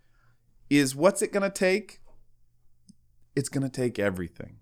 is 0.68 0.94
what's 0.94 1.22
it 1.22 1.32
going 1.32 1.43
to 1.43 1.51
take? 1.51 2.01
It's 3.34 3.48
going 3.48 3.62
to 3.62 3.70
take 3.70 3.98
everything. 3.98 4.59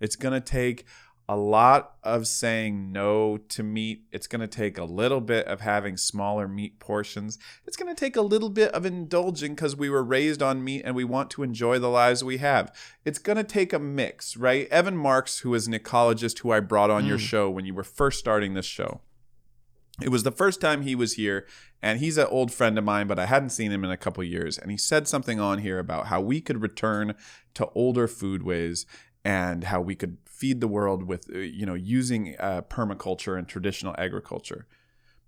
It's 0.00 0.16
going 0.16 0.32
to 0.32 0.40
take 0.40 0.86
a 1.28 1.36
lot 1.36 1.94
of 2.04 2.26
saying 2.26 2.92
no 2.92 3.36
to 3.36 3.62
meat. 3.62 4.04
It's 4.12 4.28
going 4.28 4.40
to 4.40 4.46
take 4.46 4.78
a 4.78 4.84
little 4.84 5.20
bit 5.20 5.46
of 5.46 5.60
having 5.60 5.96
smaller 5.96 6.46
meat 6.46 6.78
portions. 6.78 7.38
It's 7.66 7.76
going 7.76 7.92
to 7.92 7.98
take 7.98 8.14
a 8.14 8.22
little 8.22 8.48
bit 8.48 8.70
of 8.72 8.86
indulging 8.86 9.54
because 9.54 9.74
we 9.74 9.90
were 9.90 10.04
raised 10.04 10.40
on 10.40 10.62
meat 10.62 10.82
and 10.84 10.94
we 10.94 11.04
want 11.04 11.30
to 11.30 11.42
enjoy 11.42 11.78
the 11.80 11.90
lives 11.90 12.22
we 12.22 12.38
have. 12.38 12.72
It's 13.04 13.18
going 13.18 13.36
to 13.36 13.44
take 13.44 13.72
a 13.72 13.80
mix, 13.80 14.36
right? 14.36 14.68
Evan 14.68 14.96
Marks, 14.96 15.40
who 15.40 15.52
is 15.54 15.66
an 15.66 15.72
ecologist 15.72 16.38
who 16.40 16.52
I 16.52 16.60
brought 16.60 16.90
on 16.90 17.06
your 17.06 17.18
mm. 17.18 17.26
show 17.26 17.50
when 17.50 17.64
you 17.64 17.74
were 17.74 17.84
first 17.84 18.20
starting 18.20 18.54
this 18.54 18.66
show. 18.66 19.00
It 20.00 20.10
was 20.10 20.24
the 20.24 20.30
first 20.30 20.60
time 20.60 20.82
he 20.82 20.94
was 20.94 21.14
here, 21.14 21.46
and 21.80 22.00
he's 22.00 22.18
an 22.18 22.26
old 22.26 22.52
friend 22.52 22.76
of 22.76 22.84
mine, 22.84 23.06
but 23.06 23.18
I 23.18 23.24
hadn't 23.24 23.48
seen 23.48 23.72
him 23.72 23.82
in 23.82 23.90
a 23.90 23.96
couple 23.96 24.22
years. 24.22 24.58
And 24.58 24.70
he 24.70 24.76
said 24.76 25.08
something 25.08 25.40
on 25.40 25.58
here 25.58 25.78
about 25.78 26.08
how 26.08 26.20
we 26.20 26.42
could 26.42 26.60
return 26.60 27.14
to 27.54 27.70
older 27.74 28.06
foodways 28.06 28.84
and 29.24 29.64
how 29.64 29.80
we 29.80 29.94
could 29.94 30.18
feed 30.36 30.60
the 30.60 30.68
world 30.68 31.04
with, 31.04 31.30
uh, 31.34 31.38
you 31.38 31.64
know, 31.64 31.74
using 31.74 32.36
uh, 32.38 32.62
permaculture 32.62 33.38
and 33.38 33.48
traditional 33.48 33.94
agriculture. 33.96 34.66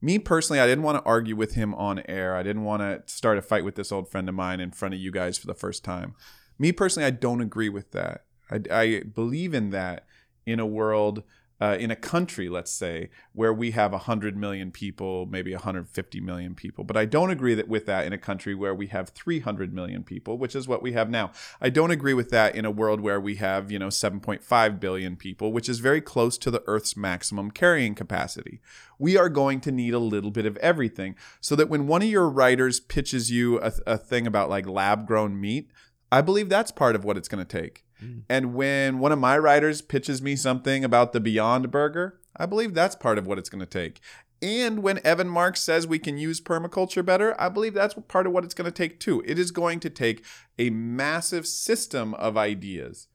Me 0.00 0.18
personally, 0.18 0.60
I 0.60 0.66
didn't 0.66 0.84
want 0.84 0.98
to 0.98 1.08
argue 1.08 1.34
with 1.34 1.54
him 1.54 1.74
on 1.74 2.02
air. 2.08 2.36
I 2.36 2.42
didn't 2.42 2.64
want 2.64 2.82
to 2.82 3.02
start 3.12 3.38
a 3.38 3.42
fight 3.42 3.64
with 3.64 3.74
this 3.74 3.90
old 3.90 4.08
friend 4.08 4.28
of 4.28 4.34
mine 4.34 4.60
in 4.60 4.70
front 4.70 4.94
of 4.94 5.00
you 5.00 5.10
guys 5.10 5.38
for 5.38 5.46
the 5.46 5.54
first 5.54 5.82
time. 5.84 6.14
Me 6.58 6.72
personally, 6.72 7.06
I 7.06 7.10
don't 7.10 7.40
agree 7.40 7.68
with 7.68 7.90
that. 7.92 8.24
I, 8.50 8.60
I 8.70 9.02
believe 9.02 9.54
in 9.54 9.70
that 9.70 10.06
in 10.46 10.60
a 10.60 10.66
world, 10.66 11.22
uh, 11.60 11.76
in 11.78 11.90
a 11.90 11.96
country, 11.96 12.48
let's 12.48 12.70
say, 12.70 13.10
where 13.32 13.52
we 13.52 13.72
have 13.72 13.92
100 13.92 14.36
million 14.36 14.70
people, 14.70 15.26
maybe 15.26 15.52
150 15.52 16.20
million 16.20 16.54
people. 16.54 16.84
But 16.84 16.96
I 16.96 17.04
don't 17.04 17.30
agree 17.30 17.54
that 17.54 17.68
with 17.68 17.86
that 17.86 18.06
in 18.06 18.12
a 18.12 18.18
country 18.18 18.54
where 18.54 18.74
we 18.74 18.86
have 18.88 19.08
300 19.10 19.72
million 19.72 20.04
people, 20.04 20.38
which 20.38 20.54
is 20.54 20.68
what 20.68 20.82
we 20.82 20.92
have 20.92 21.10
now. 21.10 21.32
I 21.60 21.70
don't 21.70 21.90
agree 21.90 22.14
with 22.14 22.30
that 22.30 22.54
in 22.54 22.64
a 22.64 22.70
world 22.70 23.00
where 23.00 23.20
we 23.20 23.36
have, 23.36 23.72
you 23.72 23.78
know, 23.78 23.88
7.5 23.88 24.80
billion 24.80 25.16
people, 25.16 25.52
which 25.52 25.68
is 25.68 25.80
very 25.80 26.00
close 26.00 26.38
to 26.38 26.50
the 26.50 26.62
Earth's 26.66 26.96
maximum 26.96 27.50
carrying 27.50 27.94
capacity. 27.94 28.60
We 28.98 29.16
are 29.16 29.28
going 29.28 29.60
to 29.62 29.72
need 29.72 29.94
a 29.94 29.98
little 29.98 30.30
bit 30.30 30.46
of 30.46 30.56
everything 30.58 31.16
so 31.40 31.56
that 31.56 31.68
when 31.68 31.86
one 31.86 32.02
of 32.02 32.08
your 32.08 32.28
writers 32.28 32.78
pitches 32.78 33.30
you 33.30 33.60
a, 33.60 33.72
a 33.86 33.98
thing 33.98 34.26
about 34.26 34.50
like 34.50 34.66
lab 34.68 35.06
grown 35.06 35.40
meat, 35.40 35.70
I 36.10 36.20
believe 36.20 36.48
that's 36.48 36.70
part 36.70 36.94
of 36.94 37.04
what 37.04 37.16
it's 37.16 37.28
going 37.28 37.44
to 37.44 37.60
take. 37.60 37.84
And 38.28 38.54
when 38.54 38.98
one 38.98 39.12
of 39.12 39.18
my 39.18 39.36
writers 39.38 39.82
pitches 39.82 40.22
me 40.22 40.36
something 40.36 40.84
about 40.84 41.12
the 41.12 41.20
Beyond 41.20 41.70
Burger, 41.70 42.20
I 42.36 42.46
believe 42.46 42.74
that's 42.74 42.94
part 42.94 43.18
of 43.18 43.26
what 43.26 43.38
it's 43.38 43.48
going 43.48 43.60
to 43.60 43.66
take. 43.66 44.00
And 44.40 44.82
when 44.82 45.04
Evan 45.04 45.28
Marks 45.28 45.60
says 45.60 45.86
we 45.86 45.98
can 45.98 46.16
use 46.16 46.40
permaculture 46.40 47.04
better, 47.04 47.34
I 47.40 47.48
believe 47.48 47.74
that's 47.74 47.94
part 48.06 48.26
of 48.26 48.32
what 48.32 48.44
it's 48.44 48.54
going 48.54 48.70
to 48.70 48.70
take 48.70 49.00
too. 49.00 49.22
It 49.26 49.38
is 49.38 49.50
going 49.50 49.80
to 49.80 49.90
take 49.90 50.24
a 50.58 50.70
massive 50.70 51.46
system 51.46 52.14
of 52.14 52.36
ideas 52.36 53.08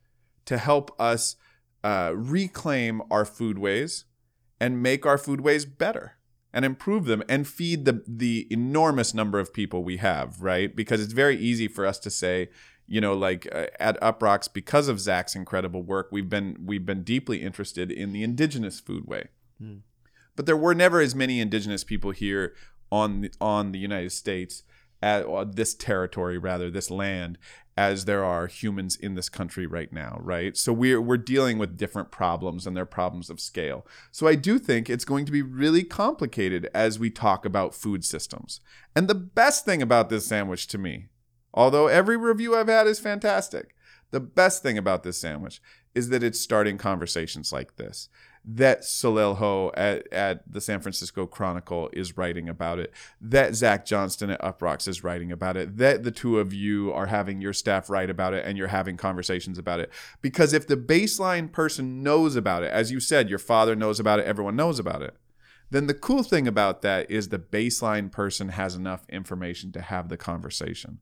to 0.46 0.58
help 0.58 0.94
us 1.00 1.38
uh, 1.84 2.12
reclaim 2.14 3.02
our 3.10 3.24
foodways 3.24 4.04
and 4.60 4.84
make 4.84 5.06
our 5.06 5.18
foodways 5.18 5.66
better 5.66 6.18
and 6.54 6.66
improve 6.66 7.06
them 7.06 7.24
and 7.28 7.48
feed 7.48 7.86
the 7.86 8.04
the 8.08 8.48
enormous 8.52 9.14
number 9.14 9.40
of 9.40 9.54
people 9.54 9.84
we 9.84 9.98
have, 9.98 10.42
right? 10.42 10.76
Because 10.76 11.02
it's 11.02 11.14
very 11.14 11.38
easy 11.38 11.68
for 11.68 11.86
us 11.86 12.00
to 12.00 12.10
say, 12.10 12.50
you 12.88 13.02
know, 13.02 13.14
like 13.14 13.48
uh, 13.54 13.68
at 13.80 14.00
Uproxx, 14.02 14.52
because 14.52 14.88
of 14.88 15.00
Zach's 15.00 15.36
incredible 15.36 15.84
work, 15.84 16.10
we've 16.12 16.30
been 16.30 16.58
we've 16.66 16.86
been 16.86 17.04
deeply 17.04 17.42
interested 17.42 17.92
in 17.92 18.14
the 18.14 18.24
indigenous 18.24 18.80
food 18.80 18.94
foodway. 19.06 19.28
But 20.36 20.46
there 20.46 20.58
were 20.58 20.74
never 20.74 21.00
as 21.00 21.16
many 21.16 21.40
indigenous 21.40 21.84
people 21.84 22.12
here 22.12 22.56
on 22.92 23.22
the, 23.22 23.32
on 23.40 23.72
the 23.72 23.80
United 23.80 24.12
States, 24.12 24.64
at, 25.02 25.26
or 25.26 25.46
this 25.46 25.74
territory 25.76 26.38
rather, 26.38 26.72
this 26.72 26.90
land, 26.90 27.38
as 27.76 28.06
there 28.06 28.24
are 28.24 28.48
humans 28.48 28.96
in 28.96 29.16
this 29.16 29.30
country 29.30 29.66
right 29.66 29.92
now, 29.92 30.18
right? 30.22 30.56
So 30.56 30.72
we're 30.72 31.02
we're 31.02 31.18
dealing 31.18 31.58
with 31.58 31.78
different 31.78 32.12
problems 32.12 32.68
and 32.68 32.78
they're 32.78 32.86
problems 32.86 33.30
of 33.30 33.40
scale. 33.40 33.86
So 34.12 34.28
I 34.28 34.36
do 34.36 34.60
think 34.60 34.90
it's 34.90 35.06
going 35.06 35.26
to 35.26 35.32
be 35.32 35.42
really 35.42 35.84
complicated 35.84 36.70
as 36.74 37.00
we 37.00 37.10
talk 37.10 37.46
about 37.46 37.74
food 37.74 38.06
systems. 38.06 38.62
And 38.96 39.08
the 39.08 39.16
best 39.16 39.66
thing 39.66 39.82
about 39.82 40.10
this 40.10 40.28
sandwich 40.28 40.68
to 40.68 40.78
me, 40.78 41.08
although 41.54 41.88
every 41.88 42.18
review 42.18 42.56
I've 42.56 42.68
had 42.68 42.88
is 42.88 43.00
fantastic, 43.00 43.76
the 44.12 44.20
best 44.20 44.62
thing 44.62 44.78
about 44.78 45.04
this 45.04 45.18
sandwich 45.18 45.62
is 45.96 46.10
that 46.10 46.24
it's 46.24 46.40
starting 46.40 46.78
conversations 46.78 47.52
like 47.52 47.76
this. 47.76 48.10
That 48.46 48.84
Soleil 48.84 49.36
Ho 49.36 49.72
at, 49.76 50.12
at 50.12 50.52
the 50.52 50.60
San 50.60 50.82
Francisco 50.82 51.26
Chronicle 51.26 51.90
is 51.94 52.18
writing 52.18 52.50
about 52.50 52.78
it. 52.78 52.94
That 53.22 53.56
Zach 53.56 53.86
Johnston 53.86 54.30
at 54.30 54.42
Uproxx 54.42 54.88
is 54.88 55.04
writing 55.04 55.32
about 55.32 55.56
it. 55.56 55.78
That 55.78 56.04
the 56.04 56.12
two 56.12 56.40
of 56.40 56.54
you 56.54 56.92
are 56.92 57.06
having 57.06 57.42
your 57.42 57.54
staff 57.54 57.90
write 57.90 58.10
about 58.10 58.34
it 58.34 58.46
and 58.46 58.58
you're 58.58 58.68
having 58.68 58.98
conversations 58.98 59.58
about 59.58 59.80
it. 59.80 59.90
Because 60.22 60.52
if 60.52 60.68
the 60.68 60.76
baseline 60.76 61.52
person 61.52 62.04
knows 62.04 62.36
about 62.36 62.64
it, 62.64 62.72
as 62.72 62.92
you 62.92 63.00
said, 63.00 63.30
your 63.30 63.40
father 63.40 63.76
knows 63.76 64.00
about 64.00 64.20
it, 64.20 64.26
everyone 64.26 64.58
knows 64.58 64.78
about 64.80 65.02
it 65.02 65.16
then 65.74 65.88
the 65.88 65.94
cool 65.96 66.22
thing 66.22 66.48
about 66.48 66.84
that 66.84 67.10
is 67.10 67.30
the 67.30 67.40
baseline 67.40 68.12
person 68.12 68.50
has 68.50 68.76
enough 68.76 69.10
information 69.10 69.72
to 69.72 69.82
have 69.82 70.08
the 70.08 70.18
conversation. 70.18 71.00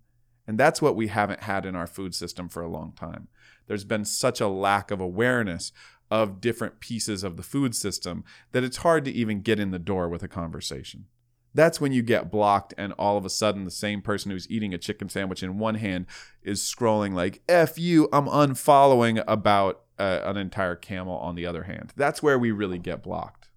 And 0.48 0.58
that's 0.58 0.82
what 0.82 0.96
we 0.96 1.08
haven't 1.08 1.42
had 1.42 1.66
in 1.66 1.76
our 1.76 1.88
food 1.88 2.16
system 2.16 2.50
for 2.50 2.62
a 2.62 2.70
long 2.70 2.94
time. 2.94 3.28
There's 3.68 3.84
been 3.84 4.06
such 4.06 4.42
a 4.42 4.48
lack 4.48 4.92
of 4.92 5.00
awareness 5.00 5.72
of 6.10 6.42
different 6.42 6.80
pieces 6.80 7.24
of 7.24 7.38
the 7.38 7.44
food 7.44 7.74
system 7.74 8.24
that 8.52 8.64
it's 8.64 8.78
hard 8.78 9.06
to 9.06 9.12
even 9.12 9.42
get 9.42 9.60
in 9.60 9.72
the 9.72 9.80
door 9.80 10.10
with 10.10 10.24
a 10.24 10.28
conversation. 10.28 11.06
That's 11.54 11.82
when 11.82 11.92
you 11.92 12.02
get 12.02 12.32
blocked, 12.32 12.74
and 12.78 12.94
all 12.94 13.18
of 13.18 13.26
a 13.26 13.30
sudden, 13.30 13.66
the 13.66 13.72
same 13.72 14.02
person 14.02 14.32
who's 14.32 14.50
eating 14.50 14.74
a 14.74 14.78
chicken 14.78 15.10
sandwich 15.10 15.44
in 15.44 15.58
one 15.58 15.76
hand 15.76 16.06
is 16.44 16.62
scrolling 16.62 17.14
like 17.14 17.42
"f 17.50 17.78
you," 17.78 18.08
I'm 18.14 18.28
unfollowing 18.28 19.22
about 19.28 19.82
uh, 20.00 20.22
an 20.24 20.38
entire 20.38 20.76
camel 20.76 21.18
on 21.18 21.36
the 21.36 21.46
other 21.46 21.64
hand. 21.64 21.92
That's 21.98 22.24
where 22.24 22.40
we 22.40 22.52
really 22.52 22.80
get 22.80 23.04
blocked. 23.04 23.50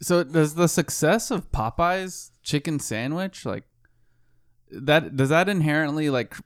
So 0.00 0.24
does 0.24 0.54
the 0.54 0.66
success 0.66 1.30
of 1.30 1.52
Popeye's 1.52 2.32
chicken 2.42 2.78
sandwich 2.78 3.44
like 3.44 3.64
that 4.82 5.16
does 5.16 5.28
that 5.28 5.48
inherently 5.48 6.10
like 6.10 6.36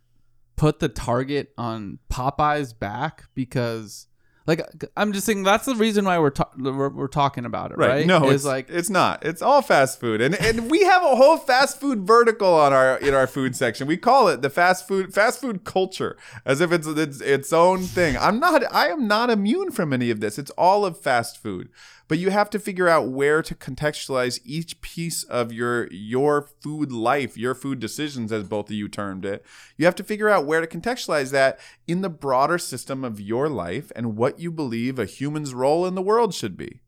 put 0.56 0.80
the 0.80 0.88
target 0.88 1.52
on 1.56 1.98
Popeye's 2.10 2.72
back 2.72 3.24
because 3.34 4.08
like 4.48 4.62
I'm 4.96 5.12
just 5.12 5.26
saying 5.26 5.42
that's 5.42 5.66
the 5.66 5.74
reason 5.74 6.06
why 6.06 6.18
we're 6.18 6.30
ta- 6.30 6.50
we're, 6.56 6.88
we're 6.88 7.06
talking 7.06 7.44
about 7.44 7.70
it, 7.70 7.76
right? 7.76 8.06
No, 8.06 8.28
Is 8.28 8.36
it's 8.36 8.44
like 8.46 8.70
it's 8.70 8.88
not. 8.88 9.24
It's 9.24 9.42
all 9.42 9.60
fast 9.60 10.00
food, 10.00 10.22
and 10.22 10.34
and 10.34 10.70
we 10.70 10.84
have 10.84 11.02
a 11.02 11.16
whole 11.16 11.36
fast 11.36 11.78
food 11.78 12.06
vertical 12.06 12.54
on 12.54 12.72
our 12.72 12.96
in 12.96 13.12
our 13.12 13.26
food 13.26 13.54
section. 13.54 13.86
We 13.86 13.98
call 13.98 14.28
it 14.28 14.40
the 14.40 14.48
fast 14.48 14.88
food 14.88 15.12
fast 15.12 15.38
food 15.42 15.64
culture, 15.64 16.16
as 16.46 16.62
if 16.62 16.72
it's 16.72 16.86
it's 16.86 17.20
its 17.20 17.52
own 17.52 17.82
thing. 17.82 18.16
I'm 18.16 18.40
not. 18.40 18.64
I 18.74 18.88
am 18.88 19.06
not 19.06 19.28
immune 19.28 19.70
from 19.70 19.92
any 19.92 20.10
of 20.10 20.20
this. 20.20 20.38
It's 20.38 20.50
all 20.52 20.86
of 20.86 20.98
fast 20.98 21.36
food, 21.42 21.68
but 22.08 22.18
you 22.18 22.30
have 22.30 22.50
to 22.50 22.58
figure 22.58 22.88
out 22.88 23.08
where 23.08 23.42
to 23.42 23.54
contextualize 23.54 24.40
each 24.44 24.80
piece 24.80 25.22
of 25.24 25.52
your 25.52 25.86
your 25.92 26.42
food 26.42 26.90
life, 26.90 27.36
your 27.36 27.54
food 27.54 27.78
decisions, 27.78 28.32
as 28.32 28.44
both 28.44 28.70
of 28.70 28.74
you 28.74 28.88
termed 28.88 29.24
it. 29.24 29.44
You 29.76 29.84
have 29.84 29.94
to 29.96 30.04
figure 30.04 30.28
out 30.28 30.46
where 30.46 30.60
to 30.60 30.66
contextualize 30.66 31.30
that 31.30 31.60
in 31.86 32.00
the 32.00 32.08
broader 32.08 32.58
system 32.58 33.04
of 33.04 33.20
your 33.20 33.48
life 33.48 33.92
and 33.94 34.16
what 34.16 34.40
you 34.40 34.50
believe 34.50 34.98
a 34.98 35.04
human's 35.04 35.54
role 35.54 35.86
in 35.86 35.94
the 35.94 36.02
world 36.02 36.34
should 36.34 36.56
be. 36.56 36.80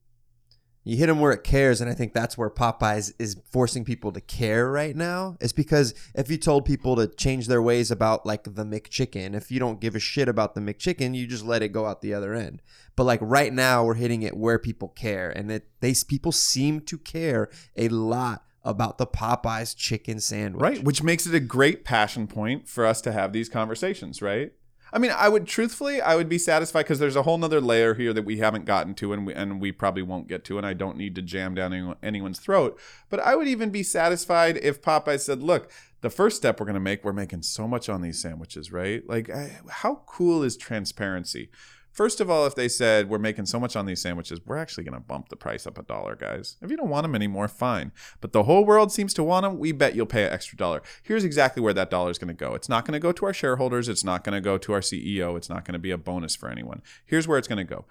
You 0.82 0.96
hit 0.96 1.08
them 1.08 1.20
where 1.20 1.32
it 1.32 1.44
cares, 1.44 1.80
and 1.80 1.90
I 1.90 1.94
think 1.94 2.14
that's 2.14 2.38
where 2.38 2.48
Popeyes 2.48 3.12
is 3.18 3.36
forcing 3.50 3.84
people 3.84 4.12
to 4.12 4.20
care 4.20 4.70
right 4.70 4.96
now. 4.96 5.36
It's 5.38 5.52
because 5.52 5.94
if 6.14 6.30
you 6.30 6.38
told 6.38 6.64
people 6.64 6.96
to 6.96 7.06
change 7.06 7.48
their 7.48 7.60
ways 7.60 7.90
about 7.90 8.24
like 8.24 8.44
the 8.44 8.64
McChicken, 8.64 9.34
if 9.34 9.50
you 9.50 9.60
don't 9.60 9.80
give 9.80 9.94
a 9.94 10.00
shit 10.00 10.28
about 10.28 10.54
the 10.54 10.60
McChicken, 10.60 11.14
you 11.14 11.26
just 11.26 11.44
let 11.44 11.62
it 11.62 11.68
go 11.68 11.84
out 11.84 12.00
the 12.00 12.14
other 12.14 12.32
end. 12.32 12.62
But 12.96 13.04
like 13.04 13.20
right 13.22 13.52
now, 13.52 13.84
we're 13.84 13.94
hitting 13.94 14.22
it 14.22 14.36
where 14.36 14.58
people 14.58 14.88
care, 14.88 15.30
and 15.30 15.50
it 15.50 15.68
they 15.80 15.94
people 16.08 16.32
seem 16.32 16.80
to 16.82 16.96
care 16.96 17.50
a 17.76 17.88
lot 17.88 18.44
about 18.62 18.98
the 18.98 19.06
Popeyes 19.06 19.76
chicken 19.76 20.18
sandwich. 20.18 20.62
Right, 20.62 20.82
which 20.82 21.02
makes 21.02 21.26
it 21.26 21.34
a 21.34 21.40
great 21.40 21.84
passion 21.84 22.26
point 22.26 22.68
for 22.68 22.86
us 22.86 23.02
to 23.02 23.12
have 23.12 23.32
these 23.34 23.50
conversations, 23.50 24.22
right? 24.22 24.52
I 24.92 24.98
mean, 24.98 25.12
I 25.16 25.28
would 25.28 25.46
truthfully, 25.46 26.00
I 26.00 26.16
would 26.16 26.28
be 26.28 26.38
satisfied 26.38 26.82
because 26.82 26.98
there's 26.98 27.16
a 27.16 27.22
whole 27.22 27.38
nother 27.38 27.60
layer 27.60 27.94
here 27.94 28.12
that 28.12 28.24
we 28.24 28.38
haven't 28.38 28.64
gotten 28.64 28.94
to, 28.94 29.12
and 29.12 29.26
we 29.26 29.34
and 29.34 29.60
we 29.60 29.72
probably 29.72 30.02
won't 30.02 30.28
get 30.28 30.44
to, 30.44 30.58
and 30.58 30.66
I 30.66 30.74
don't 30.74 30.96
need 30.96 31.14
to 31.16 31.22
jam 31.22 31.54
down 31.54 31.72
anyone, 31.72 31.96
anyone's 32.02 32.40
throat. 32.40 32.78
But 33.08 33.20
I 33.20 33.36
would 33.36 33.48
even 33.48 33.70
be 33.70 33.82
satisfied 33.82 34.56
if 34.58 34.82
Popeye 34.82 35.20
said, 35.20 35.42
"Look, 35.42 35.70
the 36.00 36.10
first 36.10 36.36
step 36.36 36.58
we're 36.58 36.66
going 36.66 36.74
to 36.74 36.80
make, 36.80 37.04
we're 37.04 37.12
making 37.12 37.42
so 37.42 37.68
much 37.68 37.88
on 37.88 38.02
these 38.02 38.20
sandwiches, 38.20 38.72
right? 38.72 39.06
Like, 39.08 39.30
I, 39.30 39.60
how 39.68 40.02
cool 40.06 40.42
is 40.42 40.56
transparency?" 40.56 41.50
First 41.92 42.20
of 42.20 42.30
all, 42.30 42.46
if 42.46 42.54
they 42.54 42.68
said 42.68 43.08
we're 43.08 43.18
making 43.18 43.46
so 43.46 43.58
much 43.58 43.76
on 43.76 43.86
these 43.86 44.00
sandwiches, 44.00 44.40
we're 44.44 44.56
actually 44.56 44.84
going 44.84 44.94
to 44.94 45.00
bump 45.00 45.28
the 45.28 45.36
price 45.36 45.66
up 45.66 45.78
a 45.78 45.82
dollar, 45.82 46.14
guys. 46.16 46.56
If 46.62 46.70
you 46.70 46.76
don't 46.76 46.88
want 46.88 47.04
them 47.04 47.14
anymore, 47.14 47.48
fine. 47.48 47.92
But 48.20 48.32
the 48.32 48.44
whole 48.44 48.64
world 48.64 48.92
seems 48.92 49.12
to 49.14 49.24
want 49.24 49.44
them. 49.44 49.58
We 49.58 49.72
bet 49.72 49.94
you'll 49.94 50.06
pay 50.06 50.24
an 50.24 50.32
extra 50.32 50.56
dollar. 50.56 50.82
Here's 51.02 51.24
exactly 51.24 51.62
where 51.62 51.74
that 51.74 51.90
dollar 51.90 52.10
is 52.10 52.18
going 52.18 52.28
to 52.28 52.34
go. 52.34 52.54
It's 52.54 52.68
not 52.68 52.84
going 52.84 52.92
to 52.92 53.00
go 53.00 53.12
to 53.12 53.26
our 53.26 53.34
shareholders. 53.34 53.88
It's 53.88 54.04
not 54.04 54.24
going 54.24 54.34
to 54.34 54.40
go 54.40 54.56
to 54.58 54.72
our 54.72 54.80
CEO. 54.80 55.36
It's 55.36 55.48
not 55.48 55.64
going 55.64 55.72
to 55.72 55.78
be 55.78 55.90
a 55.90 55.98
bonus 55.98 56.36
for 56.36 56.48
anyone. 56.48 56.82
Here's 57.04 57.26
where 57.26 57.38
it's 57.38 57.48
going 57.48 57.58
to 57.58 57.64
go. 57.64 57.86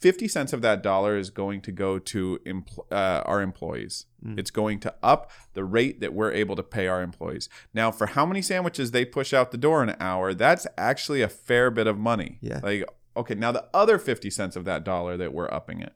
50 0.00 0.28
cents 0.28 0.52
of 0.54 0.62
that 0.62 0.82
dollar 0.82 1.16
is 1.16 1.28
going 1.28 1.60
to 1.60 1.72
go 1.72 1.98
to 1.98 2.40
empl- 2.46 2.90
uh, 2.90 3.22
our 3.26 3.42
employees. 3.42 4.06
It's 4.38 4.50
going 4.50 4.80
to 4.80 4.94
up 5.02 5.30
the 5.54 5.64
rate 5.64 6.00
that 6.00 6.14
we're 6.14 6.32
able 6.32 6.56
to 6.56 6.62
pay 6.62 6.88
our 6.88 7.02
employees. 7.02 7.48
Now, 7.72 7.90
for 7.90 8.06
how 8.06 8.26
many 8.26 8.42
sandwiches 8.42 8.90
they 8.90 9.04
push 9.04 9.32
out 9.32 9.50
the 9.50 9.58
door 9.58 9.82
in 9.82 9.90
an 9.90 9.96
hour, 10.00 10.34
that's 10.34 10.66
actually 10.76 11.22
a 11.22 11.28
fair 11.28 11.70
bit 11.70 11.86
of 11.86 11.98
money. 11.98 12.38
Yeah. 12.40 12.60
Like, 12.62 12.84
okay, 13.16 13.34
now 13.34 13.52
the 13.52 13.68
other 13.74 13.98
50 13.98 14.30
cents 14.30 14.56
of 14.56 14.64
that 14.64 14.84
dollar 14.84 15.16
that 15.16 15.32
we're 15.32 15.52
upping 15.52 15.80
it 15.80 15.94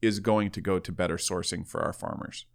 is 0.00 0.20
going 0.20 0.50
to 0.50 0.60
go 0.60 0.78
to 0.78 0.92
better 0.92 1.16
sourcing 1.16 1.66
for 1.66 1.80
our 1.82 1.92
farmers. 1.92 2.46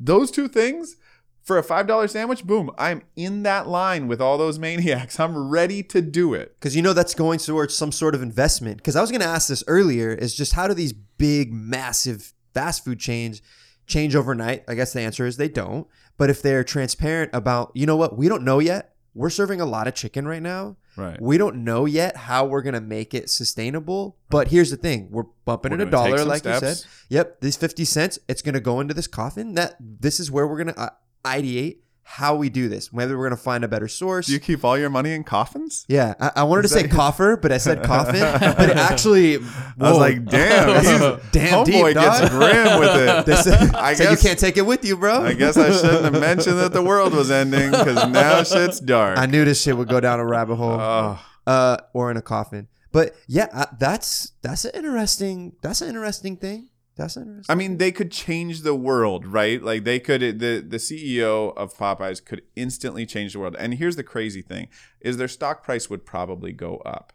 Those 0.00 0.30
two 0.30 0.48
things 0.48 0.96
for 1.42 1.58
a 1.58 1.62
$5 1.62 2.10
sandwich, 2.10 2.44
boom, 2.44 2.70
I'm 2.76 3.02
in 3.16 3.42
that 3.44 3.66
line 3.66 4.06
with 4.06 4.20
all 4.20 4.36
those 4.36 4.58
maniacs. 4.58 5.18
I'm 5.20 5.48
ready 5.48 5.82
to 5.84 6.02
do 6.02 6.34
it. 6.34 6.54
because 6.58 6.76
you 6.76 6.82
know 6.82 6.92
that's 6.92 7.14
going 7.14 7.38
towards 7.38 7.74
some 7.74 7.90
sort 7.90 8.14
of 8.14 8.22
investment. 8.22 8.76
Because 8.76 8.96
I 8.96 9.00
was 9.00 9.10
going 9.10 9.22
to 9.22 9.26
ask 9.26 9.48
this 9.48 9.64
earlier: 9.66 10.12
is 10.12 10.34
just 10.34 10.52
how 10.52 10.68
do 10.68 10.74
these 10.74 10.92
big, 10.92 11.52
massive 11.52 12.34
fast 12.52 12.84
food 12.84 13.00
chains 13.00 13.40
change 13.86 14.14
overnight? 14.14 14.64
I 14.68 14.74
guess 14.74 14.92
the 14.92 15.00
answer 15.00 15.26
is 15.26 15.36
they 15.36 15.48
don't. 15.48 15.86
But 16.18 16.30
if 16.30 16.42
they're 16.42 16.64
transparent 16.64 17.30
about, 17.32 17.72
you 17.74 17.86
know 17.86 17.96
what, 17.96 18.16
we 18.16 18.28
don't 18.28 18.44
know 18.44 18.58
yet. 18.58 18.94
We're 19.14 19.30
serving 19.30 19.60
a 19.60 19.66
lot 19.66 19.88
of 19.88 19.94
chicken 19.94 20.28
right 20.28 20.42
now. 20.42 20.76
Right. 20.98 21.20
We 21.22 21.38
don't 21.38 21.62
know 21.62 21.84
yet 21.84 22.16
how 22.16 22.46
we're 22.46 22.62
gonna 22.62 22.80
make 22.80 23.14
it 23.14 23.30
sustainable. 23.30 24.16
But 24.30 24.48
here's 24.48 24.70
the 24.70 24.76
thing: 24.76 25.08
we're 25.10 25.24
bumping 25.44 25.70
We're 25.70 25.82
it 25.82 25.88
a 25.88 25.90
dollar, 25.90 26.24
like 26.24 26.44
you 26.44 26.58
said. 26.58 26.84
Yep, 27.08 27.40
these 27.40 27.56
fifty 27.56 27.84
cents. 27.84 28.18
It's 28.28 28.42
gonna 28.42 28.60
go 28.60 28.80
into 28.80 28.94
this 28.94 29.06
coffin. 29.06 29.54
That 29.54 29.76
this 29.80 30.18
is 30.18 30.30
where 30.30 30.46
we're 30.46 30.58
gonna 30.58 30.74
uh, 30.76 30.90
ideate 31.24 31.78
how 32.10 32.34
we 32.34 32.48
do 32.48 32.70
this. 32.70 32.90
Whether 32.90 33.18
we're 33.18 33.26
gonna 33.26 33.36
find 33.36 33.62
a 33.64 33.68
better 33.68 33.86
source. 33.86 34.26
Do 34.26 34.32
you 34.32 34.40
keep 34.40 34.64
all 34.64 34.78
your 34.78 34.88
money 34.88 35.12
in 35.12 35.24
coffins? 35.24 35.84
Yeah, 35.88 36.14
I, 36.18 36.32
I 36.36 36.42
wanted 36.44 36.62
to 36.62 36.68
say 36.68 36.88
coffer, 36.88 37.36
but 37.36 37.52
I 37.52 37.58
said 37.58 37.82
coffin. 37.82 38.20
but 38.20 38.70
it 38.70 38.76
actually, 38.78 39.36
I 39.80 39.90
was 39.90 39.98
like, 39.98 40.24
damn, 40.24 40.76
he's, 40.80 40.88
Damn 41.32 41.66
homeboy 41.66 41.92
deep, 41.92 41.94
gets 41.94 42.28
grim 42.30 42.80
with 42.80 42.96
it. 42.96 43.26
This, 43.28 43.46
I 43.46 43.92
so 43.94 44.10
you 44.10 44.16
can't 44.16 44.38
take 44.38 44.56
it 44.56 44.64
with 44.64 44.84
you, 44.86 44.96
bro. 44.96 45.22
I 45.22 45.34
guess 45.34 45.58
I 45.58 45.70
shouldn't 45.70 46.04
have 46.04 46.20
mentioned 46.20 46.58
that 46.58 46.72
the 46.72 46.82
world 46.82 47.12
was 47.12 47.30
ending 47.30 47.70
because 47.70 48.08
now 48.08 48.42
shit's 48.42 48.80
dark. 48.80 49.18
I 49.18 49.26
knew 49.26 49.44
this 49.44 49.60
shit 49.62 49.76
would 49.76 49.88
go 49.88 50.00
down 50.00 50.18
a 50.18 50.24
rabbit 50.24 50.56
hole, 50.56 50.80
Oh, 50.80 51.20
uh, 51.46 51.76
or 51.92 52.10
in 52.10 52.16
a 52.16 52.22
coffin. 52.22 52.68
But 52.90 53.14
yeah, 53.26 53.48
uh, 53.52 53.66
that's 53.78 54.32
that's 54.40 54.64
an 54.64 54.70
interesting 54.74 55.52
that's 55.60 55.82
an 55.82 55.88
interesting 55.88 56.38
thing. 56.38 56.67
That's 56.98 57.16
an 57.16 57.22
interesting. 57.22 57.52
I 57.52 57.54
mean, 57.54 57.78
they 57.78 57.92
could 57.92 58.10
change 58.10 58.62
the 58.62 58.74
world, 58.74 59.24
right? 59.24 59.62
Like 59.62 59.84
they 59.84 60.00
could. 60.00 60.20
The 60.20 60.64
the 60.66 60.76
CEO 60.78 61.56
of 61.56 61.76
Popeyes 61.76 62.22
could 62.22 62.42
instantly 62.56 63.06
change 63.06 63.32
the 63.32 63.38
world. 63.38 63.56
And 63.58 63.74
here's 63.74 63.96
the 63.96 64.02
crazy 64.02 64.42
thing: 64.42 64.68
is 65.00 65.16
their 65.16 65.28
stock 65.28 65.62
price 65.62 65.88
would 65.88 66.04
probably 66.04 66.52
go 66.52 66.78
up 66.78 67.12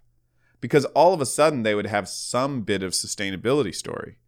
because 0.61 0.85
all 0.85 1.13
of 1.13 1.19
a 1.19 1.25
sudden 1.25 1.63
they 1.63 1.75
would 1.75 1.85
have 1.85 2.07
some 2.07 2.61
bit 2.61 2.81
of 2.81 2.93
sustainability 2.93 3.75
story. 3.75 4.19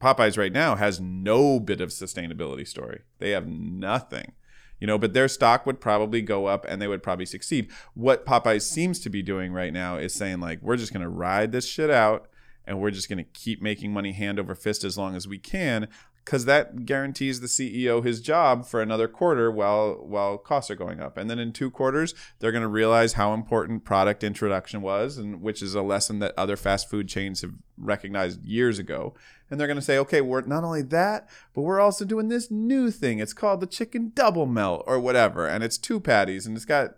Popeyes 0.00 0.38
right 0.38 0.52
now 0.52 0.76
has 0.76 0.98
no 0.98 1.60
bit 1.60 1.82
of 1.82 1.90
sustainability 1.90 2.66
story. 2.66 3.02
They 3.18 3.30
have 3.30 3.46
nothing. 3.46 4.32
You 4.80 4.86
know, 4.86 4.96
but 4.96 5.12
their 5.12 5.28
stock 5.28 5.66
would 5.66 5.80
probably 5.80 6.22
go 6.22 6.46
up 6.46 6.64
and 6.66 6.80
they 6.80 6.88
would 6.88 7.02
probably 7.02 7.26
succeed. 7.26 7.68
What 7.94 8.24
Popeyes 8.24 8.62
seems 8.62 9.00
to 9.00 9.10
be 9.10 9.22
doing 9.22 9.52
right 9.52 9.72
now 9.72 9.98
is 9.98 10.14
saying 10.14 10.40
like 10.40 10.62
we're 10.62 10.76
just 10.76 10.92
going 10.92 11.02
to 11.02 11.08
ride 11.08 11.52
this 11.52 11.68
shit 11.68 11.90
out 11.90 12.28
and 12.68 12.78
we're 12.78 12.90
just 12.90 13.08
going 13.08 13.18
to 13.18 13.30
keep 13.32 13.60
making 13.62 13.92
money 13.92 14.12
hand 14.12 14.38
over 14.38 14.54
fist 14.54 14.84
as 14.84 14.96
long 14.96 15.16
as 15.16 15.26
we 15.26 15.38
can 15.38 15.88
because 16.28 16.44
that 16.44 16.84
guarantees 16.84 17.40
the 17.40 17.46
CEO 17.46 18.04
his 18.04 18.20
job 18.20 18.66
for 18.66 18.82
another 18.82 19.08
quarter 19.08 19.50
while 19.50 19.94
while 19.94 20.36
costs 20.36 20.70
are 20.70 20.74
going 20.74 21.00
up. 21.00 21.16
And 21.16 21.30
then 21.30 21.38
in 21.38 21.54
two 21.54 21.70
quarters, 21.70 22.14
they're 22.38 22.52
going 22.52 22.60
to 22.60 22.68
realize 22.68 23.14
how 23.14 23.32
important 23.32 23.86
product 23.86 24.22
introduction 24.22 24.82
was, 24.82 25.16
and 25.16 25.40
which 25.40 25.62
is 25.62 25.74
a 25.74 25.80
lesson 25.80 26.18
that 26.18 26.34
other 26.36 26.58
fast 26.58 26.90
food 26.90 27.08
chains 27.08 27.40
have 27.40 27.54
recognized 27.78 28.44
years 28.44 28.78
ago. 28.78 29.14
And 29.50 29.58
they're 29.58 29.66
going 29.66 29.78
to 29.78 29.82
say, 29.82 29.96
okay, 29.96 30.20
we're 30.20 30.42
not 30.42 30.64
only 30.64 30.82
that, 30.82 31.30
but 31.54 31.62
we're 31.62 31.80
also 31.80 32.04
doing 32.04 32.28
this 32.28 32.50
new 32.50 32.90
thing. 32.90 33.20
It's 33.20 33.32
called 33.32 33.60
the 33.60 33.66
chicken 33.66 34.12
double 34.14 34.44
melt 34.44 34.84
or 34.86 35.00
whatever, 35.00 35.46
and 35.46 35.64
it's 35.64 35.78
two 35.78 35.98
patties 35.98 36.46
and 36.46 36.54
it's 36.54 36.66
got 36.66 36.96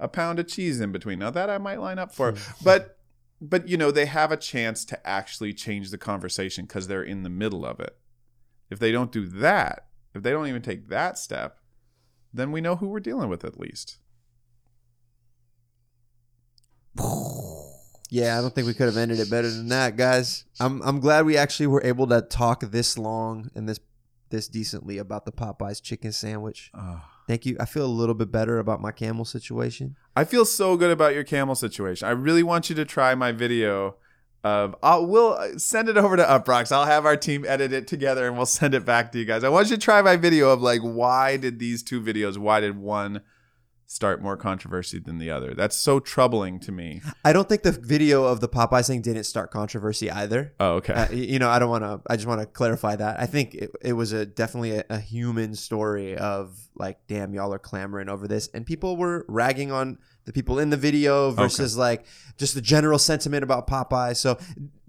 a 0.00 0.08
pound 0.08 0.38
of 0.38 0.48
cheese 0.48 0.80
in 0.80 0.90
between. 0.90 1.18
Now 1.18 1.30
that 1.30 1.50
I 1.50 1.58
might 1.58 1.80
line 1.80 1.98
up 1.98 2.14
for, 2.14 2.32
hmm. 2.32 2.38
but 2.64 2.93
but 3.48 3.68
you 3.68 3.76
know 3.76 3.90
they 3.90 4.06
have 4.06 4.32
a 4.32 4.36
chance 4.36 4.84
to 4.86 5.06
actually 5.06 5.52
change 5.52 5.90
the 5.90 5.98
conversation 5.98 6.64
because 6.64 6.88
they're 6.88 7.02
in 7.02 7.22
the 7.22 7.30
middle 7.30 7.64
of 7.64 7.80
it. 7.80 7.96
If 8.70 8.78
they 8.78 8.92
don't 8.92 9.12
do 9.12 9.26
that, 9.26 9.86
if 10.14 10.22
they 10.22 10.30
don't 10.30 10.46
even 10.46 10.62
take 10.62 10.88
that 10.88 11.18
step, 11.18 11.58
then 12.32 12.50
we 12.52 12.60
know 12.60 12.76
who 12.76 12.88
we're 12.88 13.00
dealing 13.00 13.28
with 13.28 13.44
at 13.44 13.60
least. 13.60 13.98
yeah, 18.10 18.38
I 18.38 18.40
don't 18.40 18.54
think 18.54 18.66
we 18.66 18.74
could 18.74 18.86
have 18.86 18.96
ended 18.96 19.18
it 19.20 19.30
better 19.30 19.50
than 19.50 19.68
that, 19.68 19.96
guys. 19.96 20.44
I'm 20.60 20.80
I'm 20.82 21.00
glad 21.00 21.26
we 21.26 21.36
actually 21.36 21.66
were 21.66 21.84
able 21.84 22.06
to 22.08 22.22
talk 22.22 22.60
this 22.60 22.96
long 22.96 23.50
and 23.54 23.68
this 23.68 23.80
this 24.30 24.48
decently 24.48 24.98
about 24.98 25.24
the 25.24 25.32
Popeyes 25.32 25.82
chicken 25.82 26.12
sandwich. 26.12 26.70
Thank 27.26 27.46
you. 27.46 27.56
I 27.58 27.64
feel 27.64 27.86
a 27.86 27.88
little 27.88 28.14
bit 28.14 28.30
better 28.30 28.58
about 28.58 28.80
my 28.80 28.92
camel 28.92 29.24
situation. 29.24 29.96
I 30.14 30.24
feel 30.24 30.44
so 30.44 30.76
good 30.76 30.90
about 30.90 31.14
your 31.14 31.24
camel 31.24 31.54
situation. 31.54 32.06
I 32.06 32.12
really 32.12 32.42
want 32.42 32.68
you 32.68 32.76
to 32.76 32.84
try 32.84 33.14
my 33.14 33.32
video 33.32 33.96
of 34.44 34.76
I'll 34.82 35.06
we'll 35.06 35.32
uh, 35.32 35.56
send 35.56 35.88
it 35.88 35.96
over 35.96 36.16
to 36.16 36.22
Uproxx. 36.22 36.70
I'll 36.70 36.84
have 36.84 37.06
our 37.06 37.16
team 37.16 37.44
edit 37.48 37.72
it 37.72 37.86
together 37.86 38.26
and 38.26 38.36
we'll 38.36 38.46
send 38.46 38.74
it 38.74 38.84
back 38.84 39.10
to 39.12 39.18
you 39.18 39.24
guys. 39.24 39.42
I 39.42 39.48
want 39.48 39.70
you 39.70 39.76
to 39.76 39.82
try 39.82 40.02
my 40.02 40.16
video 40.16 40.50
of 40.50 40.60
like 40.60 40.82
why 40.82 41.38
did 41.38 41.58
these 41.58 41.82
two 41.82 42.00
videos, 42.00 42.36
why 42.36 42.60
did 42.60 42.76
one 42.78 43.22
start 43.86 44.22
more 44.22 44.36
controversy 44.36 44.98
than 44.98 45.18
the 45.18 45.30
other. 45.30 45.54
That's 45.54 45.76
so 45.76 46.00
troubling 46.00 46.58
to 46.60 46.72
me. 46.72 47.02
I 47.24 47.32
don't 47.32 47.48
think 47.48 47.62
the 47.62 47.72
video 47.72 48.24
of 48.24 48.40
the 48.40 48.48
Popeyes 48.48 48.86
thing 48.86 49.02
didn't 49.02 49.24
start 49.24 49.50
controversy 49.50 50.10
either. 50.10 50.54
Oh, 50.60 50.74
okay. 50.74 50.92
Uh, 50.92 51.10
you 51.12 51.38
know, 51.38 51.48
I 51.48 51.58
don't 51.58 51.70
want 51.70 51.84
to. 51.84 52.00
I 52.08 52.16
just 52.16 52.26
want 52.26 52.40
to 52.40 52.46
clarify 52.46 52.96
that. 52.96 53.20
I 53.20 53.26
think 53.26 53.54
it, 53.54 53.70
it 53.82 53.92
was 53.92 54.12
a 54.12 54.26
definitely 54.26 54.78
a, 54.78 54.84
a 54.90 54.98
human 54.98 55.54
story 55.54 56.16
of 56.16 56.58
like, 56.74 56.98
damn, 57.06 57.34
y'all 57.34 57.52
are 57.54 57.58
clamoring 57.58 58.08
over 58.08 58.26
this, 58.26 58.48
and 58.48 58.66
people 58.66 58.96
were 58.96 59.24
ragging 59.28 59.70
on 59.70 59.98
the 60.24 60.32
people 60.32 60.58
in 60.58 60.70
the 60.70 60.76
video 60.76 61.30
versus 61.30 61.76
like 61.76 62.06
just 62.36 62.54
the 62.54 62.60
general 62.60 62.98
sentiment 62.98 63.42
about 63.44 63.66
Popeye. 63.66 64.16
So 64.16 64.38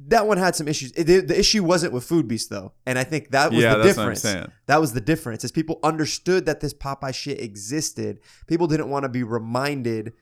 that 0.07 0.27
one 0.27 0.37
had 0.37 0.55
some 0.55 0.67
issues. 0.67 0.91
It- 0.93 1.05
the, 1.05 1.19
the 1.21 1.39
issue 1.39 1.63
wasn't 1.63 1.93
with 1.93 2.07
Foodbeast 2.07 2.49
though, 2.49 2.73
and 2.85 2.97
I 2.97 3.03
think 3.03 3.31
that 3.31 3.51
was 3.51 3.61
Yeah, 3.61 3.75
the 3.75 3.83
that's 3.83 3.97
what 3.97 4.07
I'm 4.07 4.13
difference. 4.13 4.51
That 4.67 4.81
was 4.81 4.93
the 4.93 5.01
difference. 5.01 5.43
Is 5.43 5.51
people 5.51 5.79
understood 5.83 6.45
that 6.45 6.59
this 6.61 6.73
Popeye 6.73 7.13
shit 7.13 7.39
existed. 7.41 8.19
People 8.47 8.67
didn't 8.67 8.89
want 8.89 9.03
to 9.03 9.09
be 9.09 9.23
reminded 9.23 10.13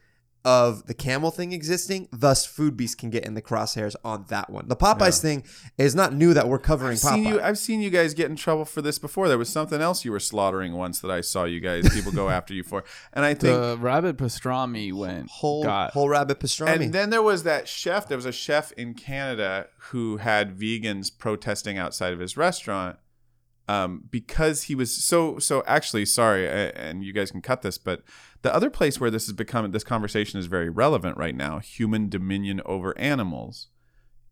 of 0.46 0.88
the 0.88 0.94
camel 0.94 1.32
thing 1.32 1.54
existing. 1.54 2.08
Thus, 2.12 2.46
Foodbeast 2.46 2.98
can 2.98 3.10
get 3.10 3.26
in 3.26 3.34
the 3.34 3.42
crosshairs 3.42 3.96
on 4.04 4.26
that 4.30 4.50
one. 4.50 4.68
The 4.68 4.76
Popeyes 4.76 5.22
thing 5.22 5.44
is 5.78 5.96
not 5.96 6.14
new 6.14 6.34
that 6.34 6.48
we're 6.48 6.60
covering 6.60 6.94
I've 6.94 7.00
seen 7.00 7.26
you. 7.26 7.42
I've 7.42 7.58
seen 7.58 7.82
you 7.82 7.90
guys 7.90 8.14
get 8.14 8.30
in 8.30 8.36
trouble 8.36 8.66
for 8.66 8.82
this 8.82 9.00
before. 9.00 9.28
There 9.28 9.38
was 9.38 9.50
something 9.50 9.82
else 9.82 10.04
you 10.04 10.12
were 10.12 10.20
slaughtering 10.20 10.74
once 10.74 11.00
that 11.00 11.12
I 11.12 11.22
saw 11.22 11.46
you 11.46 11.60
guys 11.60 11.88
people 11.94 12.12
go 12.12 12.30
after 12.38 12.54
you 12.54 12.64
for, 12.64 12.84
and 13.14 13.24
I 13.26 13.34
think. 13.34 13.58
The 13.60 13.78
rabbit 13.80 14.18
pastrami 14.18 14.92
went 14.94 15.30
whole 15.30 15.64
got 15.64 15.92
whole 15.94 16.10
rabbit 16.10 16.40
pastrami. 16.40 16.84
and 16.84 16.94
then 16.94 17.10
there 17.10 17.22
was 17.22 17.44
that 17.44 17.68
chef. 17.68 18.08
There 18.08 18.18
was 18.18 18.26
a 18.26 18.32
chef 18.32 18.72
in 18.74 18.94
Canada 18.94 19.68
who 19.92 20.18
had 20.18 20.58
vegans 20.58 21.16
protesting 21.16 21.78
outside 21.78 22.14
of 22.14 22.20
his 22.20 22.36
restaurant 22.38 22.98
um, 23.68 24.04
because 24.10 24.64
he 24.64 24.76
was 24.76 24.94
so. 24.96 25.40
So 25.40 25.64
actually, 25.66 26.06
sorry, 26.06 26.48
and 26.48 27.04
you 27.04 27.14
guys 27.14 27.32
can 27.32 27.42
cut 27.42 27.62
this, 27.62 27.78
but 27.78 28.04
the 28.42 28.54
other 28.54 28.70
place 28.70 29.00
where 29.00 29.12
this 29.12 29.26
has 29.28 29.34
become 29.34 29.70
this 29.72 29.84
conversation 29.84 30.40
is 30.40 30.48
very 30.48 30.70
relevant 30.70 31.18
right 31.18 31.36
now: 31.36 31.60
human 31.60 32.10
dominion 32.10 32.62
over 32.66 32.98
animals. 32.98 33.68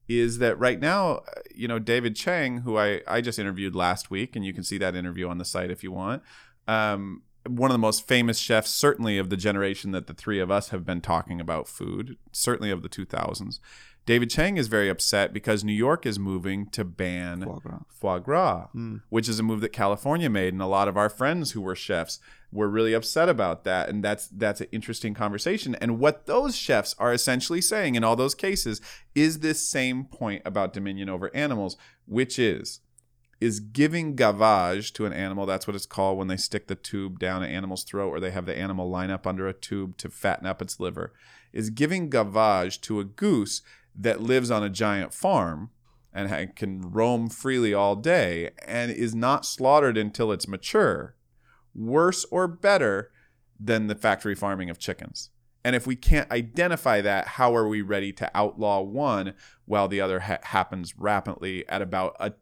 Is 0.10 0.40
that 0.40 0.60
right 0.60 0.80
now? 0.80 1.18
uh, 1.18 1.42
You 1.56 1.68
know, 1.68 1.80
David 1.80 2.16
Chang, 2.16 2.60
who 2.60 2.78
I 2.78 3.02
I 3.08 3.22
just 3.22 3.40
interviewed 3.40 3.76
last 3.76 4.12
week, 4.12 4.36
and 4.36 4.46
you 4.46 4.54
can 4.54 4.64
see 4.64 4.78
that 4.80 4.96
interview 4.96 5.28
on 5.30 5.38
the 5.38 5.46
site 5.46 5.72
if 5.72 5.84
you 5.84 5.92
want. 5.92 6.24
Um, 6.68 7.24
one 7.48 7.72
of 7.72 7.74
the 7.74 7.80
most 7.80 8.08
famous 8.08 8.38
chefs, 8.38 8.70
certainly 8.70 9.18
of 9.18 9.30
the 9.30 9.38
generation 9.38 9.92
that 9.92 10.08
the 10.08 10.14
three 10.14 10.40
of 10.40 10.52
us 10.52 10.70
have 10.70 10.86
been 10.86 11.02
talking 11.02 11.42
about 11.42 11.68
food, 11.68 12.18
certainly 12.32 12.70
of 12.70 12.84
the 12.84 12.90
2000s. 12.90 13.60
David 14.06 14.30
Chang 14.30 14.58
is 14.58 14.68
very 14.68 14.90
upset 14.90 15.32
because 15.32 15.64
New 15.64 15.74
York 15.74 16.06
is 16.06 16.18
moving 16.18 16.66
to 16.72 16.84
ban 16.84 17.44
Foie 17.44 17.60
gras. 17.60 17.80
foie 17.90 18.20
gras, 18.20 18.68
hmm. 18.72 18.98
which 19.10 19.30
is 19.30 19.40
a 19.40 19.44
move 19.44 19.62
that 19.62 19.70
California 19.70 20.30
made, 20.30 20.54
and 20.54 20.62
a 20.62 20.68
lot 20.68 20.88
of 20.88 20.98
our 20.98 21.10
friends 21.10 21.52
who 21.52 21.62
were 21.62 21.76
chefs 21.76 22.20
were 22.52 22.68
really 22.68 22.94
upset 22.94 23.30
about 23.30 23.64
that. 23.64 23.90
And 23.90 24.04
that's 24.04 24.28
that's 24.28 24.62
an 24.62 24.68
interesting 24.72 25.14
conversation. 25.14 25.76
And 25.76 26.00
what 26.00 26.26
those 26.26 26.56
chefs 26.56 26.96
are 26.98 27.14
essentially 27.14 27.62
saying 27.62 27.96
in 27.96 28.04
all 28.04 28.16
those 28.16 28.36
cases 28.36 28.82
is 29.14 29.40
this 29.40 29.62
same 29.62 30.06
point 30.06 30.42
about 30.46 30.74
dominion 30.74 31.08
over 31.08 31.34
animals, 31.36 31.78
which 32.08 32.40
is 32.40 32.80
is 33.40 33.60
giving 33.60 34.16
gavage 34.16 34.94
to 34.94 35.06
an 35.08 35.14
animal. 35.14 35.48
That's 35.48 35.66
what 35.66 35.76
it's 35.76 35.88
called 35.88 36.20
when 36.20 36.28
they 36.28 36.38
stick 36.38 36.68
the 36.68 36.76
tube 36.76 37.18
down 37.18 37.42
an 37.42 37.50
animal's 37.50 37.84
throat 37.84 38.10
or 38.10 38.20
they 38.20 38.30
have 38.30 38.46
the 38.46 38.58
animal 38.58 38.88
line 38.88 39.10
up 39.10 39.26
under 39.26 39.48
a 39.48 39.54
tube 39.54 39.98
to 39.98 40.10
fatten 40.10 40.46
up 40.46 40.62
its 40.62 40.80
liver. 40.80 41.12
Is 41.52 41.72
giving 41.72 42.10
gavage 42.10 42.80
to 42.82 43.00
a 43.00 43.04
goose 43.04 43.62
that 43.96 44.22
lives 44.22 44.52
on 44.52 44.64
a 44.64 44.70
giant 44.70 45.14
farm 45.14 45.70
and 46.14 46.56
can 46.56 46.92
roam 46.92 47.30
freely 47.30 47.74
all 47.74 47.96
day 47.96 48.52
and 48.66 48.92
is 48.92 49.16
not 49.16 49.46
slaughtered 49.46 49.98
until 49.98 50.32
it's 50.32 50.48
mature 50.48 51.16
worse 51.74 52.26
or 52.32 52.48
better 52.48 53.12
than 53.60 53.88
the 53.88 53.96
factory 53.96 54.36
farming 54.36 54.70
of 54.70 54.80
chickens? 54.80 55.30
And 55.64 55.76
if 55.76 55.86
we 55.86 55.96
can't 55.96 56.32
identify 56.32 57.02
that, 57.02 57.28
how 57.28 57.56
are 57.56 57.68
we 57.68 57.82
ready 57.82 58.12
to 58.14 58.32
outlaw 58.36 58.82
one 58.82 59.34
while 59.66 59.88
the 59.88 60.02
other 60.02 60.22
ha- 60.22 60.40
happens 60.44 60.98
rapidly 60.98 61.68
at 61.70 61.82
about 61.82 62.16
a 62.20 62.34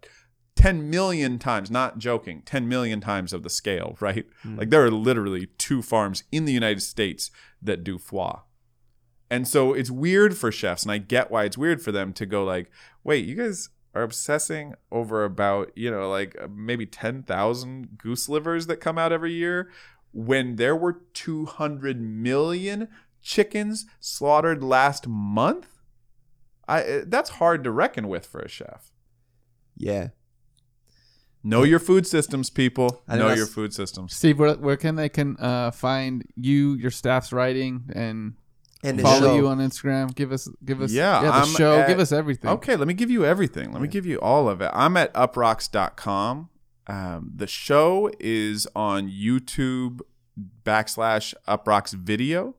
10 0.55 0.89
million 0.89 1.39
times, 1.39 1.71
not 1.71 1.99
joking, 1.99 2.41
10 2.45 2.67
million 2.67 2.99
times 2.99 3.33
of 3.33 3.43
the 3.43 3.49
scale, 3.49 3.95
right? 3.99 4.25
Hmm. 4.43 4.57
Like 4.57 4.69
there 4.69 4.83
are 4.83 4.91
literally 4.91 5.47
two 5.57 5.81
farms 5.81 6.23
in 6.31 6.45
the 6.45 6.53
United 6.53 6.81
States 6.81 7.31
that 7.61 7.83
do 7.83 7.97
foie. 7.97 8.39
And 9.29 9.47
so 9.47 9.73
it's 9.73 9.91
weird 9.91 10.37
for 10.37 10.51
chefs, 10.51 10.83
and 10.83 10.91
I 10.91 10.97
get 10.97 11.29
why 11.29 11.43
it's 11.43 11.57
weird 11.57 11.81
for 11.81 11.91
them 11.91 12.13
to 12.13 12.25
go 12.25 12.43
like, 12.43 12.71
wait, 13.03 13.25
you 13.25 13.35
guys 13.35 13.69
are 13.93 14.01
obsessing 14.01 14.75
over 14.91 15.23
about, 15.23 15.71
you 15.75 15.91
know, 15.91 16.09
like 16.09 16.35
uh, 16.41 16.47
maybe 16.53 16.85
10,000 16.85 17.97
goose 17.97 18.27
livers 18.27 18.67
that 18.67 18.77
come 18.77 18.97
out 18.97 19.11
every 19.11 19.33
year 19.33 19.69
when 20.11 20.55
there 20.55 20.75
were 20.75 21.01
200 21.13 22.01
million 22.01 22.87
chickens 23.21 23.85
slaughtered 23.99 24.63
last 24.63 25.07
month? 25.07 25.67
I 26.67 26.83
uh, 26.83 27.03
that's 27.07 27.31
hard 27.31 27.63
to 27.63 27.71
reckon 27.71 28.07
with 28.07 28.25
for 28.25 28.39
a 28.39 28.47
chef. 28.47 28.91
yeah, 29.75 30.09
Know 31.41 31.63
your 31.63 31.79
food 31.79 32.05
systems, 32.05 32.49
people. 32.49 33.01
I 33.07 33.17
Know 33.17 33.33
your 33.33 33.45
food 33.45 33.73
systems. 33.73 34.13
Steve, 34.13 34.39
where, 34.39 34.55
where 34.55 34.75
can 34.75 34.95
they 34.95 35.07
can 35.07 35.37
uh, 35.39 35.71
find 35.71 36.25
you, 36.35 36.73
your 36.73 36.91
staff's 36.91 37.31
writing, 37.31 37.85
and 37.93 38.33
and 38.83 39.01
follow 39.01 39.35
you 39.35 39.47
on 39.47 39.57
Instagram? 39.59 40.13
Give 40.15 40.31
us, 40.31 40.47
give 40.63 40.81
us, 40.81 40.91
Yeah, 40.91 41.21
the 41.21 41.27
I'm 41.33 41.47
show. 41.47 41.79
at- 41.79 41.87
give 41.87 41.99
us 41.99 42.11
everything. 42.11 42.49
Okay, 42.51 42.75
let 42.75 42.87
me 42.87 42.93
give 42.93 43.09
you 43.11 43.25
everything. 43.25 43.71
Let 43.71 43.81
me 43.81 43.87
give 43.87 44.05
you 44.05 44.19
all 44.19 44.47
of 44.49 44.61
it. 44.61 44.69
I'm 44.73 44.95
at 44.97 45.13
uproxx.com. 45.13 46.49
Um, 46.87 47.31
the 47.35 47.45
show 47.47 48.09
is 48.19 48.67
on 48.75 49.09
YouTube 49.09 49.99
backslash 50.65 51.33
uproxx 51.47 51.93
video. 51.93 52.55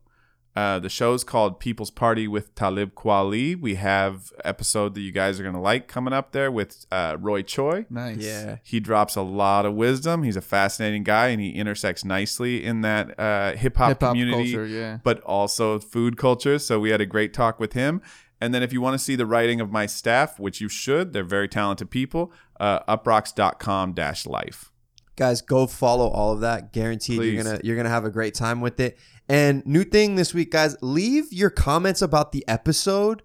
Uh, 0.56 0.80
the 0.80 0.88
show's 0.88 1.22
called 1.22 1.60
People's 1.60 1.90
Party 1.92 2.26
with 2.26 2.54
Talib 2.56 2.94
Kweli. 2.94 3.58
We 3.58 3.76
have 3.76 4.32
episode 4.44 4.94
that 4.94 5.00
you 5.00 5.12
guys 5.12 5.38
are 5.38 5.44
gonna 5.44 5.60
like 5.60 5.86
coming 5.86 6.12
up 6.12 6.32
there 6.32 6.50
with 6.50 6.86
uh, 6.90 7.16
Roy 7.20 7.42
Choi. 7.42 7.86
Nice. 7.88 8.18
Yeah, 8.18 8.56
He 8.64 8.80
drops 8.80 9.14
a 9.14 9.22
lot 9.22 9.64
of 9.64 9.74
wisdom. 9.74 10.24
He's 10.24 10.36
a 10.36 10.40
fascinating 10.42 11.04
guy, 11.04 11.28
and 11.28 11.40
he 11.40 11.50
intersects 11.50 12.04
nicely 12.04 12.64
in 12.64 12.80
that 12.80 13.18
uh, 13.18 13.52
hip 13.52 13.76
hop 13.76 13.88
Hip 13.90 14.00
hop 14.00 14.10
community 14.10 14.52
culture. 14.52 14.66
Yeah. 14.66 14.98
but 15.04 15.20
also 15.20 15.78
food 15.78 16.16
culture. 16.16 16.58
So 16.58 16.80
we 16.80 16.90
had 16.90 17.00
a 17.00 17.06
great 17.06 17.32
talk 17.32 17.60
with 17.60 17.74
him. 17.74 18.02
And 18.40 18.52
then 18.54 18.62
if 18.62 18.72
you 18.72 18.80
want 18.80 18.94
to 18.94 18.98
see 18.98 19.16
the 19.16 19.26
writing 19.26 19.60
of 19.60 19.70
my 19.70 19.84
staff, 19.86 20.40
which 20.40 20.60
you 20.62 20.68
should, 20.70 21.12
they're 21.12 21.22
very 21.22 21.46
talented 21.46 21.90
people, 21.90 22.32
uh, 22.58 22.80
uproxx.com 22.88 23.92
dash 23.92 24.26
life. 24.26 24.72
guys, 25.16 25.42
go 25.42 25.66
follow 25.66 26.08
all 26.08 26.32
of 26.32 26.40
that. 26.40 26.72
Guaranteed, 26.72 27.18
Please. 27.18 27.34
you're 27.34 27.42
gonna 27.44 27.60
you're 27.62 27.76
gonna 27.76 27.90
have 27.90 28.04
a 28.06 28.10
great 28.10 28.34
time 28.34 28.60
with 28.62 28.80
it. 28.80 28.98
And 29.30 29.64
new 29.64 29.84
thing 29.84 30.16
this 30.16 30.34
week, 30.34 30.50
guys, 30.50 30.76
leave 30.80 31.32
your 31.32 31.50
comments 31.50 32.02
about 32.02 32.32
the 32.32 32.44
episode 32.48 33.22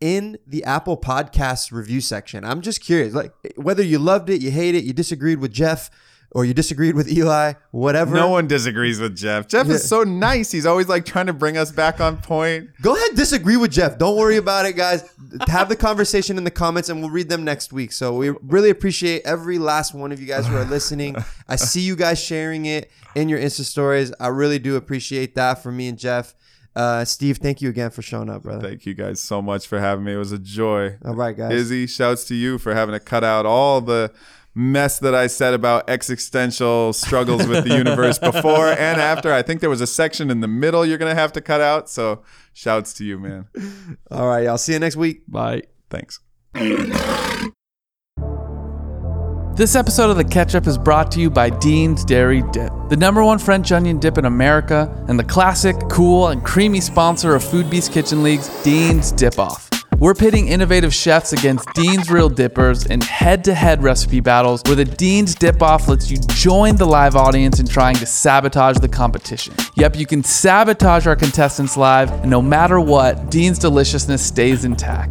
in 0.00 0.36
the 0.44 0.64
Apple 0.64 0.96
Podcasts 0.96 1.70
review 1.70 2.00
section. 2.00 2.44
I'm 2.44 2.60
just 2.60 2.80
curious, 2.80 3.14
like 3.14 3.32
whether 3.54 3.84
you 3.84 4.00
loved 4.00 4.30
it, 4.30 4.42
you 4.42 4.50
hate 4.50 4.74
it, 4.74 4.82
you 4.82 4.92
disagreed 4.92 5.38
with 5.38 5.52
Jeff, 5.52 5.92
or 6.34 6.44
you 6.44 6.52
disagreed 6.52 6.96
with 6.96 7.08
Elie, 7.08 7.54
whatever. 7.70 8.14
No 8.14 8.28
one 8.28 8.48
disagrees 8.48 9.00
with 9.00 9.16
Jeff. 9.16 9.46
Jeff 9.46 9.68
is 9.68 9.88
so 9.88 10.02
nice. 10.02 10.50
He's 10.50 10.66
always 10.66 10.88
like 10.88 11.04
trying 11.04 11.26
to 11.26 11.32
bring 11.32 11.56
us 11.56 11.70
back 11.70 12.00
on 12.00 12.16
point. 12.16 12.70
Go 12.82 12.96
ahead, 12.96 13.14
disagree 13.14 13.56
with 13.56 13.70
Jeff. 13.70 13.98
Don't 13.98 14.18
worry 14.18 14.36
about 14.36 14.66
it, 14.66 14.74
guys. 14.74 15.08
Have 15.46 15.68
the 15.68 15.76
conversation 15.76 16.36
in 16.36 16.42
the 16.42 16.50
comments, 16.50 16.88
and 16.88 17.00
we'll 17.00 17.10
read 17.10 17.28
them 17.28 17.44
next 17.44 17.72
week. 17.72 17.92
So 17.92 18.14
we 18.16 18.30
really 18.42 18.70
appreciate 18.70 19.22
every 19.24 19.58
last 19.58 19.94
one 19.94 20.10
of 20.10 20.20
you 20.20 20.26
guys 20.26 20.46
who 20.46 20.56
are 20.56 20.64
listening. 20.64 21.16
I 21.48 21.56
see 21.56 21.80
you 21.80 21.94
guys 21.94 22.20
sharing 22.20 22.66
it 22.66 22.90
in 23.14 23.28
your 23.28 23.38
Insta 23.38 23.64
stories. 23.64 24.12
I 24.18 24.26
really 24.28 24.58
do 24.58 24.74
appreciate 24.74 25.36
that 25.36 25.62
for 25.62 25.70
me 25.70 25.88
and 25.88 25.96
Jeff. 25.98 26.34
Uh, 26.74 27.04
Steve, 27.04 27.38
thank 27.38 27.62
you 27.62 27.68
again 27.68 27.90
for 27.90 28.02
showing 28.02 28.28
up, 28.28 28.42
brother. 28.42 28.68
Thank 28.68 28.84
you 28.84 28.94
guys 28.94 29.20
so 29.20 29.40
much 29.40 29.68
for 29.68 29.78
having 29.78 30.04
me. 30.04 30.14
It 30.14 30.16
was 30.16 30.32
a 30.32 30.38
joy. 30.40 30.96
All 31.04 31.14
right, 31.14 31.36
guys. 31.36 31.52
Izzy, 31.52 31.86
shouts 31.86 32.24
to 32.24 32.34
you 32.34 32.58
for 32.58 32.74
having 32.74 32.92
to 32.92 32.98
cut 32.98 33.22
out 33.22 33.46
all 33.46 33.80
the 33.80 34.12
mess 34.54 34.98
that 35.00 35.14
I 35.14 35.26
said 35.26 35.54
about 35.54 35.88
existential 35.90 36.92
struggles 36.92 37.46
with 37.46 37.64
the 37.64 37.76
universe 37.76 38.18
before 38.20 38.68
and 38.68 39.00
after. 39.00 39.32
I 39.32 39.42
think 39.42 39.60
there 39.60 39.70
was 39.70 39.80
a 39.80 39.86
section 39.86 40.30
in 40.30 40.40
the 40.40 40.48
middle 40.48 40.86
you're 40.86 40.98
going 40.98 41.14
to 41.14 41.20
have 41.20 41.32
to 41.32 41.40
cut 41.40 41.60
out. 41.60 41.88
So 41.90 42.22
shouts 42.52 42.92
to 42.94 43.04
you, 43.04 43.18
man. 43.18 43.48
All 44.10 44.28
right, 44.28 44.44
y'all. 44.44 44.58
See 44.58 44.72
you 44.72 44.78
next 44.78 44.96
week. 44.96 45.22
Bye. 45.26 45.62
Thanks. 45.90 46.20
This 49.56 49.76
episode 49.76 50.10
of 50.10 50.16
The 50.16 50.24
Ketchup 50.24 50.66
is 50.66 50.76
brought 50.76 51.12
to 51.12 51.20
you 51.20 51.30
by 51.30 51.48
Dean's 51.48 52.04
Dairy 52.04 52.42
Dip, 52.50 52.72
the 52.88 52.96
number 52.96 53.22
one 53.22 53.38
French 53.38 53.70
onion 53.70 54.00
dip 54.00 54.18
in 54.18 54.24
America, 54.24 54.92
and 55.06 55.16
the 55.16 55.22
classic, 55.22 55.76
cool, 55.88 56.28
and 56.28 56.44
creamy 56.44 56.80
sponsor 56.80 57.36
of 57.36 57.44
Foodbeast 57.44 57.92
Kitchen 57.92 58.24
League's 58.24 58.48
Dean's 58.64 59.12
Dip 59.12 59.38
Off. 59.38 59.73
We're 60.04 60.12
pitting 60.12 60.48
innovative 60.48 60.92
chefs 60.92 61.32
against 61.32 61.66
Dean's 61.72 62.10
Real 62.10 62.28
Dippers 62.28 62.84
in 62.84 63.00
head 63.00 63.42
to 63.44 63.54
head 63.54 63.82
recipe 63.82 64.20
battles 64.20 64.60
where 64.66 64.76
the 64.76 64.84
Dean's 64.84 65.34
Dip 65.34 65.62
Off 65.62 65.88
lets 65.88 66.10
you 66.10 66.18
join 66.34 66.76
the 66.76 66.84
live 66.84 67.16
audience 67.16 67.58
in 67.58 67.66
trying 67.66 67.96
to 67.96 68.04
sabotage 68.04 68.76
the 68.76 68.88
competition. 68.88 69.54
Yep, 69.76 69.96
you 69.96 70.04
can 70.04 70.22
sabotage 70.22 71.06
our 71.06 71.16
contestants 71.16 71.78
live, 71.78 72.10
and 72.10 72.30
no 72.30 72.42
matter 72.42 72.80
what, 72.80 73.30
Dean's 73.30 73.58
deliciousness 73.58 74.22
stays 74.22 74.66
intact. 74.66 75.10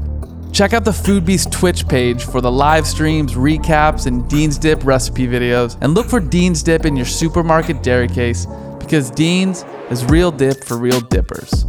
Check 0.51 0.73
out 0.73 0.85
the 0.85 0.91
Foodbeast 0.91 1.51
Twitch 1.51 1.87
page 1.87 2.25
for 2.25 2.39
the 2.39 2.51
live 2.51 2.85
streams, 2.85 3.33
recaps, 3.33 4.05
and 4.05 4.29
Dean's 4.29 4.59
Dip 4.59 4.85
recipe 4.85 5.25
videos, 5.25 5.75
and 5.81 5.95
look 5.95 6.05
for 6.05 6.19
Dean's 6.19 6.61
Dip 6.61 6.85
in 6.85 6.95
your 6.95 7.07
supermarket 7.07 7.81
dairy 7.81 8.07
case 8.07 8.45
because 8.77 9.09
Dean's 9.09 9.65
is 9.89 10.05
real 10.05 10.29
dip 10.29 10.63
for 10.63 10.77
real 10.77 11.01
dippers. 11.01 11.65